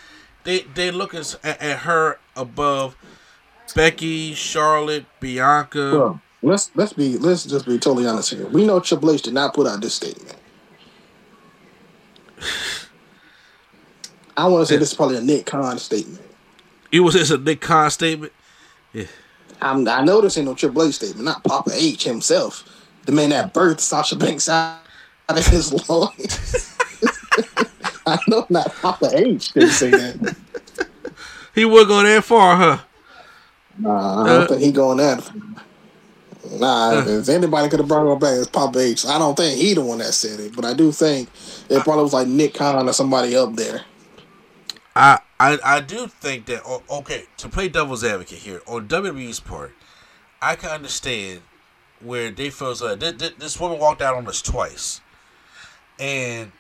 they 0.43 0.59
they 0.73 0.91
look 0.91 1.13
at, 1.13 1.37
at 1.43 1.79
her 1.79 2.19
above 2.35 2.95
Becky, 3.75 4.33
Charlotte, 4.33 5.05
Bianca. 5.19 5.91
Well, 5.91 6.21
let's 6.41 6.71
let's 6.75 6.93
be 6.93 7.17
let's 7.17 7.45
just 7.45 7.65
be 7.65 7.77
totally 7.77 8.07
honest 8.07 8.33
here. 8.33 8.47
We 8.47 8.65
know 8.65 8.79
Triple 8.79 9.11
H 9.11 9.23
did 9.23 9.33
not 9.33 9.53
put 9.53 9.67
out 9.67 9.81
this 9.81 9.93
statement. 9.93 10.37
I 14.37 14.47
want 14.47 14.67
to 14.67 14.71
say 14.71 14.77
this 14.77 14.91
is 14.91 14.95
probably 14.95 15.17
a 15.17 15.21
Nick 15.21 15.47
Khan 15.47 15.79
statement. 15.79 16.21
It 16.91 16.99
was 16.99 17.15
it's 17.15 17.31
a 17.31 17.37
Nick 17.37 17.61
Khan 17.61 17.89
statement. 17.89 18.33
Yeah. 18.93 19.05
I'm, 19.59 19.87
I 19.87 20.03
know 20.03 20.21
this 20.21 20.37
ain't 20.37 20.45
no 20.45 20.53
Triple 20.53 20.83
H 20.83 20.95
statement, 20.95 21.25
not 21.25 21.43
Papa 21.43 21.71
H 21.73 22.03
himself, 22.03 22.63
the 23.05 23.11
man 23.11 23.31
that 23.31 23.53
birthed 23.53 23.79
Sasha 23.79 24.15
Banks 24.15 24.47
out 24.47 24.79
of 25.29 25.47
his 25.47 25.89
loins. 25.89 26.77
I 28.05 28.17
know 28.27 28.45
not 28.49 28.73
Papa 28.75 29.11
H 29.13 29.51
didn't 29.53 29.69
say 29.69 29.89
that. 29.91 30.35
He 31.53 31.65
would 31.65 31.87
go 31.87 32.03
that 32.03 32.23
far, 32.23 32.55
huh? 32.55 32.79
Nah, 33.79 34.23
I 34.23 34.27
don't 34.27 34.43
uh, 34.43 34.47
think 34.47 34.61
he 34.61 34.71
going 34.71 34.97
that. 34.97 35.23
Far. 35.23 35.35
Nah, 36.59 36.89
uh, 36.91 37.05
if 37.07 37.29
anybody 37.29 37.69
could 37.69 37.79
have 37.79 37.87
brought 37.87 38.11
him 38.11 38.19
back, 38.19 38.37
it's 38.37 38.47
Papa 38.47 38.79
H. 38.79 39.05
I 39.05 39.17
don't 39.19 39.35
think 39.35 39.59
he 39.59 39.73
the 39.73 39.81
one 39.81 39.97
that 39.97 40.13
said 40.13 40.39
it, 40.39 40.55
but 40.55 40.65
I 40.65 40.73
do 40.73 40.91
think 40.91 41.29
it 41.69 41.83
probably 41.83 42.03
was 42.03 42.13
like 42.13 42.27
Nick 42.27 42.53
Khan 42.53 42.87
or 42.87 42.93
somebody 42.93 43.35
up 43.35 43.55
there. 43.55 43.81
I 44.95 45.19
I, 45.39 45.59
I 45.63 45.79
do 45.81 46.07
think 46.07 46.45
that 46.47 46.63
okay 46.89 47.25
to 47.37 47.49
play 47.49 47.69
devil's 47.69 48.03
advocate 48.03 48.39
here 48.39 48.61
on 48.65 48.87
WWE's 48.87 49.39
part, 49.39 49.73
I 50.41 50.55
can 50.55 50.69
understand 50.71 51.41
where 51.99 52.31
they 52.31 52.49
feel 52.49 52.73
like 52.81 52.99
this, 52.99 53.33
this 53.37 53.59
woman 53.59 53.79
walked 53.79 54.01
out 54.01 54.15
on 54.15 54.27
us 54.27 54.41
twice, 54.41 55.01
and 55.99 56.51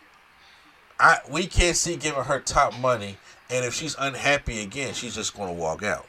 I 0.99 1.19
we 1.29 1.47
can't 1.47 1.77
see 1.77 1.95
giving 1.95 2.23
her 2.23 2.39
top 2.39 2.77
money, 2.79 3.17
and 3.49 3.65
if 3.65 3.73
she's 3.73 3.95
unhappy 3.99 4.61
again, 4.61 4.93
she's 4.93 5.15
just 5.15 5.35
going 5.35 5.49
to 5.49 5.53
walk 5.53 5.83
out 5.83 6.05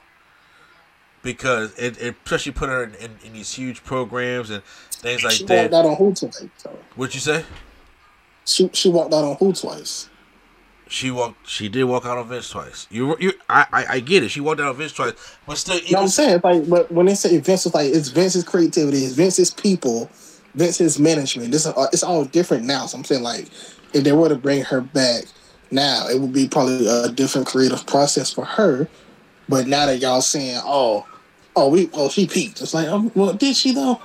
because 1.22 1.76
it, 1.78 2.00
it 2.00 2.16
especially 2.24 2.52
put 2.52 2.68
her 2.68 2.84
in, 2.84 2.94
in, 2.94 3.10
in, 3.24 3.32
these 3.32 3.52
huge 3.52 3.84
programs 3.84 4.50
and 4.50 4.62
things 4.64 5.24
like 5.24 5.32
she 5.34 5.44
that. 5.44 5.70
She 5.70 5.74
walked 5.74 5.74
out 5.74 5.86
on 5.86 5.96
who 5.96 6.14
twice? 6.14 6.46
What'd 6.94 7.14
you 7.14 7.20
say? 7.20 7.44
She 8.44 8.70
she 8.72 8.88
walked 8.88 9.12
out 9.12 9.24
on 9.24 9.36
who 9.36 9.52
twice? 9.52 10.08
She 10.88 11.10
walked. 11.10 11.46
She 11.46 11.68
did 11.68 11.84
walk 11.84 12.06
out 12.06 12.16
on 12.16 12.28
Vince 12.28 12.48
twice. 12.48 12.86
You, 12.90 13.14
you, 13.20 13.32
I, 13.48 13.66
I, 13.72 13.86
I 13.90 14.00
get 14.00 14.22
it. 14.22 14.30
She 14.30 14.40
walked 14.40 14.60
out 14.60 14.68
on 14.68 14.76
Vince 14.76 14.92
twice, 14.92 15.12
but 15.46 15.58
still. 15.58 15.76
Even, 15.76 15.92
no, 15.92 16.00
I'm 16.00 16.08
saying 16.08 16.40
like, 16.42 16.68
but 16.68 16.90
when 16.90 17.06
they 17.06 17.14
say 17.14 17.36
Vince 17.38 17.66
is 17.66 17.74
like, 17.74 17.92
it's 17.92 18.08
Vince's 18.08 18.44
creativity, 18.44 18.98
it's 18.98 19.12
Vince's 19.12 19.52
people, 19.52 20.10
Vince's 20.58 20.98
management. 20.98 21.52
This, 21.52 21.66
uh, 21.66 21.86
it's 21.92 22.02
all 22.02 22.24
different 22.24 22.64
now. 22.64 22.86
So 22.86 22.98
I'm 22.98 23.04
saying 23.04 23.22
like, 23.22 23.48
if 23.92 24.04
they 24.04 24.12
were 24.12 24.28
to 24.28 24.36
bring 24.36 24.62
her 24.64 24.80
back 24.80 25.24
now, 25.70 26.08
it 26.08 26.20
would 26.20 26.32
be 26.32 26.48
probably 26.48 26.86
a 26.86 27.08
different 27.08 27.46
creative 27.46 27.86
process 27.86 28.32
for 28.32 28.44
her. 28.44 28.88
But 29.48 29.66
now 29.66 29.86
that 29.86 29.98
y'all 30.00 30.20
saying, 30.20 30.60
oh, 30.64 31.06
oh, 31.56 31.68
we, 31.68 31.88
oh, 31.94 32.08
she 32.08 32.26
peaked. 32.26 32.60
It's 32.60 32.74
like, 32.74 32.88
um, 32.88 33.10
well, 33.14 33.32
did 33.32 33.56
she 33.56 33.72
though? 33.72 34.00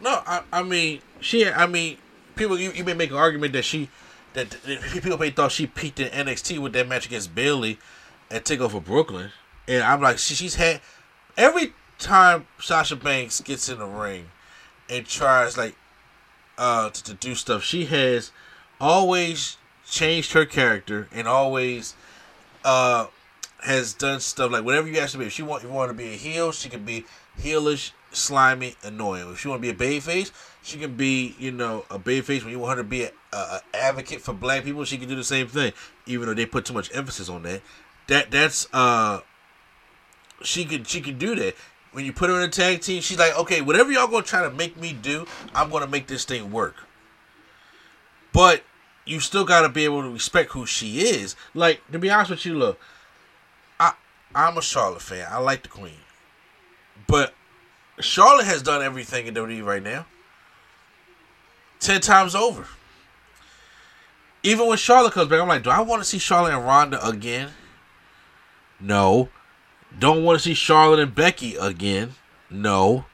No, 0.00 0.20
I, 0.26 0.42
I 0.52 0.62
mean, 0.62 1.00
she. 1.20 1.48
I 1.48 1.66
mean, 1.66 1.96
people. 2.34 2.58
You, 2.58 2.72
you 2.72 2.84
may 2.84 2.94
make 2.94 3.10
an 3.10 3.16
argument 3.16 3.52
that 3.52 3.64
she 3.64 3.88
that, 4.34 4.50
that 4.50 4.82
people 5.02 5.16
may 5.16 5.30
thought 5.30 5.52
she 5.52 5.66
peaked 5.66 6.00
in 6.00 6.08
NXT 6.08 6.58
with 6.58 6.72
that 6.72 6.88
match 6.88 7.06
against 7.06 7.34
Bayley 7.34 7.78
and 8.30 8.44
take 8.44 8.60
over 8.60 8.80
Brooklyn. 8.80 9.30
And 9.68 9.82
I'm 9.82 10.00
like, 10.00 10.18
she, 10.18 10.34
she's 10.34 10.56
had 10.56 10.80
every 11.36 11.72
time 11.98 12.46
Sasha 12.58 12.96
Banks 12.96 13.40
gets 13.40 13.68
in 13.68 13.78
the 13.78 13.86
ring 13.86 14.30
and 14.92 15.06
tries 15.06 15.56
like 15.56 15.74
uh 16.58 16.90
to, 16.90 17.02
to 17.04 17.14
do 17.14 17.34
stuff, 17.34 17.62
she 17.62 17.86
has 17.86 18.30
always 18.80 19.56
changed 19.86 20.32
her 20.32 20.44
character 20.44 21.08
and 21.12 21.26
always 21.26 21.94
uh 22.64 23.06
has 23.62 23.94
done 23.94 24.20
stuff 24.20 24.50
like 24.50 24.64
whatever 24.64 24.88
you 24.88 24.98
ask 24.98 25.12
her 25.12 25.18
to 25.18 25.18
be. 25.18 25.26
If 25.26 25.32
she 25.32 25.42
want 25.42 25.62
you 25.62 25.70
want 25.70 25.90
to 25.90 25.94
be 25.94 26.12
a 26.12 26.16
heel, 26.16 26.52
she 26.52 26.68
can 26.68 26.84
be 26.84 27.04
heelish, 27.40 27.92
slimy, 28.10 28.74
annoying. 28.82 29.30
If 29.30 29.40
she 29.40 29.48
want 29.48 29.60
to 29.60 29.62
be 29.62 29.70
a 29.70 29.74
baby 29.74 30.00
face, 30.00 30.32
she 30.62 30.78
can 30.78 30.96
be, 30.96 31.34
you 31.38 31.52
know, 31.52 31.84
a 31.90 31.98
baby 31.98 32.20
face. 32.22 32.44
When 32.44 32.52
you 32.52 32.58
want 32.58 32.76
her 32.76 32.82
to 32.82 32.88
be 32.88 33.08
a, 33.32 33.60
advocate 33.74 34.20
for 34.20 34.32
black 34.32 34.64
people, 34.64 34.84
she 34.84 34.98
can 34.98 35.08
do 35.08 35.16
the 35.16 35.24
same 35.24 35.48
thing. 35.48 35.72
Even 36.06 36.26
though 36.26 36.34
they 36.34 36.46
put 36.46 36.64
too 36.64 36.74
much 36.74 36.94
emphasis 36.94 37.28
on 37.28 37.42
that, 37.44 37.62
that 38.08 38.30
that's 38.30 38.66
uh, 38.72 39.20
she 40.42 40.64
could 40.64 40.86
she 40.88 41.00
could 41.00 41.18
do 41.18 41.34
that. 41.36 41.54
When 41.92 42.04
you 42.04 42.12
put 42.12 42.30
her 42.30 42.36
in 42.36 42.42
a 42.42 42.48
tag 42.48 42.80
team, 42.80 43.02
she's 43.02 43.18
like, 43.18 43.36
okay, 43.38 43.60
whatever 43.60 43.92
y'all 43.92 44.08
gonna 44.08 44.22
try 44.22 44.42
to 44.42 44.50
make 44.50 44.76
me 44.78 44.92
do, 44.92 45.26
I'm 45.54 45.70
gonna 45.70 45.86
make 45.86 46.06
this 46.06 46.24
thing 46.24 46.50
work. 46.50 46.76
But 48.32 48.62
you 49.04 49.20
still 49.20 49.44
gotta 49.44 49.68
be 49.68 49.84
able 49.84 50.02
to 50.02 50.10
respect 50.10 50.52
who 50.52 50.64
she 50.64 51.00
is. 51.00 51.36
Like 51.54 51.82
to 51.92 51.98
be 51.98 52.10
honest 52.10 52.30
with 52.30 52.46
you, 52.46 52.54
look, 52.54 52.80
I 53.78 53.92
I'm 54.34 54.56
a 54.56 54.62
Charlotte 54.62 55.02
fan. 55.02 55.26
I 55.30 55.38
like 55.38 55.62
the 55.62 55.68
Queen, 55.68 56.00
but 57.06 57.34
Charlotte 58.00 58.46
has 58.46 58.62
done 58.62 58.82
everything 58.82 59.26
in 59.26 59.34
WWE 59.34 59.64
right 59.64 59.82
now. 59.82 60.06
Ten 61.78 62.00
times 62.00 62.34
over. 62.34 62.66
Even 64.42 64.66
when 64.66 64.78
Charlotte 64.78 65.12
comes 65.12 65.28
back, 65.28 65.40
I'm 65.40 65.48
like, 65.48 65.62
do 65.62 65.70
I 65.70 65.80
want 65.80 66.02
to 66.02 66.08
see 66.08 66.18
Charlotte 66.18 66.54
and 66.54 66.64
Ronda 66.64 67.06
again? 67.06 67.50
No. 68.80 69.28
Don't 69.98 70.24
want 70.24 70.38
to 70.38 70.42
see 70.42 70.54
Charlotte 70.54 71.00
and 71.00 71.14
Becky 71.14 71.56
again? 71.56 72.14
No. 72.50 73.04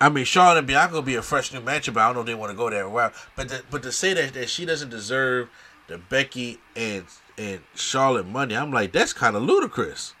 I 0.00 0.08
mean, 0.08 0.24
Charlotte 0.24 0.58
and 0.58 0.66
Bianca 0.66 0.94
will 0.94 1.02
be 1.02 1.16
a 1.16 1.22
fresh 1.22 1.52
new 1.52 1.60
matchup, 1.60 1.94
but 1.94 2.00
I 2.00 2.06
don't 2.06 2.14
know 2.14 2.20
if 2.20 2.26
they 2.26 2.34
want 2.34 2.50
to 2.50 2.56
go 2.56 2.70
that 2.70 2.86
route. 2.86 3.12
But 3.36 3.48
to, 3.48 3.62
but 3.70 3.82
to 3.82 3.92
say 3.92 4.14
that, 4.14 4.32
that 4.32 4.48
she 4.48 4.64
doesn't 4.64 4.88
deserve 4.88 5.50
the 5.88 5.98
Becky 5.98 6.58
and 6.74 7.04
and 7.36 7.60
Charlotte 7.74 8.26
money. 8.26 8.56
I'm 8.56 8.72
like, 8.72 8.92
that's 8.92 9.12
kind 9.12 9.36
of 9.36 9.42
ludicrous 9.42 10.14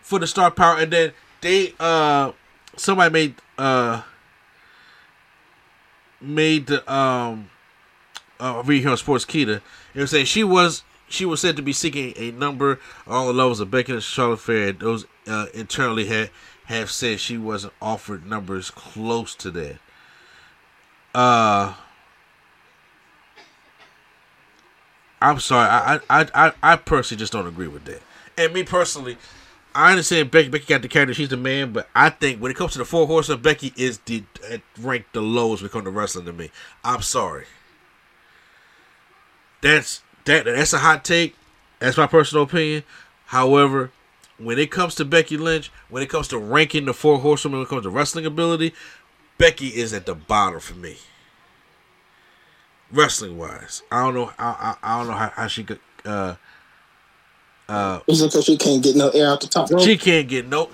for 0.00 0.18
the 0.18 0.26
star 0.26 0.50
power. 0.50 0.78
And 0.78 0.92
then 0.92 1.12
they 1.40 1.74
uh 1.78 2.32
somebody 2.76 3.12
made 3.12 3.34
uh 3.58 4.02
made 6.20 6.66
the 6.66 6.92
um 6.92 7.50
uh 8.40 8.62
read 8.64 8.80
here 8.80 8.90
on 8.90 8.96
Sportskeeda. 8.96 9.60
It 9.94 10.00
was 10.00 10.10
saying 10.10 10.26
she 10.26 10.44
was 10.44 10.82
she 11.08 11.24
was 11.24 11.40
said 11.40 11.56
to 11.56 11.62
be 11.62 11.72
seeking 11.72 12.12
a 12.16 12.30
number 12.32 12.80
on 13.06 13.26
the 13.26 13.32
levels 13.32 13.60
of 13.60 13.70
Becky 13.70 13.92
and 13.92 14.02
Charlotte 14.02 14.40
Flair. 14.40 14.72
Those 14.72 15.06
uh, 15.26 15.46
internally 15.54 16.06
had 16.06 16.30
have 16.66 16.90
said 16.90 17.20
she 17.20 17.38
wasn't 17.38 17.72
offered 17.80 18.26
numbers 18.26 18.70
close 18.70 19.34
to 19.36 19.50
that. 19.52 19.78
Uh 21.14 21.74
I'm 25.20 25.40
sorry. 25.40 25.68
I, 25.68 26.00
I 26.10 26.26
I 26.34 26.52
I 26.62 26.76
personally 26.76 27.18
just 27.18 27.32
don't 27.32 27.46
agree 27.46 27.68
with 27.68 27.84
that. 27.86 28.02
And 28.36 28.52
me 28.52 28.64
personally, 28.64 29.16
I 29.74 29.90
understand 29.90 30.30
Becky. 30.30 30.48
Becky 30.48 30.66
got 30.66 30.82
the 30.82 30.88
character; 30.88 31.14
she's 31.14 31.30
the 31.30 31.36
man. 31.36 31.72
But 31.72 31.88
I 31.94 32.10
think 32.10 32.40
when 32.40 32.50
it 32.50 32.56
comes 32.56 32.72
to 32.72 32.78
the 32.78 32.84
four 32.84 33.06
horsemen, 33.06 33.40
Becky 33.40 33.72
is 33.76 33.98
the 34.04 34.24
uh, 34.52 34.58
ranked 34.78 35.14
the 35.14 35.22
lowest 35.22 35.62
when 35.62 35.70
it 35.70 35.72
comes 35.72 35.84
to 35.84 35.90
wrestling 35.90 36.26
to 36.26 36.32
me. 36.32 36.50
I'm 36.84 37.02
sorry. 37.02 37.46
That's 39.62 40.02
that. 40.26 40.44
That's 40.44 40.72
a 40.72 40.78
hot 40.78 41.04
take. 41.04 41.34
That's 41.78 41.96
my 41.96 42.06
personal 42.06 42.44
opinion. 42.44 42.84
However, 43.26 43.90
when 44.38 44.58
it 44.58 44.70
comes 44.70 44.94
to 44.96 45.04
Becky 45.04 45.36
Lynch, 45.36 45.70
when 45.88 46.02
it 46.02 46.08
comes 46.08 46.28
to 46.28 46.38
ranking 46.38 46.84
the 46.84 46.94
four 46.94 47.18
horsemen, 47.18 47.58
when 47.58 47.66
it 47.66 47.68
comes 47.68 47.82
to 47.82 47.90
wrestling 47.90 48.26
ability, 48.26 48.72
Becky 49.38 49.68
is 49.68 49.92
at 49.92 50.06
the 50.06 50.14
bottom 50.14 50.60
for 50.60 50.74
me 50.74 50.96
wrestling 52.92 53.38
wise. 53.38 53.82
I 53.90 54.02
don't 54.04 54.14
know. 54.14 54.32
I 54.38 54.76
I, 54.82 54.94
I 54.94 54.98
don't 54.98 55.08
know 55.08 55.14
how, 55.16 55.30
how 55.30 55.46
she 55.46 55.64
could. 55.64 55.80
Uh, 56.04 56.36
uh, 57.68 58.00
Is 58.06 58.22
it 58.22 58.26
because 58.26 58.44
she 58.44 58.56
can't 58.56 58.82
get 58.82 58.94
no 58.96 59.08
air 59.10 59.28
out 59.28 59.40
the 59.40 59.48
top 59.48 59.70
rope? 59.70 59.80
she 59.80 59.96
can't 59.96 60.28
get 60.28 60.48
no. 60.48 60.70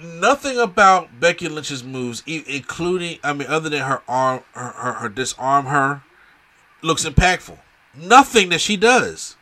Nothing 0.00 0.58
about 0.58 1.18
Becky 1.18 1.48
Lynch's 1.48 1.82
moves, 1.82 2.22
including 2.26 3.18
I 3.24 3.32
mean, 3.32 3.48
other 3.48 3.68
than 3.68 3.82
her 3.82 4.02
arm, 4.08 4.42
her, 4.52 4.68
her, 4.68 4.92
her 4.94 5.08
disarm 5.08 5.66
her, 5.66 6.02
looks 6.82 7.04
impactful. 7.04 7.58
Nothing 7.98 8.50
that 8.50 8.60
she 8.60 8.76
does. 8.76 9.36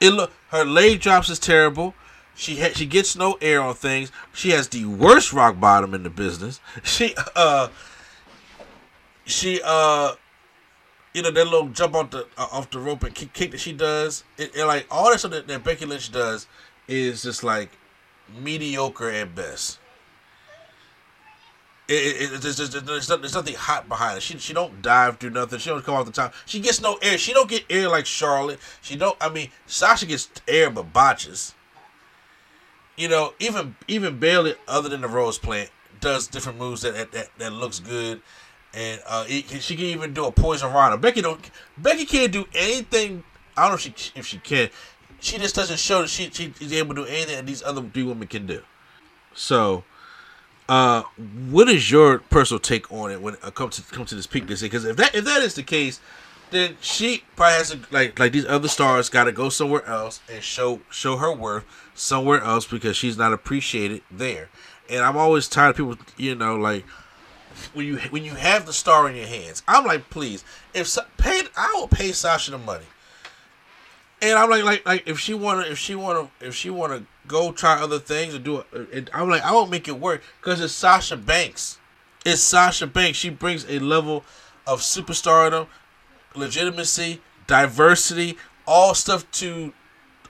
It 0.00 0.10
look 0.10 0.32
her 0.48 0.64
leg 0.64 1.00
drops 1.00 1.28
is 1.28 1.38
terrible. 1.38 1.94
She 2.34 2.60
ha- 2.60 2.72
she 2.74 2.86
gets 2.86 3.16
no 3.16 3.36
air 3.40 3.60
on 3.60 3.74
things. 3.74 4.10
She 4.32 4.50
has 4.50 4.68
the 4.68 4.84
worst 4.84 5.32
rock 5.32 5.60
bottom 5.60 5.94
in 5.94 6.02
the 6.02 6.10
business. 6.10 6.60
She 6.82 7.14
uh 7.36 7.68
she 9.24 9.60
uh 9.64 10.14
you 11.14 11.22
know 11.22 11.30
that 11.30 11.44
little 11.44 11.68
jump 11.68 11.94
off 11.94 12.10
the 12.10 12.26
uh, 12.38 12.46
off 12.52 12.70
the 12.70 12.78
rope 12.78 13.02
and 13.02 13.14
kick, 13.14 13.32
kick 13.32 13.50
that 13.50 13.60
she 13.60 13.72
does 13.72 14.24
it, 14.38 14.54
it 14.56 14.64
like 14.64 14.86
all 14.90 15.10
that 15.10 15.18
stuff 15.18 15.32
that, 15.32 15.48
that 15.48 15.64
Becky 15.64 15.84
Lynch 15.84 16.10
does 16.12 16.46
is 16.88 17.22
just 17.22 17.42
like 17.42 17.70
mediocre 18.38 19.10
at 19.10 19.34
best. 19.34 19.79
It, 21.90 22.32
it, 22.32 22.32
it, 22.34 22.86
there's, 22.86 23.34
nothing, 23.34 23.54
hot 23.56 23.88
behind 23.88 24.16
it. 24.16 24.22
She 24.22 24.38
she 24.38 24.52
don't 24.52 24.80
dive 24.80 25.16
through 25.16 25.30
nothing. 25.30 25.58
She 25.58 25.70
don't 25.70 25.84
come 25.84 25.96
off 25.96 26.06
the 26.06 26.12
top. 26.12 26.34
She 26.46 26.60
gets 26.60 26.80
no 26.80 27.00
air. 27.02 27.18
She 27.18 27.32
don't 27.32 27.50
get 27.50 27.64
air 27.68 27.88
like 27.88 28.06
Charlotte. 28.06 28.60
She 28.80 28.94
don't. 28.94 29.16
I 29.20 29.28
mean, 29.28 29.50
Sasha 29.66 30.06
gets 30.06 30.30
air 30.46 30.70
but 30.70 30.92
botches. 30.92 31.52
You 32.96 33.08
know, 33.08 33.34
even 33.40 33.74
even 33.88 34.20
Bayley, 34.20 34.54
other 34.68 34.88
than 34.88 35.00
the 35.00 35.08
Rose 35.08 35.36
plant, 35.36 35.70
does 36.00 36.28
different 36.28 36.58
moves 36.58 36.82
that 36.82 36.94
that, 36.94 37.10
that, 37.10 37.28
that 37.38 37.52
looks 37.52 37.80
good, 37.80 38.22
and 38.72 39.00
uh, 39.08 39.24
it, 39.26 39.60
she 39.60 39.74
can 39.74 39.86
even 39.86 40.14
do 40.14 40.26
a 40.26 40.30
poison 40.30 40.72
rana. 40.72 40.96
Becky 40.96 41.22
don't. 41.22 41.40
Becky 41.76 42.04
can't 42.04 42.30
do 42.30 42.46
anything. 42.54 43.24
I 43.56 43.62
don't 43.62 43.70
know 43.70 43.74
if 43.74 43.80
she 43.80 44.12
if 44.14 44.26
she 44.26 44.38
can. 44.38 44.70
She 45.18 45.38
just 45.38 45.56
doesn't 45.56 45.80
show 45.80 46.02
that 46.02 46.08
she 46.08 46.30
she 46.30 46.54
is 46.60 46.72
able 46.72 46.94
to 46.94 47.02
do 47.04 47.08
anything 47.08 47.34
that 47.34 47.46
these 47.46 47.64
other 47.64 47.82
three 47.82 48.04
women 48.04 48.28
can 48.28 48.46
do. 48.46 48.62
So, 49.34 49.82
uh, 50.70 51.02
what 51.50 51.68
is 51.68 51.90
your 51.90 52.20
personal 52.30 52.60
take 52.60 52.92
on 52.92 53.10
it 53.10 53.20
when 53.20 53.34
it 53.34 53.54
comes 53.56 53.74
to 53.74 53.82
come 53.92 54.04
to 54.04 54.14
this 54.14 54.28
peak 54.28 54.46
this 54.46 54.62
Because 54.62 54.84
if 54.84 54.96
that 54.98 55.16
if 55.16 55.24
that 55.24 55.42
is 55.42 55.54
the 55.54 55.64
case, 55.64 55.98
then 56.52 56.76
she 56.80 57.24
probably 57.34 57.54
has 57.54 57.70
to 57.70 57.80
like 57.90 58.16
like 58.20 58.30
these 58.30 58.46
other 58.46 58.68
stars 58.68 59.08
got 59.08 59.24
to 59.24 59.32
go 59.32 59.48
somewhere 59.48 59.84
else 59.84 60.20
and 60.32 60.44
show 60.44 60.80
show 60.88 61.16
her 61.16 61.34
worth 61.34 61.64
somewhere 61.96 62.40
else 62.40 62.66
because 62.66 62.96
she's 62.96 63.18
not 63.18 63.32
appreciated 63.32 64.02
there. 64.12 64.48
And 64.88 65.00
I'm 65.00 65.16
always 65.16 65.48
tired 65.48 65.70
of 65.70 65.76
people, 65.76 65.96
you 66.16 66.36
know, 66.36 66.54
like 66.54 66.84
when 67.74 67.86
you 67.86 67.96
when 68.10 68.22
you 68.22 68.36
have 68.36 68.64
the 68.64 68.72
star 68.72 69.10
in 69.10 69.16
your 69.16 69.26
hands. 69.26 69.64
I'm 69.66 69.84
like, 69.84 70.08
please, 70.08 70.44
if 70.72 70.96
pay, 71.16 71.42
I 71.56 71.72
will 71.74 71.88
pay 71.88 72.12
Sasha 72.12 72.52
the 72.52 72.58
money. 72.58 72.86
And 74.22 74.38
I'm 74.38 74.48
like, 74.48 74.62
like, 74.62 74.86
like 74.86 75.08
if 75.08 75.18
she 75.18 75.34
wanna, 75.34 75.62
if 75.62 75.78
she 75.78 75.96
wanna, 75.96 76.30
if 76.40 76.54
she 76.54 76.70
wanna 76.70 77.06
go 77.30 77.52
try 77.52 77.80
other 77.80 78.00
things 78.00 78.34
and 78.34 78.44
do 78.44 78.64
it, 78.72 79.08
I'm 79.14 79.30
like, 79.30 79.42
I 79.42 79.52
won't 79.52 79.70
make 79.70 79.86
it 79.86 79.98
work 79.98 80.22
because 80.40 80.60
it's 80.60 80.72
Sasha 80.72 81.16
Banks. 81.16 81.78
It's 82.26 82.42
Sasha 82.42 82.86
Banks. 82.86 83.16
She 83.16 83.30
brings 83.30 83.64
a 83.68 83.78
level 83.78 84.24
of 84.66 84.80
superstardom, 84.80 85.68
legitimacy, 86.34 87.22
diversity, 87.46 88.36
all 88.66 88.94
stuff 88.94 89.30
to 89.32 89.72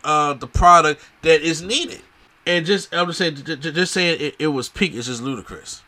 uh, 0.04 0.34
the 0.34 0.46
product 0.46 1.02
that 1.22 1.40
is 1.40 1.62
needed. 1.62 2.02
And 2.46 2.66
just 2.66 2.94
I'm 2.94 3.06
just 3.06 3.18
saying, 3.18 3.36
just 3.36 3.92
saying 3.92 4.18
it, 4.20 4.36
it 4.38 4.48
was 4.48 4.68
peak 4.68 4.94
is 4.94 5.06
just 5.06 5.22
ludicrous. 5.22 5.82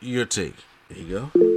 Your 0.00 0.24
take. 0.24 0.54
There 0.88 0.98
you 0.98 1.30
go. 1.34 1.50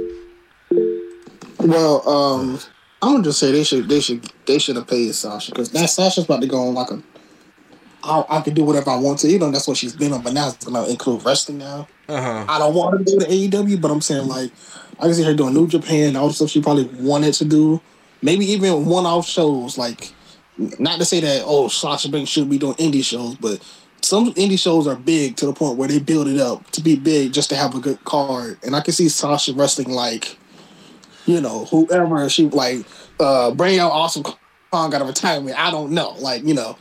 Well, 1.60 2.06
um, 2.08 2.58
I'm 3.00 3.12
gonna 3.12 3.24
just 3.24 3.38
say 3.38 3.52
they 3.52 3.64
should 3.64 3.88
they 3.88 4.00
should 4.00 4.30
they 4.46 4.58
should 4.58 4.76
have 4.76 4.86
paid 4.86 5.14
Sasha 5.14 5.52
because 5.52 5.72
now 5.72 5.86
Sasha's 5.86 6.24
about 6.24 6.42
to 6.42 6.46
go 6.46 6.68
on 6.68 6.74
like 6.74 6.90
a. 6.90 7.02
I, 8.04 8.24
I 8.28 8.40
can 8.42 8.54
do 8.54 8.64
whatever 8.64 8.90
I 8.90 8.96
want 8.96 9.18
to, 9.20 9.28
you 9.28 9.38
know. 9.38 9.50
That's 9.50 9.66
what 9.66 9.76
she's 9.76 9.94
been 9.96 10.12
on, 10.12 10.22
but 10.22 10.32
now 10.32 10.48
it's 10.48 10.64
gonna 10.64 10.86
include 10.86 11.24
wrestling 11.24 11.58
now. 11.58 11.88
Uh 12.08 12.20
huh. 12.20 12.46
I 12.48 12.58
don't 12.58 12.74
want 12.74 12.98
her 12.98 13.04
to 13.04 13.18
go 13.18 13.18
to 13.18 13.26
AEW, 13.26 13.80
but 13.80 13.90
I'm 13.90 14.00
saying 14.00 14.28
like 14.28 14.50
I 14.98 15.04
can 15.04 15.14
see 15.14 15.24
her 15.24 15.34
doing 15.34 15.54
New 15.54 15.66
Japan, 15.66 16.16
all 16.16 16.28
the 16.28 16.34
stuff 16.34 16.50
she 16.50 16.60
probably 16.60 16.84
wanted 17.00 17.34
to 17.34 17.44
do. 17.44 17.80
Maybe 18.22 18.46
even 18.46 18.86
one-off 18.86 19.26
shows. 19.26 19.76
Like, 19.76 20.12
not 20.78 20.98
to 20.98 21.04
say 21.04 21.20
that 21.20 21.42
oh 21.44 21.68
Sasha 21.68 22.10
Banks 22.10 22.30
should 22.30 22.48
be 22.48 22.58
doing 22.58 22.74
indie 22.74 23.04
shows, 23.04 23.36
but 23.36 23.62
some 24.02 24.32
indie 24.34 24.58
shows 24.58 24.86
are 24.86 24.96
big 24.96 25.36
to 25.36 25.46
the 25.46 25.52
point 25.52 25.78
where 25.78 25.88
they 25.88 25.98
build 25.98 26.28
it 26.28 26.38
up 26.38 26.70
to 26.72 26.82
be 26.82 26.96
big 26.96 27.32
just 27.32 27.48
to 27.50 27.56
have 27.56 27.74
a 27.74 27.80
good 27.80 28.04
card. 28.04 28.58
And 28.62 28.76
I 28.76 28.80
can 28.80 28.92
see 28.92 29.08
Sasha 29.08 29.54
wrestling 29.54 29.90
like, 29.90 30.36
you 31.26 31.40
know, 31.40 31.64
whoever 31.66 32.28
she 32.28 32.48
like, 32.48 32.84
uh, 33.18 33.50
bring 33.52 33.78
out 33.78 33.92
Awesome 33.92 34.22
Kong 34.22 34.94
out 34.94 35.00
of 35.00 35.08
retirement. 35.08 35.58
I 35.58 35.70
don't 35.70 35.92
know, 35.92 36.10
like 36.18 36.44
you 36.44 36.54
know. 36.54 36.76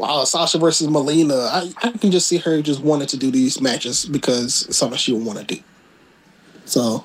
Uh, 0.00 0.24
Sasha 0.24 0.56
versus 0.58 0.88
Melina, 0.88 1.34
I, 1.34 1.72
I 1.82 1.90
can 1.90 2.10
just 2.12 2.28
see 2.28 2.38
her 2.38 2.62
just 2.62 2.80
wanting 2.80 3.08
to 3.08 3.16
do 3.16 3.30
these 3.30 3.60
matches 3.60 4.04
because 4.06 4.66
it's 4.68 4.76
something 4.76 4.96
she 4.98 5.12
would 5.12 5.24
want 5.26 5.40
to 5.40 5.44
do. 5.56 5.60
So 6.64 7.04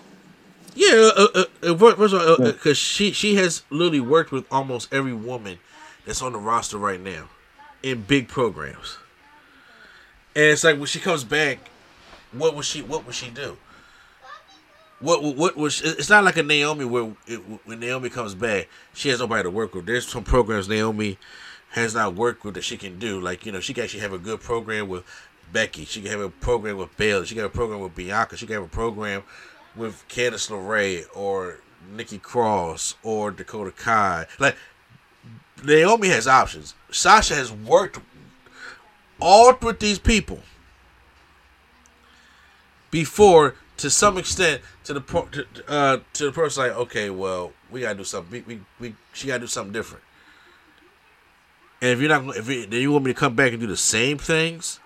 Yeah, 0.75 1.09
uh, 1.15 1.27
uh, 1.33 1.43
uh, 1.63 1.77
fir- 1.77 1.95
first 1.95 2.13
of 2.13 2.21
all, 2.21 2.45
because 2.51 2.77
she 2.77 3.11
she 3.11 3.35
has 3.35 3.63
literally 3.69 3.99
worked 3.99 4.31
with 4.31 4.45
almost 4.51 4.93
every 4.93 5.13
woman 5.13 5.57
that's 6.05 6.21
on 6.21 6.33
the 6.33 6.39
roster 6.39 6.77
right 6.77 6.99
now 6.99 7.29
in 7.81 8.03
big 8.03 8.27
programs, 8.27 8.97
and 10.35 10.45
it's 10.45 10.63
like 10.63 10.77
when 10.77 10.85
she 10.85 10.99
comes 10.99 11.23
back, 11.23 11.57
what 12.31 12.55
would 12.55 12.65
she 12.65 12.81
what 12.81 13.05
would 13.05 13.15
she 13.15 13.29
do? 13.29 13.57
What 14.99 15.23
what, 15.23 15.35
what 15.35 15.57
was 15.57 15.81
it's 15.81 16.09
not 16.09 16.23
like 16.23 16.37
a 16.37 16.43
Naomi 16.43 16.85
where 16.85 17.11
it, 17.27 17.37
when 17.65 17.79
Naomi 17.79 18.09
comes 18.09 18.35
back, 18.35 18.67
she 18.93 19.09
has 19.09 19.19
nobody 19.19 19.43
to 19.43 19.49
work 19.49 19.73
with. 19.73 19.85
There's 19.85 20.07
some 20.07 20.23
programs 20.23 20.69
Naomi 20.69 21.17
has 21.73 21.95
not 21.95 22.13
worked 22.13 22.45
with 22.45 22.53
that 22.53 22.63
she 22.63 22.77
can 22.77 22.99
do. 22.99 23.19
Like 23.19 23.45
you 23.45 23.51
know, 23.51 23.59
she 23.59 23.73
can 23.73 23.83
actually 23.83 24.01
have 24.01 24.13
a 24.13 24.19
good 24.19 24.41
program 24.41 24.87
with 24.87 25.03
Becky. 25.51 25.85
She 25.85 26.01
can 26.01 26.11
have 26.11 26.21
a 26.21 26.29
program 26.29 26.77
with 26.77 26.95
Bayley. 26.97 27.25
She 27.25 27.35
can 27.35 27.43
have 27.43 27.51
a 27.51 27.55
program 27.55 27.79
with 27.79 27.95
Bianca. 27.95 28.37
She 28.37 28.45
can 28.45 28.53
have 28.55 28.63
a 28.63 28.67
program 28.67 29.23
with 29.75 30.03
Candice 30.07 30.49
LeRae 30.49 31.05
or 31.15 31.59
Nikki 31.91 32.19
Cross 32.19 32.95
or 33.01 33.31
Dakota 33.31 33.71
Kai. 33.71 34.27
Like 34.39 34.55
Naomi 35.63 36.09
has 36.09 36.27
options. 36.27 36.75
Sasha 36.91 37.33
has 37.33 37.51
worked 37.51 37.99
all 39.19 39.57
with 39.61 39.79
these 39.79 39.97
people 39.97 40.39
before 42.91 43.55
to 43.77 43.89
some 43.89 44.19
extent 44.19 44.61
to 44.83 44.93
the 44.93 45.01
po- 45.01 45.27
to, 45.31 45.45
uh, 45.67 45.97
to 46.13 46.25
the 46.25 46.31
person 46.31 46.63
like 46.63 46.73
okay 46.73 47.09
well 47.09 47.51
we 47.71 47.81
gotta 47.81 47.95
do 47.95 48.03
something 48.03 48.43
we, 48.45 48.55
we, 48.55 48.61
we 48.79 48.95
she 49.13 49.27
gotta 49.27 49.39
do 49.39 49.47
something 49.47 49.73
different 49.73 50.03
and 51.83 51.91
if 51.91 51.99
you're 51.99 52.07
not 52.07 52.37
if 52.37 52.47
you, 52.47 52.65
then 52.65 52.79
you 52.79 52.93
want 52.93 53.03
me 53.03 53.13
to 53.13 53.19
come 53.19 53.35
back 53.35 53.51
and 53.51 53.59
do 53.59 53.67
the 53.67 53.75
same 53.75 54.17
things 54.17 54.79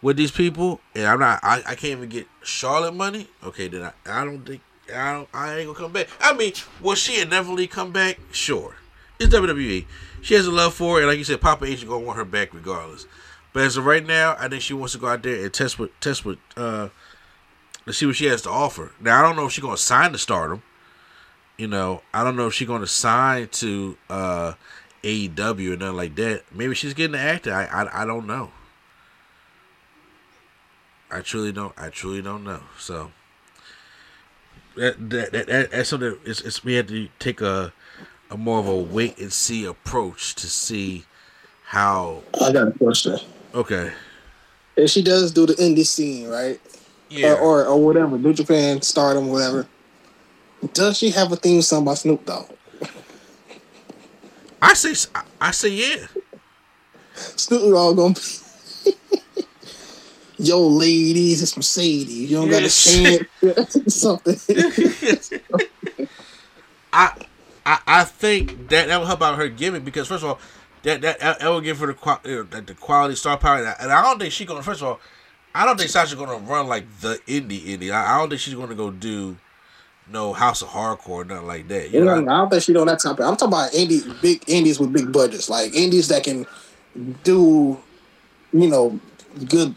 with 0.00 0.16
these 0.16 0.30
people 0.30 0.80
and 0.94 1.04
I'm 1.04 1.18
not 1.18 1.40
I, 1.42 1.56
I 1.56 1.74
can't 1.74 1.98
even 1.98 2.08
get 2.08 2.28
Charlotte 2.44 2.94
money? 2.94 3.26
Okay 3.42 3.66
then 3.66 3.82
I, 3.82 4.20
I 4.20 4.24
don't 4.24 4.46
think 4.46 4.62
I 4.94 5.12
don't 5.12 5.28
I 5.34 5.56
ain't 5.56 5.66
gonna 5.66 5.78
come 5.78 5.92
back. 5.92 6.06
I 6.20 6.34
mean 6.34 6.52
will 6.80 6.94
she 6.94 7.20
inevitably 7.20 7.66
come 7.66 7.90
back? 7.90 8.20
Sure. 8.30 8.76
It's 9.18 9.34
WWE 9.34 9.86
she 10.22 10.34
has 10.34 10.46
a 10.46 10.52
love 10.52 10.72
for 10.72 10.98
it 10.98 11.00
and 11.00 11.08
like 11.08 11.18
you 11.18 11.24
said 11.24 11.40
Papa 11.40 11.64
H 11.64 11.78
is 11.78 11.84
gonna 11.84 12.04
want 12.04 12.16
her 12.16 12.24
back 12.24 12.54
regardless. 12.54 13.06
But 13.52 13.64
as 13.64 13.76
of 13.76 13.84
right 13.84 14.06
now 14.06 14.36
I 14.38 14.46
think 14.48 14.62
she 14.62 14.72
wants 14.72 14.92
to 14.92 15.00
go 15.00 15.08
out 15.08 15.24
there 15.24 15.42
and 15.42 15.52
test 15.52 15.80
with 15.80 15.98
test 15.98 16.24
with 16.24 16.38
uh 16.56 16.90
to 17.86 17.92
see 17.92 18.06
what 18.06 18.14
she 18.14 18.26
has 18.26 18.42
to 18.42 18.50
offer. 18.50 18.92
Now 19.00 19.18
I 19.18 19.22
don't 19.22 19.34
know 19.34 19.46
if 19.46 19.52
she's 19.52 19.64
gonna 19.64 19.76
sign 19.76 20.12
to 20.12 20.18
Stardom. 20.18 20.62
you 21.58 21.66
know, 21.66 22.02
I 22.14 22.22
don't 22.22 22.36
know 22.36 22.46
if 22.46 22.54
she's 22.54 22.68
to 22.68 22.86
sign 22.86 23.48
to 23.48 23.96
uh, 24.08 24.52
AEW 25.02 25.74
or 25.74 25.76
nothing 25.76 25.96
like 25.96 26.14
that. 26.16 26.44
Maybe 26.52 26.74
she's 26.74 26.94
getting 26.94 27.12
the 27.12 27.18
actor. 27.18 27.52
I, 27.52 27.64
I 27.64 28.02
I 28.02 28.06
don't 28.06 28.26
know. 28.26 28.50
I 31.10 31.20
truly 31.20 31.52
don't. 31.52 31.72
I 31.78 31.88
truly 31.88 32.22
don't 32.22 32.44
know. 32.44 32.60
So 32.78 33.12
that 34.76 35.10
that, 35.10 35.32
that, 35.32 35.46
that 35.46 35.70
that's 35.70 35.88
something. 35.88 36.16
It's, 36.24 36.40
it's 36.40 36.64
we 36.64 36.74
had 36.74 36.88
to 36.88 37.08
take 37.18 37.40
a 37.40 37.72
a 38.30 38.36
more 38.36 38.58
of 38.58 38.66
a 38.66 38.76
wait 38.76 39.18
and 39.18 39.32
see 39.32 39.64
approach 39.64 40.34
to 40.36 40.46
see 40.48 41.04
how. 41.64 42.22
I 42.40 42.52
got 42.52 42.68
a 42.68 42.72
question. 42.72 43.18
Okay. 43.54 43.92
If 44.76 44.90
she 44.90 45.02
does 45.02 45.32
do 45.32 45.46
the 45.46 45.54
indie 45.54 45.86
scene, 45.86 46.28
right? 46.28 46.60
Yeah. 47.08 47.34
Or, 47.34 47.64
or 47.64 47.66
or 47.66 47.84
whatever, 47.84 48.18
New 48.18 48.34
Japan, 48.34 48.82
Stardom, 48.82 49.28
whatever. 49.28 49.66
Does 50.72 50.98
she 50.98 51.10
have 51.10 51.30
a 51.32 51.36
theme 51.36 51.62
song 51.62 51.84
by 51.84 51.94
Snoop 51.94 52.24
Dogg? 52.26 52.50
I 54.62 54.74
say 54.74 54.94
I- 55.40 55.50
say 55.50 55.68
yeah. 55.70 56.06
Snoop 57.14 57.72
Dogg 57.72 57.96
gonna. 57.96 58.14
Yo, 60.38 60.66
ladies, 60.68 61.42
it's 61.42 61.56
Mercedes. 61.56 62.30
You 62.30 62.36
don't 62.36 62.50
Yes. 62.50 62.94
got 63.40 63.52
to 63.56 63.64
chant 63.64 63.92
something. 63.92 64.36
I 66.92 67.12
I 67.64 67.78
I 67.86 68.04
think 68.04 68.68
that 68.68 68.88
that 68.88 68.98
will 68.98 69.06
help 69.06 69.22
out 69.22 69.36
her 69.36 69.48
gimmick 69.48 69.84
because 69.84 70.08
first 70.08 70.22
of 70.24 70.30
all, 70.30 70.38
that 70.82 71.00
that 71.02 71.20
that 71.20 71.42
will 71.48 71.60
give 71.60 71.78
her 71.78 71.86
the 71.86 72.18
you 72.24 72.36
know, 72.36 72.42
that 72.44 72.66
the 72.66 72.74
quality 72.74 73.14
star 73.16 73.38
power, 73.38 73.58
and 73.80 73.90
I- 73.92 74.02
don't 74.02 74.18
think 74.18 74.32
she's 74.32 74.46
gonna. 74.46 74.62
First 74.62 74.82
of 74.82 74.88
all, 74.88 75.00
I 75.54 75.64
don't 75.64 75.78
think 75.78 75.90
Sasha's 75.90 76.14
gonna 76.18 76.36
run 76.36 76.66
like 76.68 76.84
the 77.00 77.18
indie 77.26 77.62
indie. 77.64 77.90
I, 77.90 78.14
I 78.14 78.18
don't 78.18 78.28
think 78.28 78.40
she's 78.40 78.54
gonna 78.54 78.74
go 78.74 78.90
do 78.90 79.36
no 80.10 80.32
House 80.32 80.62
of 80.62 80.68
Hardcore 80.68 81.08
or 81.08 81.24
nothing 81.24 81.46
like 81.46 81.68
that. 81.68 81.90
You 81.90 82.04
know, 82.04 82.20
know, 82.20 82.32
I 82.32 82.38
don't 82.38 82.50
think 82.50 82.62
she 82.62 82.72
know 82.72 82.84
that 82.84 83.00
type. 83.00 83.18
Of, 83.18 83.26
I'm 83.26 83.36
talking 83.36 83.48
about 83.48 83.72
indie, 83.72 84.20
big 84.22 84.44
indies 84.46 84.78
with 84.78 84.92
big 84.92 85.12
budgets, 85.12 85.48
like 85.50 85.74
indies 85.74 86.08
that 86.08 86.24
can 86.24 86.46
do, 87.24 87.78
you 88.52 88.68
know, 88.68 88.98
good, 89.48 89.74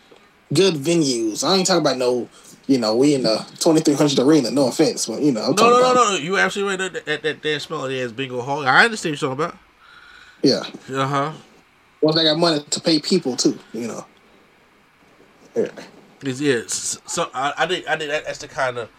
good 0.54 0.76
venues. 0.76 1.44
I 1.44 1.56
ain't 1.56 1.68
talking 1.68 1.82
about 1.82 1.98
no, 1.98 2.30
you 2.68 2.78
know, 2.78 2.96
we 2.96 3.16
in 3.16 3.24
the 3.24 3.38
2300 3.60 4.20
arena. 4.20 4.52
No 4.52 4.68
offense, 4.68 5.08
but 5.08 5.22
you 5.22 5.32
know, 5.32 5.42
I'm 5.42 5.52
no, 5.52 5.56
talking 5.56 5.72
no, 5.72 5.82
no, 5.82 5.92
about, 5.92 6.10
no. 6.12 6.16
You 6.18 6.38
absolutely 6.38 6.78
right. 6.78 6.94
That 6.94 7.06
that, 7.06 7.24
that 7.24 7.42
dance 7.42 7.70
melody 7.70 8.00
as 8.00 8.12
bingo 8.12 8.42
hall. 8.42 8.66
I 8.66 8.86
understand 8.86 9.14
what 9.14 9.22
you're 9.22 9.30
talking 9.36 9.46
about. 9.46 9.58
Yeah, 10.42 10.96
Uh 10.96 11.08
huh. 11.08 11.34
once 12.02 12.16
they 12.16 12.24
got 12.24 12.38
money 12.38 12.64
to 12.64 12.80
pay 12.82 13.00
people 13.00 13.36
too, 13.36 13.60
you 13.74 13.88
know. 13.88 14.06
Yeah. 15.56 15.68
It's, 16.22 16.42
yeah, 16.42 16.62
so 16.68 17.30
I, 17.34 17.54
I 17.58 17.68
think 17.68 17.88
I 17.88 17.98
think 17.98 18.12
that, 18.12 18.26
that's 18.26 18.40
the 18.40 18.48
kind 18.48 18.78
of 18.78 18.90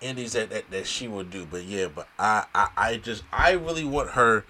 indies 0.00 0.32
that, 0.32 0.50
that, 0.50 0.70
that 0.70 0.86
she 0.86 1.08
would 1.08 1.30
do. 1.30 1.46
But 1.46 1.64
yeah, 1.64 1.88
but 1.94 2.08
I, 2.18 2.44
I 2.54 2.68
I 2.76 2.96
just 2.96 3.22
I 3.32 3.52
really 3.52 3.84
want 3.84 4.10
her 4.10 4.44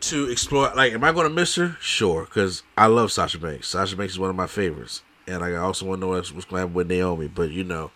to 0.00 0.30
explore. 0.30 0.72
Like, 0.74 0.92
am 0.92 1.04
I 1.04 1.12
going 1.12 1.28
to 1.28 1.34
miss 1.34 1.54
her? 1.56 1.76
Sure, 1.80 2.24
because 2.24 2.62
I 2.76 2.86
love 2.86 3.12
Sasha 3.12 3.38
Banks. 3.38 3.68
Sasha 3.68 3.96
Banks 3.96 4.14
is 4.14 4.18
one 4.18 4.30
of 4.30 4.36
my 4.36 4.46
favorites, 4.46 5.02
and 5.26 5.42
I 5.44 5.54
also 5.54 5.86
want 5.86 6.00
to 6.00 6.06
know 6.06 6.12
what's, 6.12 6.32
what's 6.32 6.44
going 6.44 6.58
to 6.58 6.60
happen 6.62 6.74
with 6.74 6.88
Naomi. 6.88 7.28
But 7.28 7.50
you 7.50 7.64
know, 7.64 7.90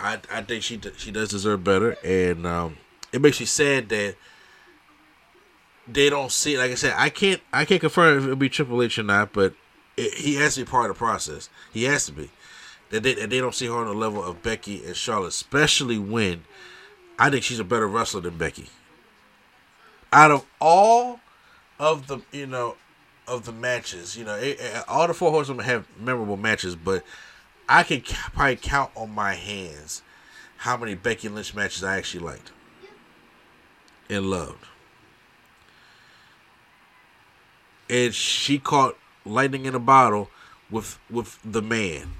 I 0.00 0.20
I 0.30 0.42
think 0.42 0.62
she 0.62 0.80
she 0.96 1.10
does 1.10 1.30
deserve 1.30 1.64
better, 1.64 1.96
and 2.04 2.46
um, 2.46 2.76
it 3.12 3.20
makes 3.20 3.40
me 3.40 3.46
sad 3.46 3.88
that 3.90 4.16
they 5.86 6.10
don't 6.10 6.32
see. 6.32 6.58
Like 6.58 6.70
I 6.70 6.74
said, 6.74 6.94
I 6.96 7.10
can't 7.10 7.40
I 7.52 7.64
can't 7.64 7.80
confirm 7.80 8.18
if 8.18 8.24
it'll 8.24 8.36
be 8.36 8.48
Triple 8.48 8.82
H 8.82 8.98
or 8.98 9.02
not, 9.02 9.32
but 9.32 9.54
it, 9.96 10.14
he 10.14 10.34
has 10.36 10.54
to 10.54 10.64
be 10.64 10.70
part 10.70 10.90
of 10.90 10.96
the 10.96 10.98
process. 10.98 11.48
He 11.72 11.84
has 11.84 12.06
to 12.06 12.12
be. 12.12 12.30
That 12.90 13.02
they, 13.02 13.14
that 13.14 13.30
they 13.30 13.38
don't 13.40 13.54
see 13.54 13.66
her 13.66 13.74
on 13.74 13.86
the 13.86 13.94
level 13.94 14.22
of 14.22 14.42
Becky 14.42 14.84
and 14.84 14.96
Charlotte, 14.96 15.28
especially 15.28 15.98
when 15.98 16.44
I 17.18 17.30
think 17.30 17.42
she's 17.44 17.58
a 17.58 17.64
better 17.64 17.88
wrestler 17.88 18.20
than 18.20 18.36
Becky. 18.36 18.68
Out 20.12 20.30
of 20.30 20.46
all 20.60 21.20
of 21.78 22.06
the 22.06 22.20
you 22.30 22.46
know 22.46 22.76
of 23.26 23.46
the 23.46 23.52
matches, 23.52 24.16
you 24.16 24.24
know, 24.24 24.36
it, 24.36 24.60
it- 24.60 24.84
all 24.88 25.06
the 25.08 25.14
four 25.14 25.30
horsemen 25.30 25.64
have 25.64 25.86
memorable 25.98 26.36
matches, 26.36 26.76
but 26.76 27.02
I 27.68 27.82
can 27.82 28.02
ca- 28.02 28.30
probably 28.32 28.56
count 28.56 28.90
on 28.94 29.10
my 29.10 29.34
hands 29.34 30.02
how 30.58 30.76
many 30.76 30.94
Becky 30.94 31.28
Lynch 31.28 31.54
matches 31.54 31.82
I 31.82 31.96
actually 31.96 32.24
liked 32.24 32.52
and 34.08 34.30
loved. 34.30 34.66
And 37.88 38.14
she 38.14 38.58
caught 38.58 38.96
lightning 39.24 39.66
in 39.66 39.74
a 39.74 39.78
bottle 39.80 40.30
with 40.70 40.98
with 41.10 41.38
the 41.44 41.62
man, 41.62 42.14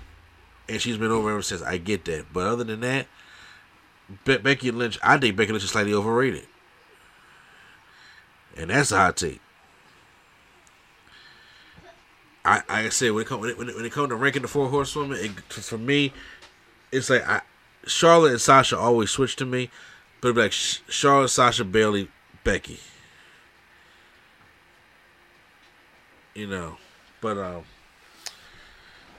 and 0.69 0.81
she's 0.81 0.97
been 0.97 1.11
over 1.11 1.31
ever 1.31 1.43
since. 1.43 1.63
I 1.63 1.79
get 1.79 2.05
that, 2.07 2.27
but 2.33 2.47
other 2.47 2.65
than 2.65 2.81
that, 2.81 3.07
Be- 4.25 4.39
Becky 4.39 4.71
Lynch, 4.71 4.99
I 5.03 5.19
think 5.19 5.37
Becky 5.37 5.53
Lynch 5.53 5.65
is 5.65 5.71
slightly 5.71 5.95
overrated, 5.95 6.47
and 8.57 8.71
that's 8.71 8.93
a 8.93 8.97
hot 8.97 9.17
take. 9.17 9.41
I 12.45 12.63
I 12.69 12.89
said 12.91 13.13
when 13.13 13.23
it 13.23 13.29
come 13.29 13.41
when 13.41 13.51
it, 13.51 13.59
when 13.59 13.69
it, 13.69 13.77
when 13.77 13.85
it 13.85 13.93
comes 13.93 14.09
to 14.11 14.17
ranking 14.17 14.43
the 14.43 14.49
four 14.49 14.69
horsewomen, 14.69 15.19
it, 15.19 15.31
for 15.53 15.79
me, 15.79 16.13
it's 16.93 17.09
like 17.09 17.27
I, 17.27 17.41
Charlotte 17.87 18.33
and 18.33 18.41
Sasha 18.41 18.79
always 18.79 19.11
switch 19.11 19.37
to 19.37 19.47
me, 19.47 19.71
but 20.21 20.29
it'd 20.29 20.37
be 20.37 20.43
like 20.43 20.53
Charlotte, 20.53 21.29
Sasha, 21.29 21.65
Bayley, 21.65 22.09
Becky. 22.43 22.81
You 26.35 26.49
know, 26.49 26.79
but 27.21 27.39
um, 27.39 27.65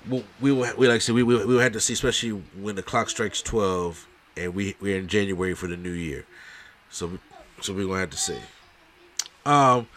we 0.10 0.24
we 0.42 0.52
we 0.52 0.88
like 0.88 0.96
I 0.96 0.98
said 1.00 1.16
we 1.16 1.24
we 1.24 1.44
we 1.46 1.58
have 1.58 1.74
to 1.74 1.80
see, 1.80 1.94
especially 1.94 2.32
when 2.60 2.76
the 2.76 2.84
clock 2.84 3.10
strikes 3.10 3.42
twelve 3.42 4.08
and 4.38 4.54
we 4.54 4.76
we're 4.80 4.98
in 4.98 5.08
January 5.08 5.54
for 5.54 5.68
the 5.68 5.78
new 5.78 5.92
year, 5.92 6.26
so 6.90 7.20
so 7.62 7.74
we're 7.74 7.88
gonna 7.88 8.00
have 8.00 8.10
to 8.12 8.18
see. 8.18 8.38
Um, 9.46 9.88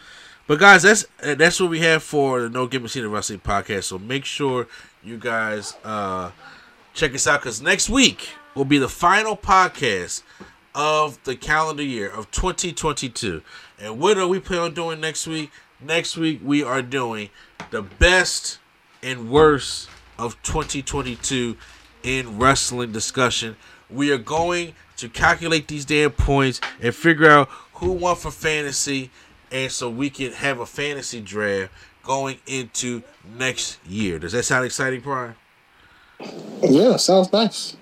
but 0.47 0.59
guys, 0.59 0.83
that's 0.83 1.05
that's 1.21 1.59
what 1.59 1.69
we 1.69 1.79
have 1.81 2.03
for 2.03 2.41
the 2.41 2.49
No 2.49 2.67
Gimmicks 2.67 2.95
Needed 2.95 3.09
Wrestling 3.09 3.39
podcast. 3.39 3.85
So 3.85 3.99
make 3.99 4.25
sure 4.25 4.67
you 5.03 5.17
guys 5.17 5.75
uh 5.83 6.31
check 6.93 7.13
us 7.13 7.27
out 7.27 7.41
because 7.41 7.61
next 7.61 7.89
week 7.89 8.29
will 8.55 8.65
be 8.65 8.77
the 8.77 8.89
final 8.89 9.37
podcast 9.37 10.23
of 10.75 11.23
the 11.23 11.35
calendar 11.35 11.83
year 11.83 12.09
of 12.09 12.29
2022. 12.31 13.41
And 13.79 13.99
what 13.99 14.17
are 14.17 14.27
we 14.27 14.39
planning 14.39 14.65
on 14.65 14.73
doing 14.73 14.99
next 14.99 15.27
week? 15.27 15.51
Next 15.81 16.17
week 16.17 16.41
we 16.43 16.63
are 16.63 16.81
doing 16.81 17.29
the 17.71 17.81
best 17.81 18.59
and 19.01 19.29
worst 19.29 19.89
of 20.19 20.41
2022 20.43 21.55
in 22.03 22.37
wrestling 22.37 22.91
discussion. 22.91 23.55
We 23.89 24.11
are 24.11 24.17
going 24.17 24.73
to 24.97 25.09
calculate 25.09 25.67
these 25.67 25.85
damn 25.85 26.11
points 26.11 26.59
and 26.81 26.93
figure 26.93 27.29
out 27.29 27.47
who 27.73 27.93
won 27.93 28.15
for 28.17 28.29
fantasy, 28.29 29.09
and 29.51 29.71
so 29.71 29.89
we 29.89 30.09
can 30.09 30.33
have 30.33 30.59
a 30.59 30.65
fantasy 30.65 31.21
draft 31.21 31.71
going 32.03 32.37
into 32.45 33.01
next 33.37 33.79
year. 33.87 34.19
Does 34.19 34.33
that 34.33 34.43
sound 34.43 34.65
exciting, 34.65 34.99
Brian? 34.99 35.35
Yeah, 36.61 36.97
sounds 36.97 37.31
nice. 37.31 37.77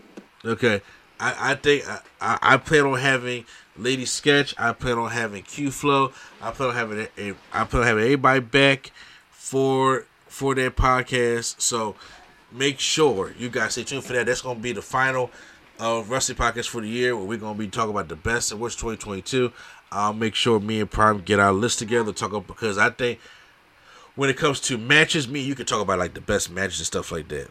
Okay, 0.46 0.82
I, 1.20 1.52
I 1.52 1.56
think 1.56 1.90
I, 1.90 2.00
I, 2.22 2.40
I 2.42 2.58
plan 2.58 2.86
on 2.86 3.00
having 3.00 3.46
Lady 3.76 4.06
Sketch. 4.06 4.54
I 4.58 4.74
plan 4.74 5.00
on 5.00 5.10
having 5.10 5.42
Q 5.44 5.72
Flow. 5.72 6.12
I 6.42 6.52
plan 6.52 6.70
on 6.70 6.76
having 6.76 7.08
I 7.52 7.64
plan 7.64 7.82
on 7.82 7.88
having 7.88 8.04
everybody 8.04 8.40
back 8.42 8.92
for 9.32 10.06
for 10.28 10.54
their 10.54 10.72
podcast. 10.72 11.60
So 11.60 11.96
make 12.58 12.80
sure 12.80 13.34
you 13.38 13.50
guys 13.50 13.74
stay 13.74 13.84
tuned 13.84 14.04
for 14.04 14.14
that. 14.14 14.26
That's 14.26 14.42
gonna 14.42 14.60
be 14.60 14.72
the 14.72 14.82
final 14.82 15.32
uh, 15.80 16.04
wrestling 16.08 16.38
podcast 16.38 16.68
for 16.68 16.82
the 16.82 16.88
year, 16.88 17.16
where 17.16 17.26
we're 17.26 17.38
gonna 17.38 17.58
be 17.58 17.68
talking 17.68 17.92
about 17.92 18.10
the 18.10 18.16
best 18.16 18.52
and 18.52 18.60
worst 18.60 18.80
2022. 18.80 19.52
I'll 19.92 20.14
make 20.14 20.36
sure 20.36 20.60
me 20.60 20.82
and 20.82 20.92
Prime 20.92 21.22
get 21.22 21.40
our 21.40 21.54
list 21.54 21.80
together, 21.80 22.12
talk 22.12 22.32
about 22.32 22.48
because 22.48 22.78
I 22.78 22.90
think 22.90 23.20
when 24.16 24.30
it 24.30 24.38
comes 24.38 24.60
to 24.62 24.78
matches, 24.78 25.28
me 25.28 25.42
you 25.42 25.56
can 25.56 25.66
talk 25.66 25.82
about 25.82 26.00
like 26.00 26.14
the 26.14 26.22
best 26.22 26.52
matches 26.52 26.80
and 26.80 26.88
stuff 26.88 27.12
like 27.12 27.28
that. 27.30 27.50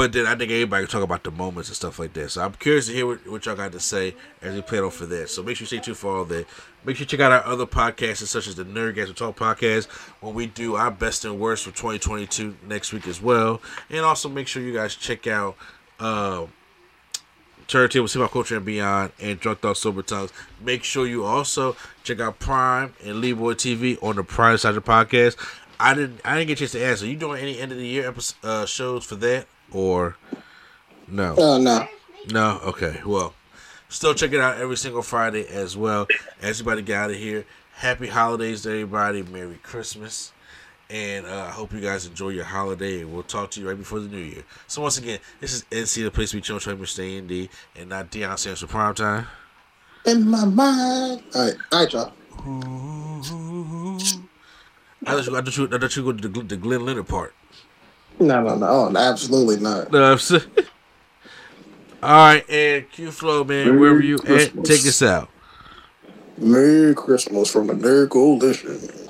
But 0.00 0.14
then 0.14 0.24
I 0.24 0.34
think 0.34 0.50
everybody 0.50 0.86
can 0.86 0.90
talk 0.90 1.02
about 1.02 1.24
the 1.24 1.30
moments 1.30 1.68
and 1.68 1.76
stuff 1.76 1.98
like 1.98 2.14
that. 2.14 2.30
So 2.30 2.42
I'm 2.42 2.54
curious 2.54 2.86
to 2.86 2.94
hear 2.94 3.06
what, 3.06 3.26
what 3.28 3.44
y'all 3.44 3.54
got 3.54 3.72
to 3.72 3.80
say 3.80 4.14
as 4.40 4.54
we 4.54 4.62
plan 4.62 4.84
on 4.84 4.90
for 4.90 5.04
that. 5.04 5.28
So 5.28 5.42
make 5.42 5.58
sure 5.58 5.64
you 5.64 5.66
stay 5.66 5.78
tuned 5.78 5.98
for 5.98 6.16
all 6.16 6.24
that. 6.24 6.46
Make 6.86 6.96
sure 6.96 7.04
you 7.04 7.06
check 7.06 7.20
out 7.20 7.32
our 7.32 7.44
other 7.44 7.66
podcasts, 7.66 8.26
such 8.26 8.46
as 8.46 8.54
the 8.54 8.64
Nerdgasm 8.64 9.14
Talk 9.14 9.36
podcast, 9.36 9.90
when 10.22 10.32
we 10.32 10.46
do 10.46 10.74
our 10.74 10.90
best 10.90 11.26
and 11.26 11.38
worst 11.38 11.64
for 11.64 11.70
2022 11.72 12.56
next 12.66 12.94
week 12.94 13.06
as 13.06 13.20
well. 13.20 13.60
And 13.90 14.00
also 14.06 14.30
make 14.30 14.48
sure 14.48 14.62
you 14.62 14.72
guys 14.72 14.96
check 14.96 15.26
out 15.26 15.54
uh, 15.98 16.46
Turntable, 17.68 18.08
See 18.08 18.18
My 18.18 18.28
Culture 18.28 18.56
and 18.56 18.64
Beyond, 18.64 19.12
and 19.20 19.38
Drunk 19.38 19.60
Thoughts 19.60 19.80
Sober 19.80 20.00
Tongues. 20.00 20.32
Make 20.62 20.82
sure 20.82 21.06
you 21.06 21.26
also 21.26 21.76
check 22.04 22.20
out 22.20 22.38
Prime 22.38 22.94
and 23.04 23.22
Leeboy 23.22 23.56
TV 23.56 24.02
on 24.02 24.16
the 24.16 24.24
Prime 24.24 24.56
Side 24.56 24.74
of 24.74 24.82
the 24.82 24.90
podcast. 24.90 25.36
I 25.78 25.92
didn't 25.92 26.22
I 26.24 26.38
didn't 26.38 26.48
get 26.48 26.54
a 26.54 26.60
chance 26.60 26.72
to 26.72 26.82
ask. 26.82 27.02
Are 27.02 27.06
you 27.06 27.16
doing 27.16 27.42
any 27.42 27.60
end 27.60 27.70
of 27.70 27.76
the 27.76 27.86
year 27.86 28.08
episode, 28.08 28.36
uh, 28.42 28.64
shows 28.64 29.04
for 29.04 29.16
that 29.16 29.46
or 29.72 30.16
no? 31.08 31.34
Oh 31.38 31.58
no. 31.58 31.86
No. 32.30 32.60
Okay. 32.64 33.00
Well, 33.04 33.34
still 33.88 34.14
check 34.14 34.32
it 34.32 34.40
out 34.40 34.58
every 34.58 34.76
single 34.76 35.02
Friday 35.02 35.46
as 35.48 35.76
well. 35.76 36.06
As 36.42 36.60
everybody 36.60 36.82
get 36.82 36.96
out 36.96 37.10
of 37.10 37.16
here, 37.16 37.44
happy 37.74 38.08
holidays 38.08 38.62
to 38.62 38.70
everybody. 38.70 39.22
Merry 39.22 39.58
Christmas. 39.62 40.32
And 40.90 41.24
uh, 41.24 41.44
I 41.48 41.50
hope 41.50 41.72
you 41.72 41.80
guys 41.80 42.04
enjoy 42.04 42.30
your 42.30 42.44
holiday. 42.44 43.04
We'll 43.04 43.22
talk 43.22 43.52
to 43.52 43.60
you 43.60 43.68
right 43.68 43.78
before 43.78 44.00
the 44.00 44.08
new 44.08 44.18
year. 44.18 44.42
So 44.66 44.82
once 44.82 44.98
again, 44.98 45.20
this 45.40 45.52
is 45.54 45.64
NC, 45.70 46.02
the 46.02 46.10
place 46.10 46.34
we 46.34 46.40
chill, 46.40 46.58
try 46.58 46.74
to 46.74 46.84
stay 46.86 47.16
in 47.16 47.28
D, 47.28 47.48
and 47.76 47.88
not 47.90 48.10
Deion 48.10 48.36
Sanders 48.36 48.60
for 48.60 48.66
prime 48.66 48.94
time. 48.96 49.26
in 50.04 50.28
my 50.28 50.44
mind. 50.44 51.22
All 51.32 51.44
right, 51.46 51.54
all 51.70 51.84
right, 51.84 51.92
y'all. 51.92 52.12
I 55.06 55.12
thought 55.12 55.26
you, 55.26 55.36
I 55.36 55.40
thought 55.42 55.56
you, 55.56 55.68
I 55.72 55.78
thought 55.78 55.96
you 55.96 56.02
go 56.02 56.12
to 56.12 56.28
the, 56.28 56.42
the 56.42 56.56
Glenn 56.56 56.84
Leonard 56.84 57.06
part. 57.08 57.34
No, 58.20 58.42
no, 58.42 58.54
no, 58.54 58.66
oh, 58.66 58.96
absolutely 58.96 59.58
not. 59.58 59.90
No. 59.90 60.18
All 62.02 62.10
right, 62.10 62.48
and 62.48 62.90
Q 62.90 63.10
Flow, 63.10 63.44
man, 63.44 63.66
Merry 63.66 63.78
wherever 63.78 64.02
you 64.02 64.16
at, 64.26 64.52
take 64.64 64.86
us 64.86 65.02
out. 65.02 65.28
Merry 66.38 66.94
Christmas 66.94 67.50
from 67.50 67.66
the 67.66 67.74
Nerd 67.74 68.10
Coalition. 68.10 69.09